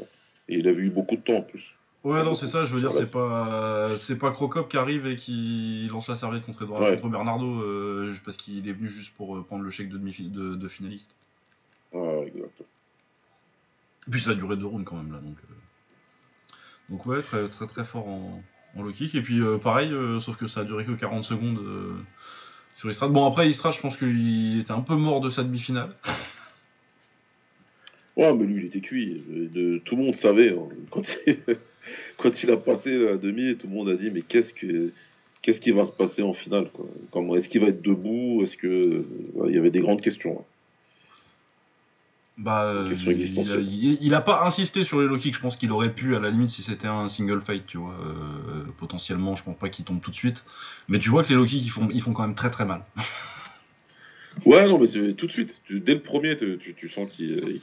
Et 0.48 0.56
il 0.56 0.66
avait 0.68 0.82
eu 0.82 0.90
beaucoup 0.90 1.16
de 1.16 1.20
temps 1.20 1.34
en 1.36 1.42
plus. 1.42 1.64
Ouais, 2.04 2.22
non, 2.22 2.34
c'est 2.34 2.48
ça, 2.48 2.64
je 2.66 2.74
veux 2.74 2.80
dire, 2.80 2.92
c'est 2.92 3.10
pas 3.10 3.96
c'est 3.96 4.16
pas 4.16 4.30
Crocop 4.30 4.70
qui 4.70 4.76
arrive 4.76 5.06
et 5.06 5.16
qui 5.16 5.88
lance 5.90 6.08
la 6.08 6.16
serviette 6.16 6.44
contre, 6.44 6.62
Edouard, 6.62 6.82
Ouais. 6.82 6.96
contre 6.96 7.08
Bernardo 7.08 7.46
euh, 7.62 8.14
parce 8.24 8.36
qu'il 8.36 8.68
est 8.68 8.72
venu 8.72 8.88
juste 8.88 9.12
pour 9.16 9.36
euh, 9.36 9.42
prendre 9.42 9.64
le 9.64 9.70
chèque 9.70 9.88
de, 9.88 9.96
demi 9.98 10.14
de, 10.20 10.54
de 10.54 10.68
finaliste. 10.68 11.14
Ouais, 11.92 12.26
exact. 12.26 12.60
Et 14.06 14.10
puis 14.10 14.20
ça 14.20 14.30
a 14.30 14.34
duré 14.34 14.56
deux 14.56 14.66
rounds 14.66 14.84
quand 14.84 14.96
même 14.96 15.12
là, 15.12 15.18
donc. 15.18 15.36
euh. 15.50 15.54
Donc 16.90 17.06
ouais, 17.06 17.22
très 17.22 17.48
très 17.48 17.66
très 17.66 17.84
fort 17.86 18.06
en, 18.06 18.42
en 18.76 18.82
low 18.82 18.92
kick. 18.92 19.14
Et 19.14 19.22
puis 19.22 19.40
euh, 19.40 19.58
pareil, 19.58 19.92
euh, 19.92 20.20
sauf 20.20 20.36
que 20.36 20.46
ça 20.46 20.60
a 20.60 20.64
duré 20.64 20.84
que 20.84 20.92
40 20.92 21.24
secondes 21.24 21.58
euh, 21.58 21.92
sur 22.76 22.90
Istrad. 22.90 23.12
Bon 23.12 23.26
après 23.26 23.48
Istrad, 23.48 23.72
je 23.72 23.80
pense 23.80 23.96
qu'il 23.96 24.60
était 24.60 24.72
un 24.72 24.80
peu 24.80 24.96
mort 24.96 25.20
de 25.20 25.30
sa 25.30 25.42
demi-finale. 25.42 25.90
Ouais, 28.16 28.32
mais 28.32 28.44
lui, 28.44 28.60
il 28.60 28.66
était 28.66 28.80
cuit. 28.80 29.24
Tout 29.84 29.96
le 29.96 30.02
monde 30.04 30.14
savait. 30.14 30.50
hein. 30.50 30.68
Quand, 32.16 32.42
il, 32.44 32.50
a 32.52 32.56
passé 32.56 32.96
la 32.96 33.16
demi, 33.16 33.56
tout 33.56 33.66
le 33.66 33.74
monde 33.74 33.88
a 33.88 33.96
dit 33.96 34.08
Mais 34.12 34.22
qu'est-ce 34.22 34.54
que. 34.54 34.92
Qui 35.42 35.72
va 35.72 35.84
se 35.84 35.90
passer 35.90 36.22
en 36.22 36.32
finale 36.32 36.70
Est-ce 37.36 37.48
qu'il 37.48 37.60
va 37.60 37.66
être 37.66 37.82
debout? 37.82 38.42
Est-ce 38.44 38.56
que 38.56 39.04
il 39.48 39.52
y 39.52 39.58
avait 39.58 39.72
des 39.72 39.80
grandes 39.80 40.00
questions 40.00 40.38
hein. 40.38 40.44
Bah, 42.36 42.64
euh, 42.64 42.92
il, 43.60 43.96
il- 44.00 44.14
a 44.14 44.20
pas 44.20 44.44
insisté 44.44 44.82
sur 44.82 45.00
les 45.00 45.06
low 45.06 45.16
kicks. 45.18 45.34
Je 45.36 45.40
pense 45.40 45.56
qu'il 45.56 45.70
aurait 45.70 45.92
pu, 45.92 46.16
à 46.16 46.20
la 46.20 46.30
limite, 46.30 46.50
si 46.50 46.62
c'était 46.62 46.88
un 46.88 47.06
single 47.08 47.40
fight, 47.40 47.64
tu 47.66 47.78
vois. 47.78 47.94
euh, 47.94 48.64
potentiellement, 48.78 49.36
je 49.36 49.44
pense 49.44 49.56
pas 49.56 49.68
qu'il 49.68 49.84
tombe 49.84 50.00
tout 50.00 50.10
de 50.10 50.16
suite. 50.16 50.44
Mais 50.88 50.98
tu 50.98 51.10
vois 51.10 51.22
que 51.22 51.28
les 51.28 51.36
low 51.36 51.44
kicks, 51.46 51.62
ils 51.62 51.70
font, 51.70 51.88
ils 51.92 52.02
font 52.02 52.12
quand 52.12 52.22
même 52.26 52.34
très 52.34 52.50
très 52.50 52.64
mal. 52.66 52.82
Ouais, 54.44 54.66
non, 54.68 54.80
mais 54.80 54.88
tout 55.14 55.26
de 55.28 55.30
suite, 55.32 55.54
tu- 55.64 55.78
dès 55.78 55.94
le 55.94 56.00
premier, 56.00 56.36
tu, 56.36 56.58
tu- 56.58 56.74
tu 56.74 56.88
sens 56.90 57.08
qu'il 57.08 57.60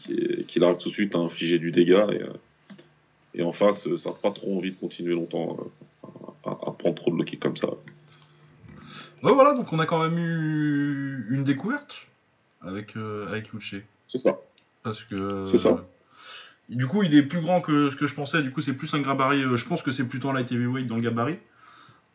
arrive 0.63 0.77
tout 0.77 0.87
de 0.87 0.93
suite 0.93 1.13
à 1.15 1.17
infliger 1.17 1.59
du 1.59 1.69
dégât 1.71 2.07
et, 2.13 2.21
euh, 2.21 2.29
et 3.35 3.43
en 3.43 3.51
face, 3.51 3.83
ça 3.97 4.09
n'a 4.11 4.15
pas 4.15 4.31
trop 4.31 4.57
envie 4.57 4.71
de 4.71 4.77
continuer 4.77 5.13
longtemps 5.13 5.57
à, 6.45 6.51
à 6.51 6.71
prendre 6.71 6.95
trop 6.95 7.11
de 7.11 7.17
low 7.17 7.25
kick 7.25 7.41
comme 7.41 7.57
ça. 7.57 7.67
Ouais, 9.21 9.33
voilà, 9.33 9.53
donc 9.53 9.71
on 9.73 9.79
a 9.79 9.85
quand 9.85 10.01
même 10.01 10.17
eu 10.17 11.27
une 11.29 11.43
découverte 11.43 12.07
avec, 12.61 12.95
euh, 12.95 13.27
avec 13.27 13.51
Luce. 13.51 13.75
C'est 14.07 14.17
ça. 14.17 14.39
Parce 14.83 15.03
que. 15.03 15.47
C'est 15.51 15.57
ça. 15.59 15.85
Du 16.69 16.87
coup, 16.87 17.03
il 17.03 17.13
est 17.15 17.23
plus 17.23 17.41
grand 17.41 17.59
que 17.61 17.89
ce 17.89 17.95
que 17.95 18.07
je 18.07 18.15
pensais. 18.15 18.41
Du 18.41 18.51
coup, 18.51 18.61
c'est 18.61 18.73
plus 18.73 18.93
un 18.93 19.01
gabarit. 19.01 19.43
euh, 19.43 19.57
Je 19.57 19.65
pense 19.65 19.81
que 19.81 19.91
c'est 19.91 20.07
plutôt 20.07 20.29
un 20.29 20.33
light 20.33 20.51
heavyweight 20.51 20.87
dans 20.87 20.95
le 20.95 21.01
gabarit. 21.01 21.37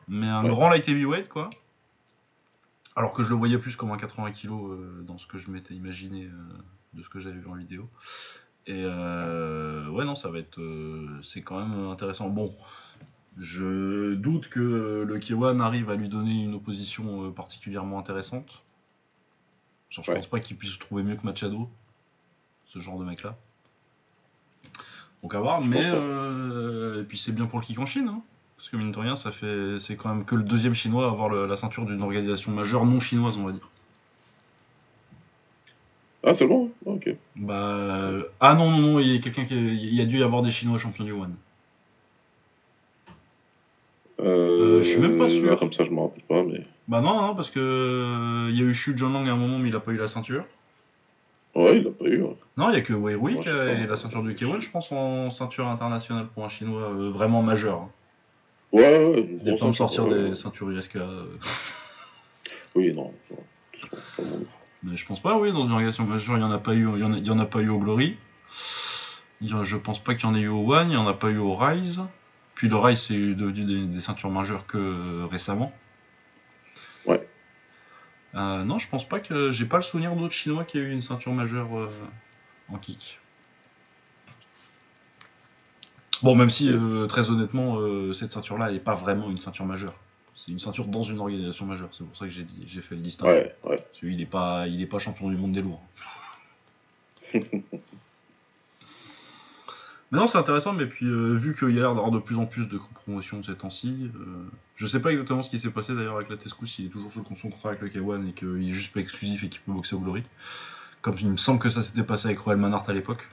Mais 0.08 0.26
un 0.28 0.44
Ouais. 0.44 0.48
grand 0.50 0.68
light 0.68 0.88
heavyweight, 0.88 1.28
quoi. 1.28 1.50
Alors 2.94 3.12
que 3.12 3.22
je 3.22 3.28
le 3.28 3.34
voyais 3.34 3.58
plus 3.58 3.76
comme 3.76 3.90
un 3.90 3.98
80 3.98 4.30
kg 4.32 4.48
euh, 4.52 5.02
dans 5.02 5.18
ce 5.18 5.26
que 5.26 5.36
je 5.36 5.50
m'étais 5.50 5.74
imaginé 5.74 6.24
euh, 6.24 6.30
de 6.94 7.02
ce 7.02 7.08
que 7.10 7.20
j'avais 7.20 7.36
vu 7.38 7.46
en 7.48 7.54
vidéo. 7.54 7.90
Et 8.66 8.82
euh, 8.86 9.88
ouais, 9.90 10.04
non, 10.06 10.16
ça 10.16 10.30
va 10.30 10.38
être. 10.38 10.58
euh, 10.60 11.20
c'est 11.22 11.42
quand 11.42 11.58
même 11.58 11.88
intéressant. 11.90 12.30
Bon, 12.30 12.56
je 13.38 14.14
doute 14.14 14.48
que 14.48 15.04
le 15.06 15.18
K1 15.18 15.60
arrive 15.60 15.90
à 15.90 15.96
lui 15.96 16.08
donner 16.08 16.44
une 16.44 16.54
opposition 16.54 17.26
euh, 17.26 17.30
particulièrement 17.30 17.98
intéressante. 17.98 18.62
Genre, 19.90 20.04
je 20.04 20.10
Ouais. 20.12 20.16
pense 20.16 20.26
pas 20.28 20.40
qu'il 20.40 20.56
puisse 20.56 20.78
trouver 20.78 21.02
mieux 21.02 21.16
que 21.16 21.24
Machado, 21.26 21.68
ce 22.80 22.84
genre 22.84 22.98
de 22.98 23.04
mec-là. 23.04 23.36
Donc 25.22 25.34
à 25.34 25.40
voir, 25.40 25.60
mais 25.60 25.82
euh, 25.84 27.00
et 27.00 27.04
puis 27.04 27.18
c'est 27.18 27.32
bien 27.32 27.46
pour 27.46 27.58
le 27.58 27.64
kick 27.64 27.78
en 27.78 27.86
Chine, 27.86 28.08
hein, 28.08 28.20
parce 28.56 28.68
que 28.68 28.76
mine 28.76 28.92
de 28.92 28.98
rien, 28.98 29.16
ça 29.16 29.32
fait 29.32 29.78
c'est 29.80 29.96
quand 29.96 30.10
même 30.14 30.24
que 30.24 30.34
le 30.34 30.42
deuxième 30.42 30.74
chinois 30.74 31.06
à 31.06 31.10
avoir 31.10 31.28
le- 31.28 31.46
la 31.46 31.56
ceinture 31.56 31.86
d'une 31.86 32.02
organisation 32.02 32.52
majeure 32.52 32.84
non 32.84 33.00
chinoise, 33.00 33.36
on 33.36 33.44
va 33.44 33.52
dire. 33.52 33.68
Ah, 36.22 36.34
seulement 36.34 36.68
Ok. 36.84 37.08
Bah 37.36 37.54
euh, 37.54 38.22
ah 38.40 38.54
non 38.54 38.70
non 38.70 38.78
non, 38.78 38.98
il 39.00 39.08
y 39.08 39.16
a 39.16 39.20
quelqu'un 39.20 39.44
qui 39.46 39.54
il 39.56 39.94
y 39.94 40.00
a 40.00 40.04
dû 40.06 40.18
y 40.18 40.22
avoir 40.22 40.42
des 40.42 40.50
chinois 40.50 40.78
champions 40.78 41.04
du 41.04 41.12
One. 41.12 41.34
Euh, 44.20 44.82
je 44.82 44.88
suis 44.88 45.00
même 45.00 45.18
pas 45.18 45.28
sûr. 45.28 45.50
là, 45.50 45.56
Comme 45.56 45.72
ça, 45.72 45.84
je 45.84 45.90
me 45.90 46.00
rappelle 46.00 46.22
pas, 46.24 46.42
mais. 46.42 46.64
Bah 46.88 47.00
non 47.00 47.20
non 47.20 47.34
parce 47.34 47.50
que 47.50 47.58
euh, 47.60 48.48
il 48.50 48.56
y 48.58 48.62
a 48.62 48.64
eu 48.64 48.72
Xu 48.72 48.96
Zhonglang 48.96 49.26
à 49.28 49.32
un 49.32 49.36
moment 49.36 49.58
mais 49.58 49.68
il 49.70 49.74
a 49.74 49.80
pas 49.80 49.90
eu 49.92 49.96
la 49.96 50.08
ceinture. 50.08 50.44
Ouais, 51.54 51.78
il 51.78 51.84
l'a 51.84 51.90
pas 52.08 52.14
eu. 52.14 52.22
ouais. 52.22 52.36
Non, 52.56 52.70
il 52.70 52.74
y 52.74 52.78
a 52.78 52.80
que 52.82 52.92
Wei 52.92 53.14
Rui 53.14 53.38
qui 53.40 53.48
a 53.48 53.86
la 53.86 53.96
ceinture 53.96 54.22
du 54.22 54.34
K1, 54.34 54.60
je 54.60 54.70
pense 54.70 54.90
en 54.92 55.30
ceinture 55.30 55.66
internationale 55.68 56.26
pour 56.34 56.44
un 56.44 56.48
chinois 56.48 56.90
euh, 56.90 57.10
vraiment 57.10 57.42
majeur. 57.42 57.80
hein. 57.80 57.90
Ouais, 58.72 58.82
ouais, 58.82 59.28
Il 59.44 59.58
ceinture, 59.58 59.74
sortir 59.76 60.06
ouais, 60.06 60.14
ouais. 60.14 60.30
des 60.30 60.36
ceintures 60.36 60.68
USK. 60.70 60.96
euh, 60.96 61.24
Oui, 62.74 62.92
non. 62.94 63.12
Mais 64.82 64.96
je 64.96 65.06
pense 65.06 65.20
pas, 65.20 65.38
oui, 65.38 65.52
dans 65.52 65.64
une 65.64 65.72
organisation 65.72 66.04
majeure, 66.04 66.36
il 66.36 66.40
y 66.40 66.44
en 66.44 66.50
a 66.50 66.58
pas 66.58 66.74
eu, 66.74 66.88
il 66.94 67.00
y 67.00 67.04
en 67.04 67.12
a, 67.12 67.18
il 67.18 67.26
y 67.26 67.30
en 67.30 67.38
a 67.38 67.46
pas 67.46 67.60
eu 67.60 67.68
au 67.68 67.78
Glory. 67.78 68.16
Je 69.42 69.76
pense 69.76 69.98
pas 69.98 70.14
qu'il 70.14 70.28
y 70.28 70.32
en 70.32 70.34
ait 70.34 70.40
eu 70.40 70.48
au 70.48 70.72
One, 70.72 70.90
il 70.90 70.94
y 70.94 70.96
en 70.96 71.06
a 71.06 71.14
pas 71.14 71.28
eu 71.30 71.38
au 71.38 71.54
Rise. 71.56 72.00
Puis 72.54 72.68
le 72.68 72.76
Rise, 72.76 73.00
c'est 73.00 73.34
devenu 73.34 73.64
des, 73.64 73.86
des 73.86 74.00
ceintures 74.00 74.30
majeures 74.30 74.66
que 74.66 74.78
euh, 74.78 75.26
récemment. 75.30 75.72
Euh, 78.36 78.64
non, 78.64 78.78
je 78.78 78.88
pense 78.88 79.08
pas 79.08 79.20
que 79.20 79.50
j'ai 79.50 79.64
pas 79.64 79.78
le 79.78 79.82
souvenir 79.82 80.14
d'autres 80.14 80.34
Chinois 80.34 80.64
qui 80.64 80.76
aient 80.78 80.82
eu 80.82 80.92
une 80.92 81.02
ceinture 81.02 81.32
majeure 81.32 81.74
euh, 81.76 81.88
en 82.68 82.76
kick. 82.76 83.18
Bon, 86.22 86.34
même 86.34 86.50
si 86.50 86.70
euh, 86.70 87.06
très 87.06 87.30
honnêtement, 87.30 87.78
cette 88.12 88.32
ceinture-là 88.32 88.70
n'est 88.72 88.78
pas 88.78 88.94
vraiment 88.94 89.30
une 89.30 89.38
ceinture 89.38 89.64
majeure. 89.64 89.94
C'est 90.34 90.52
une 90.52 90.58
ceinture 90.58 90.86
dans 90.86 91.02
une 91.02 91.18
organisation 91.18 91.64
majeure. 91.64 91.88
C'est 91.92 92.04
pour 92.04 92.16
ça 92.16 92.26
que 92.26 92.30
j'ai 92.30 92.42
dit, 92.42 92.64
j'ai 92.66 92.82
fait 92.82 92.94
le 92.94 93.00
distinguo. 93.00 93.30
Ouais, 93.30 93.54
ouais. 93.64 94.26
Pas, 94.26 94.66
il 94.66 94.82
est 94.82 94.86
pas 94.86 94.98
champion 94.98 95.30
du 95.30 95.36
monde 95.36 95.52
des 95.52 95.62
lourds. 95.62 95.82
mais 100.12 100.18
non, 100.18 100.26
c'est 100.28 100.38
intéressant, 100.38 100.72
mais 100.72 100.86
puis 100.86 101.06
euh, 101.06 101.34
vu 101.34 101.54
qu'il 101.56 101.70
y 101.74 101.78
a 101.78 101.82
l'air 101.82 101.94
d'avoir 101.94 102.10
de 102.12 102.18
plus 102.18 102.36
en 102.36 102.46
plus 102.46 102.66
de 102.66 102.78
promotions 103.04 103.42
ces 103.42 103.54
temps-ci, 103.54 104.10
euh, 104.14 104.20
je 104.76 104.86
sais 104.86 105.00
pas 105.00 105.10
exactement 105.10 105.42
ce 105.42 105.50
qui 105.50 105.58
s'est 105.58 105.70
passé 105.70 105.94
d'ailleurs 105.94 106.16
avec 106.16 106.28
la 106.30 106.36
Tesco, 106.36 106.64
s'il 106.66 106.86
est 106.86 106.88
toujours 106.90 107.12
sous 107.12 107.24
son 107.24 107.50
contrat 107.50 107.70
avec 107.70 107.82
le 107.82 107.88
K1 107.88 108.28
et 108.28 108.32
qu'il 108.32 108.68
est 108.68 108.72
juste 108.72 108.92
pas 108.92 109.00
exclusif 109.00 109.42
et 109.44 109.48
qu'il 109.48 109.60
peut 109.62 109.72
boxer 109.72 109.96
au 109.96 110.00
Glory. 110.00 110.22
Comme 111.02 111.16
il 111.20 111.30
me 111.30 111.36
semble 111.36 111.58
que 111.60 111.70
ça 111.70 111.82
s'était 111.82 112.02
passé 112.04 112.26
avec 112.26 112.38
Royal 112.38 112.60
Manhart 112.60 112.88
à 112.88 112.92
l'époque. 112.92 113.26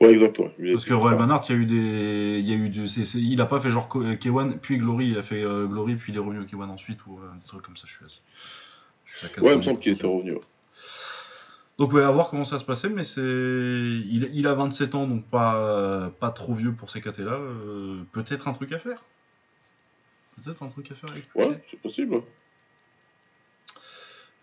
Ouais, 0.00 0.10
exact, 0.12 0.38
ouais. 0.38 0.54
Lui, 0.58 0.72
Parce 0.72 0.84
que 0.84 0.92
Royal. 0.94 1.18
Manhart, 1.18 1.42
il 1.48 1.52
y 1.54 1.58
a 1.58 1.60
eu 1.62 1.66
des, 1.66 2.38
il 2.40 2.48
y 2.48 2.52
a 2.52 2.56
eu 2.56 2.68
de, 2.68 2.86
c'est- 2.86 3.04
c'est- 3.06 3.18
il 3.18 3.40
a 3.40 3.46
pas 3.46 3.60
fait 3.60 3.70
genre 3.70 3.88
Ko- 3.88 4.02
K1 4.02 4.58
puis 4.58 4.76
Glory, 4.78 5.08
il 5.08 5.18
a 5.18 5.22
fait 5.22 5.42
euh, 5.42 5.66
Glory 5.66 5.96
puis 5.96 6.12
il 6.12 6.16
est 6.16 6.20
revenu 6.20 6.40
au 6.40 6.44
K1 6.44 6.68
ensuite 6.70 6.98
ou 7.06 7.18
euh, 7.18 7.28
des 7.40 7.46
trucs 7.46 7.62
comme 7.62 7.76
ça. 7.76 7.84
Je 7.86 7.92
suis 7.94 8.04
assez. 8.04 8.20
je 9.06 9.16
suis 9.16 9.26
à 9.26 9.40
Ouais, 9.42 9.52
il 9.52 9.56
me 9.58 9.62
90%. 9.62 9.64
semble 9.64 9.80
qu'il 9.80 9.92
était 9.92 10.06
revenu. 10.06 10.34
Donc 11.78 11.92
ouais, 11.92 12.02
à 12.02 12.10
voir 12.10 12.30
comment 12.30 12.44
ça 12.46 12.58
se 12.58 12.64
passait, 12.64 12.88
mais 12.88 13.04
c'est 13.04 13.20
il, 13.20 14.30
il 14.32 14.46
a 14.46 14.54
27 14.54 14.94
ans, 14.94 15.06
donc 15.06 15.24
pas, 15.26 16.10
pas 16.20 16.30
trop 16.30 16.54
vieux 16.54 16.72
pour 16.72 16.90
ces 16.90 17.02
catés-là. 17.02 17.32
euh, 17.34 18.02
Peut-être 18.12 18.48
un 18.48 18.54
truc 18.54 18.72
à 18.72 18.78
faire. 18.78 19.04
Peut-être 20.42 20.62
un 20.62 20.68
truc 20.68 20.90
à 20.90 20.94
faire 20.94 21.10
avec. 21.10 21.24
Ouais, 21.34 21.62
c'est 21.70 21.78
possible. 21.80 22.22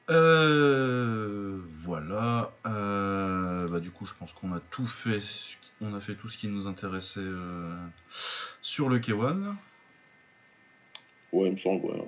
Euh, 0.10 1.60
voilà. 1.68 2.52
Euh, 2.66 3.68
bah, 3.68 3.80
du 3.80 3.90
coup, 3.92 4.06
je 4.06 4.14
pense 4.14 4.32
qu'on 4.34 4.54
a 4.54 4.60
tout 4.72 4.86
fait. 4.88 5.22
On 5.82 5.94
a 5.96 6.00
fait 6.00 6.16
tout 6.16 6.30
ce 6.30 6.38
qui 6.38 6.48
nous 6.48 6.68
intéressait 6.68 7.20
euh, 7.20 7.74
sur 8.62 8.90
le 8.90 9.00
K1. 9.00 9.54
Ouais, 11.32 11.48
il 11.48 11.54
me 11.54 11.58
semble, 11.58 11.86
ouais. 11.86 12.08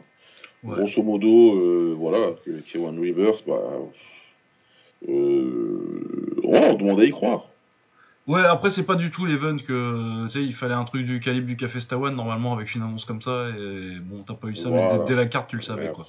Ouais. 0.63 0.75
Grosso 0.77 1.01
modo, 1.03 1.95
voilà, 1.95 2.33
que 2.45 2.51
K1 2.61 2.99
Reverse, 2.99 3.43
bah. 3.45 3.59
Euh, 5.07 6.35
ouais, 6.43 6.69
on 6.71 6.73
demandait 6.75 7.03
à 7.03 7.05
y 7.05 7.11
croire. 7.11 7.45
Ouais, 8.27 8.41
après, 8.41 8.71
c'est 8.71 8.83
pas 8.83 8.95
du 8.95 9.11
tout 9.11 9.25
l'event 9.25 9.57
que. 9.57 10.25
Tu 10.25 10.29
sais, 10.31 10.43
il 10.43 10.53
fallait 10.53 10.73
un 10.73 10.83
truc 10.85 11.05
du 11.05 11.19
calibre 11.19 11.45
du 11.47 11.57
Café 11.57 11.79
Stawan, 11.79 12.15
normalement, 12.15 12.53
avec 12.53 12.73
une 12.73 12.81
annonce 12.81 13.05
comme 13.05 13.21
ça. 13.21 13.49
Et 13.49 13.99
bon, 13.99 14.23
t'as 14.25 14.33
pas 14.33 14.47
eu 14.47 14.55
ça, 14.55 14.69
mais 14.69 14.87
dès, 14.87 15.05
dès 15.05 15.15
la 15.15 15.27
carte, 15.27 15.49
tu 15.49 15.57
le 15.57 15.61
savais, 15.61 15.83
Merde, 15.83 15.95
quoi. 15.95 16.05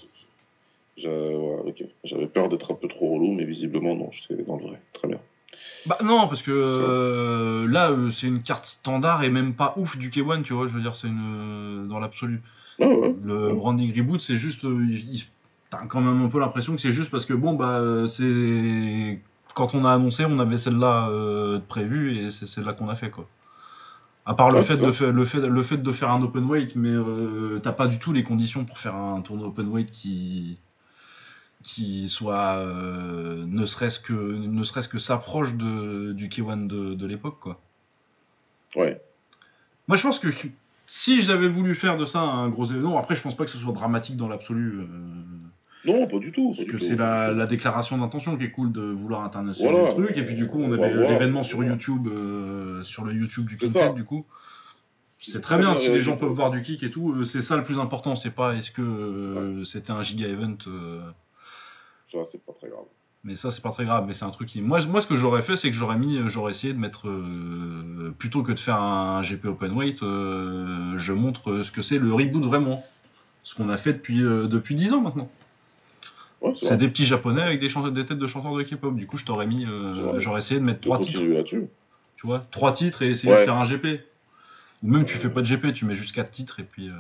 ouais. 1.05 1.75
J'avais 2.05 2.27
peur 2.27 2.49
d'être 2.49 2.71
un 2.73 2.75
peu 2.75 2.89
trop 2.89 3.15
relou, 3.15 3.33
mais 3.33 3.45
visiblement, 3.45 3.95
non, 3.95 4.11
j'étais 4.13 4.43
dans 4.45 4.57
le 4.57 4.63
vrai. 4.63 4.81
Très 4.95 5.09
bien. 5.09 5.19
Bah 5.85 5.99
non, 6.03 6.27
parce 6.27 6.43
que 6.43 6.51
euh, 6.51 7.69
là, 7.69 7.91
euh, 7.91 8.11
c'est 8.11 8.27
une 8.27 8.43
carte 8.43 8.67
standard 8.67 9.23
et 9.23 9.31
même 9.31 9.55
pas 9.55 9.75
ouf 9.77 9.97
du 9.99 10.09
K1, 10.11 10.43
tu 10.43 10.53
vois, 10.53 10.67
je 10.67 10.73
veux 10.73 10.81
dire, 10.81 10.95
c'est 10.95 11.07
une... 11.09 11.87
dans 11.89 11.99
l'absolu. 12.01 12.43
Ouais. 12.79 13.15
Le 13.23 13.53
branding 13.55 13.95
reboot, 13.97 14.21
c'est 14.21 14.37
juste... 14.37 14.61
il- 14.65 15.15
il- 15.15 15.25
T'as 15.79 15.87
quand 15.87 16.01
même 16.01 16.23
un 16.25 16.29
peu 16.29 16.39
l'impression 16.41 16.75
que 16.75 16.81
c'est 16.81 16.93
juste 16.93 17.11
parce 17.11 17.25
que, 17.27 17.35
bon, 17.35 17.55
bah, 17.55 17.79
euh, 17.79 18.07
c'est... 18.07 19.21
Quand 19.55 19.75
on 19.75 19.85
a 19.85 19.93
annoncé, 19.93 20.25
on 20.27 20.39
avait 20.39 20.59
celle-là 20.59 21.09
euh, 21.11 21.59
prévue 21.67 22.17
et 22.19 22.31
c'est 22.31 22.47
celle-là 22.47 22.73
qu'on 22.75 22.89
a 22.89 22.95
fait, 22.95 23.11
quoi. 23.11 23.27
À 24.27 24.35
part 24.35 24.51
le, 24.51 24.59
Ouais, 24.59 24.65
fait 24.65 24.77
de 24.77 24.91
faire, 24.93 25.13
le, 25.13 25.25
fait, 25.25 25.41
le 25.41 25.63
fait 25.63 25.77
de 25.79 25.93
faire 25.93 26.11
un 26.11 26.21
open 26.23 26.45
weight, 26.47 26.75
mais 26.77 26.91
euh, 26.91 27.61
t'as 27.63 27.73
pas 27.73 27.87
du 27.87 27.99
tout 27.99 28.13
les 28.13 28.25
conditions 28.25 28.65
pour 28.65 28.79
faire 28.79 28.95
un 28.97 29.21
tournoi 29.23 29.47
open 29.49 29.69
weight 29.69 29.91
qui 29.91 30.59
qui 31.63 32.09
soit 32.09 32.57
euh, 32.59 33.45
ne 33.47 33.67
serait-ce 33.67 33.99
que 33.99 34.13
ne 34.13 34.63
serait-ce 34.65 34.89
que 34.89 34.99
s'approche 34.99 35.55
de 35.55 36.13
du 36.13 36.29
K1 36.29 36.67
de, 36.67 36.95
de 36.95 37.07
l'époque 37.07 37.39
quoi. 37.41 37.61
Ouais. 38.77 39.01
Moi 39.89 39.97
je 39.97 40.03
pense 40.03 40.19
que 40.19 40.29
si 40.87 41.23
j'avais 41.23 41.49
voulu 41.49 41.75
faire 41.75 41.97
de 41.97 42.05
ça 42.05 42.21
un 42.21 42.49
gros 42.49 42.67
événement, 42.67 42.99
après 42.99 43.17
je 43.17 43.23
pense 43.23 43.37
pas 43.37 43.45
que 43.45 43.51
ce 43.51 43.59
soit 43.59 43.73
dramatique 43.73 44.17
dans 44.17 44.29
l'absolu. 44.29 44.81
euh, 44.81 44.87
Non, 45.87 46.07
pas 46.07 46.19
du 46.19 46.33
tout. 46.33 46.53
parce 46.57 46.65
que 46.69 46.79
c'est 46.79 46.97
la, 46.97 47.31
la 47.33 47.47
déclaration 47.47 47.97
d'intention 47.99 48.37
qui 48.37 48.45
est 48.45 48.51
cool 48.51 48.73
de 48.73 48.81
vouloir 48.83 49.23
internationaliser 49.25 49.79
Voilà. 49.81 49.97
le 49.97 50.05
truc. 50.05 50.17
Et 50.19 50.23
puis 50.25 50.35
du 50.35 50.47
coup, 50.47 50.61
on 50.61 50.73
avait 50.73 50.93
l'événement 50.95 51.43
sur. 51.43 51.63
YouTube, 51.65 52.09
euh, 52.09 52.83
sur 52.85 53.05
le 53.05 53.13
YouTube 53.15 53.47
du 53.47 53.57
Quintet, 53.57 53.93
du 53.95 54.05
coup. 54.05 54.27
C'est 55.19 55.41
très 55.41 55.57
bien 55.59 55.73
bien 55.73 55.81
si 55.81 55.89
les 55.89 56.01
gens 56.03 56.17
peuvent 56.17 56.31
voir 56.31 56.51
du 56.51 56.61
kick 56.61 56.83
et 56.83 56.91
tout. 56.91 57.13
euh, 57.13 57.25
C'est 57.25 57.41
ça 57.43 57.57
le 57.57 57.65
plus 57.65 57.79
important. 57.79 58.17
C'est 58.17 58.31
pas 58.31 58.55
est-ce 58.55 58.71
que 58.71 58.83
euh, 58.83 59.65
c'était 59.65 59.91
un 59.91 60.03
giga 60.03 60.29
event. 60.29 60.57
euh, 60.67 61.01
Ça, 62.13 62.19
c'est 62.31 62.45
pas 62.45 62.53
très 62.53 62.69
grave. 62.69 62.85
mais 63.25 63.35
ça, 63.35 63.51
c'est 63.51 63.63
pas 63.63 63.71
très 63.71 63.85
grave. 63.87 64.05
Mais 64.07 64.15
c'est 64.15 64.25
un 64.27 64.31
truc 64.31 64.49
qui. 64.49 64.61
Moi, 64.61 64.85
moi 64.87 65.01
ce 65.01 65.07
que 65.07 65.17
j'aurais 65.17 65.43
fait, 65.43 65.57
c'est 65.57 65.71
que 65.71 65.77
j'aurais 65.77 65.99
mis, 65.99 66.19
j'aurais 66.27 66.51
essayé 66.53 66.73
de 66.75 66.79
mettre 66.79 67.09
euh, 67.09 68.15
plutôt 68.19 68.43
que 68.43 68.53
de 68.53 68.59
faire 68.61 68.81
un 68.81 69.23
GP 69.23 69.47
open 69.47 69.73
weight, 69.73 69.99
je 70.01 71.13
montre 71.13 71.63
ce 71.63 71.71
que 71.73 71.83
c'est 71.83 71.99
le 71.99 72.13
reboot 72.13 72.45
vraiment. 72.45 72.85
Ce 73.43 73.55
qu'on 73.55 73.69
a 73.69 73.77
fait 73.79 73.95
depuis 73.95 74.19
depuis 74.21 74.75
10 74.75 74.93
ans 74.93 75.01
maintenant. 75.01 75.31
Ouais, 76.43 76.53
c'est 76.61 76.77
des 76.77 76.89
petits 76.89 77.05
japonais 77.07 77.43
avec 77.43 77.61
des, 77.61 77.69
têtes 78.05 78.19
de 78.19 78.27
chanteurs 78.27 78.55
de 78.55 78.63
K-pop. 78.63 78.95
Du 78.95 79.07
coup, 79.07 79.17
je 79.17 79.25
t'aurais 79.25 79.47
mis, 79.47 79.65
euh, 79.65 80.19
j'aurais 80.19 80.39
essayé 80.41 80.61
de 80.61 80.65
mettre 80.65 80.81
trois 80.81 80.99
titres, 81.01 81.21
tu 82.17 82.27
vois, 82.27 82.47
trois 82.51 82.73
titres 82.73 83.03
et 83.03 83.11
essayer 83.11 83.33
de 83.33 83.39
faire 83.39 83.57
un 83.57 83.65
GP. 83.65 84.01
Ou 84.83 84.89
même 84.89 85.07
tu 85.07 85.17
fais 85.17 85.31
pas 85.31 85.41
de 85.41 85.47
GP, 85.47 85.73
tu 85.73 85.87
mets 85.87 85.95
juste 85.95 86.15
quatre 86.15 86.31
titres 86.31 86.61
et 86.61 86.63
puis. 86.63 86.89
euh, 86.91 86.93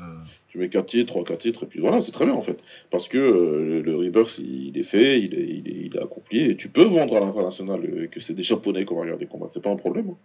Tu 0.49 0.59
mets 0.59 0.71
4 0.71 0.87
titres, 0.87 1.13
3 1.13 1.25
4 1.25 1.39
titres, 1.43 1.65
et 1.65 1.67
puis 1.67 1.79
voilà, 1.81 2.01
c'est 2.01 2.11
très 2.11 2.25
bien 2.25 2.35
en 2.35 2.41
fait. 2.41 2.59
Parce 2.91 3.07
que 3.07 3.19
euh, 3.19 3.83
le 3.83 3.97
Rebirth, 3.97 4.39
il 4.39 4.77
est 4.79 4.83
fait, 4.83 5.21
il 5.21 5.35
est, 5.35 5.47
il, 5.47 5.69
est, 5.69 5.85
il 5.87 5.95
est 5.97 6.03
accompli, 6.03 6.41
et 6.41 6.57
tu 6.57 6.69
peux 6.71 6.85
vendre 6.85 7.15
à 7.19 7.21
l'international 7.21 8.09
que 8.11 8.21
c'est 8.23 8.33
des 8.33 8.43
Japonais 8.43 8.87
qui 8.87 8.95
vont 8.95 9.01
regarder 9.03 9.25
les 9.27 9.31
combats, 9.31 9.49
c'est 9.53 9.63
pas 9.63 9.71
un 9.71 9.77
problème. 9.77 10.09
hein. 10.11 10.17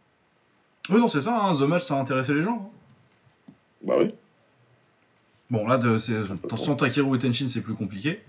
Oui, 0.89 0.99
non, 0.99 1.09
c'est 1.09 1.22
ça. 1.22 1.38
Hein, 1.38 1.53
The 1.55 1.68
Match, 1.68 1.84
ça 1.84 1.97
a 1.97 2.01
intéressé 2.01 2.34
les 2.34 2.41
gens. 2.43 2.72
hein. 2.72 3.51
Bah 3.86 3.95
oui. 3.99 4.12
Bon, 5.49 5.68
là, 5.68 5.78
de, 5.78 5.97
sans 6.55 6.76
Takeru 6.78 7.18
et 7.18 7.20
Tenshin, 7.20 7.47
c'est 7.49 7.62
plus 7.62 7.74
compliqué. 7.76 8.22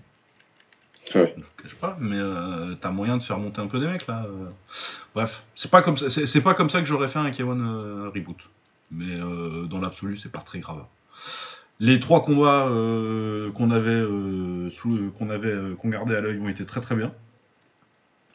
Ouais. 1.15 1.35
Je 1.37 1.63
cache 1.63 1.75
pas, 1.75 1.97
mais 1.99 2.17
euh, 2.17 2.75
t'as 2.75 2.89
moyen 2.89 3.17
de 3.17 3.23
faire 3.23 3.37
monter 3.37 3.61
un 3.61 3.67
peu 3.67 3.79
des 3.79 3.87
mecs 3.87 4.07
là. 4.07 4.25
euh. 4.25 4.49
Bref, 5.13 5.43
c'est 5.55 5.69
pas 5.69 5.81
comme 5.81 5.97
ça, 5.97 6.09
c'est, 6.09 6.27
c'est 6.27 6.41
pas 6.41 6.53
comme 6.53 6.69
ça 6.69 6.79
que 6.79 6.85
j'aurais 6.87 7.07
fait 7.07 7.19
un 7.19 7.29
K1 7.29 7.59
euh, 7.61 8.09
reboot. 8.13 8.37
Mais 8.91 9.15
euh, 9.19 9.65
dans 9.65 9.79
l'absolu, 9.79 10.17
c'est 10.17 10.31
pas 10.31 10.39
très 10.39 10.59
grave. 10.59 10.83
Les 11.79 11.99
trois 11.99 12.23
combats 12.23 12.67
qu'on 13.55 13.71
avait, 13.71 14.03
sous, 14.71 15.11
qu'on 15.17 15.29
avait, 15.29 15.75
qu'on 15.79 15.89
gardait 15.89 16.15
à 16.15 16.21
l'œil 16.21 16.39
ont 16.39 16.47
été 16.47 16.65
très 16.65 16.81
très 16.81 16.95
bien. 16.95 17.11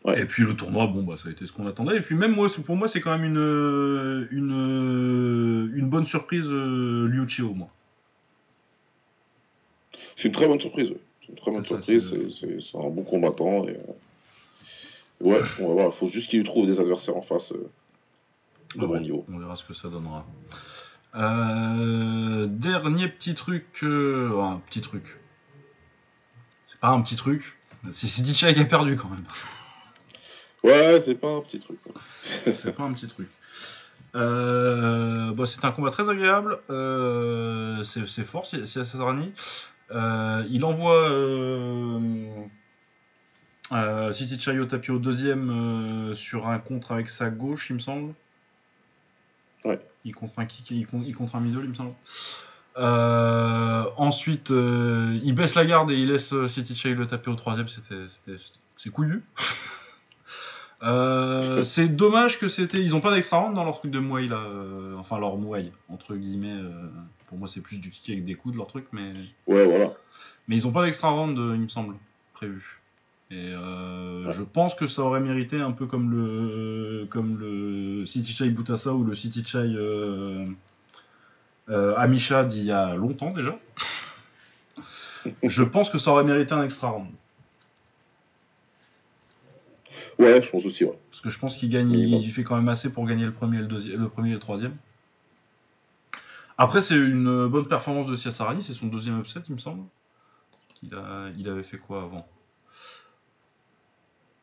Ouais. 0.05 0.21
Et 0.21 0.25
puis 0.27 0.43
le 0.45 0.55
tournoi, 0.57 0.87
bon 0.87 1.03
bah 1.03 1.17
ça 1.17 1.29
a 1.29 1.33
été 1.33 1.47
ce 1.47 1.53
qu'on 1.53 1.67
attendait. 1.67 1.97
Et 1.97 2.01
puis 2.01 2.15
même 2.17 2.35
moi, 2.35 2.49
pour 2.67 2.77
moi, 2.77 2.89
c'est 2.89 3.01
quand 3.01 3.17
même 3.17 3.25
une 3.25 4.29
une 4.33 5.73
une 5.75 5.89
bonne 5.89 6.07
surprise 6.07 6.47
Liu 6.49 7.29
Chio, 7.29 7.55
moi. 7.55 7.69
C'est 10.17 10.29
une 10.29 10.33
très 10.35 10.47
bonne 10.49 10.61
surprise. 10.61 10.91
ouais. 10.91 11.01
C'est 11.29 11.33
une 11.33 11.39
très 11.39 11.51
bonne 11.51 11.63
C'est 11.63 11.69
surprise, 11.69 12.09
c'est- 12.11 12.31
c'est- 12.41 12.47
c'est 12.61 12.71
c'est 12.73 12.79
un 12.79 12.89
bon 12.91 13.03
combattant. 13.05 13.67
Et, 13.69 13.73
euh, 13.73 13.93
Ouais, 15.21 15.41
on 15.61 15.69
va 15.69 15.75
voir, 15.75 15.87
il 15.93 15.99
faut 15.99 16.09
juste 16.09 16.29
qu'il 16.31 16.45
trouve 16.45 16.67
des 16.69 16.79
adversaires 16.81 17.17
en 17.17 17.23
face 17.23 17.51
euh, 17.53 17.69
de 18.77 18.85
Ah 18.85 18.87
bon 18.87 19.01
niveau. 19.01 19.25
On 19.33 19.39
verra 19.39 19.57
ce 19.57 19.65
que 19.65 19.75
ça 19.75 19.89
donnera. 19.89 20.25
Euh, 21.17 22.47
dernier 22.49 23.09
petit 23.09 23.35
truc. 23.35 23.67
euh, 23.83 24.31
oh, 24.33 24.41
un 24.43 24.59
petit 24.69 24.81
truc. 24.81 25.03
C'est 26.71 26.79
pas 26.81 26.89
un 26.91 27.01
petit 27.03 27.17
truc. 27.17 27.57
C'est 27.91 28.07
City 28.07 28.35
Chai 28.35 28.55
qui 28.55 28.61
a 28.61 28.65
perdu 28.65 28.97
quand 28.97 29.09
même. 29.09 29.25
Ouais, 30.63 31.01
c'est 31.05 31.15
pas 31.15 31.29
un 31.29 31.41
petit 31.41 31.59
truc. 31.61 31.79
C'est 32.53 32.73
pas 32.73 32.83
un 32.85 32.93
petit 32.93 33.07
truc. 33.09 33.29
Euh, 34.15 35.33
bah, 35.33 35.47
C'était 35.47 35.67
un 35.67 35.73
combat 35.73 35.91
très 35.91 36.09
agréable. 36.09 36.59
Euh, 36.71 37.85
c'est 37.85 38.07
c'est 38.09 38.25
fort, 38.25 38.47
c'est 38.47 38.67
c'est. 38.67 38.81
Euh, 38.81 39.33
il 39.91 40.65
envoie 40.65 41.11
euh, 41.11 41.99
euh, 43.73 44.13
au 44.61 44.65
tapis 44.65 44.91
au 44.91 44.99
deuxième 44.99 45.51
euh, 45.51 46.15
sur 46.15 46.49
un 46.49 46.59
contre 46.59 46.93
avec 46.93 47.09
sa 47.09 47.31
gauche, 47.31 47.71
il 47.71 47.75
me 47.75 47.81
semble. 47.81 48.15
Ouais. 49.65 49.81
Il 50.05 50.15
contre 50.15 50.39
un 50.39 50.47
kick, 50.47 50.71
il 50.71 50.87
contre, 50.87 51.07
il 51.07 51.15
contre 51.15 51.37
un 51.37 51.41
middle, 51.41 51.65
il 51.65 51.71
me 51.71 51.75
semble. 51.75 51.95
Euh, 52.77 53.85
ensuite, 53.97 54.51
euh, 54.51 55.19
il 55.25 55.35
baisse 55.35 55.55
la 55.55 55.67
garde 55.67 55.91
et 55.91 55.97
il 55.99 56.09
laisse 56.09 56.33
euh, 56.33 56.47
City 56.49 56.75
Chai 56.77 56.95
le 56.95 57.07
taper 57.07 57.31
au 57.31 57.35
troisième. 57.35 57.69
C'était- 57.69 58.07
c'est 58.77 58.91
couillu. 58.91 59.25
Euh, 60.83 61.65
c'est 61.65 61.89
dommage 61.89 62.39
que 62.39 62.49
c'était. 62.49 62.81
Ils 62.83 62.95
ont 62.95 63.01
pas 63.01 63.13
d'extra 63.15 63.39
round 63.39 63.55
dans 63.55 63.65
leur 63.65 63.79
truc 63.79 63.91
de 63.91 63.99
Muay 63.99 64.29
là. 64.29 64.37
euh, 64.37 64.95
enfin, 64.99 65.19
leur 65.19 65.37
Muay, 65.37 65.73
entre 65.89 66.15
guillemets. 66.15 66.53
euh, 66.63 66.87
pour 67.27 67.37
moi, 67.39 67.49
c'est 67.49 67.61
plus 67.61 67.79
du 67.79 67.91
kick 67.91 68.11
avec 68.11 68.25
des 68.25 68.35
coudes 68.37 68.55
leur 68.55 68.69
truc, 68.69 68.87
mais. 68.93 69.13
Ouais, 69.47 69.65
voilà. 69.67 69.93
Mais 70.47 70.57
ils 70.57 70.67
ont 70.67 70.73
pas 70.73 70.85
d'extra 70.85 71.11
round, 71.11 71.37
euh, 71.39 71.53
il 71.57 71.63
me 71.63 71.69
semble, 71.69 71.95
prévu. 72.33 72.81
Et 73.31 73.53
euh, 73.53 74.27
Ouais. 74.27 74.33
je 74.33 74.43
pense 74.43 74.75
que 74.75 74.87
ça 74.87 75.03
aurait 75.03 75.21
mérité 75.21 75.61
un 75.61 75.73
peu 75.73 75.87
comme 75.87 76.11
le 76.11 77.07
comme 77.11 77.39
le 77.39 78.07
City 78.07 78.33
Chai 78.33 78.49
Butasa 78.49 78.95
ou 78.95 79.05
le 79.05 79.15
City 79.15 79.43
Chai 79.45 79.59
euh, 79.59 80.47
euh, 81.69 81.95
Amisha 81.99 82.45
d'il 82.45 82.65
y 82.65 82.73
a 82.73 82.95
longtemps 82.95 83.33
déjà. 83.33 83.59
je 85.43 85.63
pense 85.63 85.91
que 85.91 85.99
ça 85.99 86.11
aurait 86.13 86.25
mérité 86.25 86.55
un 86.55 86.63
extra 86.63 86.89
round. 86.89 87.11
Ouais, 90.19 90.43
je 90.43 90.51
pense 90.51 90.65
aussi, 90.65 90.85
ouais. 90.85 90.99
Parce 91.11 91.21
que 91.21 91.31
je 91.31 91.39
pense 91.39 91.57
qu'il 91.57 91.69
gagne, 91.69 91.93
il 91.93 92.33
fait 92.33 92.45
quand 92.45 92.57
même 92.57 92.69
assez 92.69 92.91
pour 92.91 93.07
gagner 93.07 93.25
le 93.25 93.33
premier 93.33 93.59
et 93.59 93.61
le, 93.61 93.67
deuxième, 93.67 94.01
le, 94.01 94.09
premier 94.09 94.31
et 94.31 94.35
le 94.35 94.41
troisième. 94.41 94.77
Après, 96.57 96.81
c'est 96.81 96.97
une 96.97 97.47
bonne 97.47 97.69
performance 97.69 98.09
de 98.09 98.17
Siasarani, 98.17 98.65
c'est 98.65 98.75
son 98.75 98.87
deuxième 98.87 99.21
upset, 99.21 99.41
il 99.49 99.55
me 99.55 99.61
semble. 99.61 99.85
Il, 100.83 100.95
a, 100.95 101.29
il 101.39 101.49
avait 101.49 101.63
fait 101.63 101.79
quoi 101.79 102.03
avant? 102.03 102.27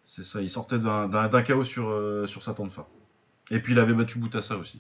C'est 0.07 0.23
ça, 0.23 0.41
il 0.41 0.49
sortait 0.49 0.80
d'un 0.80 1.41
chaos 1.41 1.65
sur, 1.65 1.89
euh, 1.89 2.26
sur 2.26 2.41
sa 2.41 2.53
Tanfa. 2.53 2.88
Et 3.51 3.59
puis 3.59 3.73
il 3.73 3.80
avait 3.80 3.93
battu 3.93 4.17
Boutassa 4.17 4.57
aussi. 4.57 4.80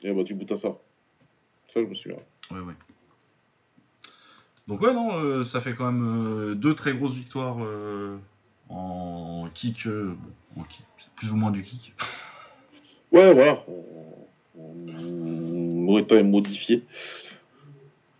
Il 0.00 0.10
a 0.10 0.14
battu 0.14 0.34
Boutassa. 0.34 0.78
Ça, 1.72 1.80
je 1.80 1.86
me 1.86 1.94
souviens. 1.94 2.18
Ouais, 2.50 2.60
ouais. 2.60 2.74
Donc 4.66 4.80
ouais, 4.80 4.94
non, 4.94 5.18
euh, 5.18 5.44
ça 5.44 5.60
fait 5.60 5.74
quand 5.74 5.90
même 5.90 6.04
euh, 6.04 6.54
deux 6.54 6.74
très 6.74 6.94
grosses 6.94 7.14
victoires 7.14 7.56
euh, 7.60 8.16
en 8.70 9.48
kick, 9.54 9.86
euh, 9.86 10.14
bon, 10.54 10.62
en 10.62 10.64
kick, 10.64 10.84
plus 11.16 11.30
ou 11.30 11.36
moins 11.36 11.50
du 11.50 11.62
kick. 11.62 11.92
Ouais, 13.12 13.32
voilà. 13.34 13.64
On- 13.68 14.06
Morita 15.84 16.14
est 16.16 16.22
modifié. 16.22 16.84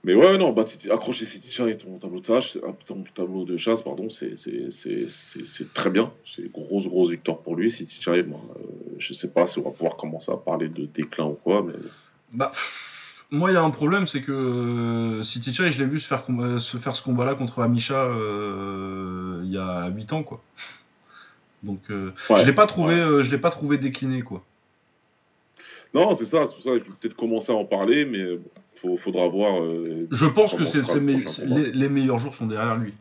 Mais 0.02 0.14
ouais, 0.14 0.38
non, 0.38 0.52
bah, 0.52 0.64
accrocher 0.90 1.26
City 1.26 1.50
Chai 1.50 1.70
et 1.72 1.76
ton 1.76 1.98
tableau 1.98 2.20
de 2.20 2.24
chasse, 2.24 2.56
ton 2.86 3.04
tableau 3.14 3.44
de 3.44 3.58
chasse, 3.58 3.82
pardon, 3.82 4.08
c'est 4.08 4.38
c'est- 4.38 4.70
c'est- 4.70 5.08
c'est- 5.10 5.46
c'est 5.46 5.74
très 5.74 5.90
bien. 5.90 6.10
C'est 6.34 6.42
une 6.42 6.48
grosse, 6.48 6.86
grosse 6.86 7.10
victoire 7.10 7.38
pour 7.38 7.54
lui. 7.54 7.70
City 7.70 8.00
Chai, 8.00 8.22
bah, 8.22 8.36
euh, 8.56 8.62
je 8.98 9.12
sais 9.12 9.28
pas 9.30 9.46
si 9.46 9.58
on 9.58 9.62
va 9.62 9.70
pouvoir 9.72 9.96
commencer 9.96 10.32
à 10.32 10.36
parler 10.38 10.68
de 10.70 10.86
déclin 10.86 11.26
ou 11.26 11.34
quoi, 11.34 11.62
mais 11.62 11.74
Bah, 12.32 12.50
moi, 13.30 13.50
il 13.50 13.54
y 13.54 13.56
a 13.56 13.62
un 13.62 13.70
problème, 13.70 14.06
c'est 14.06 14.22
que 14.22 14.32
euh, 14.32 15.22
City 15.22 15.52
Chai, 15.54 15.70
je 15.70 15.78
l'ai 15.78 15.88
vu 15.88 16.00
se 16.00 16.06
faire, 16.08 16.24
combat- 16.24 16.60
se 16.60 16.76
faire 16.78 16.96
ce 16.96 17.02
combat-là 17.02 17.34
contre 17.34 17.60
Amisha 17.62 17.94
euh, 18.04 19.40
il 19.44 19.50
y 19.52 19.58
a 19.58 19.88
8 19.88 20.12
ans, 20.12 20.22
quoi. 20.22 20.42
Donc, 21.62 21.80
euh, 21.90 22.12
Ouais, 22.28 22.40
je 22.40 22.46
l'ai 22.46 22.52
pas 22.52 22.66
trouvé, 22.66 22.94
ouais. 22.94 23.00
euh, 23.00 23.22
je 23.22 23.30
l'ai 23.30 23.38
pas 23.38 23.50
trouvé 23.50 23.78
décliné, 23.78 24.22
quoi. 24.22 24.42
Non, 25.92 26.14
c'est 26.14 26.24
ça, 26.24 26.46
c'est 26.46 26.54
pour 26.54 26.62
ça 26.62 26.70
qu'il 26.72 26.84
faut 26.84 26.92
peut-être 27.00 27.16
commencer 27.16 27.52
à 27.52 27.56
en 27.56 27.64
parler, 27.64 28.04
mais 28.04 28.24
faut, 28.76 28.96
faudra 28.96 29.26
voir. 29.28 29.62
Je 30.10 30.26
pense 30.26 30.54
que 30.54 30.64
c'est 30.64 30.82
le 30.94 31.54
les, 31.54 31.72
les 31.72 31.88
meilleurs 31.88 32.18
jours 32.18 32.34
sont 32.34 32.46
derrière 32.46 32.76
lui. 32.76 32.94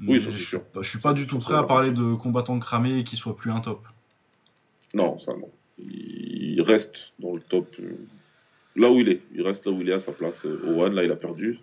Oui, 0.00 0.18
Mais 0.24 0.32
c'est 0.32 0.38
je, 0.38 0.44
sûr. 0.44 0.64
pas, 0.64 0.82
je 0.82 0.88
suis 0.90 0.98
pas 0.98 1.12
du 1.12 1.26
tout 1.28 1.38
prêt 1.38 1.54
à 1.54 1.62
parler 1.62 1.92
de 1.92 2.14
combattants 2.14 2.58
cramés 2.58 2.98
et 2.98 3.04
qui 3.04 3.16
soient 3.16 3.36
plus 3.36 3.52
un 3.52 3.60
top. 3.60 3.84
Non, 4.94 5.18
ça 5.20 5.32
non. 5.32 5.48
Il 5.78 6.60
reste 6.60 7.12
dans 7.20 7.34
le 7.34 7.40
top. 7.40 7.68
Là 8.76 8.90
où 8.90 8.98
il 9.00 9.08
est. 9.08 9.20
Il 9.34 9.42
reste 9.42 9.66
là 9.66 9.72
où 9.72 9.80
il 9.80 9.88
est 9.88 9.92
à 9.94 10.00
sa 10.00 10.12
place. 10.12 10.44
euh, 10.46 10.76
One, 10.76 10.94
là, 10.94 11.04
il 11.04 11.10
a 11.10 11.16
perdu. 11.16 11.54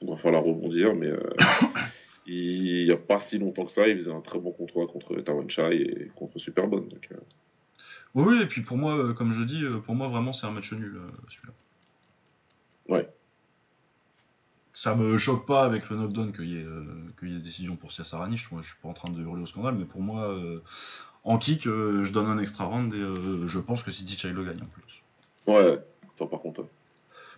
Donc, 0.00 0.10
il 0.10 0.10
va 0.10 0.16
falloir 0.16 0.42
rebondir. 0.42 0.94
Mais 0.94 1.08
euh, 1.08 1.20
il 2.26 2.84
n'y 2.84 2.90
a 2.90 2.96
pas 2.96 3.20
si 3.20 3.38
longtemps 3.38 3.64
que 3.66 3.72
ça, 3.72 3.86
il 3.88 3.96
faisait 3.96 4.12
un 4.12 4.20
très 4.20 4.38
bon 4.38 4.52
contre 4.52 4.84
contre 4.86 5.14
Tawan 5.20 5.48
Chai 5.50 5.82
et 5.82 6.10
contre 6.16 6.38
Superbone. 6.38 6.88
Donc, 6.88 7.08
euh, 7.12 7.16
Oui, 8.14 8.24
oui, 8.26 8.42
et 8.42 8.46
puis 8.46 8.62
pour 8.62 8.76
moi, 8.76 9.14
comme 9.14 9.32
je 9.32 9.42
dis, 9.44 9.62
pour 9.84 9.94
moi, 9.94 10.08
vraiment, 10.08 10.32
c'est 10.32 10.46
un 10.46 10.50
match 10.50 10.72
nul, 10.72 10.98
celui-là. 11.28 11.52
Ouais. 12.88 13.08
Ça 14.72 14.94
me 14.94 15.16
choque 15.18 15.46
pas 15.46 15.64
avec 15.64 15.88
le 15.88 15.96
knockdown 15.96 16.32
qu'il 16.32 16.50
y, 16.50 16.58
ait, 16.60 16.66
qu'il 17.18 17.32
y 17.32 17.36
ait 17.36 17.40
décision 17.40 17.76
pour 17.76 17.92
Siasarani. 17.92 18.36
Je, 18.36 18.48
moi, 18.52 18.60
je 18.62 18.68
suis 18.68 18.76
pas 18.82 18.88
en 18.88 18.92
train 18.92 19.10
de 19.10 19.20
hurler 19.20 19.42
au 19.42 19.46
scandale, 19.46 19.74
mais 19.74 19.86
pour 19.86 20.02
moi, 20.02 20.38
en 21.24 21.38
kick, 21.38 21.62
je 21.64 22.12
donne 22.12 22.26
un 22.26 22.38
extra 22.38 22.64
round 22.64 22.92
et 22.94 23.46
je 23.48 23.58
pense 23.58 23.82
que 23.82 23.90
City 23.90 24.16
Chai 24.16 24.32
le 24.32 24.44
gagne 24.44 24.60
en 24.62 24.66
plus. 24.66 25.02
ouais, 25.46 25.78
toi 26.16 26.28
par 26.28 26.40
contre. 26.40 26.64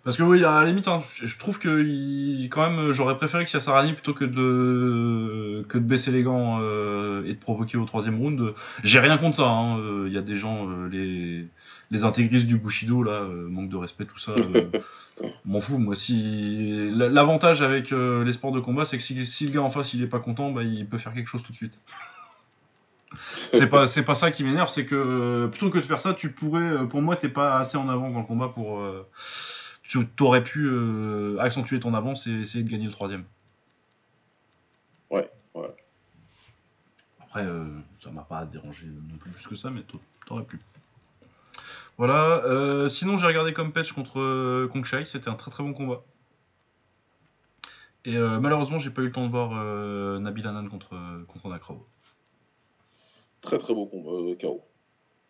Parce 0.05 0.17
que 0.17 0.23
oui, 0.23 0.45
à 0.45 0.61
la 0.61 0.67
limite, 0.67 0.87
hein, 0.89 1.03
je 1.23 1.37
trouve 1.39 1.59
que 1.59 1.85
il- 1.85 2.49
quand 2.51 2.71
même, 2.71 2.93
j'aurais 2.93 3.17
préféré 3.17 3.45
que 3.45 3.51
Siasarani 3.51 3.93
plutôt 3.93 4.15
que 4.15 4.25
de 4.25 5.65
que 5.69 5.77
de 5.77 5.83
baisser 5.85 6.13
les 6.13 6.23
gants 6.23 6.59
euh, 6.61 7.25
et 7.27 7.35
de 7.35 7.39
provoquer 7.39 7.77
au 7.79 7.85
troisième 7.85 8.17
round. 8.19 8.55
J'ai 8.85 9.01
rien 9.01 9.19
contre 9.19 9.37
ça. 9.37 9.49
hein, 9.49 9.79
euh, 9.81 10.05
Il 10.07 10.15
y 10.15 10.19
a 10.19 10.23
des 10.23 10.37
gens, 10.37 10.69
euh, 10.71 10.89
les 10.89 11.47
les 11.91 12.05
intégristes 12.05 12.47
du 12.47 12.57
Bushido, 12.59 13.03
là, 13.03 13.23
euh, 13.23 13.49
manque 13.49 13.71
de 13.71 13.77
respect, 13.77 14.05
tout 14.05 14.19
ça. 14.19 14.33
euh, 14.33 14.67
m'en 15.45 15.61
fous, 15.61 15.79
moi. 15.79 15.95
Si 15.95 16.91
l'avantage 16.93 17.63
avec 17.63 17.93
euh, 17.93 18.25
les 18.25 18.33
sports 18.35 18.53
de 18.53 18.61
combat, 18.61 18.85
c'est 18.85 18.99
que 18.99 19.03
si, 19.05 19.27
si 19.27 19.47
le 19.47 19.53
gars 19.53 19.63
en 19.63 19.71
face 19.71 19.95
il 19.95 20.03
est 20.03 20.07
pas 20.07 20.21
content, 20.21 20.51
bah 20.53 20.63
il 20.63 20.87
peut 20.87 20.99
faire 20.99 21.15
quelque 21.15 21.29
chose 21.29 21.43
tout 21.43 21.53
de 21.53 21.57
suite. 21.57 21.79
C'est 23.53 23.67
pas 23.67 23.87
c'est 23.87 24.03
pas 24.03 24.15
ça 24.15 24.31
qui 24.31 24.45
m'énerve, 24.45 24.69
c'est 24.69 24.85
que 24.85 24.95
euh, 24.95 25.49
plutôt 25.49 25.71
que 25.71 25.79
de 25.79 25.85
faire 25.85 26.01
ça, 26.01 26.15
tu 26.15 26.31
pourrais, 26.31 26.61
euh, 26.61 26.85
pour 26.85 27.03
moi, 27.03 27.17
t'es 27.17 27.29
pas 27.29 27.59
assez 27.59 27.77
en 27.77 27.89
avance 27.89 28.13
dans 28.13 28.21
le 28.21 28.27
combat 28.27 28.49
pour. 28.49 28.81
euh, 28.81 29.07
tu 29.83 30.07
aurais 30.21 30.45
pu 30.45 30.71
accentuer 31.41 31.81
ton 31.81 31.95
avance 31.95 32.27
et 32.27 32.33
essayer 32.43 32.63
de 32.63 32.71
gagner 32.71 32.87
le 32.87 32.93
troisième. 32.93 33.25
Ouais, 35.11 35.31
ouais. 35.55 35.75
Après, 37.23 37.47
ça 38.03 38.11
m'a 38.11 38.23
pas 38.23 38.45
dérangé 38.45 38.87
non 38.87 39.17
plus 39.19 39.31
plus 39.31 39.47
que 39.47 39.57
ça, 39.57 39.71
mais 39.71 39.81
t'a- 39.81 39.99
t'aurais 40.27 40.43
pu. 40.45 40.61
Voilà. 41.97 42.43
euh, 42.45 42.89
sinon, 42.91 43.17
j'ai 43.17 43.27
regardé 43.27 43.55
comme 43.55 43.73
patch 43.73 43.93
contre 43.93 44.21
euh, 44.21 44.69
Kong 44.69 44.85
Shai, 44.85 45.07
c'était 45.07 45.31
un 45.31 45.35
très 45.35 45.51
très 45.51 45.63
bon 45.63 45.73
combat. 45.73 46.03
Et 48.05 48.17
euh, 48.17 48.39
malheureusement, 48.41 48.79
j'ai 48.79 48.91
pas 48.91 49.01
eu 49.03 49.07
le 49.07 49.13
temps 49.13 49.25
de 49.27 49.31
voir 49.31 49.51
Nabil 50.21 50.47
Hanan 50.47 50.69
contre, 50.69 51.25
contre 51.27 51.49
Nakrao. 51.49 51.87
Très 53.49 53.59
très 53.59 53.73
beau 53.73 53.87
combat, 53.87 54.11
euh, 54.11 54.35
KO 54.39 54.63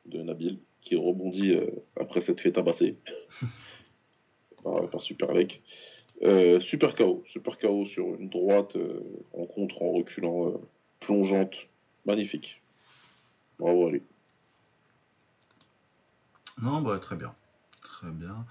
de 0.06 0.20
Nabil 0.20 0.58
qui 0.80 0.96
rebondit 0.96 1.52
euh, 1.52 1.70
après 2.00 2.20
s'être 2.20 2.40
fait 2.40 2.50
tabasser 2.50 2.96
par, 4.64 4.90
par 4.90 5.00
Super 5.02 5.32
Lake. 5.32 5.62
Euh, 6.22 6.58
super 6.58 6.96
KO, 6.96 7.22
super 7.28 7.60
KO 7.60 7.86
sur 7.86 8.16
une 8.16 8.28
droite 8.28 8.74
euh, 8.74 9.04
en 9.34 9.46
contre, 9.46 9.82
en 9.82 9.92
reculant, 9.92 10.48
euh, 10.48 10.58
plongeante, 10.98 11.54
magnifique. 12.06 12.60
Bravo 13.60 13.86
à 13.86 13.92
lui. 13.92 14.02
Non, 16.60 16.82
bah 16.82 16.98
très 16.98 17.14
bien. 17.14 17.32
Très 17.82 18.10
bien. 18.10 18.46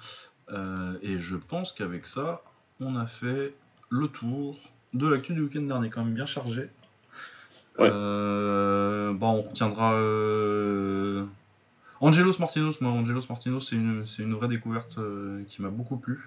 Et 1.02 1.20
je 1.20 1.36
pense 1.36 1.74
qu'avec 1.74 2.06
ça, 2.06 2.42
on 2.80 2.96
a 2.96 3.06
fait 3.06 3.54
le 3.90 4.08
tour 4.08 4.58
de 4.94 5.10
l'actu 5.10 5.34
du 5.34 5.42
week-end 5.42 5.64
dernier, 5.64 5.90
quand 5.90 6.06
même 6.06 6.14
bien 6.14 6.26
chargé. 6.26 6.70
Ouais. 7.78 7.90
Euh, 7.92 9.14
bah, 9.14 9.28
on 9.28 9.42
retiendra 9.42 9.94
euh, 9.94 11.26
Angelos 12.02 12.36
Martinos. 12.40 12.80
Moi, 12.82 12.92
Angelos 12.92 13.24
Martinos, 13.30 13.70
c'est 13.70 13.76
une, 13.76 14.06
c'est 14.08 14.24
une 14.24 14.34
vraie 14.34 14.48
découverte 14.48 14.98
euh, 14.98 15.44
qui 15.48 15.62
m'a 15.62 15.70
beaucoup 15.70 15.98
plu. 15.98 16.20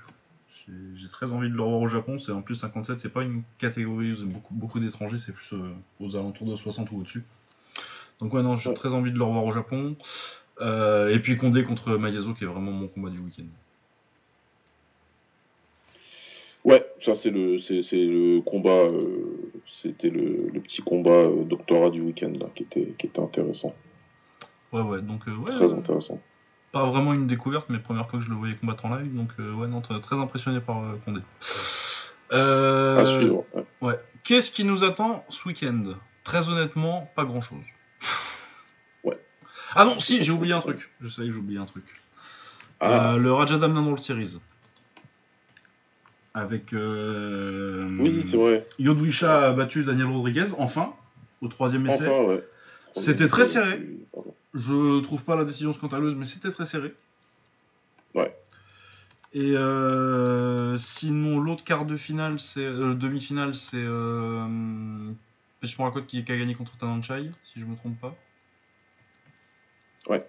J'ai 0.49 0.73
j'ai 0.97 1.09
très 1.09 1.27
envie 1.33 1.49
de 1.51 1.55
le 1.55 1.63
revoir 1.63 1.81
au 1.81 1.89
Japon. 1.89 2.19
C'est 2.19 2.33
en 2.33 2.43
plus 2.43 2.55
57, 2.55 3.01
c'est 3.01 3.09
pas 3.09 3.23
une 3.23 3.43
catégorie 3.59 4.13
où 4.13 4.27
beaucoup, 4.27 4.55
beaucoup 4.55 4.81
d'étrangers, 4.81 5.19
c'est 5.19 5.33
plus 5.33 5.53
aux 6.01 6.17
alentours 6.17 6.49
de 6.51 6.57
60 6.57 6.91
ou 6.93 7.01
au-dessus. 7.01 7.25
Donc 8.21 8.33
ouais, 8.35 8.43
non, 8.43 8.57
j'ai 8.57 8.69
Ouais. 8.71 8.77
très 8.77 8.91
envie 8.91 9.11
de 9.11 9.17
le 9.19 9.25
revoir 9.25 9.45
au 9.45 9.53
Japon. 9.53 9.97
Et 10.61 11.19
puis 11.21 11.37
Condé 11.39 11.65
contre 11.65 11.97
Mayazo, 11.97 12.35
qui 12.35 12.45
est 12.45 12.47
vraiment 12.47 12.71
mon 12.73 12.87
combat 12.87 13.09
du 13.09 13.19
week-end. 13.19 13.45
Ouais, 16.65 16.87
ça 17.05 17.15
c'est 17.15 17.31
le, 17.31 17.61
c'est, 17.61 17.83
c'est 17.83 17.97
le 18.05 18.41
combat, 18.43 18.71
euh, 18.71 19.53
c'était 19.83 20.11
le, 20.11 20.49
le 20.53 20.61
petit 20.61 20.83
combat 20.83 21.11
euh, 21.11 21.45
doctorat 21.45 21.91
du 21.91 22.01
week-end 22.01 22.33
là, 22.39 22.47
qui 22.55 22.65
était, 22.65 22.95
qui 22.99 23.07
était 23.07 23.21
intéressant, 23.21 23.75
Ouais, 24.73 24.83
ouais, 24.83 25.03
donc 25.03 25.27
euh, 25.27 25.35
ouais, 25.37 25.51
très 25.51 25.65
euh, 25.65 25.77
intéressant. 25.77 26.21
pas 26.73 26.85
vraiment 26.85 27.13
une 27.13 27.27
découverte, 27.27 27.67
mais 27.71 27.79
première 27.79 28.09
fois 28.09 28.19
que 28.21 28.25
je 28.25 28.31
le 28.31 28.37
voyais 28.37 28.55
combattre 28.55 28.85
en 28.87 28.97
live, 28.97 29.15
donc 29.15 29.31
euh, 29.41 29.53
ouais, 29.55 29.67
non, 29.67 29.81
très, 29.81 30.17
impressionné 30.17 30.61
par 30.61 30.83
Condé. 31.05 31.21
À 32.31 33.05
suivre. 33.05 33.45
ouais. 33.55 33.65
Ouais. 33.81 33.99
Qu'est-ce 34.23 34.51
qui 34.51 34.65
nous 34.65 34.85
attend 34.85 35.25
ce 35.31 35.49
week-end? 35.49 35.95
Très 36.23 36.49
honnêtement, 36.49 37.11
pas 37.17 37.25
grand-chose. 37.25 37.65
Ouais. 39.05 39.19
Ah 39.75 39.85
non, 39.85 39.99
si, 39.99 40.23
j'ai 40.23 40.31
oublié 40.31 40.53
un 40.55 40.61
truc. 40.61 40.91
Je 41.01 41.09
sais 41.09 41.23
que 41.23 41.33
j'ai 41.33 41.39
oublié 41.39 41.59
un 41.59 41.65
truc. 41.65 41.85
Ah, 42.81 43.17
le 43.19 43.33
Rajadamna 43.33 43.81
World 43.81 44.03
Series. 44.03 44.39
Avec. 46.35 46.73
Euh, 46.73 47.89
oui, 47.99 48.25
c'est 48.31 48.37
vrai. 48.37 48.67
Yodwisha 48.79 49.49
a 49.49 49.53
battu 49.53 49.85
Daniel 49.85 50.07
Rodriguez, 50.07 50.47
enfin, 50.59 50.95
au 51.41 51.49
troisième 51.49 51.87
essai. 51.87 52.07
Enfin, 52.07 52.29
ouais. 52.29 52.45
C'était 52.95 53.29
très 53.29 53.45
serré. 53.45 53.81
Je 54.55 55.01
trouve 55.03 55.23
pas 55.23 55.37
la 55.37 55.45
décision 55.45 55.73
scandaleuse, 55.73 56.15
mais 56.17 56.27
c'était 56.27 56.51
très 56.51 56.67
serré. 56.67 56.95
Ouais. 58.15 58.35
Et 59.33 59.57
euh, 59.57 60.77
sinon, 60.79 61.39
l'autre 61.39 61.63
quart 61.63 61.85
de 61.85 61.97
finale, 61.97 62.41
c'est 62.41 62.65
euh, 62.65 62.95
demi-finale, 62.95 63.55
c'est 63.55 63.77
euh, 63.77 65.13
Morakot 65.79 66.03
qui, 66.03 66.19
a 66.19 66.23
gagné 66.23 66.55
contre 66.57 66.77
Tananchai, 66.79 67.31
si 67.45 67.61
je 67.61 67.65
me 67.65 67.77
trompe 67.77 68.01
pas. 68.01 68.17
Ouais. 70.09 70.27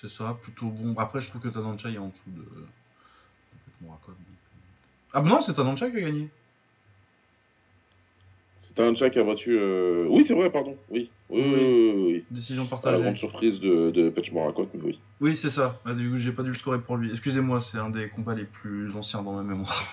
C'est 0.00 0.08
ça, 0.08 0.38
plutôt 0.42 0.68
bon. 0.68 0.98
Après, 0.98 1.20
je 1.20 1.28
trouve 1.28 1.42
que 1.42 1.48
Tananchai 1.48 1.92
est 1.92 1.98
en 1.98 2.08
dessous 2.08 2.30
de, 2.30 2.44
Morakot. 3.82 4.12
donc, 4.12 4.18
euh. 4.20 4.43
Ah, 5.14 5.20
bah 5.20 5.28
non, 5.30 5.40
c'est 5.40 5.54
Tananchai 5.54 5.90
qui 5.92 5.98
a 5.98 6.00
gagné. 6.00 6.28
C'était 8.66 8.82
un 8.82 8.94
chat 8.96 9.10
qui 9.10 9.20
a 9.20 9.24
battu. 9.24 9.56
euh, 9.56 10.06
Oui, 10.08 10.24
c'est 10.26 10.34
vrai, 10.34 10.50
pardon. 10.50 10.76
Oui, 10.90 11.08
oui, 11.30 11.40
oui, 11.40 11.50
Oui. 11.52 11.52
oui, 11.54 11.92
oui, 11.94 12.12
oui. 12.14 12.24
Décision 12.32 12.62
À 12.62 12.64
la 12.64 12.68
partagée. 12.70 13.02
grande 13.02 13.18
surprise 13.18 13.60
de, 13.60 13.92
de 13.92 14.10
Patch 14.10 14.32
Morakot, 14.32 14.66
mais 14.74 14.80
oui. 14.82 14.98
Oui, 15.20 15.36
c'est 15.36 15.50
ça. 15.50 15.80
Ah, 15.84 15.94
du 15.94 16.10
coup, 16.10 16.18
j'ai 16.18 16.32
pas 16.32 16.42
dû 16.42 16.48
le 16.50 16.56
scorer 16.56 16.80
pour 16.80 16.96
lui. 16.96 17.10
Excusez-moi, 17.10 17.60
c'est 17.60 17.78
un 17.78 17.90
des 17.90 18.08
combats 18.08 18.34
les 18.34 18.44
plus 18.44 18.94
anciens 18.96 19.22
dans 19.22 19.32
ma 19.34 19.42
mémoire. 19.44 19.84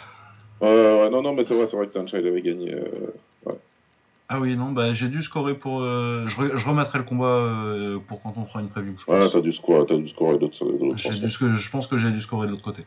Euh, 0.64 1.04
ouais, 1.04 1.10
non, 1.12 1.22
non, 1.22 1.34
mais 1.34 1.44
c'est 1.44 1.54
vrai, 1.56 1.68
c'est 1.68 1.78
vrai 1.78 1.88
que 1.88 1.94
Tancha 1.94 2.20
il 2.20 2.26
avait 2.28 2.42
gagné. 2.42 2.74
euh, 2.74 3.14
Ah 4.30 4.40
oui, 4.40 4.56
non, 4.56 4.72
bah 4.72 4.94
j'ai 4.94 5.10
dû 5.10 5.22
scorer 5.22 5.56
pour. 5.56 5.82
euh, 5.82 6.26
je, 6.28 6.38
re- 6.38 6.56
je 6.56 6.66
remettrai 6.66 7.00
le 7.00 7.04
combat 7.04 7.26
euh, 7.28 8.00
pour 8.00 8.22
quand 8.24 8.34
on 8.38 8.46
fera 8.46 8.62
une 8.62 8.70
preview. 8.70 8.96
Je, 8.98 9.12
Ouais, 9.12 9.20
pense. 9.20 9.34
t'as 9.34 9.42
dû 9.42 9.52
scorer, 9.52 9.86
t'as 9.86 9.98
dû 9.98 10.08
scorer 10.08 10.38
de 10.38 10.42
l'autre 10.46 10.56
sco- 10.58 11.54
je 11.54 11.70
pense 11.70 11.86
que 11.88 11.98
j'ai 11.98 12.12
dû 12.12 12.22
scorer 12.22 12.48
de 12.48 12.52
l'autre 12.52 12.64
côté. 12.64 12.84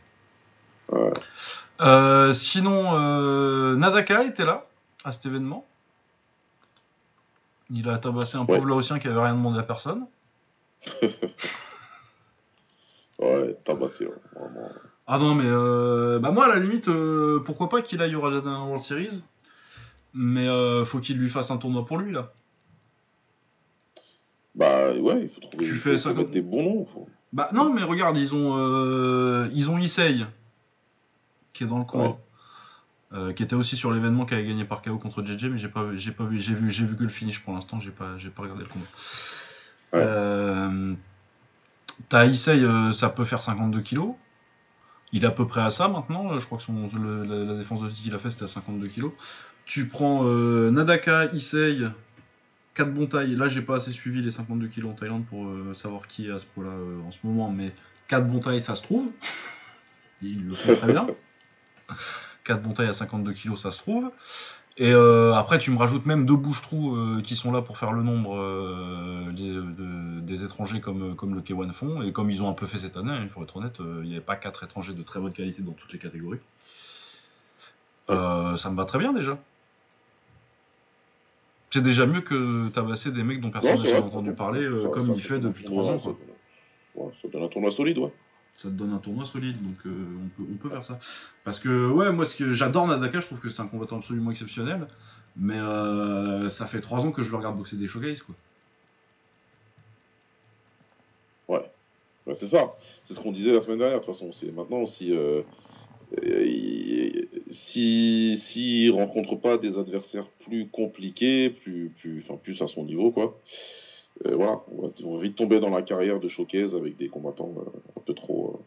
Euh, 1.80 2.34
sinon, 2.34 2.90
euh, 2.94 3.74
Nadaka 3.76 4.24
était 4.24 4.44
là 4.44 4.66
à 5.04 5.12
cet 5.12 5.26
événement. 5.26 5.66
Il 7.70 7.88
a 7.88 7.98
tabassé 7.98 8.36
un 8.36 8.44
pauvre 8.44 8.60
Ouais. 8.62 8.68
Laotien 8.68 8.98
qui 8.98 9.08
avait 9.08 9.20
rien 9.20 9.34
demandé 9.34 9.58
à 9.58 9.62
personne. 9.62 10.06
Ouais, 13.18 13.56
tabassé, 13.64 14.06
vraiment. 14.34 14.68
Ah 15.06 15.18
non, 15.18 15.34
mais 15.36 15.44
euh, 15.46 16.18
bah 16.18 16.30
moi 16.32 16.46
à 16.46 16.48
la 16.48 16.56
limite, 16.60 16.88
euh, 16.88 17.38
pourquoi 17.44 17.68
pas 17.68 17.80
qu'il 17.80 18.02
aille 18.02 18.14
au 18.16 18.20
Rajadamna 18.20 18.64
World 18.64 18.82
Series 18.82 19.22
Mais 20.14 20.48
euh, 20.48 20.84
faut 20.84 20.98
qu'il 20.98 21.18
lui 21.18 21.30
fasse 21.30 21.50
un 21.52 21.56
tournoi 21.58 21.84
pour 21.86 21.98
lui 21.98 22.12
là. 22.12 22.32
Bah 24.56 24.92
ouais, 24.92 25.22
il 25.22 25.28
faut 25.30 25.40
trouver 25.40 25.64
Tu 25.64 25.72
il 25.74 25.78
fais 25.78 25.92
faut 25.92 25.98
ça 25.98 26.08
mettre 26.10 26.22
comme- 26.22 26.30
des 26.32 26.40
bons 26.40 26.62
noms. 26.62 26.86
faut- 26.86 27.08
Bah 27.32 27.48
non, 27.52 27.72
mais 27.72 27.82
regarde, 27.84 28.16
ils 28.16 28.34
ont 28.34 29.46
ils 29.52 29.70
ont 29.70 29.78
Issei 29.78 30.24
qui 31.54 31.64
est 31.64 31.66
dans 31.66 31.78
le 31.78 31.84
coin, 31.84 32.08
Ouais. 32.08 32.16
euh, 33.14 33.32
qui 33.32 33.42
était 33.42 33.54
aussi 33.54 33.76
sur 33.76 33.90
l'événement 33.92 34.26
qui 34.26 34.34
avait 34.34 34.44
gagné 34.44 34.64
par 34.64 34.82
KO 34.82 34.98
contre 34.98 35.24
JJ, 35.24 35.46
mais 35.46 35.56
j'ai 35.58 35.68
pas 35.68 35.86
j'ai 35.96 36.12
pas 36.12 36.24
vu 36.24 36.38
j'ai 36.40 36.52
vu 36.52 36.70
j'ai 36.70 36.84
vu 36.84 36.96
que 36.96 37.02
le 37.04 37.08
finish 37.08 37.40
pour 37.40 37.54
l'instant, 37.54 37.80
j'ai 37.80 37.90
pas 37.92 38.18
j'ai 38.18 38.28
pas 38.28 38.42
regardé 38.42 38.64
le 38.64 38.68
combat. 38.68 38.84
Ouais. 39.94 40.00
Euh, 40.02 40.94
T'as 42.08 42.26
Issei, 42.26 42.62
euh, 42.64 42.92
ça 42.92 43.08
peut 43.08 43.24
faire 43.24 43.42
52 43.44 43.80
kilos. 43.80 44.14
Il 45.12 45.22
est 45.22 45.28
à 45.28 45.30
peu 45.30 45.46
près 45.46 45.60
à 45.60 45.70
ça 45.70 45.86
maintenant. 45.86 46.36
Je 46.40 46.44
crois 46.44 46.58
que 46.58 46.64
son, 46.64 46.90
le- 46.92 47.22
la, 47.24 47.52
la 47.52 47.56
défense 47.56 47.80
de 47.82 47.88
titre 47.88 48.02
qu'il 48.02 48.14
a 48.14 48.18
fait 48.18 48.32
c'était 48.32 48.44
à 48.44 48.48
52 48.48 48.88
kilos. 48.88 49.12
Tu 49.64 49.86
prends 49.86 50.22
euh, 50.24 50.72
Nadaka, 50.72 51.26
Issei, 51.32 51.84
4 52.74 52.92
bons 52.92 53.06
tailles. 53.06 53.36
Là, 53.36 53.48
j'ai 53.48 53.62
pas 53.62 53.76
assez 53.76 53.92
suivi 53.92 54.22
les 54.22 54.32
52 54.32 54.66
kilos 54.66 54.90
en 54.90 54.94
Thaïlande 54.94 55.24
pour 55.26 55.46
savoir 55.76 56.08
qui 56.08 56.26
est 56.26 56.32
à 56.32 56.40
ce 56.40 56.46
poids-là 56.46 56.72
en 57.06 57.12
ce 57.12 57.18
moment, 57.22 57.48
mais 57.48 57.72
4 58.08 58.26
bons 58.26 58.40
tailles, 58.40 58.60
ça 58.60 58.74
se 58.74 58.82
trouve. 58.82 59.06
Ils 60.20 60.44
le 60.44 60.56
font 60.56 60.74
très 60.74 60.88
bien. 60.92 61.06
4 62.44 62.62
bons 62.62 62.72
tailles 62.74 62.88
à 62.88 62.94
52 62.94 63.32
kilos, 63.32 63.60
ça 63.60 63.70
se 63.70 63.78
trouve. 63.78 64.10
Et 64.76 64.90
euh, 64.92 65.32
après, 65.34 65.58
tu 65.58 65.70
me 65.70 65.78
rajoutes 65.78 66.04
même 66.04 66.26
deux 66.26 66.34
bouches-trous 66.34 66.96
euh, 66.96 67.20
qui 67.22 67.36
sont 67.36 67.52
là 67.52 67.62
pour 67.62 67.78
faire 67.78 67.92
le 67.92 68.02
nombre 68.02 68.36
euh, 68.36 69.30
des, 69.30 69.52
de- 69.54 70.20
des 70.20 70.42
étrangers 70.44 70.80
comme, 70.80 71.14
comme 71.14 71.34
le 71.36 71.40
K1 71.42 71.72
font. 71.72 72.02
Et 72.02 72.10
comme 72.12 72.28
ils 72.30 72.42
ont 72.42 72.48
un 72.48 72.54
peu 72.54 72.66
fait 72.66 72.78
cette 72.78 72.96
année, 72.96 73.12
hein, 73.12 73.20
il 73.22 73.28
faut 73.28 73.42
être 73.44 73.56
honnête, 73.56 73.76
il 73.78 74.08
n'y 74.08 74.12
avait 74.12 74.20
pas 74.20 74.34
4 74.36 74.64
étrangers 74.64 74.92
de 74.92 75.02
très 75.04 75.20
bonne 75.20 75.32
qualité 75.32 75.62
dans 75.62 75.72
toutes 75.72 75.92
les 75.92 75.98
catégories. 76.00 76.40
Ça 78.08 78.70
me 78.70 78.76
va 78.76 78.84
très 78.84 78.98
bien 78.98 79.12
déjà. 79.12 79.38
C'est 81.70 81.80
déjà 81.82 82.06
mieux 82.06 82.20
que 82.20 82.68
tabasser 82.68 83.10
des 83.10 83.24
mecs 83.24 83.40
dont 83.40 83.50
personne 83.50 83.72
n'a 83.78 83.84
jamais 83.90 84.06
entendu 84.06 84.32
parler, 84.36 84.60
ça- 84.82 84.88
comme 84.90 85.06
ça 85.06 85.12
il 85.16 85.22
fait 85.22 85.38
depuis 85.40 85.64
tournoi, 85.64 85.82
3 85.84 85.94
ans. 85.94 85.98
ça 85.98 86.04
Quoi. 86.94 87.04
Ouais, 87.06 87.12
ça 87.22 87.28
donne 87.28 87.42
un 87.42 87.48
tournoi 87.48 87.70
solide, 87.72 87.98
ouais. 87.98 88.12
Ça 88.54 88.68
te 88.68 88.74
donne 88.74 88.92
un 88.92 88.98
tournoi 88.98 89.24
solide, 89.26 89.60
donc 89.62 89.76
euh, 89.86 89.90
on, 90.24 90.28
peut, 90.28 90.48
on 90.52 90.56
peut 90.56 90.68
faire 90.70 90.84
ça. 90.84 90.98
Parce 91.42 91.58
que, 91.58 91.88
ouais, 91.90 92.12
moi, 92.12 92.24
ce 92.24 92.36
que 92.36 92.52
j'adore 92.52 92.86
Nadaka, 92.86 93.20
je 93.20 93.26
trouve 93.26 93.40
que 93.40 93.50
c'est 93.50 93.62
un 93.62 93.66
combattant 93.66 93.98
absolument 93.98 94.30
exceptionnel. 94.30 94.86
Mais 95.36 95.58
euh, 95.58 96.48
ça 96.50 96.66
fait 96.66 96.80
3 96.80 97.00
ans 97.00 97.10
que 97.10 97.24
je 97.24 97.30
le 97.32 97.36
regarde 97.36 97.56
boxer 97.56 97.76
des 97.76 97.88
showcase, 97.88 98.22
quoi. 98.22 98.34
Ouais, 102.26 102.34
c'est 102.40 102.46
ça. 102.46 102.74
C'est 103.04 103.12
ce 103.12 103.20
qu'on 103.20 103.32
disait 103.32 103.52
la 103.52 103.60
semaine 103.60 103.78
dernière, 103.78 104.00
de 104.00 104.04
toute 104.04 104.14
façon. 104.14 104.32
C'est 104.32 104.50
maintenant 104.50 104.86
si. 104.86 105.12
Euh, 105.12 105.42
euh, 106.22 106.46
il- 106.46 107.28
si 107.50 108.38
s'il 108.38 108.90
rencontre 108.92 109.36
pas 109.36 109.58
des 109.58 109.76
adversaires 109.78 110.26
plus 110.44 110.66
compliqués, 110.68 111.50
plus 111.50 111.90
plus 112.00 112.24
enfin 112.26 112.38
plus 112.42 112.60
à 112.62 112.66
son 112.66 112.84
niveau 112.84 113.10
quoi, 113.12 113.38
euh, 114.26 114.36
voilà, 114.36 114.60
on 115.02 115.16
va, 115.16 115.22
vite 115.22 115.36
tomber 115.36 115.60
dans 115.60 115.70
la 115.70 115.82
carrière 115.82 116.20
de 116.20 116.28
showcase 116.28 116.74
avec 116.74 116.96
des 116.96 117.08
combattants 117.08 117.52
euh, 117.58 117.98
un 117.98 118.00
peu 118.06 118.14
trop, 118.14 118.62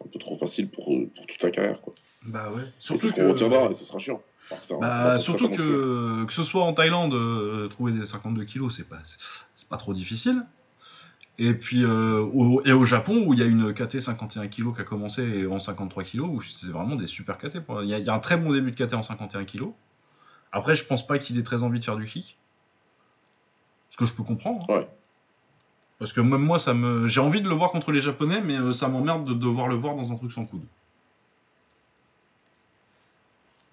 euh, 0.00 0.04
un 0.06 0.08
peu 0.10 0.18
trop 0.18 0.36
faciles 0.38 0.68
pour, 0.68 0.86
pour, 1.14 1.26
toute 1.26 1.40
sa 1.40 1.50
carrière, 1.50 1.80
quoi. 1.80 1.94
Bah 2.24 2.50
ouais. 2.54 2.62
Surtout 2.78 3.12
que... 3.12 3.20
retiendra 3.20 3.70
et 3.70 3.74
ce 3.74 3.84
sera 3.84 3.98
chiant. 3.98 4.22
bah, 4.80 5.18
surtout 5.18 5.50
que, 5.50 6.24
que 6.24 6.32
ce 6.32 6.42
soit 6.42 6.62
en 6.62 6.72
Thaïlande, 6.72 7.68
trouver 7.70 7.92
des 7.92 8.06
52 8.06 8.44
kilos, 8.44 8.76
c'est 8.76 8.88
pas, 8.88 9.00
c'est 9.56 9.68
pas 9.68 9.76
trop 9.76 9.92
difficile. 9.92 10.42
Et 11.38 11.54
puis 11.54 11.84
au, 11.84 12.62
et 12.64 12.72
au 12.72 12.84
Japon 12.84 13.24
où 13.26 13.34
il 13.34 13.40
y 13.40 13.42
a 13.42 13.46
une 13.46 13.74
KT 13.74 14.00
51 14.00 14.48
kg 14.48 14.74
qui 14.74 14.80
a 14.80 14.84
commencé 14.84 15.46
en 15.46 15.58
53 15.58 16.04
kg 16.04 16.20
où 16.20 16.42
c'est 16.42 16.68
vraiment 16.68 16.94
des 16.94 17.08
super 17.08 17.38
KT. 17.38 17.56
Il 17.82 17.88
y, 17.88 17.94
a, 17.94 17.98
il 17.98 18.04
y, 18.04 18.10
a 18.10 18.14
un 18.14 18.20
très 18.20 18.36
bon 18.36 18.52
début 18.52 18.70
de 18.70 18.76
KT 18.76 18.94
en 18.94 19.02
51 19.02 19.44
kg. 19.44 19.64
Après 20.52 20.76
je 20.76 20.84
pense 20.84 21.04
pas 21.04 21.18
qu'il 21.18 21.38
ait 21.38 21.42
très 21.42 21.64
envie 21.64 21.80
de 21.80 21.84
faire 21.84 21.96
du 21.96 22.04
kick. 22.04 22.38
Ce 23.92 23.98
que 23.98 24.06
je 24.06 24.12
peux 24.12 24.22
comprendre. 24.22 24.68
Ouais. 24.70 24.88
Parce 25.98 26.14
que 26.14 26.20
même 26.20 26.40
moi, 26.40 26.58
ça 26.58 26.72
me, 26.74 27.06
j'ai 27.06 27.20
envie 27.20 27.42
de 27.42 27.48
le 27.48 27.54
voir 27.54 27.70
contre 27.70 27.92
les 27.92 28.00
Japonais, 28.00 28.40
mais 28.42 28.56
euh, 28.56 28.72
ça 28.72 28.88
m'emmerde 28.88 29.24
de 29.26 29.34
devoir 29.34 29.68
le 29.68 29.74
voir 29.74 29.94
dans 29.94 30.10
un 30.10 30.16
truc 30.16 30.32
sans 30.32 30.46
coude. 30.46 30.64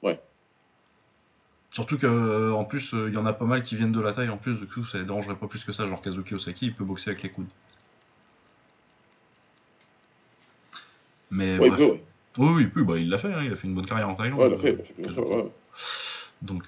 Ouais. 0.04 0.20
Surtout 1.72 1.98
qu'en 1.98 2.08
euh, 2.08 2.64
plus, 2.66 2.94
euh, 2.94 3.08
il 3.08 3.14
y 3.14 3.18
en 3.18 3.26
a 3.26 3.34
pas 3.34 3.46
mal 3.46 3.64
qui 3.64 3.78
viennent 3.78 3.94
de 3.94 4.02
la 4.02 4.12
taille 4.12 4.30
en 4.30 4.38
plus, 4.38 4.56
du 4.56 4.68
coup, 4.68 4.84
ça 4.84 4.98
les 4.98 5.06
dérangerait 5.06 5.38
pas 5.38 5.48
plus 5.48 5.64
que 5.64 5.72
ça. 5.72 5.88
Genre 5.88 6.02
Kazuki 6.02 6.36
Osaki, 6.36 6.68
il 6.68 6.76
peut 6.76 6.84
boxer 6.84 7.12
avec 7.12 7.24
les 7.24 7.30
coudes. 7.30 7.50
Mais 11.32 11.58
ouais, 11.58 11.70
bref. 11.70 11.82
Oui, 12.38 12.70
oui, 12.76 12.84
bah, 12.84 12.98
il 12.98 13.10
l'a 13.10 13.18
fait, 13.18 13.34
hein, 13.34 13.42
il 13.44 13.54
a 13.54 13.56
fait 13.56 13.68
une 13.68 13.74
bonne 13.74 13.88
carrière 13.88 14.10
en 14.10 14.16
Thaïlande. 14.16 14.40
Ouais, 14.40 14.48
il 14.48 14.52
l'a 14.52 14.58
fait, 14.60 14.86
il 15.00 15.06
a 15.06 15.14
fait 15.14 15.22
ouais. 15.22 15.52
Donc, 16.42 16.66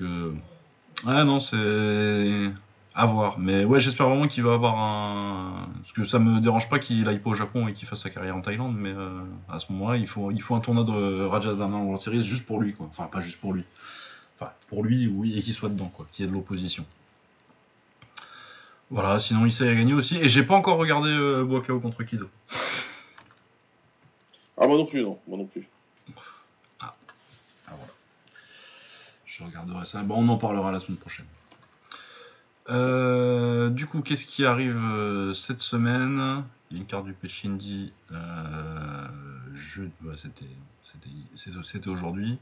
ah 1.06 1.24
non, 1.24 1.40
c'est 1.40 2.52
à 2.94 3.06
voir. 3.06 3.40
Mais 3.40 3.64
ouais, 3.66 3.80
j'espère 3.80 4.10
vraiment 4.10 4.28
qu'il 4.28 4.44
va 4.44 4.54
avoir 4.54 4.78
un. 4.78 5.70
Parce 5.82 5.94
que 5.94 6.06
ça 6.06 6.20
me 6.20 6.40
dérange 6.40 6.70
pas 6.70 6.80
qu'il 6.80 7.08
aille 7.08 7.20
pas 7.20 7.32
au 7.32 7.36
Japon 7.36 7.68
et 7.68 7.74
qu'il 7.74 7.88
fasse 7.88 8.02
sa 8.02 8.10
carrière 8.10 8.36
en 8.36 8.42
Thaïlande, 8.42 8.76
mais 8.78 8.92
euh, 8.92 9.22
à 9.50 9.60
ce 9.60 9.72
moment-là, 9.72 9.98
il 9.98 10.08
faut, 10.08 10.32
il 10.32 10.42
faut 10.42 10.56
un 10.56 10.60
tournoi 10.60 10.84
de 10.84 11.24
Raja 11.24 11.54
World 11.54 12.02
Series 12.02 12.24
juste 12.24 12.46
pour 12.46 12.60
lui, 12.60 12.74
quoi. 12.74 12.88
Enfin, 12.90 13.06
pas 13.06 13.22
juste 13.22 13.40
pour 13.40 13.54
lui. 13.54 13.64
Enfin, 14.38 14.52
pour 14.68 14.84
lui, 14.84 15.08
oui, 15.08 15.38
et 15.38 15.42
qu'il 15.42 15.54
soit 15.54 15.70
dedans, 15.70 15.92
quoi. 15.94 16.06
Qu'il 16.12 16.26
y 16.26 16.28
ait 16.28 16.32
de 16.32 16.36
l'opposition. 16.36 16.86
Voilà, 18.90 19.20
sinon 19.20 19.46
il 19.46 19.64
à 19.64 19.74
gagner 19.74 19.94
aussi. 19.94 20.18
Et 20.18 20.28
j'ai 20.28 20.44
pas 20.44 20.56
encore 20.56 20.78
regardé 20.78 21.10
euh, 21.10 21.46
Boakao 21.46 21.80
contre 21.80 22.04
Kido. 22.04 22.30
Ah, 24.58 24.68
moi 24.68 24.78
non 24.78 24.86
plus, 24.86 25.02
non. 25.02 25.18
Moi 25.28 25.40
non 25.40 25.46
plus. 25.46 25.68
Ah. 26.80 26.94
ah 27.66 27.74
voilà. 27.76 27.92
Je 29.26 29.44
regarderai 29.44 29.88
ça. 29.88 30.04
Bon, 30.04 30.18
on 30.24 30.30
en 30.30 30.38
parlera 30.38 30.72
la 30.72 30.80
semaine 30.80 31.00
prochaine. 31.00 31.26
Euh, 32.72 33.70
du 33.70 33.86
coup, 33.86 34.02
qu'est-ce 34.02 34.26
qui 34.26 34.46
arrive 34.46 34.78
euh, 34.78 35.34
cette 35.34 35.62
semaine? 35.62 36.44
Il 36.70 36.78
y 36.78 36.80
a 36.80 36.82
une 36.82 36.88
carte 36.88 37.06
du 37.06 37.14
Pechindi. 37.14 37.92
Euh, 38.12 39.08
je... 39.54 39.84
c'était 41.64 41.90
aujourd'hui. 41.90 42.40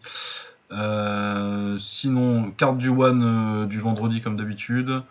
sinon, 1.80 2.52
carte 2.52 2.78
du 2.78 2.90
One 2.90 3.68
du 3.68 3.80
vendredi 3.80 4.22
comme 4.22 4.38
d'habitude. 4.38 5.02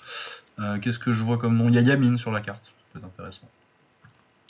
qu'est-ce 0.80 1.00
que 1.00 1.12
je 1.12 1.24
vois 1.24 1.38
comme 1.38 1.56
nom? 1.56 1.68
Il 1.68 1.74
y 1.74 1.78
a 1.78 1.82
Yamine 1.82 2.16
sur 2.16 2.30
la 2.30 2.40
carte. 2.40 2.72
C'est 2.92 3.04
intéressant. 3.04 3.48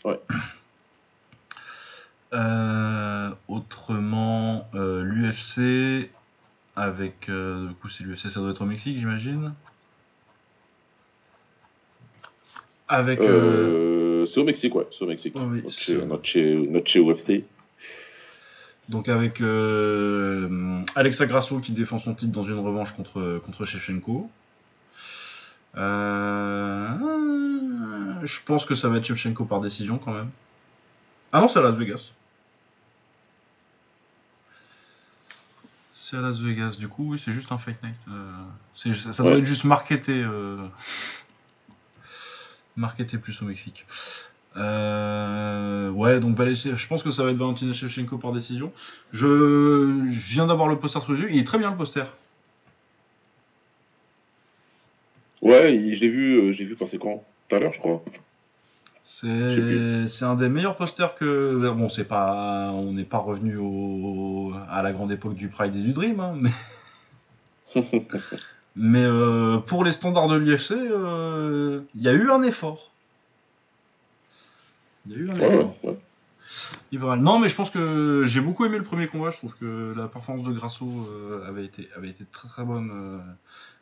Ouais. 0.05 0.21
autrement, 3.49 4.69
l'UFC 4.75 6.11
avec. 6.77 7.31
du 7.31 7.75
coup, 7.81 7.89
c'est 7.89 8.05
l'UFC, 8.05 8.29
ça 8.29 8.41
doit 8.41 8.51
être 8.51 8.61
au 8.61 8.67
Mexique, 8.67 8.99
j'imagine. 8.99 9.55
Avec. 12.89 13.21
Euh, 13.21 14.23
euh, 14.23 14.27
c'est 14.27 14.41
au 14.41 14.45
Mexique, 14.45 14.75
ouais. 14.75 14.87
C'est 14.97 15.05
au 15.05 15.07
Mexique. 15.07 15.35
Oh, 15.37 15.41
oui, 15.43 15.63
UFC. 17.01 17.45
Donc 18.89 19.09
avec 19.09 19.43
euh, 19.43 20.81
Alexa 20.95 21.27
Grasso 21.27 21.59
qui 21.59 21.73
défend 21.73 21.99
son 21.99 22.15
titre 22.15 22.33
dans 22.33 22.45
une 22.45 22.59
revanche 22.59 22.93
contre, 22.93 23.39
contre 23.45 23.67
Shevchenko. 23.67 24.31
Euh, 25.77 26.89
je 28.25 28.39
pense 28.47 28.65
que 28.65 28.75
ça 28.75 28.89
va 28.89 28.97
être 28.97 29.05
Shevchenko 29.05 29.45
par 29.45 29.61
décision 29.61 29.99
quand 29.99 30.15
même. 30.15 30.31
Ah 31.33 31.43
non, 31.43 31.49
c'est 31.49 31.59
à 31.59 31.63
Las 31.63 31.75
Vegas. 31.75 32.13
C'est 35.95 36.17
à 36.17 36.23
Las 36.23 36.39
Vegas, 36.41 36.77
du 36.79 36.89
coup, 36.89 37.13
oui, 37.13 37.23
c'est 37.23 37.33
juste 37.33 37.53
un 37.53 37.59
Fight 37.59 37.77
Night. 37.83 38.95
ça 39.13 39.23
doit 39.23 39.37
être 39.37 39.45
juste 39.45 39.65
marketé 39.65 40.25
marketé 42.79 43.19
plus 43.19 43.43
au 43.43 43.45
Mexique. 43.45 43.85
Euh, 44.57 45.91
ouais, 45.91 46.21
donc 46.21 46.37
je 46.37 46.87
pense 46.87 47.03
que 47.03 47.11
ça 47.11 47.23
va 47.23 47.31
être 47.31 47.37
Valentina 47.37 47.73
Shevchenko 47.73 48.19
par 48.19 48.33
décision. 48.33 48.73
Je, 49.13 50.09
viens 50.11 50.47
d'avoir 50.47 50.69
le 50.69 50.77
poster 50.77 51.01
sous 51.03 51.15
les 51.15 51.23
yeux, 51.23 51.29
il 51.31 51.39
est 51.39 51.45
très 51.45 51.59
bien 51.59 51.71
le 51.71 51.77
poster. 51.77 52.05
Ouais, 55.43 55.69
je 55.93 56.01
l'ai 56.01 56.09
vu, 56.09 56.39
euh, 56.39 56.53
j'ai 56.53 56.65
vu 56.65 56.75
passer 56.75 56.99
quand? 56.99 57.23
Tout 57.49 57.57
à 57.57 57.59
l'heure, 57.61 57.73
je 57.73 57.79
crois. 57.79 58.03
C'est 59.05 60.25
un 60.25 60.35
des 60.35 60.49
meilleurs 60.49 60.77
posters 60.77 61.15
que. 61.15 61.73
Bon, 61.73 61.89
c'est 61.89 62.05
pas, 62.05 62.71
on 62.73 62.93
n'est 62.93 63.05
pas 63.05 63.19
revenu 63.19 63.57
au, 63.57 64.53
à 64.69 64.83
la 64.83 64.93
grande 64.93 65.13
époque 65.13 65.35
du 65.35 65.49
Pride 65.49 65.75
et 65.77 65.81
du 65.81 65.93
Dream, 65.93 66.21
hein, 66.21 66.37
mais. 66.37 66.51
Mais 68.81 69.03
euh, 69.03 69.59
pour 69.59 69.83
les 69.83 69.91
standards 69.91 70.29
de 70.29 70.37
l'UFC, 70.37 70.71
euh, 70.71 71.81
il 71.97 72.03
y 72.03 72.09
a 72.09 72.13
eu 72.13 72.31
un 72.31 72.43
effort. 72.43 72.93
Il 75.05 75.13
y 75.13 75.15
a 75.17 75.19
eu 75.19 75.31
un 75.31 75.35
effort. 75.35 77.17
Non, 77.17 77.41
mais 77.41 77.49
je 77.49 77.57
pense 77.57 77.71
que 77.71 78.23
j'ai 78.25 78.41
beaucoup 78.41 78.65
aimé 78.65 78.79
le 78.79 78.85
premier 78.85 79.09
combat. 79.09 79.33
Je 79.33 79.39
trouve 79.39 79.57
que 79.57 79.93
la 79.97 80.07
performance 80.07 80.47
de 80.47 80.53
Grasso 80.53 80.87
euh, 80.87 81.45
avait, 81.49 81.65
été, 81.65 81.89
avait 81.97 82.09
été 82.09 82.25
très 82.31 82.47
très 82.47 82.65
bonne 82.65 83.21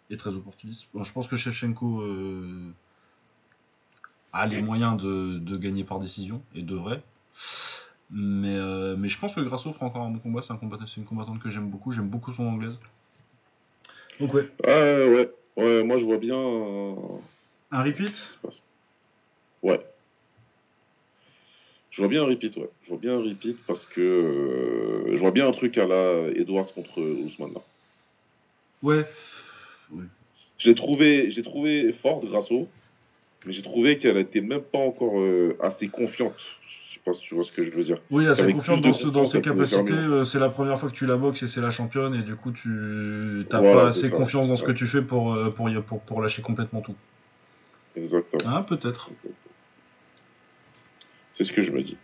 et 0.08 0.16
très 0.16 0.30
opportuniste. 0.30 0.86
je 0.98 1.12
pense 1.12 1.28
que 1.28 1.36
Shevchenko 1.36 2.02
a 4.32 4.46
les 4.46 4.62
moyens 4.62 4.96
de, 4.96 5.56
gagner 5.58 5.84
par 5.84 5.98
décision 5.98 6.40
et 6.54 6.62
devrait. 6.62 7.02
Mais, 8.10 8.58
mais 8.96 9.10
je 9.10 9.18
pense 9.18 9.34
que 9.34 9.42
Grasso 9.42 9.70
fera 9.74 9.86
encore 9.86 10.04
un 10.04 10.10
bon 10.10 10.20
combat. 10.20 10.40
C'est 10.40 10.54
un 10.54 10.58
une 10.96 11.04
combattante 11.04 11.38
que 11.40 11.50
j'aime 11.50 11.68
beaucoup. 11.68 11.92
J'aime 11.92 12.08
beaucoup 12.08 12.32
son 12.32 12.46
anglaise. 12.46 12.80
Donc 14.20 14.34
ouais. 14.34 14.48
ouais. 14.64 15.30
Ouais, 15.56 15.82
moi 15.82 15.98
je 15.98 16.04
vois 16.04 16.18
bien. 16.18 16.36
Un 17.70 17.82
repeat? 17.82 18.34
Ouais. 19.62 19.80
Je 21.90 22.02
vois 22.02 22.08
bien 22.08 22.22
un 22.22 22.26
repeat, 22.26 22.56
ouais. 22.56 22.68
Je 22.84 22.90
vois 22.90 22.98
bien 22.98 23.14
un 23.14 23.22
repeat 23.22 23.56
parce 23.66 23.84
que 23.86 24.00
euh, 24.00 25.12
je 25.12 25.16
vois 25.16 25.30
bien 25.30 25.48
un 25.48 25.52
truc 25.52 25.78
à 25.78 25.86
la 25.86 26.28
Edwards 26.34 26.72
contre 26.74 27.00
Ousmane 27.00 27.54
là. 27.54 27.62
Ouais. 28.82 29.04
J'ai 30.58 30.74
trouvé, 30.74 31.30
j'ai 31.30 31.42
trouvé 31.42 31.92
forte 31.94 32.26
Grasso, 32.26 32.68
mais 33.44 33.52
j'ai 33.52 33.62
trouvé 33.62 33.98
qu'elle 33.98 34.18
était 34.18 34.40
même 34.40 34.60
pas 34.60 34.78
encore 34.78 35.18
euh, 35.20 35.56
assez 35.62 35.88
confiante 35.88 36.36
tu 37.20 37.34
vois 37.34 37.44
ce 37.44 37.52
que 37.52 37.64
je 37.64 37.70
veux 37.70 37.84
dire. 37.84 37.98
Oui, 38.10 38.26
assez 38.26 38.52
confiance 38.52 38.80
dans, 38.80 39.24
ses 39.24 39.40
capacités. 39.40 39.92
Euh, 39.92 40.24
c'est 40.24 40.38
la 40.38 40.48
première 40.48 40.78
fois 40.78 40.90
que 40.90 40.94
tu 40.94 41.06
la 41.06 41.16
boxes 41.16 41.42
et 41.42 41.48
c'est 41.48 41.60
la 41.60 41.70
championne, 41.70 42.14
et 42.14 42.22
du 42.22 42.36
coup, 42.36 42.52
tu 42.52 42.68
n'as 43.50 43.60
pas 43.60 43.88
assez 43.88 44.10
confiance 44.10 44.48
dans 44.48 44.56
ce 44.56 44.64
que 44.64 44.72
tu 44.72 44.86
fais 44.86 45.02
pour, 45.02 45.34
euh, 45.34 45.50
pour, 45.50 45.68
pour, 45.84 46.00
pour, 46.00 46.22
lâcher 46.22 46.42
complètement 46.42 46.80
tout. 46.80 46.94
Exactement. 47.96 48.52
Ah, 48.54 48.64
peut-être. 48.68 49.10
C'est 51.34 51.44
ce 51.44 51.52
que 51.52 51.62
je 51.62 51.72
me 51.72 51.82
dis. 51.82 51.96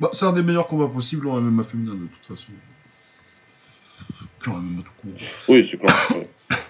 Bah, 0.00 0.10
c'est 0.12 0.24
un 0.24 0.32
des 0.32 0.42
meilleurs 0.42 0.66
combats 0.66 0.88
possibles 0.88 1.28
en 1.28 1.40
MMA 1.40 1.64
féminin, 1.64 1.94
de 1.94 2.06
toute 2.06 2.36
façon. 2.36 2.52
Puis 4.38 4.50
en 4.50 4.56
MMA 4.56 4.82
tout 4.82 4.92
court. 5.02 5.28
Oui, 5.48 5.68
c'est 5.70 5.76
clair. 5.76 6.26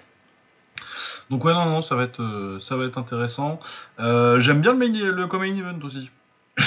Donc 1.31 1.45
ouais, 1.45 1.55
non, 1.55 1.65
non, 1.65 1.81
ça 1.81 1.95
va 1.95 2.03
être, 2.03 2.21
euh, 2.21 2.59
ça 2.59 2.77
va 2.77 2.85
être 2.85 2.99
intéressant. 2.99 3.61
Euh, 4.01 4.41
j'aime 4.41 4.61
bien 4.61 4.73
le, 4.73 4.79
main, 4.79 4.89
le 4.89 5.59
event 5.59 5.79
aussi. 5.85 6.11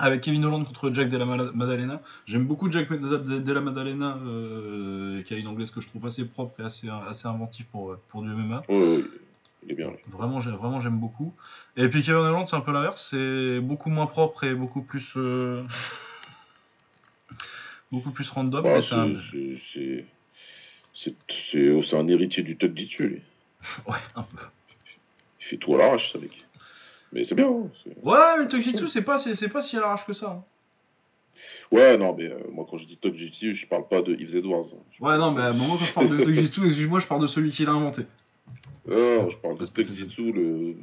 Avec 0.00 0.22
Kevin 0.22 0.44
Holland 0.44 0.66
contre 0.66 0.92
Jack 0.92 1.08
Della 1.10 1.26
Maddalena. 1.26 2.02
J'aime 2.26 2.46
beaucoup 2.46 2.72
Jack 2.72 2.90
Della 2.90 3.60
Maddalena, 3.60 4.18
euh, 4.26 5.22
qui 5.22 5.34
a 5.34 5.36
une 5.36 5.46
anglaise 5.46 5.70
que 5.70 5.80
je 5.80 5.88
trouve 5.88 6.06
assez 6.06 6.24
propre 6.24 6.58
et 6.60 6.64
assez, 6.64 6.88
assez 6.88 7.28
inventive 7.28 7.66
pour, 7.70 7.96
pour 8.08 8.22
du 8.22 8.30
MMA. 8.30 8.64
Oui, 8.68 9.04
il 9.62 9.70
est 9.70 9.74
bien. 9.74 9.92
Vraiment, 10.10 10.40
j'aime, 10.40 10.54
vraiment, 10.54 10.80
j'aime 10.80 10.98
beaucoup. 10.98 11.32
Et 11.76 11.86
puis 11.88 12.02
Kevin 12.02 12.22
Holland, 12.22 12.48
c'est 12.48 12.56
un 12.56 12.62
peu 12.62 12.72
l'inverse. 12.72 13.10
C'est 13.10 13.60
beaucoup 13.60 13.90
moins 13.90 14.06
propre 14.06 14.42
et 14.42 14.54
beaucoup 14.54 14.82
plus... 14.82 15.14
beaucoup 17.92 18.10
plus 18.10 18.28
random. 18.30 18.64
Bah, 18.64 18.82
c'est 18.82 20.04
c'est 21.02 21.96
un 21.96 22.08
héritier 22.08 22.42
du 22.42 22.56
Tuck 22.56 22.76
Jitsu, 22.76 23.08
lui. 23.08 23.22
ouais, 23.88 23.98
un 24.16 24.22
peu. 24.22 24.38
Il 25.40 25.44
fait 25.46 25.56
tout 25.56 25.74
à 25.74 25.78
l'arrache, 25.78 26.12
ça, 26.12 26.18
mec. 26.18 26.44
Mais 27.12 27.24
c'est 27.24 27.34
bien. 27.34 27.48
Hein, 27.48 27.68
ouais, 28.02 28.36
mais 28.38 28.44
le 28.44 28.48
Tuck 28.48 28.60
Jitsu, 28.60 28.88
c'est 28.88 29.02
pas, 29.02 29.18
c'est 29.18 29.48
pas 29.48 29.62
si 29.62 29.76
à 29.76 29.80
l'arrache 29.80 30.06
que 30.06 30.12
ça. 30.12 30.30
Hein. 30.38 30.44
Ouais, 31.72 31.96
non, 31.96 32.14
mais 32.16 32.24
euh, 32.24 32.36
moi 32.50 32.66
quand 32.68 32.78
je 32.78 32.84
dis 32.84 32.96
Togjitsu, 32.96 33.54
je 33.54 33.66
parle 33.66 33.86
pas 33.86 34.02
de 34.02 34.12
Yves 34.14 34.34
Edwards. 34.36 34.66
Ouais, 34.98 35.16
non, 35.18 35.30
mais 35.30 35.52
moi 35.52 35.76
quand 35.78 35.84
je 35.84 35.92
parle 35.92 36.18
de 36.18 36.24
Togjitsu, 36.24 36.66
excuse-moi, 36.66 36.98
je 37.00 37.06
parle 37.06 37.22
de 37.22 37.28
celui 37.28 37.50
qui 37.50 37.64
l'a 37.64 37.72
inventé. 37.72 38.02
Non, 38.88 39.30
je 39.30 39.36
parle 39.36 39.56
de 39.56 39.66
Togjitsu, 39.66 40.32
le 40.32 40.74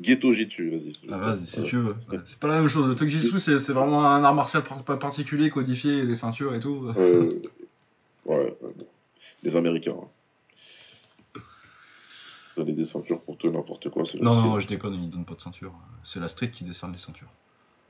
Ghetto 0.00 0.32
Jitsu, 0.32 0.70
vas-y. 0.70 0.92
Ah, 1.10 1.18
vas-y, 1.18 1.46
si 1.46 1.62
tu 1.64 1.76
veux. 1.76 1.96
C'est 2.24 2.38
pas 2.38 2.48
la 2.48 2.60
même 2.60 2.68
chose. 2.68 2.88
Le 2.88 2.94
Togjitsu, 2.94 3.38
c'est 3.40 3.58
c'est 3.58 3.72
vraiment 3.74 4.06
un 4.06 4.24
art 4.24 4.34
martial 4.34 4.62
par- 4.64 4.82
particulier, 4.98 5.50
codifié, 5.50 6.04
des 6.06 6.14
ceintures 6.14 6.54
et 6.54 6.60
tout. 6.60 6.90
Euh, 6.96 7.42
ouais, 8.24 8.36
ouais, 8.36 8.54
bon. 8.62 8.86
Les 9.42 9.56
Américains. 9.56 9.96
Hein. 10.00 11.40
Donner 12.56 12.72
des 12.72 12.84
ceintures 12.84 13.20
pour 13.22 13.38
tout 13.38 13.50
n'importe 13.50 13.88
quoi. 13.90 14.02
Non, 14.20 14.42
non, 14.42 14.60
je 14.60 14.66
déconne, 14.66 14.94
ils 14.94 15.08
donnent 15.08 15.24
pas 15.24 15.34
de 15.34 15.40
ceinture. 15.40 15.72
C'est 16.04 16.20
la 16.20 16.28
street 16.28 16.50
qui 16.50 16.64
décerne 16.64 16.92
les 16.92 16.98
ceintures. 16.98 17.28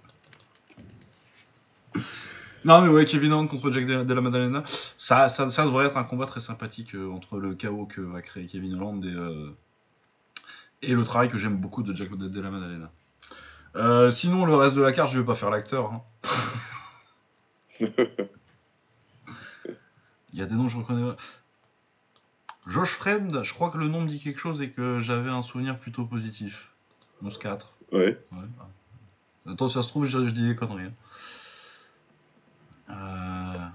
non, 2.65 2.81
mais 2.81 2.89
ouais, 2.89 3.05
Kevin 3.05 3.31
Owens 3.33 3.47
contre 3.47 3.71
Jack 3.71 3.85
de 3.85 4.13
la 4.13 4.21
Maddalena, 4.21 4.63
ça, 4.97 5.29
ça, 5.29 5.49
ça 5.49 5.63
devrait 5.65 5.85
être 5.85 5.95
un 5.97 6.03
combat 6.03 6.25
très 6.25 6.41
sympathique 6.41 6.93
euh, 6.93 7.09
entre 7.09 7.37
le 7.37 7.55
chaos 7.55 7.85
que 7.85 8.01
va 8.01 8.21
créer 8.21 8.47
Kevin 8.47 8.75
Holland 8.75 9.05
et, 9.05 9.13
euh, 9.13 9.55
et 10.81 10.93
le 10.93 11.03
travail 11.05 11.29
que 11.29 11.37
j'aime 11.37 11.55
beaucoup 11.55 11.83
de 11.83 11.95
Jack 11.95 12.13
de 12.13 12.41
la 12.41 12.49
Maddalena. 12.51 12.91
Euh, 13.75 14.11
sinon, 14.11 14.45
le 14.45 14.55
reste 14.55 14.75
de 14.75 14.81
la 14.81 14.91
carte, 14.91 15.11
je 15.11 15.19
vais 15.19 15.25
pas 15.25 15.35
faire 15.35 15.51
l'acteur. 15.51 15.93
hein. 15.93 16.03
Il 20.33 20.39
y 20.39 20.41
a 20.41 20.45
des 20.45 20.55
noms 20.55 20.65
que 20.65 20.71
je 20.71 20.77
reconnais. 20.77 21.11
Josh 22.67 22.91
Friend, 22.91 23.43
je 23.43 23.53
crois 23.53 23.71
que 23.71 23.77
le 23.77 23.87
nom 23.87 24.01
me 24.01 24.07
dit 24.07 24.19
quelque 24.19 24.39
chose 24.39 24.61
et 24.61 24.69
que 24.69 24.99
j'avais 24.99 25.29
un 25.29 25.41
souvenir 25.41 25.79
plutôt 25.79 26.05
positif. 26.05 26.69
11-4. 27.23 27.61
Ouais. 27.91 28.19
Ouais. 28.31 29.51
Attends, 29.51 29.69
ça 29.69 29.81
se 29.81 29.87
trouve, 29.87 30.05
je, 30.05 30.27
je 30.27 30.31
dis 30.33 30.47
des 30.47 30.55
conneries. 30.55 30.85
hein. 30.85 30.93
Euh... 32.89 33.67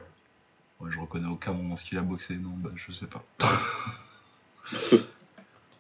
Ouais, 0.81 0.91
je 0.91 1.01
reconnais 1.01 1.29
aucun 1.29 1.53
moment 1.53 1.77
ce 1.77 1.85
qu'il 1.85 1.99
a 1.99 2.03
boxé. 2.03 2.35
Non, 2.37 2.51
bah, 2.57 2.71
je 2.75 2.93
sais 2.93 3.07
pas. 3.07 3.25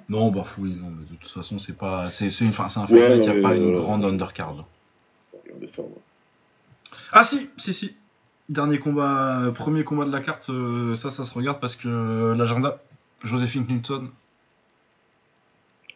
non, 0.08 0.30
bah, 0.30 0.44
oui, 0.58 0.74
non, 0.74 0.90
mais 0.90 1.04
de 1.04 1.14
toute 1.16 1.30
façon, 1.30 1.58
c'est 1.58 1.76
pas. 1.76 2.10
C'est 2.10 2.28
une... 2.40 2.52
un 2.58 2.86
night, 2.86 3.24
il 3.24 3.30
n'y 3.32 3.38
a 3.38 3.42
pas 3.42 3.54
une 3.56 3.74
euh, 3.74 3.78
grande 3.78 4.04
undercard. 4.04 4.64
Ah, 7.12 7.24
si, 7.24 7.50
si, 7.58 7.74
si. 7.74 7.96
Dernier 8.50 8.78
combat, 8.78 9.40
euh, 9.40 9.50
premier 9.52 9.84
combat 9.84 10.04
de 10.04 10.12
la 10.12 10.20
carte, 10.20 10.50
euh, 10.50 10.94
ça, 10.96 11.10
ça 11.10 11.24
se 11.24 11.32
regarde 11.32 11.60
parce 11.60 11.76
que 11.76 11.88
euh, 11.88 12.34
l'agenda, 12.34 12.78
Joséphine 13.22 13.64
Clinton. 13.66 14.10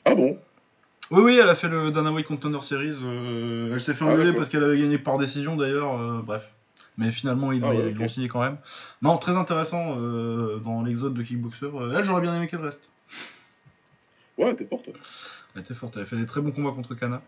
Ah 0.07 0.15
bon? 0.15 0.39
Oui, 1.11 1.23
oui, 1.23 1.39
elle 1.41 1.49
a 1.49 1.55
fait 1.55 1.69
le 1.69 1.91
Dana 1.91 2.11
White 2.11 2.27
Contender 2.27 2.61
Series. 2.63 2.97
euh, 3.03 3.73
elle 3.75 3.81
s'est 3.81 3.93
fait 3.93 4.05
Ah, 4.07 4.09
engueuler 4.13 4.33
parce 4.33 4.49
qu'elle 4.49 4.65
avait 4.65 4.79
gagné 4.79 4.97
par 4.99 5.19
décision 5.19 5.57
d'ailleurs. 5.57 5.99
euh, 6.01 6.23
bref. 6.23 6.51
Mais 6.97 7.11
finalement, 7.13 7.53
ils 7.53 7.63
Ah, 7.63 7.73
l'ont 7.73 8.09
signé 8.09 8.29
quand 8.29 8.41
même. 8.41 8.57
Non, 9.03 9.19
très 9.19 9.37
intéressant 9.37 9.97
euh, 9.99 10.57
dans 10.59 10.83
l'exode 10.83 11.15
de 11.15 11.23
Kickboxer. 11.23 11.71
Elle, 11.95 12.03
j'aurais 12.05 12.23
bien 12.23 12.35
aimé 12.35 12.49
qu'elle 12.49 12.61
reste. 12.63 12.91
Ouais, 14.39 14.55
t'es 14.57 14.65
forte. 14.67 14.89
Elle 15.55 15.61
était 15.61 15.75
forte, 15.75 15.95
elle 15.97 16.03
a 16.03 16.07
fait 16.07 16.17
des 16.17 16.27
très 16.27 16.41
bons 16.41 16.51
combats 16.51 16.73
contre 16.73 16.95
Kana. 16.95 17.21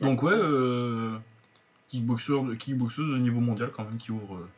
Donc, 0.00 0.22
ouais, 0.22 0.32
euh, 0.34 1.16
kickboxer, 1.90 2.56
kickboxeuse 2.58 3.10
de 3.12 3.18
niveau 3.18 3.40
mondial 3.40 3.70
quand 3.74 3.84
même 3.84 3.98
qui 3.98 4.12
ouvre, 4.12 4.36
euh, 4.36 4.48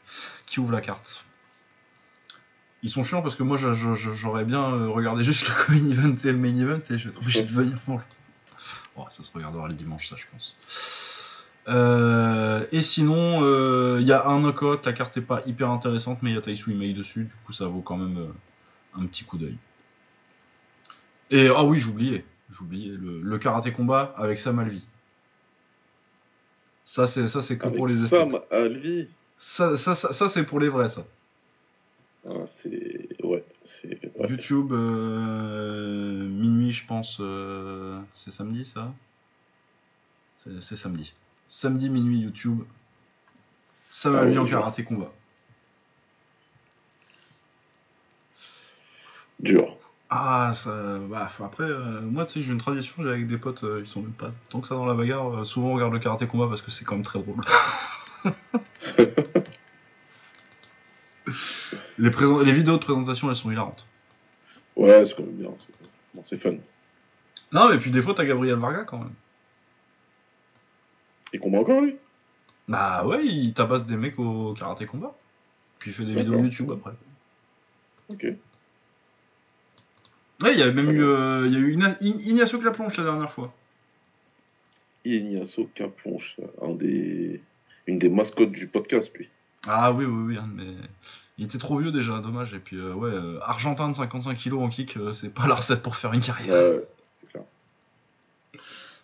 qui 0.47 0.61
ouvre 0.61 0.73
la 0.73 0.81
carte. 0.81 1.25
Ils 2.83 2.91
sont 2.91 3.05
chiants 3.05 3.23
parce 3.23 3.37
que 3.37 3.43
moi 3.43 3.57
j'aurais 3.57 4.45
bien 4.45 4.63
euh, 4.63 4.89
regardé 4.89 5.25
juste 5.25 5.47
le 5.49 5.55
main 5.75 5.91
event 5.91 6.17
et 6.17 6.33
le 6.33 6.39
main 6.39 6.57
event 6.57 6.81
et 6.91 6.99
je 6.99 7.09
vais 7.09 7.11
être 7.11 7.21
obligé 7.21 7.43
de 7.43 7.53
venir 7.53 7.79
pour. 7.81 8.01
Oh, 8.97 9.07
ça 9.11 9.23
se 9.23 9.31
regardera 9.33 9.69
le 9.69 9.75
dimanche, 9.75 10.09
ça 10.09 10.17
je 10.17 10.25
pense. 10.31 10.55
Euh, 11.69 12.67
et 12.73 12.83
sinon, 12.83 13.99
il 13.99 14.07
y 14.07 14.13
a 14.13 14.27
un 14.27 14.41
knockout, 14.41 14.85
la 14.85 14.93
carte 14.93 15.17
est 15.17 15.23
pas 15.23 15.43
hyper 15.47 15.71
intéressante, 15.71 16.19
mais 16.23 16.31
il 16.31 16.35
y 16.35 16.39
a 16.39 16.43
Taisui 16.43 16.75
Mei 16.75 16.93
dessus, 16.93 17.25
du 17.25 17.35
coup 17.47 17.53
ça 17.53 17.67
vaut 17.67 17.81
quand 17.81 17.97
même 17.97 18.33
un 18.99 19.07
petit 19.07 19.25
coup 19.25 19.39
d'œil. 19.39 19.57
Et 21.31 21.49
ah 21.49 21.65
oui, 21.65 21.79
j'oubliais, 21.79 22.27
j'oubliais 22.51 22.91
le, 22.95 23.23
le 23.23 23.39
karaté 23.39 23.73
combat 23.73 24.15
avec 24.19 24.39
Sam 24.39 24.59
Alvi. 24.59 24.85
Ça 26.93 27.06
c'est 27.06 27.27
ça 27.27 27.40
c'est 27.40 27.56
que 27.56 27.64
Avec 27.64 27.78
pour 27.78 27.86
les. 27.89 28.06
Sam. 28.06 28.39
Ça, 29.39 29.78
ça, 29.78 29.94
ça, 29.94 30.12
ça, 30.12 30.28
c'est 30.28 30.44
pour 30.44 30.60
les 30.60 30.69
vrais 30.69 30.90
ça. 30.90 31.06
Ah, 32.28 32.44
c'est. 32.47 33.09
Ouais. 33.24 33.43
YouTube 34.28 34.73
euh, 34.73 36.28
minuit 36.28 36.70
je 36.70 36.86
pense. 36.86 37.16
euh, 37.19 37.98
c'est 38.12 38.31
samedi 38.31 38.66
ça? 38.66 38.93
C'est 40.36 40.77
samedi. 40.77 41.14
Samedi 41.48 41.89
minuit 41.89 42.19
YouTube. 42.20 42.62
Sam 43.90 44.14
Ah 44.16 44.20
Alvi 44.20 44.32
oui, 44.32 44.39
en 44.39 44.47
karaté 44.47 44.85
combat. 44.85 45.10
Dur. 49.40 49.78
Ah, 50.15 50.53
ça, 50.55 50.99
bah, 51.09 51.27
après, 51.41 51.65
euh, 51.65 52.03
moi, 52.03 52.27
tu 52.27 52.35
sais, 52.35 52.43
j'ai 52.43 52.53
une 52.53 52.59
tradition, 52.59 53.03
j'ai 53.03 53.09
avec 53.09 53.27
des 53.29 53.39
potes, 53.39 53.65
euh, 53.65 53.81
ils 53.83 53.89
sont 53.89 54.03
même 54.03 54.13
pas 54.13 54.31
tant 54.51 54.61
que 54.61 54.69
ça 54.69 54.75
dans 54.75 54.85
la 54.85 54.93
bagarre. 54.93 55.39
euh, 55.39 55.45
souvent, 55.47 55.69
on 55.69 55.75
regarde 55.75 55.95
le 55.95 56.01
karaté 56.01 56.27
combat 56.27 56.49
parce 56.49 56.61
que 56.61 56.71
c'est 56.71 56.85
quand 56.85 56.97
même 56.97 57.03
très 57.03 57.19
drôle. 57.19 57.37
les, 61.99 62.11
présent- 62.11 62.41
les 62.41 62.53
vidéos 62.53 62.75
de 62.77 62.83
présentation, 62.85 63.31
elles 63.31 63.37
sont 63.37 63.51
hilarantes. 63.51 63.87
Ouais, 64.77 65.03
c'est 65.07 65.15
quand 65.17 65.23
même 65.23 65.33
bien. 65.37 65.51
C'est 65.57 65.73
bon, 66.15 66.23
c'est 66.25 66.37
fun. 66.37 66.57
Non, 67.53 67.71
mais 67.71 67.79
puis 67.79 67.91
des 67.91 68.03
fois, 68.03 68.13
t'as 68.13 68.27
Gabriel 68.27 68.59
Varga 68.59 68.85
quand 68.85 68.99
même. 68.99 69.15
Il 71.33 71.41
combat 71.41 71.61
encore, 71.61 71.81
lui? 71.81 71.97
Bah 72.69 73.07
ouais, 73.07 73.25
il 73.25 73.55
tabasse 73.55 73.87
des 73.87 73.97
mecs 73.97 74.19
au 74.19 74.53
karaté 74.53 74.85
combat. 74.85 75.15
Puis 75.79 75.91
il 75.91 75.95
fait 75.95 76.05
des 76.05 76.15
vidéos. 76.15 76.39
YouTube 76.39 76.71
après. 76.71 76.93
Ok. 78.11 78.27
Ouais, 80.43 80.55
il 80.55 80.59
y 80.59 80.62
a 80.62 80.70
même 80.73 80.90
eu, 80.90 81.05
euh, 81.05 81.47
il 81.47 81.52
y 81.52 81.56
a 81.56 81.59
eu 81.60 81.78
Ignacio 82.01 82.59
Claplonche 82.59 82.97
la 82.97 83.05
dernière 83.05 83.32
fois. 83.32 83.52
Ignacio 85.05 85.69
Caplonche, 85.74 86.36
un 86.60 86.70
des... 86.70 87.40
une 87.86 87.98
des 87.98 88.09
mascottes 88.09 88.52
du 88.52 88.66
podcast, 88.66 89.10
lui. 89.16 89.28
Ah 89.66 89.93
oui, 89.93 90.05
oui, 90.05 90.35
oui, 90.35 90.39
mais 90.55 90.74
il 91.39 91.47
était 91.47 91.59
trop 91.59 91.78
vieux 91.78 91.93
déjà, 91.93 92.19
dommage. 92.20 92.55
Et 92.55 92.59
puis, 92.59 92.77
euh, 92.77 92.93
ouais, 92.94 93.10
euh, 93.10 93.39
Argentin 93.43 93.89
de 93.89 93.94
55 93.94 94.36
kilos 94.36 94.62
en 94.62 94.69
kick, 94.69 94.97
euh, 94.97 95.12
c'est 95.12 95.28
pas 95.28 95.47
la 95.47 95.55
recette 95.55 95.82
pour 95.82 95.97
faire 95.97 96.12
une 96.12 96.20
carrière. 96.20 96.55
Ouais, 96.55 96.89
c'est 97.20 97.28
clair. 97.31 97.44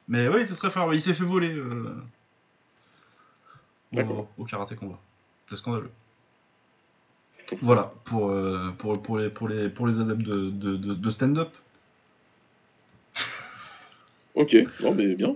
Mais 0.09 0.29
ouais, 0.29 0.41
il 0.41 0.45
était 0.45 0.55
très 0.55 0.71
fort. 0.71 0.93
Il 0.95 1.01
s'est 1.01 1.15
fait 1.15 1.25
voler 1.25 1.57
au, 3.93 4.29
au 4.37 4.45
karaté 4.45 4.77
combat. 4.77 4.99
C'est 5.49 5.57
scandaleux. 5.57 5.91
Voilà, 7.63 7.93
pour, 8.05 8.31
euh, 8.31 8.71
pour, 8.79 9.01
pour, 9.03 9.19
les, 9.19 9.31
pour, 9.31 9.49
les, 9.49 9.69
pour 9.69 9.87
les 9.87 9.99
adeptes 10.01 10.23
de, 10.23 10.51
de, 10.51 10.77
de, 10.77 10.95
de 10.95 11.11
stand-up. 11.11 11.49
Ok, 14.35 14.55
non, 14.83 14.95
mais 14.95 15.15
bien. 15.15 15.31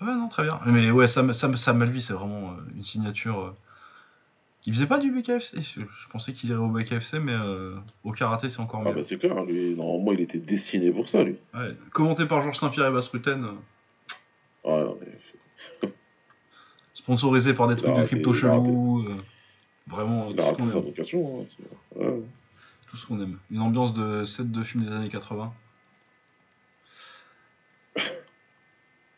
Ouais, 0.00 0.14
non, 0.14 0.28
très 0.28 0.44
bien. 0.44 0.60
Mais 0.66 0.90
ouais, 0.90 1.08
Sam, 1.08 1.32
Sam, 1.32 1.56
Sam 1.56 1.82
Alvi, 1.82 2.02
c'est 2.02 2.12
vraiment 2.12 2.50
euh, 2.52 2.74
une 2.76 2.84
signature. 2.84 3.40
euh. 3.40 3.50
Il 4.64 4.72
faisait 4.72 4.86
pas 4.86 4.98
du 4.98 5.10
BKFC 5.10 5.60
Je, 5.60 5.80
pensais 6.10 6.32
qu'il 6.32 6.50
irait 6.50 6.60
au 6.60 6.68
BKFC, 6.68 7.18
mais 7.18 7.32
euh, 7.32 7.74
au 8.04 8.12
karaté, 8.12 8.48
c'est 8.48 8.60
encore 8.60 8.82
Ah, 8.84 8.90
mieux. 8.90 8.94
bah, 8.94 9.02
c'est 9.02 9.18
clair, 9.18 9.42
lui, 9.44 9.74
normalement, 9.74 10.12
il 10.12 10.20
était 10.20 10.38
destiné 10.38 10.92
pour 10.92 11.08
ça, 11.08 11.24
lui. 11.24 11.36
Ouais, 11.54 11.74
Commenté 11.92 12.26
par 12.26 12.42
Georges 12.42 12.58
Saint-Pierre 12.58 12.86
et 12.86 12.92
Basse-Rutaine, 12.92 13.44
euh, 13.44 13.54
Ah, 14.64 14.84
non, 14.84 14.98
mais 15.00 15.88
sponsorisé 16.94 17.54
par 17.54 17.66
des 17.66 17.74
trucs 17.76 17.94
de 17.96 18.04
crypto 18.04 18.34
chelou. 18.34 19.00
euh, 19.08 19.16
vraiment, 19.86 20.30
il 20.30 20.36
tout 20.36 20.42
a 20.42 20.56
sa 20.56 20.78
vocation. 20.80 21.42
hein, 21.42 21.46
ouais. 21.96 22.22
Tout 22.88 22.96
ce 22.96 23.06
qu'on 23.06 23.20
aime. 23.22 23.38
Une 23.50 23.60
ambiance 23.60 23.94
de 23.94 24.24
set 24.24 24.50
de 24.50 24.62
film 24.62 24.84
des 24.84 24.92
années 24.92 25.08
80. 25.08 25.52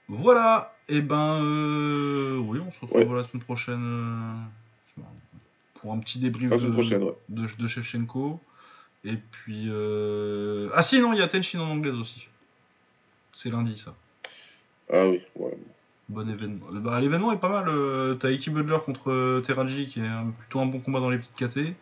Voilà, 0.08 0.76
et 0.88 1.00
ben 1.00 1.40
euh, 1.42 2.36
oui, 2.38 2.60
on 2.60 2.70
se 2.70 2.80
retrouve 2.80 3.00
Ouais. 3.10 3.22
la 3.22 3.26
semaine 3.26 3.42
prochaine 3.42 3.82
euh, 4.98 5.02
pour 5.74 5.92
un 5.94 5.98
petit 5.98 6.18
débrief 6.18 6.50
de, 6.50 6.68
ouais. 6.68 7.14
de, 7.30 7.46
de 7.58 7.66
Shevchenko. 7.66 8.38
Et 9.04 9.16
puis 9.16 9.64
euh... 9.68 10.68
ah 10.74 10.82
si 10.82 11.00
non, 11.00 11.12
il 11.14 11.18
y 11.18 11.22
a 11.22 11.28
Tenshin 11.28 11.60
en 11.60 11.70
anglaise 11.70 11.94
aussi. 11.94 12.28
C'est 13.32 13.50
lundi 13.50 13.78
ça. 13.78 13.94
Ah 14.92 15.08
oui, 15.08 15.22
ouais. 15.36 15.56
Bon 16.08 16.28
événement. 16.28 16.66
Bah, 16.72 17.00
L'événement 17.00 17.32
est 17.32 17.38
pas 17.38 17.48
mal. 17.48 17.68
euh, 17.68 18.14
T'as 18.14 18.30
Iki 18.30 18.50
Butler 18.50 18.76
contre 18.84 19.10
euh, 19.10 19.40
Teraji 19.40 19.86
qui 19.86 20.00
est 20.00 20.06
un- 20.06 20.32
plutôt 20.38 20.60
un 20.60 20.66
bon 20.66 20.80
combat 20.80 21.00
dans 21.00 21.10
les 21.10 21.18
petites 21.18 21.34
KT. 21.36 21.74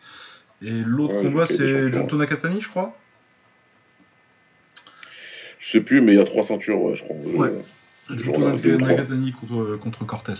Et 0.61 0.71
l'autre 0.71 1.13
Ouais, 1.15 1.23
combat 1.23 1.45
c'est. 1.45 1.91
Junto 1.91 2.15
Nakatani, 2.17 2.61
je 2.61 2.69
crois. 2.69 2.95
Je 5.59 5.71
sais 5.71 5.81
plus, 5.81 6.01
mais 6.01 6.13
il 6.13 6.17
y 6.17 6.21
a 6.21 6.25
trois 6.25 6.43
ceintures, 6.43 6.81
ouais, 6.81 6.95
je 6.95 7.03
crois. 7.03 7.15
Ouais. 7.17 7.53
Euh, 8.11 8.17
Junto. 8.17 8.77
Nakatani 8.77 9.31
contre, 9.33 9.77
contre 9.77 10.05
Cortés. 10.05 10.33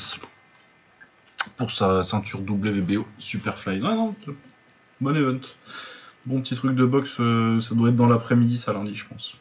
Pour 1.58 1.72
sa 1.72 2.04
ceinture 2.04 2.40
WBO 2.40 3.06
Superfly. 3.20 3.82
Ouais, 3.82 3.96
non, 3.96 4.16
bon 5.02 5.16
event. 5.16 5.40
Bon 6.26 6.40
petit 6.42 6.56
truc 6.56 6.74
de 6.76 6.86
boxe, 6.86 7.18
ça 7.18 7.76
doit 7.76 7.90
être 7.90 7.98
dans 7.98 8.08
l'après-midi, 8.08 8.58
ça 8.58 8.72
lundi, 8.72 8.96
je 8.96 9.06
pense. 9.06 9.36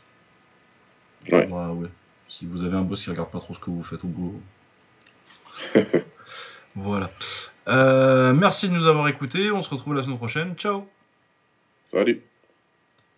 Ouais. 1.30 1.46
Bah, 1.46 1.70
ouais. 1.72 1.88
Si 2.38 2.46
vous 2.46 2.64
avez 2.64 2.76
un 2.76 2.82
boss 2.82 3.02
qui 3.02 3.10
regarde 3.10 3.30
pas 3.30 3.40
trop 3.40 3.54
ce 3.54 3.60
que 3.60 3.68
vous 3.68 3.82
faites 3.82 4.02
au 4.04 4.08
boulot. 4.08 4.40
voilà. 6.74 7.10
Euh, 7.68 8.32
merci 8.32 8.68
de 8.70 8.74
nous 8.74 8.86
avoir 8.86 9.06
écoutés. 9.08 9.50
On 9.50 9.60
se 9.60 9.68
retrouve 9.68 9.94
la 9.94 10.02
semaine 10.02 10.16
prochaine. 10.16 10.54
Ciao. 10.54 10.88
Salut. 11.90 12.22